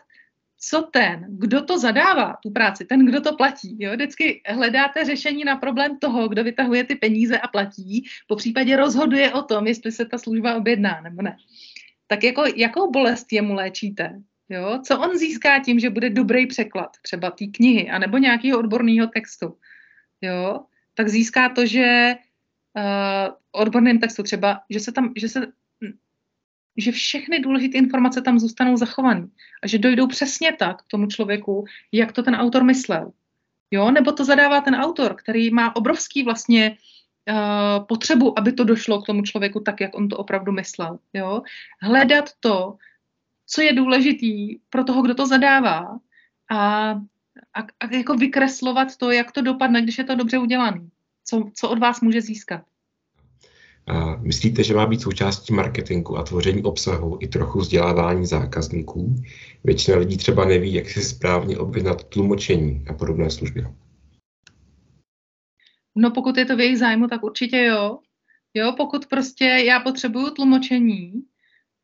co 0.59 0.81
ten, 0.81 1.25
kdo 1.29 1.61
to 1.61 1.79
zadává, 1.79 2.37
tu 2.43 2.51
práci, 2.51 2.85
ten, 2.85 3.05
kdo 3.05 3.21
to 3.21 3.35
platí. 3.35 3.75
Jo? 3.79 3.91
Vždycky 3.93 4.41
hledáte 4.45 5.05
řešení 5.05 5.43
na 5.43 5.55
problém 5.55 5.99
toho, 5.99 6.27
kdo 6.27 6.43
vytahuje 6.43 6.83
ty 6.83 6.95
peníze 6.95 7.39
a 7.39 7.47
platí, 7.47 8.05
po 8.27 8.35
případě 8.35 8.75
rozhoduje 8.75 9.33
o 9.33 9.41
tom, 9.41 9.67
jestli 9.67 9.91
se 9.91 10.05
ta 10.05 10.17
služba 10.17 10.55
objedná 10.55 11.01
nebo 11.01 11.21
ne. 11.21 11.37
Tak 12.07 12.23
jako, 12.23 12.43
jakou 12.55 12.91
bolest 12.91 13.33
jemu 13.33 13.53
léčíte? 13.53 14.21
Jo? 14.49 14.79
Co 14.85 14.99
on 14.99 15.17
získá 15.17 15.59
tím, 15.59 15.79
že 15.79 15.89
bude 15.89 16.09
dobrý 16.09 16.47
překlad 16.47 16.97
třeba 17.01 17.31
té 17.31 17.45
knihy 17.45 17.89
anebo 17.89 18.17
nějakého 18.17 18.59
odborného 18.59 19.07
textu? 19.07 19.57
Jo? 20.21 20.59
Tak 20.93 21.09
získá 21.09 21.49
to, 21.49 21.65
že 21.65 22.15
uh, 22.75 23.33
odborném 23.51 23.99
textu 23.99 24.23
třeba, 24.23 24.61
že 24.69 24.79
se 24.79 24.91
tam, 24.91 25.13
že 25.15 25.29
se 25.29 25.47
že 26.77 26.91
všechny 26.91 27.39
důležité 27.39 27.77
informace 27.77 28.21
tam 28.21 28.39
zůstanou 28.39 28.77
zachované 28.77 29.27
a 29.63 29.67
že 29.67 29.77
dojdou 29.77 30.07
přesně 30.07 30.51
tak 30.53 30.83
k 30.83 30.87
tomu 30.87 31.07
člověku, 31.07 31.65
jak 31.91 32.11
to 32.11 32.23
ten 32.23 32.35
autor 32.35 32.63
myslel. 32.63 33.11
Jo? 33.71 33.91
Nebo 33.91 34.11
to 34.11 34.25
zadává 34.25 34.61
ten 34.61 34.75
autor, 34.75 35.15
který 35.15 35.51
má 35.51 35.75
obrovský 35.75 36.23
vlastně 36.23 36.77
uh, 37.29 37.85
potřebu, 37.85 38.39
aby 38.39 38.53
to 38.53 38.63
došlo 38.63 39.01
k 39.01 39.05
tomu 39.05 39.21
člověku 39.21 39.59
tak, 39.59 39.81
jak 39.81 39.95
on 39.95 40.09
to 40.09 40.17
opravdu 40.17 40.51
myslel. 40.51 40.99
Jo? 41.13 41.41
Hledat 41.81 42.29
to, 42.39 42.77
co 43.45 43.61
je 43.61 43.73
důležitý 43.73 44.59
pro 44.69 44.83
toho, 44.83 45.01
kdo 45.01 45.15
to 45.15 45.27
zadává 45.27 45.99
a, 46.51 46.89
a, 47.53 47.61
a 47.79 47.95
jako 47.95 48.13
vykreslovat 48.13 48.97
to, 48.97 49.11
jak 49.11 49.31
to 49.31 49.41
dopadne, 49.41 49.81
když 49.81 49.97
je 49.97 50.03
to 50.03 50.15
dobře 50.15 50.39
udělané 50.39 50.81
co, 51.23 51.49
co 51.55 51.69
od 51.69 51.79
vás 51.79 52.01
může 52.01 52.21
získat. 52.21 52.61
A 53.87 54.15
myslíte, 54.15 54.63
že 54.63 54.73
má 54.73 54.85
být 54.85 55.01
součástí 55.01 55.53
marketingu 55.53 56.17
a 56.17 56.23
tvoření 56.23 56.63
obsahu 56.63 57.17
i 57.21 57.27
trochu 57.27 57.59
vzdělávání 57.59 58.25
zákazníků? 58.25 59.15
Většina 59.63 59.97
lidí 59.97 60.17
třeba 60.17 60.45
neví, 60.45 60.73
jak 60.73 60.89
si 60.89 61.01
správně 61.01 61.57
objednat 61.57 62.03
tlumočení 62.03 62.85
a 62.89 62.93
podobné 62.93 63.31
služby. 63.31 63.67
No 65.95 66.11
pokud 66.11 66.37
je 66.37 66.45
to 66.45 66.55
v 66.55 66.59
jejich 66.59 66.77
zájmu, 66.77 67.07
tak 67.07 67.23
určitě 67.23 67.57
jo. 67.57 67.99
Jo, 68.53 68.73
pokud 68.77 69.05
prostě 69.05 69.45
já 69.45 69.79
potřebuju 69.79 70.29
tlumočení 70.29 71.13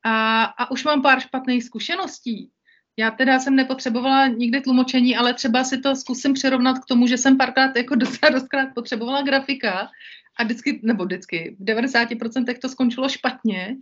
a, 0.06 0.44
a 0.44 0.72
už 0.72 0.86
mám 0.86 1.02
pár 1.02 1.20
špatných 1.20 1.64
zkušeností, 1.64 2.52
já 3.00 3.12
teda 3.12 3.40
jsem 3.40 3.56
nepotřebovala 3.56 4.28
nikdy 4.28 4.62
tlumočení, 4.62 5.16
ale 5.16 5.34
třeba 5.34 5.64
si 5.64 5.78
to 5.78 5.96
zkusím 5.96 6.34
přirovnat 6.34 6.80
k 6.80 6.86
tomu, 6.86 7.08
že 7.08 7.18
jsem 7.18 7.38
párkrát 7.38 7.76
jako 7.76 7.96
docela 8.04 8.30
dostkrát 8.30 8.70
potřebovala 8.76 9.22
grafika 9.22 9.90
a 10.38 10.44
vždycky, 10.44 10.80
nebo 10.84 11.06
vždycky, 11.06 11.56
v 11.60 11.64
90% 11.64 12.58
to 12.62 12.70
skončilo 12.70 13.10
špatně 13.10 13.76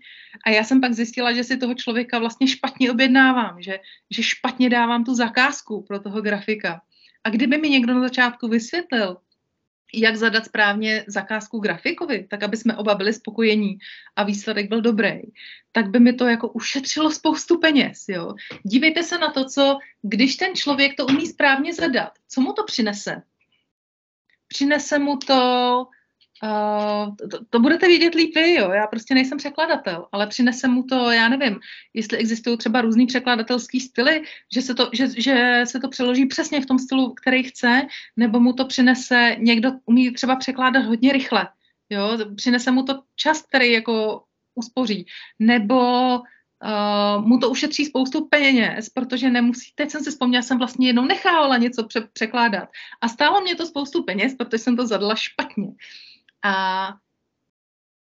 a 0.45 0.49
já 0.49 0.64
jsem 0.64 0.81
pak 0.81 0.94
zjistila, 0.94 1.34
že 1.34 1.44
si 1.44 1.57
toho 1.57 1.73
člověka 1.73 2.19
vlastně 2.19 2.48
špatně 2.48 2.91
objednávám, 2.91 3.61
že, 3.61 3.80
že 4.11 4.23
špatně 4.23 4.69
dávám 4.69 5.03
tu 5.03 5.15
zakázku 5.15 5.85
pro 5.88 5.99
toho 5.99 6.22
grafika. 6.22 6.81
A 7.23 7.30
kdyby 7.30 7.57
mi 7.57 7.69
někdo 7.69 7.94
na 7.94 8.02
začátku 8.02 8.48
vysvětlil, 8.48 9.18
jak 9.94 10.16
zadat 10.16 10.46
správně 10.46 11.04
zakázku 11.08 11.60
grafikovi, 11.60 12.28
tak 12.30 12.44
aby 12.44 12.58
jsme 12.58 12.78
oba 12.78 12.96
byli 12.96 13.14
spokojení 13.14 13.78
a 14.16 14.24
výsledek 14.24 14.70
byl 14.70 14.82
dobrý, 14.82 15.22
tak 15.72 15.90
by 15.90 16.00
mi 16.00 16.14
to 16.14 16.28
jako 16.28 16.48
ušetřilo 16.48 17.12
spoustu 17.12 17.60
peněz. 17.60 18.06
Jo? 18.10 18.34
Dívejte 18.64 19.04
se 19.04 19.18
na 19.18 19.32
to, 19.32 19.46
co, 19.46 19.78
když 20.02 20.36
ten 20.36 20.56
člověk 20.56 20.96
to 20.96 21.06
umí 21.06 21.28
správně 21.28 21.74
zadat, 21.74 22.12
co 22.28 22.42
mu 22.42 22.54
to 22.54 22.64
přinese? 22.64 23.22
Přinese 24.48 25.00
mu 25.00 25.18
to 25.18 25.88
Uh, 26.44 27.16
to, 27.30 27.46
to 27.50 27.60
budete 27.60 27.88
vidět 27.88 28.16
líp 28.16 28.36
vy, 28.36 28.54
jo. 28.54 28.72
Já 28.72 28.88
prostě 28.88 29.14
nejsem 29.14 29.38
překladatel, 29.38 30.08
ale 30.12 30.28
přinese 30.28 30.68
mu 30.68 30.84
to, 30.84 31.12
já 31.12 31.30
nevím, 31.30 31.60
jestli 31.94 32.18
existují 32.18 32.58
třeba 32.58 32.82
různý 32.82 33.06
překladatelský 33.06 33.80
styly, 33.80 34.24
že 34.54 34.62
se, 34.62 34.74
to, 34.74 34.90
že, 34.94 35.08
že 35.18 35.62
se 35.66 35.80
to 35.80 35.90
přeloží 35.90 36.26
přesně 36.26 36.62
v 36.62 36.66
tom 36.66 36.80
stylu, 36.80 37.14
který 37.14 37.44
chce, 37.44 37.82
nebo 38.18 38.40
mu 38.40 38.54
to 38.54 38.66
přinese, 38.66 39.36
někdo 39.40 39.72
umí 39.86 40.12
třeba 40.12 40.36
překládat 40.36 40.86
hodně 40.86 41.14
rychle, 41.14 41.48
jo. 41.90 42.18
Přinese 42.36 42.72
mu 42.72 42.84
to 42.84 43.04
čas, 43.16 43.42
který 43.42 43.72
jako 43.72 44.24
uspoří, 44.56 45.06
nebo 45.40 46.20
Uh, 46.64 47.26
mu 47.26 47.38
to 47.40 47.50
ušetří 47.50 47.86
spoustu 47.86 48.28
peněz, 48.28 48.90
protože 48.90 49.30
nemusí, 49.30 49.72
teď 49.76 49.92
jsem 49.92 50.04
si 50.04 50.10
vzpomněla, 50.10 50.42
jsem 50.42 50.58
vlastně 50.58 50.88
jednou 50.88 51.06
nechávala 51.06 51.58
něco 51.58 51.84
pře- 51.84 52.08
překládat 52.14 52.70
a 53.02 53.08
stálo 53.08 53.42
mě 53.42 53.56
to 53.56 53.66
spoustu 53.66 54.04
peněz, 54.04 54.36
protože 54.36 54.58
jsem 54.58 54.78
to 54.78 54.88
zadala 54.88 55.16
špatně. 55.16 55.68
A 56.44 56.94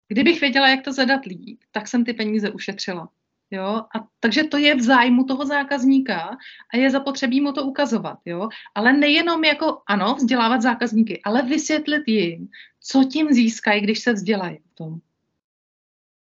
kdybych 0.08 0.42
věděla, 0.42 0.70
jak 0.70 0.84
to 0.84 0.94
zadat 0.94 1.26
líp, 1.26 1.60
tak 1.72 1.88
jsem 1.88 2.06
ty 2.06 2.14
peníze 2.14 2.52
ušetřila. 2.52 3.10
Jo? 3.52 3.86
A 3.96 4.08
takže 4.20 4.44
to 4.44 4.58
je 4.58 4.76
v 4.76 4.82
zájmu 4.82 5.24
toho 5.24 5.46
zákazníka 5.46 6.38
a 6.74 6.78
je 6.78 6.92
zapotřebí 6.92 7.42
mu 7.42 7.54
to 7.54 7.64
ukazovat. 7.64 8.20
Jo? 8.26 8.50
Ale 8.76 8.94
nejenom 8.94 9.44
jako, 9.44 9.82
ano, 9.88 10.16
vzdělávat 10.16 10.62
zákazníky, 10.62 11.22
ale 11.24 11.42
vysvětlit 11.42 12.04
jim, 12.08 12.50
co 12.80 13.04
tím 13.04 13.28
získají, 13.32 13.82
když 13.82 14.00
se 14.00 14.14
vzdělají 14.14 14.58
v 14.58 14.76
tom. 14.76 15.00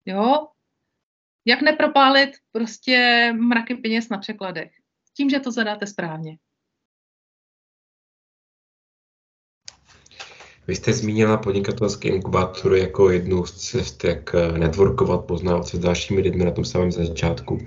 Jo? 0.05 0.47
Jak 1.45 1.61
nepropálit 1.61 2.29
prostě 2.51 3.29
mraky 3.37 3.75
peněz 3.75 4.09
na 4.09 4.17
překladech? 4.17 4.71
Tím, 5.13 5.29
že 5.29 5.39
to 5.39 5.51
zadáte 5.51 5.87
správně. 5.87 6.37
Vy 10.69 10.75
jste 10.75 10.93
zmínila 10.93 11.37
podnikatelský 11.37 12.07
inkubátor 12.07 12.75
jako 12.75 13.09
jednu 13.09 13.45
z 13.45 13.51
cest, 13.51 14.03
jak 14.03 14.35
eh, 14.35 14.57
networkovat, 14.57 15.25
poznávat 15.25 15.67
se 15.67 15.77
s 15.77 15.79
dalšími 15.79 16.21
lidmi 16.21 16.45
na 16.45 16.51
tom 16.51 16.65
samém 16.65 16.91
začátku. 16.91 17.59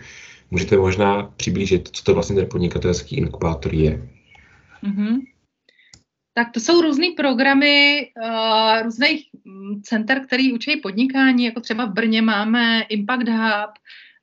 Můžete 0.50 0.76
možná 0.76 1.22
přiblížit, 1.36 1.88
co 1.88 2.04
to 2.04 2.14
vlastně 2.14 2.36
ten 2.36 2.48
podnikatelský 2.50 3.16
inkubátor 3.16 3.74
je? 3.74 4.08
Mm-hmm. 4.84 5.18
Tak 6.34 6.50
to 6.54 6.60
jsou 6.60 6.80
různé 6.80 7.06
programy 7.16 8.06
uh, 8.24 8.82
různých 8.82 9.26
mm, 9.44 9.82
center, 9.82 10.26
který 10.26 10.52
učí 10.52 10.76
podnikání, 10.76 11.44
jako 11.44 11.60
třeba 11.60 11.84
v 11.84 11.92
Brně 11.92 12.22
máme 12.22 12.82
Impact 12.82 13.28
Hub, 13.28 13.70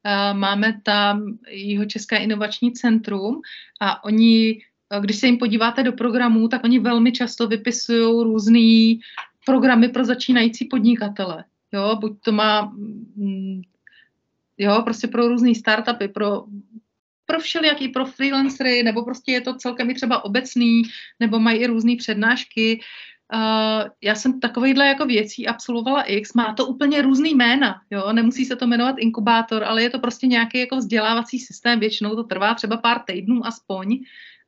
uh, 0.05 0.37
máme 0.37 0.81
tam 0.83 1.37
jeho 1.49 1.85
České 1.85 2.17
inovační 2.17 2.71
centrum 2.71 3.41
a 3.81 4.03
oni 4.03 4.61
když 4.99 5.17
se 5.17 5.25
jim 5.27 5.37
podíváte 5.37 5.83
do 5.83 5.93
programů, 5.93 6.47
tak 6.47 6.63
oni 6.63 6.79
velmi 6.79 7.11
často 7.11 7.47
vypisují 7.47 8.23
různé 8.23 8.99
programy 9.45 9.89
pro 9.89 10.05
začínající 10.05 10.65
podnikatele. 10.65 11.43
Jo, 11.73 11.97
buď 12.01 12.11
to 12.21 12.31
má 12.31 12.61
mm, 13.15 13.61
jo, 14.57 14.81
prostě 14.83 15.07
pro 15.07 15.27
různé 15.27 15.55
startupy, 15.55 16.07
pro, 16.07 16.43
pro 17.25 17.39
všelijaký, 17.39 17.87
pro 17.87 18.05
freelancery, 18.05 18.83
nebo 18.83 19.05
prostě 19.05 19.31
je 19.31 19.41
to 19.41 19.53
celkem 19.53 19.89
i 19.89 19.93
třeba 19.93 20.25
obecný, 20.25 20.81
nebo 21.19 21.39
mají 21.39 21.59
i 21.59 21.67
různé 21.67 21.95
přednášky. 21.95 22.79
Uh, 23.33 23.89
já 24.01 24.15
jsem 24.15 24.39
takovýhle 24.39 24.87
jako 24.87 25.05
věcí 25.05 25.47
absolvovala 25.47 26.03
X, 26.03 26.33
má 26.33 26.53
to 26.53 26.65
úplně 26.65 27.01
různý 27.01 27.35
jména, 27.35 27.81
jo, 27.91 28.13
nemusí 28.13 28.45
se 28.45 28.55
to 28.55 28.67
jmenovat 28.67 28.95
inkubátor, 28.99 29.63
ale 29.63 29.83
je 29.83 29.89
to 29.89 29.99
prostě 29.99 30.27
nějaký 30.27 30.59
jako 30.59 30.75
vzdělávací 30.75 31.39
systém, 31.39 31.79
většinou 31.79 32.15
to 32.15 32.23
trvá 32.23 32.53
třeba 32.53 32.77
pár 32.77 32.99
týdnů 32.99 33.45
aspoň, 33.45 33.99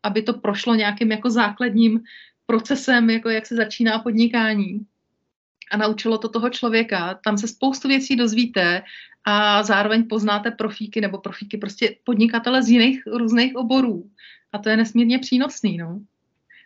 aby 0.04 0.22
to 0.22 0.34
prošlo 0.34 0.76
nějakým 0.76 1.12
jako 1.12 1.30
základním 1.30 2.04
procesem, 2.46 3.10
jako 3.10 3.30
jak 3.30 3.46
se 3.46 3.56
začíná 3.56 4.00
podnikání 4.00 4.86
a 5.72 5.78
naučilo 5.78 6.18
to 6.18 6.30
toho 6.30 6.50
člověka. 6.50 7.20
Tam 7.24 7.38
se 7.38 7.48
spoustu 7.48 7.88
věcí 7.88 8.16
dozvíte 8.16 8.82
a 9.26 9.64
zároveň 9.64 10.08
poznáte 10.08 10.52
profíky 10.52 11.02
nebo 11.02 11.18
profíky 11.18 11.58
prostě 11.58 11.96
podnikatele 12.04 12.64
z 12.64 12.70
jiných 12.70 13.04
různých 13.08 13.56
oborů. 13.56 14.10
A 14.54 14.58
to 14.58 14.70
je 14.70 14.78
nesmírně 14.78 15.20
přínosný. 15.20 15.78
No. 15.78 16.02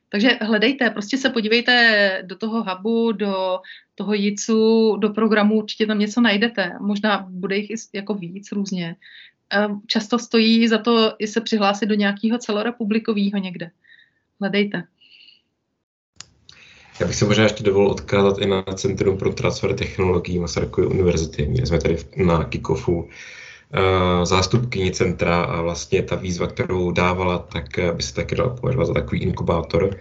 Takže 0.09 0.29
hledejte, 0.41 0.89
prostě 0.89 1.17
se 1.17 1.29
podívejte 1.29 2.23
do 2.25 2.35
toho 2.35 2.63
hubu, 2.63 3.11
do 3.11 3.59
toho 3.95 4.13
jicu, 4.13 4.95
do 4.95 5.09
programu, 5.09 5.57
určitě 5.57 5.85
tam 5.85 5.99
něco 5.99 6.21
najdete. 6.21 6.73
Možná 6.79 7.27
bude 7.29 7.57
jich 7.57 7.71
jako 7.93 8.13
víc 8.13 8.51
různě. 8.51 8.95
Často 9.88 10.19
stojí 10.19 10.67
za 10.67 10.77
to 10.77 11.13
i 11.19 11.27
se 11.27 11.41
přihlásit 11.41 11.85
do 11.85 11.95
nějakého 11.95 12.38
celorepublikového 12.38 13.38
někde. 13.38 13.72
Hledejte. 14.39 14.84
Já 16.99 17.07
bych 17.07 17.15
se 17.15 17.26
možná 17.26 17.43
ještě 17.43 17.63
dovolil 17.63 17.91
odkázat 17.91 18.38
i 18.38 18.45
na 18.45 18.61
Centrum 18.61 19.17
pro 19.17 19.34
transfer 19.34 19.76
technologií 19.76 20.39
Masarykovy 20.39 20.88
univerzity. 20.88 21.45
Měli 21.45 21.67
jsme 21.67 21.81
tady 21.81 21.97
na 22.17 22.43
Kikofu 22.43 22.99
uh, 22.99 23.09
zástupkyni 24.23 24.91
centra 24.91 25.43
a 25.43 25.61
vlastně 25.61 26.03
ta 26.03 26.15
výzva, 26.15 26.47
kterou 26.47 26.91
dávala, 26.91 27.39
tak 27.39 27.65
by 27.95 28.03
se 28.03 28.13
taky 28.13 28.35
dala 28.35 28.49
považovat 28.49 28.85
za 28.85 28.93
takový 28.93 29.22
inkubátor. 29.22 29.97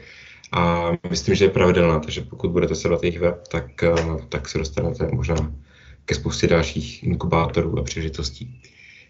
A 0.52 0.90
myslím, 1.10 1.34
že 1.34 1.44
je 1.44 1.50
pravidelná, 1.50 2.00
takže 2.00 2.20
pokud 2.20 2.50
budete 2.50 2.74
sledovat 2.74 3.02
jejich 3.02 3.20
web, 3.20 3.48
tak, 3.48 3.66
uh, 3.82 4.20
tak 4.28 4.48
se 4.48 4.58
dostanete 4.58 5.08
možná 5.12 5.52
ke 6.04 6.14
spoustě 6.14 6.46
dalších 6.46 7.04
inkubátorů 7.04 7.78
a 7.78 7.82
příležitostí. 7.82 8.60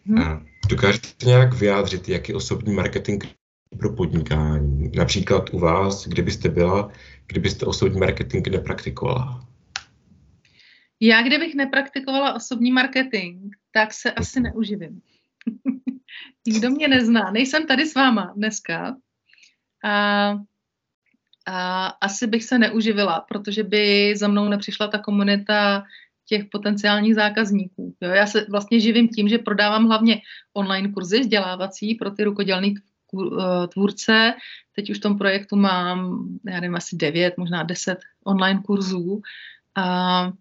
Hmm. 0.07 0.47
Dokážete 0.69 1.27
nějak 1.27 1.55
vyjádřit, 1.55 2.09
jaký 2.09 2.35
osobní 2.35 2.75
marketing 2.75 3.25
pro 3.79 3.93
podnikání? 3.93 4.91
Například 4.97 5.55
u 5.55 5.59
vás, 5.59 6.09
kdybyste 6.09 6.49
byla, 6.49 6.91
kdybyste 7.27 7.67
osobní 7.67 8.01
marketing 8.01 8.49
nepraktikovala? 8.49 9.47
Já, 11.01 11.23
kdybych 11.23 11.55
nepraktikovala 11.55 12.35
osobní 12.35 12.73
marketing, 12.73 13.55
tak 13.73 13.93
se 13.93 14.13
asi 14.13 14.41
neuživím. 14.41 15.01
Nikdo 16.47 16.71
mě 16.71 16.89
nezná. 16.89 17.31
Nejsem 17.31 17.67
tady 17.67 17.87
s 17.87 17.95
váma 17.95 18.33
dneska. 18.37 18.97
A, 19.85 20.31
a 21.47 21.87
asi 21.87 22.27
bych 22.27 22.45
se 22.45 22.59
neuživila, 22.59 23.21
protože 23.21 23.63
by 23.63 24.15
za 24.17 24.29
mnou 24.29 24.49
nepřišla 24.49 24.89
ta 24.89 24.99
komunita 24.99 25.85
těch 26.27 26.45
potenciálních 26.45 27.15
zákazníků. 27.15 27.95
Jo, 28.01 28.11
já 28.11 28.27
se 28.27 28.47
vlastně 28.51 28.81
živím 28.81 29.09
tím, 29.09 29.29
že 29.29 29.39
prodávám 29.39 29.87
hlavně 29.87 30.21
online 30.53 30.89
kurzy 30.89 31.21
vzdělávací 31.21 31.95
pro 31.95 32.11
ty 32.11 32.25
rukodělní 32.25 32.75
Eh, 33.23 33.67
tvůrce. 33.69 34.35
Teď 34.77 34.91
už 34.91 34.99
v 34.99 35.01
tom 35.01 35.19
projektu 35.19 35.57
mám, 35.57 36.29
já 36.47 36.61
nevím, 36.61 36.75
asi 36.75 36.97
devět, 36.97 37.35
možná 37.39 37.63
deset 37.63 37.99
online 38.25 38.61
kurzů. 38.65 39.23
A 39.75 40.33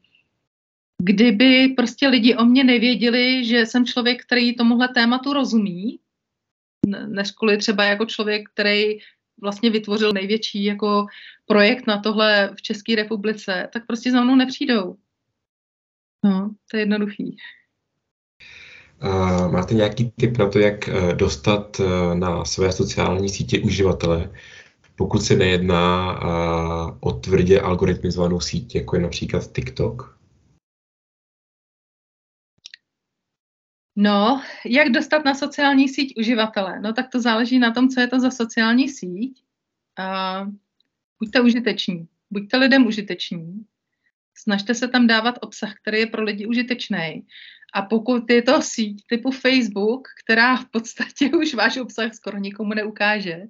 kdyby 1.03 1.67
prostě 1.77 2.07
lidi 2.07 2.35
o 2.35 2.45
mě 2.45 2.63
nevěděli, 2.63 3.45
že 3.45 3.65
jsem 3.65 3.85
člověk, 3.85 4.21
který 4.21 4.55
tomuhle 4.55 4.87
tématu 4.87 5.33
rozumí, 5.33 5.99
než 7.07 7.31
kvůli 7.31 7.57
třeba 7.57 7.83
jako 7.83 8.05
člověk, 8.05 8.49
který 8.49 8.97
vlastně 9.41 9.69
vytvořil 9.69 10.11
největší 10.13 10.63
jako 10.63 11.05
projekt 11.45 11.87
na 11.87 11.97
tohle 11.97 12.51
v 12.57 12.61
České 12.61 12.95
republice, 12.95 13.69
tak 13.73 13.85
prostě 13.87 14.11
za 14.11 14.23
mnou 14.23 14.35
nepřijdou. 14.35 14.95
No, 16.23 16.55
to 16.71 16.77
je 16.77 16.81
jednoduchý. 16.81 17.37
Máte 19.51 19.73
nějaký 19.73 20.11
tip 20.11 20.37
na 20.37 20.49
to, 20.49 20.59
jak 20.59 20.89
eh, 20.89 21.15
dostat 21.15 21.79
eh, 21.79 22.15
na 22.15 22.45
své 22.45 22.71
sociální 22.71 23.29
sítě 23.29 23.59
uživatele, 23.59 24.33
pokud 24.95 25.19
se 25.19 25.35
nejedná 25.35 26.13
eh, 26.13 26.97
o 26.99 27.11
tvrdě 27.11 27.61
algoritmizovanou 27.61 28.39
síť, 28.39 28.75
jako 28.75 28.95
je 28.95 29.01
například 29.01 29.51
TikTok? 29.51 30.19
No, 33.95 34.41
jak 34.65 34.89
dostat 34.89 35.25
na 35.25 35.35
sociální 35.35 35.89
síť 35.89 36.13
uživatele? 36.17 36.79
No 36.79 36.93
tak 36.93 37.09
to 37.11 37.21
záleží 37.21 37.59
na 37.59 37.71
tom, 37.71 37.89
co 37.89 37.99
je 37.99 38.07
to 38.07 38.19
za 38.19 38.31
sociální 38.31 38.89
síť. 38.89 39.43
Uh, 39.99 40.53
buďte 41.19 41.41
užiteční, 41.41 42.07
buďte 42.31 42.57
lidem 42.57 42.87
užiteční, 42.87 43.65
snažte 44.37 44.75
se 44.75 44.87
tam 44.87 45.07
dávat 45.07 45.35
obsah, 45.41 45.73
který 45.81 45.99
je 45.99 46.07
pro 46.07 46.23
lidi 46.23 46.45
užitečný. 46.45 47.25
A 47.73 47.81
pokud 47.81 48.29
je 48.29 48.41
to 48.41 48.61
síť 48.61 49.03
typu 49.09 49.31
Facebook, 49.31 50.07
která 50.25 50.57
v 50.57 50.65
podstatě 50.65 51.31
už 51.41 51.53
váš 51.53 51.77
obsah 51.77 52.13
skoro 52.13 52.37
nikomu 52.37 52.73
neukáže, 52.73 53.41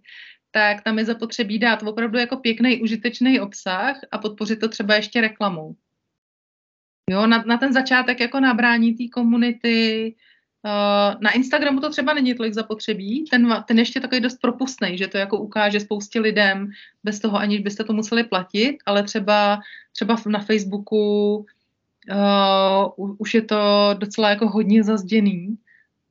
tak 0.52 0.82
tam 0.82 1.00
je 1.00 1.06
zapotřebí 1.06 1.60
dát 1.60 1.84
opravdu 1.84 2.18
jako 2.18 2.38
pěkný, 2.38 2.82
užitečný 2.82 3.40
obsah 3.40 4.00
a 4.12 4.18
podpořit 4.18 4.60
to 4.60 4.70
třeba 4.70 4.96
ještě 4.96 5.22
reklamou. 5.22 5.76
Jo, 7.10 7.28
na, 7.28 7.44
na 7.48 7.58
ten 7.58 7.74
začátek 7.74 8.20
jako 8.20 8.40
nabrání 8.40 8.94
té 8.94 9.04
komunity, 9.14 10.16
na 11.20 11.32
Instagramu 11.32 11.80
to 11.80 11.90
třeba 11.90 12.14
není 12.14 12.34
tolik 12.34 12.54
zapotřebí, 12.54 13.26
ten, 13.30 13.64
ten 13.68 13.80
ještě 13.80 14.00
takový 14.00 14.22
dost 14.22 14.38
propustný, 14.42 14.98
že 14.98 15.08
to 15.08 15.18
jako 15.18 15.38
ukáže 15.38 15.80
spoustě 15.80 16.20
lidem 16.20 16.72
bez 17.04 17.20
toho, 17.20 17.38
aniž 17.38 17.62
byste 17.62 17.84
to 17.84 17.94
museli 17.94 18.24
platit, 18.24 18.78
ale 18.86 19.04
třeba, 19.04 19.60
třeba 19.92 20.16
na 20.26 20.40
Facebooku 20.40 21.36
uh, 22.98 23.16
už 23.18 23.34
je 23.34 23.42
to 23.42 23.90
docela 23.98 24.30
jako 24.30 24.50
hodně 24.50 24.84
zazděný. 24.84 25.58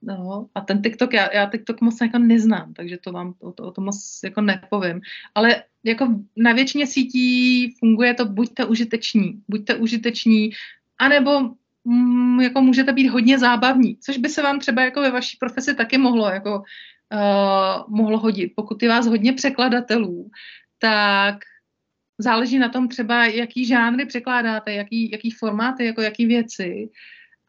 No, 0.03 0.47
a 0.55 0.61
ten 0.61 0.83
TikTok, 0.83 1.13
já, 1.13 1.35
já 1.35 1.51
TikTok 1.51 1.81
moc 1.81 2.01
jako 2.01 2.19
neznám, 2.19 2.75
takže 2.75 2.99
to 2.99 3.13
vám 3.13 3.35
o 3.41 3.53
to, 3.53 3.63
o 3.65 3.71
to 3.71 3.81
moc 3.81 4.21
jako 4.25 4.41
nepovím. 4.41 5.01
Ale 5.35 5.63
jako 5.85 6.09
na 6.37 6.53
většině 6.53 6.87
sítí 6.87 7.75
funguje 7.79 8.15
to 8.15 8.25
buďte 8.25 8.65
užiteční, 8.65 9.43
buďte 9.49 9.75
užiteční, 9.75 10.51
anebo 10.99 11.31
mm, 11.85 12.41
jako 12.41 12.61
můžete 12.61 12.93
být 12.93 13.09
hodně 13.09 13.39
zábavní, 13.39 13.97
což 13.97 14.19
by 14.19 14.29
se 14.29 14.43
vám 14.43 14.59
třeba 14.61 14.83
jako 14.83 15.01
ve 15.01 15.11
vaší 15.11 15.37
profesi 15.41 15.75
taky 15.75 15.99
mohlo 15.99 16.29
jako 16.29 16.63
uh, 17.15 17.97
mohlo 17.97 18.19
hodit. 18.19 18.53
Pokud 18.57 18.83
je 18.83 18.89
vás 18.89 19.07
hodně 19.07 19.33
překladatelů, 19.33 20.31
tak 20.79 21.37
záleží 22.19 22.59
na 22.59 22.69
tom 22.69 22.89
třeba, 22.89 23.27
jaký 23.27 23.67
žánry 23.67 24.07
překládáte, 24.07 24.73
jaký, 24.73 25.11
jaký 25.11 25.31
formáty, 25.31 25.85
jako 25.85 26.03
jaký 26.03 26.27
věci, 26.27 26.89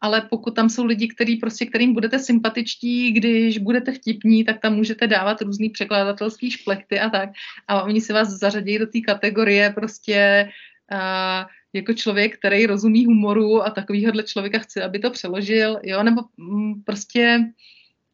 ale 0.00 0.26
pokud 0.30 0.54
tam 0.54 0.68
jsou 0.68 0.84
lidi, 0.84 1.08
který 1.08 1.36
prostě, 1.36 1.66
kterým 1.66 1.94
budete 1.94 2.18
sympatičtí, 2.18 3.12
když 3.12 3.58
budete 3.58 3.92
vtipní, 3.92 4.44
tak 4.44 4.60
tam 4.60 4.74
můžete 4.74 5.06
dávat 5.06 5.42
různý 5.42 5.70
překladatelský 5.70 6.50
šplechty 6.50 7.00
a 7.00 7.10
tak. 7.10 7.30
A 7.68 7.82
oni 7.82 8.00
si 8.00 8.12
vás 8.12 8.28
zařadí 8.28 8.78
do 8.78 8.86
té 8.86 9.00
kategorie 9.00 9.70
prostě 9.70 10.48
uh, 10.92 11.46
jako 11.72 11.92
člověk, 11.92 12.38
který 12.38 12.66
rozumí 12.66 13.06
humoru 13.06 13.62
a 13.62 13.70
takovýhle 13.70 14.22
člověka 14.22 14.58
chci, 14.58 14.82
aby 14.82 14.98
to 14.98 15.10
přeložil, 15.10 15.80
jo, 15.82 16.02
nebo 16.02 16.22
mm, 16.36 16.82
prostě 16.82 17.38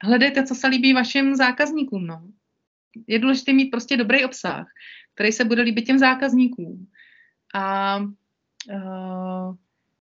hledejte, 0.02 0.42
co 0.42 0.55
se 0.55 0.66
líbí 0.66 0.92
vašim 0.92 1.34
zákazníkům, 1.34 2.06
no. 2.06 2.22
Je 3.06 3.18
důležité 3.18 3.52
mít 3.52 3.70
prostě 3.70 3.97
dobrý 3.97 4.24
obsah 4.24 4.66
který 5.20 5.32
se 5.32 5.44
bude 5.44 5.62
líbit 5.62 5.86
těm 5.86 5.98
zákazníkům. 5.98 6.86
A, 7.55 7.97
uh, 8.72 9.55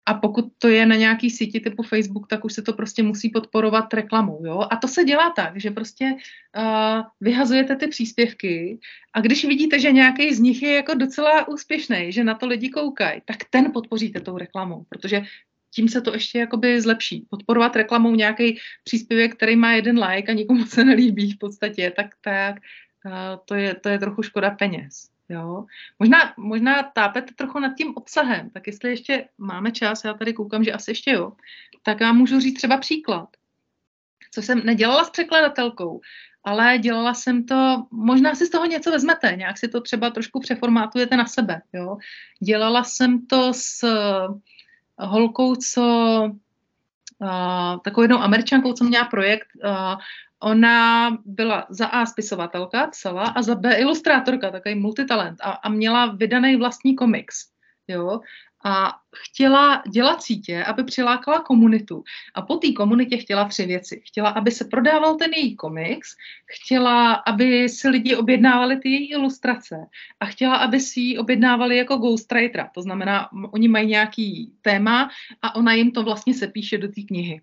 a 0.07 0.15
pokud 0.15 0.53
to 0.59 0.69
je 0.69 0.87
na 0.87 0.97
nějaký 0.97 1.31
síti 1.31 1.61
typu 1.61 1.83
Facebook, 1.83 2.27
tak 2.27 2.45
už 2.45 2.53
se 2.53 2.63
to 2.63 2.73
prostě 2.73 3.03
musí 3.03 3.31
podporovat 3.31 3.95
reklamou. 3.95 4.47
Jo? 4.47 4.67
A 4.71 4.77
to 4.77 4.89
se 4.89 5.05
dělá 5.05 5.31
tak, 5.37 5.61
že 5.61 5.71
prostě 5.71 6.15
uh, 6.57 7.03
vyhazujete 7.21 7.77
ty 7.77 7.87
příspěvky 7.87 8.79
a 9.15 9.21
když 9.21 9.45
vidíte, 9.45 9.79
že 9.79 9.93
nějaký 9.93 10.35
z 10.35 10.41
nich 10.41 10.63
je 10.63 10.75
jako 10.75 10.95
docela 10.95 11.49
úspěšný, 11.49 12.13
že 12.13 12.25
na 12.25 12.35
to 12.35 12.47
lidi 12.47 12.69
koukají, 12.69 13.23
tak 13.25 13.37
ten 13.51 13.73
podpoříte 13.73 14.21
tou 14.21 14.39
reklamou, 14.39 14.85
protože 14.89 15.23
tím 15.75 15.89
se 15.89 16.01
to 16.01 16.13
ještě 16.13 16.39
jakoby 16.39 16.81
zlepší. 16.81 17.27
Podporovat 17.31 17.77
reklamou 17.77 18.15
nějaký 18.15 18.59
příspěvek, 18.85 19.35
který 19.35 19.57
má 19.57 19.73
jeden 19.73 20.05
like 20.05 20.33
a 20.33 20.35
nikomu 20.35 20.67
se 20.67 20.85
nelíbí 20.85 21.33
v 21.33 21.39
podstatě, 21.39 21.93
tak, 21.97 22.07
tak 22.21 22.57
to 23.45 23.55
je, 23.55 23.75
to 23.75 23.89
je 23.89 23.99
trochu 23.99 24.23
škoda 24.23 24.51
peněz. 24.51 25.12
Jo? 25.33 25.65
Možná, 25.99 26.35
možná 26.37 26.83
tápete 26.83 27.35
trochu 27.35 27.59
nad 27.59 27.75
tím 27.77 27.93
obsahem, 27.97 28.51
tak 28.51 28.67
jestli 28.67 28.91
ještě 28.91 29.29
máme 29.39 29.73
čas, 29.73 30.05
já 30.05 30.15
tady 30.15 30.33
koukám, 30.33 30.65
že 30.65 30.73
asi 30.73 30.91
ještě 30.91 31.11
jo, 31.11 31.33
tak 31.83 32.01
vám 32.01 32.17
můžu 32.17 32.41
říct 32.41 32.57
třeba 32.57 32.77
příklad. 32.77 33.29
Co 34.31 34.43
jsem 34.43 34.65
nedělala 34.65 35.05
s 35.05 35.11
překladatelkou, 35.11 36.01
ale 36.45 36.79
dělala 36.79 37.15
jsem 37.15 37.45
to, 37.45 37.87
možná 37.91 38.35
si 38.35 38.47
z 38.47 38.51
toho 38.51 38.67
něco 38.67 38.91
vezmete, 38.91 39.37
nějak 39.37 39.59
si 39.59 39.69
to 39.69 39.81
třeba 39.81 40.11
trošku 40.11 40.41
přeformátujete 40.41 41.17
na 41.17 41.27
sebe. 41.27 41.63
Jo? 41.73 41.97
Dělala 42.41 42.85
jsem 42.85 43.27
to 43.27 43.53
s 43.55 43.87
holkou, 44.99 45.55
co 45.55 45.83
takovou 47.85 48.03
jednou 48.03 48.19
američankou, 48.19 48.73
co 48.73 48.85
měla 48.85 49.05
projekt. 49.05 49.47
Uh, 49.65 50.01
ona 50.43 51.11
byla 51.25 51.67
za 51.71 51.87
A 51.87 52.07
spisovatelka, 52.07 52.87
psala, 52.87 53.23
a 53.23 53.43
za 53.43 53.55
B 53.55 53.75
ilustrátorka, 53.75 54.51
takový 54.51 54.75
multitalent 54.75 55.39
a, 55.41 55.51
a 55.51 55.69
měla 55.69 56.07
vydaný 56.07 56.57
vlastní 56.57 56.97
komiks. 56.97 57.37
Jo? 57.89 58.21
A 58.65 58.93
chtěla 59.17 59.83
dělat 59.89 60.23
sítě, 60.23 60.65
aby 60.65 60.85
přilákala 60.85 61.41
komunitu. 61.41 62.05
A 62.35 62.43
po 62.43 62.57
té 62.57 62.73
komunitě 62.73 63.17
chtěla 63.17 63.49
tři 63.49 63.67
věci. 63.67 64.03
Chtěla, 64.05 64.31
aby 64.31 64.51
se 64.51 64.65
prodával 64.65 65.15
ten 65.15 65.31
její 65.33 65.57
komiks, 65.57 66.17
chtěla, 66.47 67.13
aby 67.13 67.69
si 67.69 67.89
lidi 67.89 68.17
objednávali 68.17 68.77
ty 68.77 68.89
její 68.89 69.11
ilustrace 69.11 69.77
a 70.21 70.27
chtěla, 70.27 70.57
aby 70.57 70.81
si 70.81 71.01
ji 71.01 71.19
objednávali 71.19 71.77
jako 71.77 71.97
ghostwritera. 71.97 72.71
To 72.75 72.83
znamená, 72.83 73.29
oni 73.53 73.69
mají 73.69 73.89
nějaký 73.89 74.53
téma 74.63 75.11
a 75.43 75.55
ona 75.55 75.73
jim 75.73 75.91
to 75.91 76.03
vlastně 76.03 76.35
se 76.35 76.47
píše 76.47 76.79
do 76.79 76.89
té 76.89 77.03
knihy. 77.03 77.41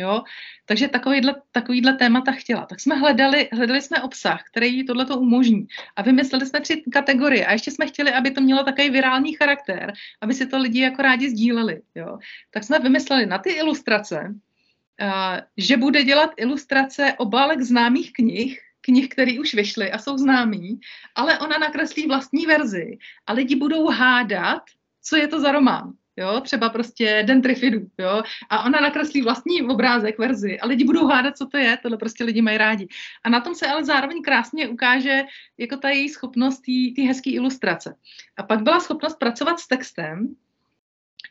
Jo? 0.00 0.22
Takže 0.66 0.88
takovýhle, 0.88 1.34
takovýhle 1.52 1.92
témata 1.92 2.32
chtěla. 2.32 2.66
Tak 2.66 2.80
jsme 2.80 2.94
hledali, 2.94 3.48
hledali 3.52 3.82
jsme 3.82 4.02
obsah, 4.02 4.42
který 4.50 4.76
jí 4.76 4.84
tohleto 4.84 5.18
umožní. 5.18 5.66
A 5.96 6.02
vymysleli 6.02 6.46
jsme 6.46 6.60
tři 6.60 6.82
kategorie. 6.92 7.46
A 7.46 7.52
ještě 7.52 7.70
jsme 7.70 7.86
chtěli, 7.86 8.12
aby 8.12 8.30
to 8.30 8.40
mělo 8.40 8.64
takový 8.64 8.90
virální 8.90 9.34
charakter, 9.34 9.92
aby 10.20 10.34
si 10.34 10.46
to 10.46 10.58
lidi 10.58 10.80
jako 10.80 11.02
rádi 11.02 11.30
sdíleli. 11.30 11.82
Jo? 11.94 12.18
Tak 12.50 12.64
jsme 12.64 12.78
vymysleli 12.78 13.26
na 13.26 13.38
ty 13.38 13.50
ilustrace, 13.50 14.34
uh, 15.02 15.38
že 15.56 15.76
bude 15.76 16.04
dělat 16.04 16.30
ilustrace 16.36 17.14
obálek 17.18 17.60
známých 17.60 18.12
knih, 18.12 18.60
knih, 18.80 19.08
které 19.08 19.40
už 19.40 19.54
vyšly 19.54 19.92
a 19.92 19.98
jsou 19.98 20.18
známý, 20.18 20.80
ale 21.14 21.38
ona 21.38 21.58
nakreslí 21.58 22.06
vlastní 22.06 22.46
verzi 22.46 22.98
a 23.26 23.32
lidi 23.32 23.56
budou 23.56 23.86
hádat, 23.86 24.62
co 25.02 25.16
je 25.16 25.28
to 25.28 25.40
za 25.40 25.52
román 25.52 25.92
jo, 26.20 26.40
třeba 26.40 26.68
prostě 26.68 27.22
Den 27.26 27.42
Trifidů, 27.42 27.86
jo, 27.98 28.22
a 28.50 28.64
ona 28.64 28.80
nakreslí 28.80 29.22
vlastní 29.22 29.62
obrázek, 29.62 30.18
verzi 30.18 30.60
a 30.60 30.66
lidi 30.66 30.84
budou 30.84 31.06
hádat, 31.06 31.36
co 31.36 31.46
to 31.46 31.56
je, 31.56 31.78
tohle 31.82 31.98
prostě 31.98 32.24
lidi 32.24 32.42
mají 32.42 32.58
rádi. 32.58 32.88
A 33.24 33.30
na 33.30 33.40
tom 33.40 33.54
se 33.54 33.66
ale 33.66 33.84
zároveň 33.84 34.22
krásně 34.22 34.68
ukáže 34.68 35.22
jako 35.58 35.76
ta 35.76 35.88
její 35.88 36.08
schopnost, 36.08 36.60
ty 36.96 37.02
hezké 37.02 37.30
ilustrace. 37.30 37.94
A 38.36 38.42
pak 38.42 38.62
byla 38.62 38.80
schopnost 38.80 39.18
pracovat 39.18 39.60
s 39.60 39.68
textem, 39.68 40.34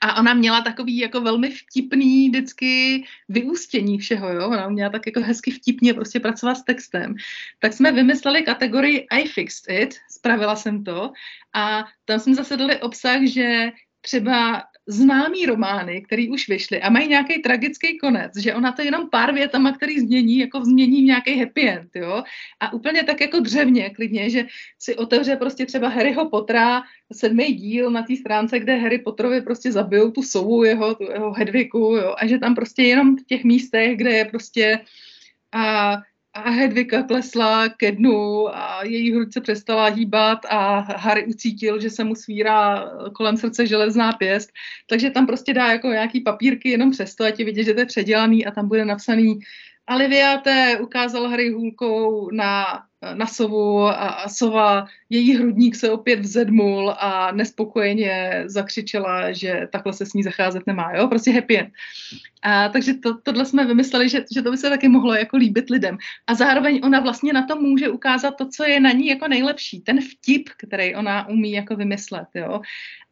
a 0.01 0.19
ona 0.19 0.33
měla 0.33 0.61
takový 0.61 0.97
jako 0.97 1.21
velmi 1.21 1.51
vtipný 1.51 2.29
vždycky 2.29 3.03
vyústění 3.29 3.97
všeho, 3.99 4.33
jo? 4.33 4.47
Ona 4.47 4.69
měla 4.69 4.89
tak 4.89 5.05
jako 5.05 5.21
hezky 5.21 5.51
vtipně 5.51 5.93
prostě 5.93 6.19
pracovat 6.19 6.55
s 6.55 6.63
textem. 6.63 7.15
Tak 7.59 7.73
jsme 7.73 7.91
vymysleli 7.91 8.41
kategorii 8.41 9.07
I 9.11 9.27
fixed 9.27 9.81
it, 9.81 9.95
spravila 10.11 10.55
jsem 10.55 10.83
to 10.83 11.11
a 11.53 11.85
tam 12.05 12.19
jsme 12.19 12.35
zase 12.35 12.57
dali 12.57 12.81
obsah, 12.81 13.21
že 13.23 13.71
třeba 14.01 14.63
známý 14.89 15.45
romány, 15.45 16.01
které 16.01 16.27
už 16.31 16.49
vyšly 16.49 16.81
a 16.81 16.89
mají 16.89 17.07
nějaký 17.07 17.41
tragický 17.41 17.97
konec, 17.97 18.37
že 18.37 18.55
ona 18.55 18.71
to 18.71 18.81
jenom 18.81 19.09
pár 19.09 19.33
větama, 19.33 19.71
který 19.71 19.99
změní, 19.99 20.37
jako 20.37 20.65
změní 20.65 21.01
nějaký 21.01 21.39
happy 21.39 21.69
end, 21.69 21.95
jo. 21.95 22.23
A 22.59 22.73
úplně 22.73 23.03
tak 23.03 23.21
jako 23.21 23.39
dřevně, 23.39 23.89
klidně, 23.89 24.29
že 24.29 24.45
si 24.79 24.95
otevře 24.95 25.35
prostě 25.35 25.65
třeba 25.65 25.87
Harryho 25.87 26.29
Pottera, 26.29 26.81
sedmý 27.13 27.53
díl 27.53 27.91
na 27.91 28.03
té 28.03 28.15
stránce, 28.15 28.59
kde 28.59 28.77
Harry 28.77 28.99
Potterovi 28.99 29.41
prostě 29.41 29.71
zabijou 29.71 30.11
tu 30.11 30.23
sovu 30.23 30.63
jeho, 30.63 30.95
tu 30.95 31.03
jeho 31.03 31.33
Hedviku, 31.33 31.79
jo. 31.79 32.15
A 32.17 32.27
že 32.27 32.37
tam 32.37 32.55
prostě 32.55 32.83
jenom 32.83 33.17
v 33.17 33.25
těch 33.27 33.43
místech, 33.43 33.97
kde 33.97 34.11
je 34.11 34.25
prostě 34.25 34.79
a 35.51 35.95
a 36.39 36.49
Hedvika 36.49 37.03
klesla 37.03 37.69
ke 37.69 37.91
dnu 37.91 38.47
a 38.55 38.83
její 38.83 39.13
hruď 39.13 39.33
přestala 39.41 39.85
hýbat 39.85 40.39
a 40.49 40.79
Harry 40.79 41.25
ucítil, 41.25 41.81
že 41.81 41.89
se 41.89 42.03
mu 42.03 42.15
svírá 42.15 42.91
kolem 43.13 43.37
srdce 43.37 43.67
železná 43.67 44.11
pěst, 44.11 44.51
takže 44.89 45.09
tam 45.09 45.27
prostě 45.27 45.53
dá 45.53 45.71
jako 45.71 45.87
nějaký 45.87 46.21
papírky 46.21 46.69
jenom 46.69 46.91
přesto, 46.91 47.23
ať 47.23 47.39
je 47.39 47.45
vidět, 47.45 47.63
že 47.63 47.73
to 47.73 47.79
je 47.79 47.85
předělaný 47.85 48.45
a 48.45 48.51
tam 48.51 48.67
bude 48.67 48.85
napsaný 48.85 49.39
Aliviate 49.87 50.77
ukázal 50.81 51.29
Harry 51.29 51.49
hůlkou 51.49 52.31
na 52.31 52.65
na 53.13 53.27
sovu 53.27 53.81
a, 53.81 53.91
a 53.91 54.29
sova, 54.29 54.87
její 55.09 55.35
hrudník 55.35 55.75
se 55.75 55.91
opět 55.91 56.19
vzedmul 56.19 56.93
a 56.99 57.31
nespokojeně 57.31 58.43
zakřičela, 58.45 59.31
že 59.31 59.67
takhle 59.71 59.93
se 59.93 60.05
s 60.05 60.13
ní 60.13 60.23
zacházet 60.23 60.67
nemá, 60.67 60.93
jo, 60.93 61.07
prostě 61.07 61.31
happy 61.31 61.57
end. 61.59 61.69
A, 62.41 62.69
takže 62.69 62.93
to, 62.93 63.17
tohle 63.17 63.45
jsme 63.45 63.65
vymysleli, 63.65 64.09
že, 64.09 64.25
že 64.33 64.41
to 64.41 64.51
by 64.51 64.57
se 64.57 64.69
taky 64.69 64.87
mohlo 64.87 65.13
jako 65.13 65.37
líbit 65.37 65.69
lidem. 65.69 65.97
A 66.27 66.33
zároveň 66.33 66.81
ona 66.83 66.99
vlastně 66.99 67.33
na 67.33 67.45
to 67.45 67.55
může 67.55 67.89
ukázat 67.89 68.31
to, 68.31 68.47
co 68.47 68.63
je 68.63 68.79
na 68.79 68.91
ní 68.91 69.07
jako 69.07 69.27
nejlepší, 69.27 69.81
ten 69.81 70.01
vtip, 70.01 70.49
který 70.57 70.95
ona 70.95 71.27
umí 71.27 71.51
jako 71.51 71.75
vymyslet, 71.75 72.27
jo. 72.35 72.61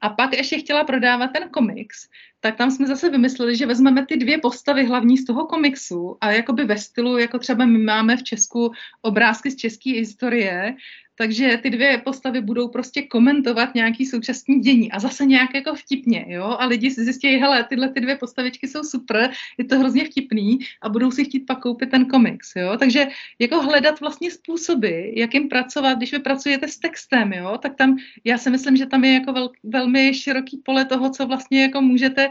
A 0.01 0.09
pak 0.09 0.37
ještě 0.37 0.57
chtěla 0.57 0.83
prodávat 0.83 1.27
ten 1.27 1.49
komiks, 1.49 2.07
tak 2.39 2.55
tam 2.55 2.71
jsme 2.71 2.87
zase 2.87 3.09
vymysleli, 3.09 3.55
že 3.55 3.65
vezmeme 3.65 4.05
ty 4.05 4.17
dvě 4.17 4.37
postavy 4.37 4.85
hlavní 4.85 5.17
z 5.17 5.25
toho 5.25 5.45
komiksu 5.45 6.17
a 6.21 6.31
jakoby 6.31 6.65
ve 6.65 6.77
stylu, 6.77 7.17
jako 7.17 7.39
třeba 7.39 7.65
my 7.65 7.77
máme 7.77 8.17
v 8.17 8.23
Česku 8.23 8.71
obrázky 9.01 9.51
z 9.51 9.55
české 9.55 9.89
historie, 9.89 10.75
takže 11.17 11.59
ty 11.63 11.69
dvě 11.69 11.97
postavy 11.97 12.41
budou 12.41 12.67
prostě 12.67 13.01
komentovat 13.01 13.75
nějaký 13.75 14.05
současný 14.05 14.59
dění. 14.59 14.91
A 14.91 14.99
zase 14.99 15.25
nějak 15.25 15.53
jako 15.53 15.75
vtipně, 15.75 16.25
jo, 16.27 16.43
a 16.43 16.65
lidi 16.65 16.91
si 16.91 17.03
zjistí, 17.03 17.27
hele, 17.27 17.63
tyhle 17.63 17.89
ty 17.89 18.01
dvě 18.01 18.15
postavičky 18.15 18.67
jsou 18.67 18.83
super, 18.83 19.31
je 19.57 19.65
to 19.65 19.79
hrozně 19.79 20.05
vtipný 20.05 20.59
a 20.81 20.89
budou 20.89 21.11
si 21.11 21.25
chtít 21.25 21.39
pak 21.39 21.59
koupit 21.59 21.91
ten 21.91 22.05
komiks, 22.05 22.55
jo, 22.55 22.77
takže 22.79 23.07
jako 23.39 23.61
hledat 23.61 23.99
vlastně 23.99 24.31
způsoby, 24.31 25.11
jak 25.15 25.33
jim 25.33 25.49
pracovat, 25.49 25.97
když 25.97 26.11
vy 26.11 26.19
pracujete 26.19 26.67
s 26.67 26.77
textem, 26.77 27.33
jo, 27.33 27.57
tak 27.61 27.75
tam, 27.75 27.97
já 28.23 28.37
si 28.37 28.49
myslím, 28.49 28.77
že 28.77 28.85
tam 28.85 29.03
je 29.03 29.13
jako 29.13 29.33
vel, 29.33 29.49
velmi 29.63 30.13
široký 30.13 30.57
pole 30.57 30.85
toho, 30.85 31.09
co 31.09 31.27
vlastně 31.27 31.61
jako 31.61 31.81
můžete 31.81 32.29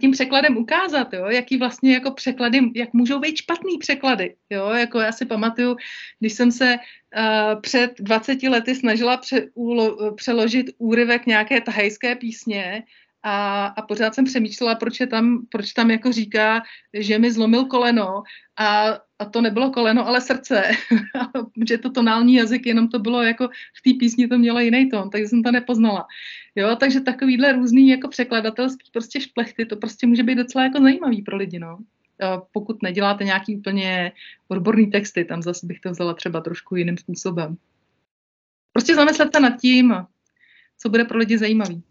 tím 0.00 0.10
překladem 0.10 0.56
ukázat, 0.56 1.12
jo, 1.12 1.26
jaký 1.26 1.56
vlastně 1.56 1.94
jako 1.94 2.10
překlady, 2.10 2.60
jak 2.74 2.92
můžou 2.92 3.18
být 3.18 3.36
špatný 3.36 3.78
překlady, 3.78 4.34
jo, 4.50 4.70
jako 4.70 5.00
já 5.00 5.12
si 5.12 5.26
pamatuju, 5.26 5.76
když 6.20 6.32
jsem 6.32 6.52
se 6.52 6.76
uh, 6.76 7.60
před 7.60 7.92
20 7.98 8.42
lety 8.42 8.74
snažila 8.74 9.16
pře, 9.16 9.50
úlo, 9.54 10.14
přeložit 10.14 10.66
úryvek 10.78 11.26
nějaké 11.26 11.60
tahajské 11.60 12.16
písně 12.16 12.82
a, 13.22 13.66
a 13.66 13.82
pořád 13.82 14.14
jsem 14.14 14.24
přemýšlela, 14.24 14.74
proč, 14.74 15.00
je 15.00 15.06
tam, 15.06 15.46
proč 15.48 15.72
tam 15.72 15.90
jako 15.90 16.12
říká, 16.12 16.62
že 16.94 17.18
mi 17.18 17.32
zlomil 17.32 17.64
koleno 17.64 18.22
a, 18.56 18.98
a 19.18 19.24
to 19.24 19.40
nebylo 19.40 19.70
koleno, 19.70 20.06
ale 20.06 20.20
srdce, 20.20 20.62
že 21.68 21.78
to 21.78 21.90
tonální 21.90 22.34
jazyk, 22.34 22.66
jenom 22.66 22.88
to 22.88 22.98
bylo 22.98 23.22
jako 23.22 23.48
v 23.48 23.82
té 23.82 23.98
písni 23.98 24.28
to 24.28 24.38
mělo 24.38 24.60
jiný 24.60 24.88
tón, 24.88 25.10
takže 25.10 25.28
jsem 25.28 25.42
to 25.42 25.52
nepoznala. 25.52 26.06
Jo, 26.56 26.76
takže 26.76 27.00
takovýhle 27.00 27.52
různý 27.52 27.88
jako 27.88 28.08
překladatelský 28.08 28.90
prostě 28.92 29.20
šplechty, 29.20 29.66
to 29.66 29.76
prostě 29.76 30.06
může 30.06 30.22
být 30.22 30.34
docela 30.34 30.64
jako 30.64 30.80
zajímavý 30.80 31.22
pro 31.22 31.36
lidi, 31.36 31.58
no. 31.58 31.78
Pokud 32.52 32.82
neděláte 32.82 33.24
nějaký 33.24 33.56
úplně 33.56 34.12
odborný 34.48 34.86
texty, 34.86 35.24
tam 35.24 35.42
zase 35.42 35.66
bych 35.66 35.80
to 35.80 35.90
vzala 35.90 36.14
třeba 36.14 36.40
trošku 36.40 36.76
jiným 36.76 36.98
způsobem. 36.98 37.56
Prostě 38.72 38.94
zamyslet 38.94 39.34
se 39.34 39.40
nad 39.40 39.60
tím, 39.60 39.94
co 40.78 40.88
bude 40.88 41.04
pro 41.04 41.18
lidi 41.18 41.38
zajímavý. 41.38 41.82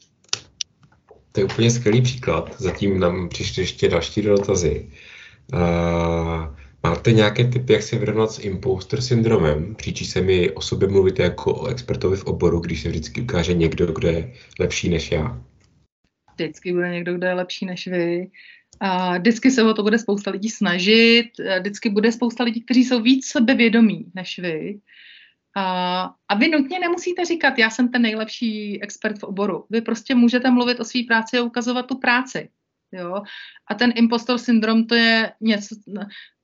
To 1.31 1.39
je 1.39 1.45
úplně 1.45 1.71
skvělý 1.71 2.01
příklad. 2.01 2.55
Zatím 2.57 2.99
nám 2.99 3.29
přišly 3.29 3.63
ještě 3.63 3.89
další 3.89 4.21
dotazy. 4.21 4.89
Uh, 5.53 6.55
máte 6.83 7.11
nějaké 7.11 7.43
typy, 7.47 7.73
jak 7.73 7.83
se 7.83 7.97
vyrovnat 7.97 8.31
s 8.31 8.39
imposter 8.39 9.01
syndromem? 9.01 9.75
Příčí 9.75 10.05
se 10.05 10.21
mi 10.21 10.51
o 10.51 10.61
sobě 10.61 10.87
mluvit 10.87 11.19
jako 11.19 11.55
o 11.55 11.67
expertovi 11.67 12.17
v 12.17 12.25
oboru, 12.25 12.59
když 12.59 12.81
se 12.81 12.89
vždycky 12.89 13.21
ukáže 13.21 13.53
někdo, 13.53 13.85
kdo 13.85 14.07
je 14.07 14.33
lepší 14.59 14.89
než 14.89 15.11
já? 15.11 15.41
Vždycky 16.35 16.73
bude 16.73 16.89
někdo, 16.89 17.13
kdo 17.13 17.27
je 17.27 17.33
lepší 17.33 17.65
než 17.65 17.87
vy. 17.87 18.27
A 18.79 19.17
vždycky 19.17 19.51
se 19.51 19.63
o 19.63 19.73
to 19.73 19.83
bude 19.83 19.99
spousta 19.99 20.31
lidí 20.31 20.49
snažit, 20.49 21.25
vždycky 21.59 21.89
bude 21.89 22.11
spousta 22.11 22.43
lidí, 22.43 22.61
kteří 22.61 22.85
jsou 22.85 23.01
víc 23.01 23.25
sebevědomí 23.25 24.05
než 24.15 24.39
vy. 24.39 24.79
A, 25.57 26.03
a 26.27 26.35
vy 26.35 26.47
nutně 26.47 26.79
nemusíte 26.79 27.25
říkat, 27.25 27.57
já 27.57 27.69
jsem 27.69 27.91
ten 27.91 28.01
nejlepší 28.01 28.81
expert 28.83 29.19
v 29.19 29.23
oboru. 29.23 29.65
Vy 29.69 29.81
prostě 29.81 30.15
můžete 30.15 30.51
mluvit 30.51 30.79
o 30.79 30.85
své 30.85 31.01
práci 31.07 31.37
a 31.37 31.43
ukazovat 31.43 31.85
tu 31.85 31.97
práci. 31.97 32.49
Jo? 32.91 33.23
A 33.67 33.73
ten 33.73 33.93
impostor 33.95 34.37
syndrom 34.37 34.87
to 34.87 34.95
je 34.95 35.31
něco, 35.41 35.75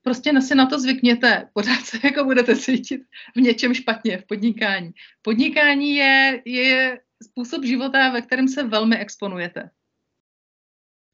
prostě 0.01 0.41
si 0.41 0.55
na 0.55 0.65
to 0.65 0.79
zvykněte, 0.79 1.49
pořád 1.53 1.85
se 1.85 1.99
jako 2.03 2.23
budete 2.23 2.55
cítit 2.55 3.01
v 3.35 3.39
něčem 3.41 3.73
špatně 3.73 4.17
v 4.17 4.25
podnikání. 4.27 4.91
Podnikání 5.21 5.95
je, 5.95 6.41
je 6.45 6.99
způsob 7.23 7.63
života, 7.63 8.09
ve 8.09 8.21
kterém 8.21 8.47
se 8.47 8.63
velmi 8.63 8.97
exponujete. 8.97 9.69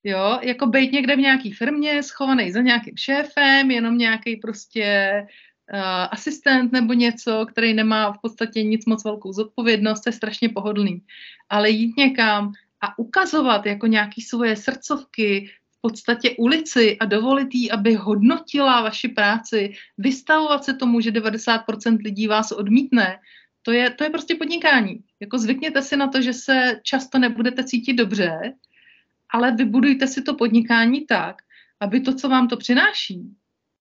Jo, 0.04 0.40
jako 0.42 0.68
být 0.68 0.92
někde 0.92 1.16
v 1.16 1.20
nějaké 1.20 1.50
firmě, 1.58 2.04
schovaný 2.04 2.52
za 2.52 2.62
nějakým 2.62 2.98
šéfem, 2.98 3.72
jenom 3.72 3.98
nějaký 3.98 4.36
prostě 4.36 5.12
asistent 6.12 6.72
nebo 6.72 6.94
něco, 6.94 7.46
který 7.46 7.74
nemá 7.74 8.12
v 8.12 8.18
podstatě 8.22 8.64
nic 8.64 8.86
moc 8.86 9.04
velkou 9.04 9.34
zodpovědnost, 9.34 10.06
je 10.06 10.12
strašně 10.12 10.50
pohodlný. 10.50 11.02
Ale 11.50 11.70
jít 11.70 11.98
někam 11.98 12.54
a 12.82 13.00
ukazovat 13.00 13.66
jako 13.66 13.88
nějaké 13.88 14.22
svoje 14.22 14.56
srdcovky, 14.56 15.50
v 15.78 15.82
podstatě 15.82 16.36
ulici 16.38 16.98
a 17.00 17.06
dovolit 17.06 17.56
jí, 17.56 17.72
aby 17.72 17.96
hodnotila 17.96 18.82
vaši 18.82 19.08
práci, 19.08 19.74
vystavovat 19.98 20.64
se 20.64 20.74
tomu, 20.74 21.02
že 21.02 21.12
90% 21.12 21.98
lidí 22.04 22.28
vás 22.28 22.52
odmítne, 22.52 23.20
to 23.62 23.72
je, 23.72 23.90
to 23.90 24.04
je 24.04 24.10
prostě 24.10 24.36
podnikání. 24.36 25.04
Jako 25.20 25.38
zvykněte 25.38 25.82
si 25.82 25.98
na 25.98 26.08
to, 26.08 26.22
že 26.22 26.34
se 26.34 26.80
často 26.84 27.20
nebudete 27.20 27.64
cítit 27.64 27.94
dobře, 27.94 28.54
ale 29.30 29.52
vybudujte 29.52 30.08
si 30.08 30.22
to 30.22 30.34
podnikání 30.34 31.06
tak, 31.06 31.42
aby 31.80 32.00
to, 32.00 32.16
co 32.16 32.30
vám 32.30 32.48
to 32.48 32.58
přináší, 32.58 33.36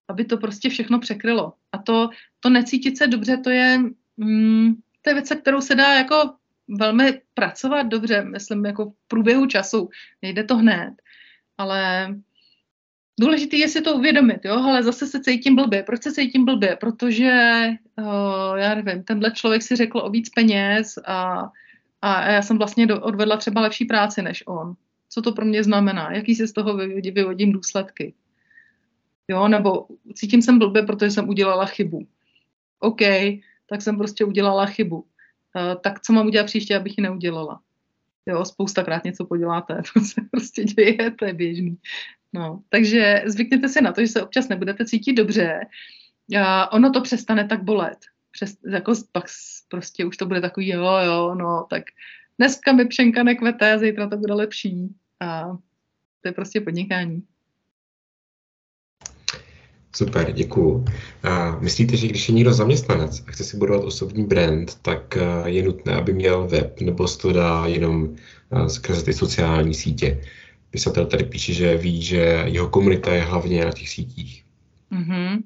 aby 0.09 0.24
to 0.24 0.37
prostě 0.37 0.69
všechno 0.69 0.99
překrylo. 0.99 1.53
A 1.73 1.79
to, 1.79 2.11
to 2.41 2.51
necítit 2.51 2.99
se 2.99 3.07
dobře, 3.07 3.37
to 3.37 3.51
je, 3.51 3.79
mm, 4.16 4.74
to 5.03 5.11
je 5.11 5.15
věc, 5.15 5.29
se 5.29 5.37
kterou 5.37 5.61
se 5.61 5.74
dá 5.74 5.95
jako 5.95 6.35
velmi 6.69 7.20
pracovat 7.35 7.83
dobře, 7.83 8.24
myslím, 8.24 8.65
jako 8.65 8.91
v 8.91 9.09
průběhu 9.09 9.47
času. 9.47 9.89
Nejde 10.23 10.45
to 10.45 10.57
hned, 10.57 10.95
ale 11.59 12.09
důležité 13.20 13.57
je 13.57 13.69
si 13.69 13.81
to 13.81 13.95
uvědomit, 13.95 14.45
jo, 14.45 14.55
ale 14.55 14.83
zase 14.83 15.07
se 15.07 15.20
cítím 15.20 15.57
blbě. 15.57 15.83
Proč 15.83 16.03
se 16.03 16.12
cítím 16.12 16.45
blbě? 16.45 16.77
Protože, 16.81 17.33
uh, 17.99 18.59
já 18.59 18.74
nevím, 18.74 19.05
tenhle 19.05 19.31
člověk 19.31 19.62
si 19.62 19.77
řekl 19.77 19.99
o 19.99 20.11
víc 20.11 20.29
peněz 20.29 20.99
a, 21.07 21.51
a 22.03 22.31
já 22.31 22.43
jsem 22.43 22.59
vlastně 22.59 22.87
do, 22.87 23.01
odvedla 23.01 23.37
třeba 23.37 23.61
lepší 23.61 23.85
práci 23.85 24.23
než 24.23 24.43
on. 24.47 24.74
Co 25.09 25.23
to 25.23 25.33
pro 25.33 25.45
mě 25.45 25.65
znamená? 25.65 26.12
Jaký 26.12 26.35
si 26.35 26.47
z 26.47 26.53
toho 26.53 26.77
vyvodím 27.15 27.53
důsledky? 27.53 28.15
Jo, 29.32 29.48
nebo 29.48 29.86
cítím 30.14 30.42
se 30.42 30.52
blbě, 30.52 30.82
protože 30.82 31.10
jsem 31.10 31.28
udělala 31.28 31.66
chybu. 31.66 32.06
OK, 32.80 33.00
tak 33.66 33.82
jsem 33.82 33.98
prostě 33.98 34.24
udělala 34.24 34.66
chybu. 34.66 34.96
Uh, 34.96 35.04
tak 35.80 36.00
co 36.00 36.12
mám 36.12 36.26
udělat 36.26 36.46
příště, 36.46 36.76
abych 36.76 36.98
ji 36.98 37.02
neudělala? 37.02 37.60
Jo, 38.26 38.44
spoustakrát 38.44 39.04
něco 39.04 39.24
poděláte, 39.24 39.82
to 39.94 40.00
se 40.00 40.20
prostě 40.30 40.64
děje, 40.64 41.10
to 41.10 41.24
je 41.24 41.34
běžný. 41.34 41.78
No, 42.32 42.62
takže 42.68 43.22
zvykněte 43.26 43.68
si 43.68 43.80
na 43.80 43.92
to, 43.92 44.00
že 44.00 44.06
se 44.06 44.22
občas 44.22 44.48
nebudete 44.48 44.84
cítit 44.84 45.12
dobře, 45.12 45.60
a 46.38 46.72
ono 46.72 46.90
to 46.90 47.00
přestane 47.00 47.46
tak 47.48 47.62
bolet. 47.62 47.98
Přes, 48.30 48.56
jako 48.70 48.92
pak 49.12 49.24
prostě 49.68 50.04
už 50.04 50.16
to 50.16 50.26
bude 50.26 50.40
takový, 50.40 50.68
jo, 50.68 50.84
jo, 51.04 51.34
no, 51.34 51.66
tak 51.70 51.82
dneska 52.38 52.72
mi 52.72 52.84
pšenka 52.84 53.22
nekvete, 53.22 53.78
zítra 53.78 54.09
to 54.09 54.16
bude 54.16 54.34
lepší. 54.34 54.94
A 55.20 55.56
to 56.20 56.28
je 56.28 56.32
prostě 56.32 56.60
podnikání. 56.60 57.22
Super, 59.97 60.32
děkuju. 60.32 60.85
A 61.23 61.59
myslíte, 61.60 61.97
že 61.97 62.09
když 62.09 62.28
je 62.28 62.35
někdo 62.35 62.52
zaměstnanec 62.52 63.24
a 63.28 63.31
chce 63.31 63.44
si 63.44 63.56
budovat 63.56 63.85
osobní 63.85 64.24
brand, 64.24 64.74
tak 64.82 65.19
je 65.44 65.62
nutné, 65.62 65.93
aby 65.93 66.12
měl 66.12 66.48
web, 66.48 66.81
nebo 66.81 67.06
dá 67.32 67.66
jenom 67.66 68.16
skrze 68.69 69.05
ty 69.05 69.12
sociální 69.12 69.74
sítě? 69.74 70.20
Pisatel 70.70 71.06
tady 71.06 71.24
píše, 71.24 71.52
že 71.52 71.77
ví, 71.77 72.02
že 72.02 72.44
jeho 72.47 72.69
komunita 72.69 73.14
je 73.14 73.23
hlavně 73.23 73.64
na 73.64 73.73
těch 73.73 73.89
sítích. 73.89 74.44
Mm-hmm. 74.93 75.43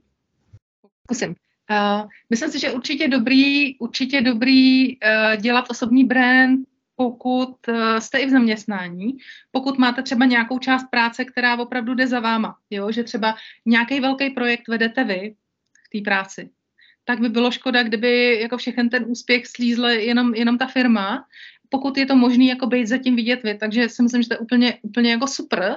Zkusím. 1.05 1.35
Uh, 1.71 2.09
myslím 2.31 2.51
si, 2.51 2.59
že 2.59 2.73
určitě 2.73 3.09
dobrý, 3.09 3.79
určitě 3.79 4.21
dobrý 4.21 4.97
uh, 4.97 5.37
dělat 5.37 5.65
osobní 5.71 6.05
brand, 6.05 6.61
pokud 6.97 7.69
uh, 7.69 7.97
jste 7.99 8.19
i 8.19 8.27
v 8.27 8.31
zaměstnání, 8.31 9.17
pokud 9.51 9.79
máte 9.79 10.03
třeba 10.03 10.25
nějakou 10.25 10.59
část 10.59 10.85
práce, 10.91 11.25
která 11.25 11.59
opravdu 11.59 11.95
jde 11.95 12.07
za 12.07 12.21
váma, 12.21 12.57
jo? 12.71 12.93
že 12.93 13.05
třeba 13.05 13.37
nějaký 13.67 14.01
velký 14.01 14.31
projekt 14.31 14.69
vedete 14.69 15.05
vy 15.05 15.35
v 15.87 15.99
té 15.99 16.11
práci, 16.11 16.51
tak 17.05 17.21
by 17.21 17.29
bylo 17.29 17.51
škoda, 17.51 17.83
kdyby 17.83 18.41
jako 18.41 18.57
všechen 18.57 18.89
ten 18.89 19.05
úspěch 19.09 19.47
slízl 19.47 19.87
jenom, 19.87 20.35
jenom 20.35 20.59
ta 20.59 20.67
firma 20.67 21.27
pokud 21.69 21.97
je 21.97 22.07
to 22.07 22.17
možné 22.17 22.45
jako 22.45 22.67
být 22.67 22.87
zatím 22.87 23.17
vidět 23.17 23.43
vy. 23.43 23.55
Takže 23.55 23.89
si 23.89 24.03
myslím, 24.03 24.23
že 24.23 24.29
to 24.29 24.35
je 24.35 24.39
úplně, 24.39 24.79
úplně 24.83 25.11
jako 25.11 25.27
super. 25.27 25.77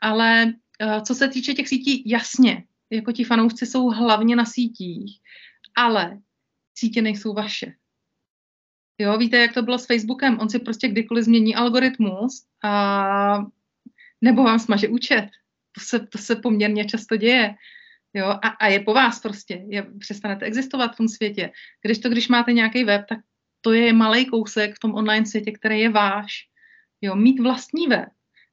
Ale 0.00 0.54
uh, 0.84 1.02
co 1.02 1.14
se 1.14 1.28
týče 1.28 1.54
těch 1.54 1.68
sítí, 1.68 2.02
jasně, 2.06 2.64
jako 2.90 3.12
ti 3.12 3.24
fanoušci 3.24 3.66
jsou 3.66 3.88
hlavně 3.88 4.36
na 4.36 4.44
sítích, 4.44 5.20
ale 5.76 6.18
sítě 6.74 7.02
nejsou 7.02 7.34
vaše. 7.34 7.72
Jo, 9.00 9.18
víte, 9.18 9.36
jak 9.36 9.52
to 9.52 9.62
bylo 9.62 9.78
s 9.78 9.86
Facebookem? 9.86 10.38
On 10.40 10.48
si 10.48 10.58
prostě 10.58 10.88
kdykoliv 10.88 11.24
změní 11.24 11.54
algoritmus 11.54 12.44
a 12.64 13.44
nebo 14.20 14.42
vám 14.42 14.58
smaže 14.58 14.88
účet. 14.88 15.28
To 15.72 15.80
se, 15.80 16.06
to 16.06 16.18
se 16.18 16.36
poměrně 16.36 16.84
často 16.84 17.16
děje. 17.16 17.54
Jo, 18.14 18.26
a, 18.26 18.48
a 18.48 18.66
je 18.66 18.80
po 18.80 18.94
vás 18.94 19.20
prostě. 19.20 19.64
Je, 19.68 19.82
přestanete 19.98 20.46
existovat 20.46 20.94
v 20.94 20.96
tom 20.96 21.08
světě. 21.08 21.50
Když 21.82 21.98
to, 21.98 22.08
když 22.08 22.28
máte 22.28 22.52
nějaký 22.52 22.84
web, 22.84 23.06
tak 23.08 23.18
to 23.60 23.72
je 23.72 23.92
malý 23.92 24.26
kousek 24.26 24.76
v 24.76 24.78
tom 24.78 24.94
online 24.94 25.26
světě, 25.26 25.52
který 25.52 25.80
je 25.80 25.88
váš. 25.88 26.32
Jo, 27.00 27.16
mít 27.16 27.40
vlastní 27.40 27.86
web 27.86 28.08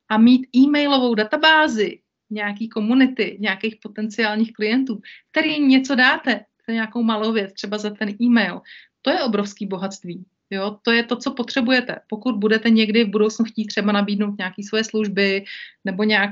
a 0.10 0.18
mít 0.18 0.48
e-mailovou 0.56 1.16
databázi 1.16 2.00
nějaký 2.30 2.70
komunity, 2.70 3.38
nějakých 3.40 3.76
potenciálních 3.76 4.54
klientů, 4.54 5.02
který 5.32 5.60
něco 5.60 5.96
dáte, 5.96 6.46
nějakou 6.68 7.04
malou 7.04 7.34
věc, 7.34 7.54
třeba 7.54 7.78
za 7.78 7.90
ten 7.90 8.16
e-mail, 8.22 8.62
to 9.02 9.12
je 9.12 9.24
obrovský 9.24 9.66
bohatství. 9.66 10.26
Jo, 10.50 10.78
to 10.82 10.92
je 10.92 11.04
to, 11.04 11.16
co 11.16 11.32
potřebujete. 11.32 11.96
Pokud 12.10 12.36
budete 12.36 12.70
někdy 12.70 13.04
v 13.04 13.10
budoucnu 13.10 13.46
chtít 13.46 13.66
třeba 13.66 13.92
nabídnout 13.92 14.38
nějaké 14.38 14.64
svoje 14.64 14.84
služby 14.84 15.46
nebo 15.86 16.04
nějak 16.04 16.32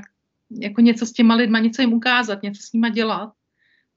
jako 0.50 0.80
něco 0.80 1.06
s 1.06 1.12
těma 1.12 1.34
lidma, 1.34 1.58
něco 1.58 1.82
jim 1.82 1.92
ukázat, 1.92 2.42
něco 2.42 2.62
s 2.62 2.72
nima 2.72 2.88
dělat, 2.88 3.32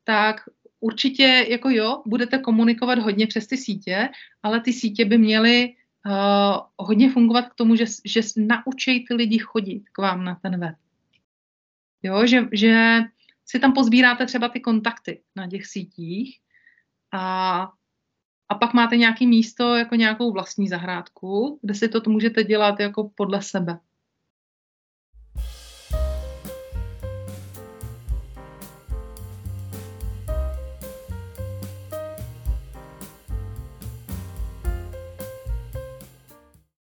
tak 0.03 0.35
určitě 0.79 1.45
jako 1.49 1.69
jo, 1.69 2.01
budete 2.05 2.37
komunikovat 2.37 2.99
hodně 2.99 3.27
přes 3.27 3.47
ty 3.47 3.57
sítě, 3.57 4.09
ale 4.43 4.61
ty 4.61 4.73
sítě 4.73 5.05
by 5.05 5.17
měly 5.17 5.75
uh, 6.05 6.57
hodně 6.77 7.11
fungovat 7.11 7.49
k 7.49 7.55
tomu, 7.55 7.75
že, 7.75 7.85
že 8.05 8.21
naučí 8.37 9.05
ty 9.05 9.13
lidi 9.13 9.39
chodit 9.39 9.83
k 9.91 9.97
vám 9.97 10.23
na 10.23 10.35
ten 10.35 10.59
web. 10.59 10.75
Jo, 12.03 12.25
že, 12.25 12.47
že 12.51 12.99
si 13.45 13.59
tam 13.59 13.73
pozbíráte 13.73 14.25
třeba 14.25 14.49
ty 14.49 14.59
kontakty 14.59 15.21
na 15.35 15.47
těch 15.47 15.65
sítích 15.65 16.39
a, 17.11 17.71
a 18.49 18.55
pak 18.55 18.73
máte 18.73 18.97
nějaké 18.97 19.27
místo, 19.27 19.75
jako 19.75 19.95
nějakou 19.95 20.31
vlastní 20.31 20.67
zahrádku, 20.67 21.59
kde 21.61 21.73
si 21.73 21.89
to 21.89 22.01
můžete 22.07 22.43
dělat 22.43 22.79
jako 22.79 23.11
podle 23.15 23.41
sebe. 23.41 23.79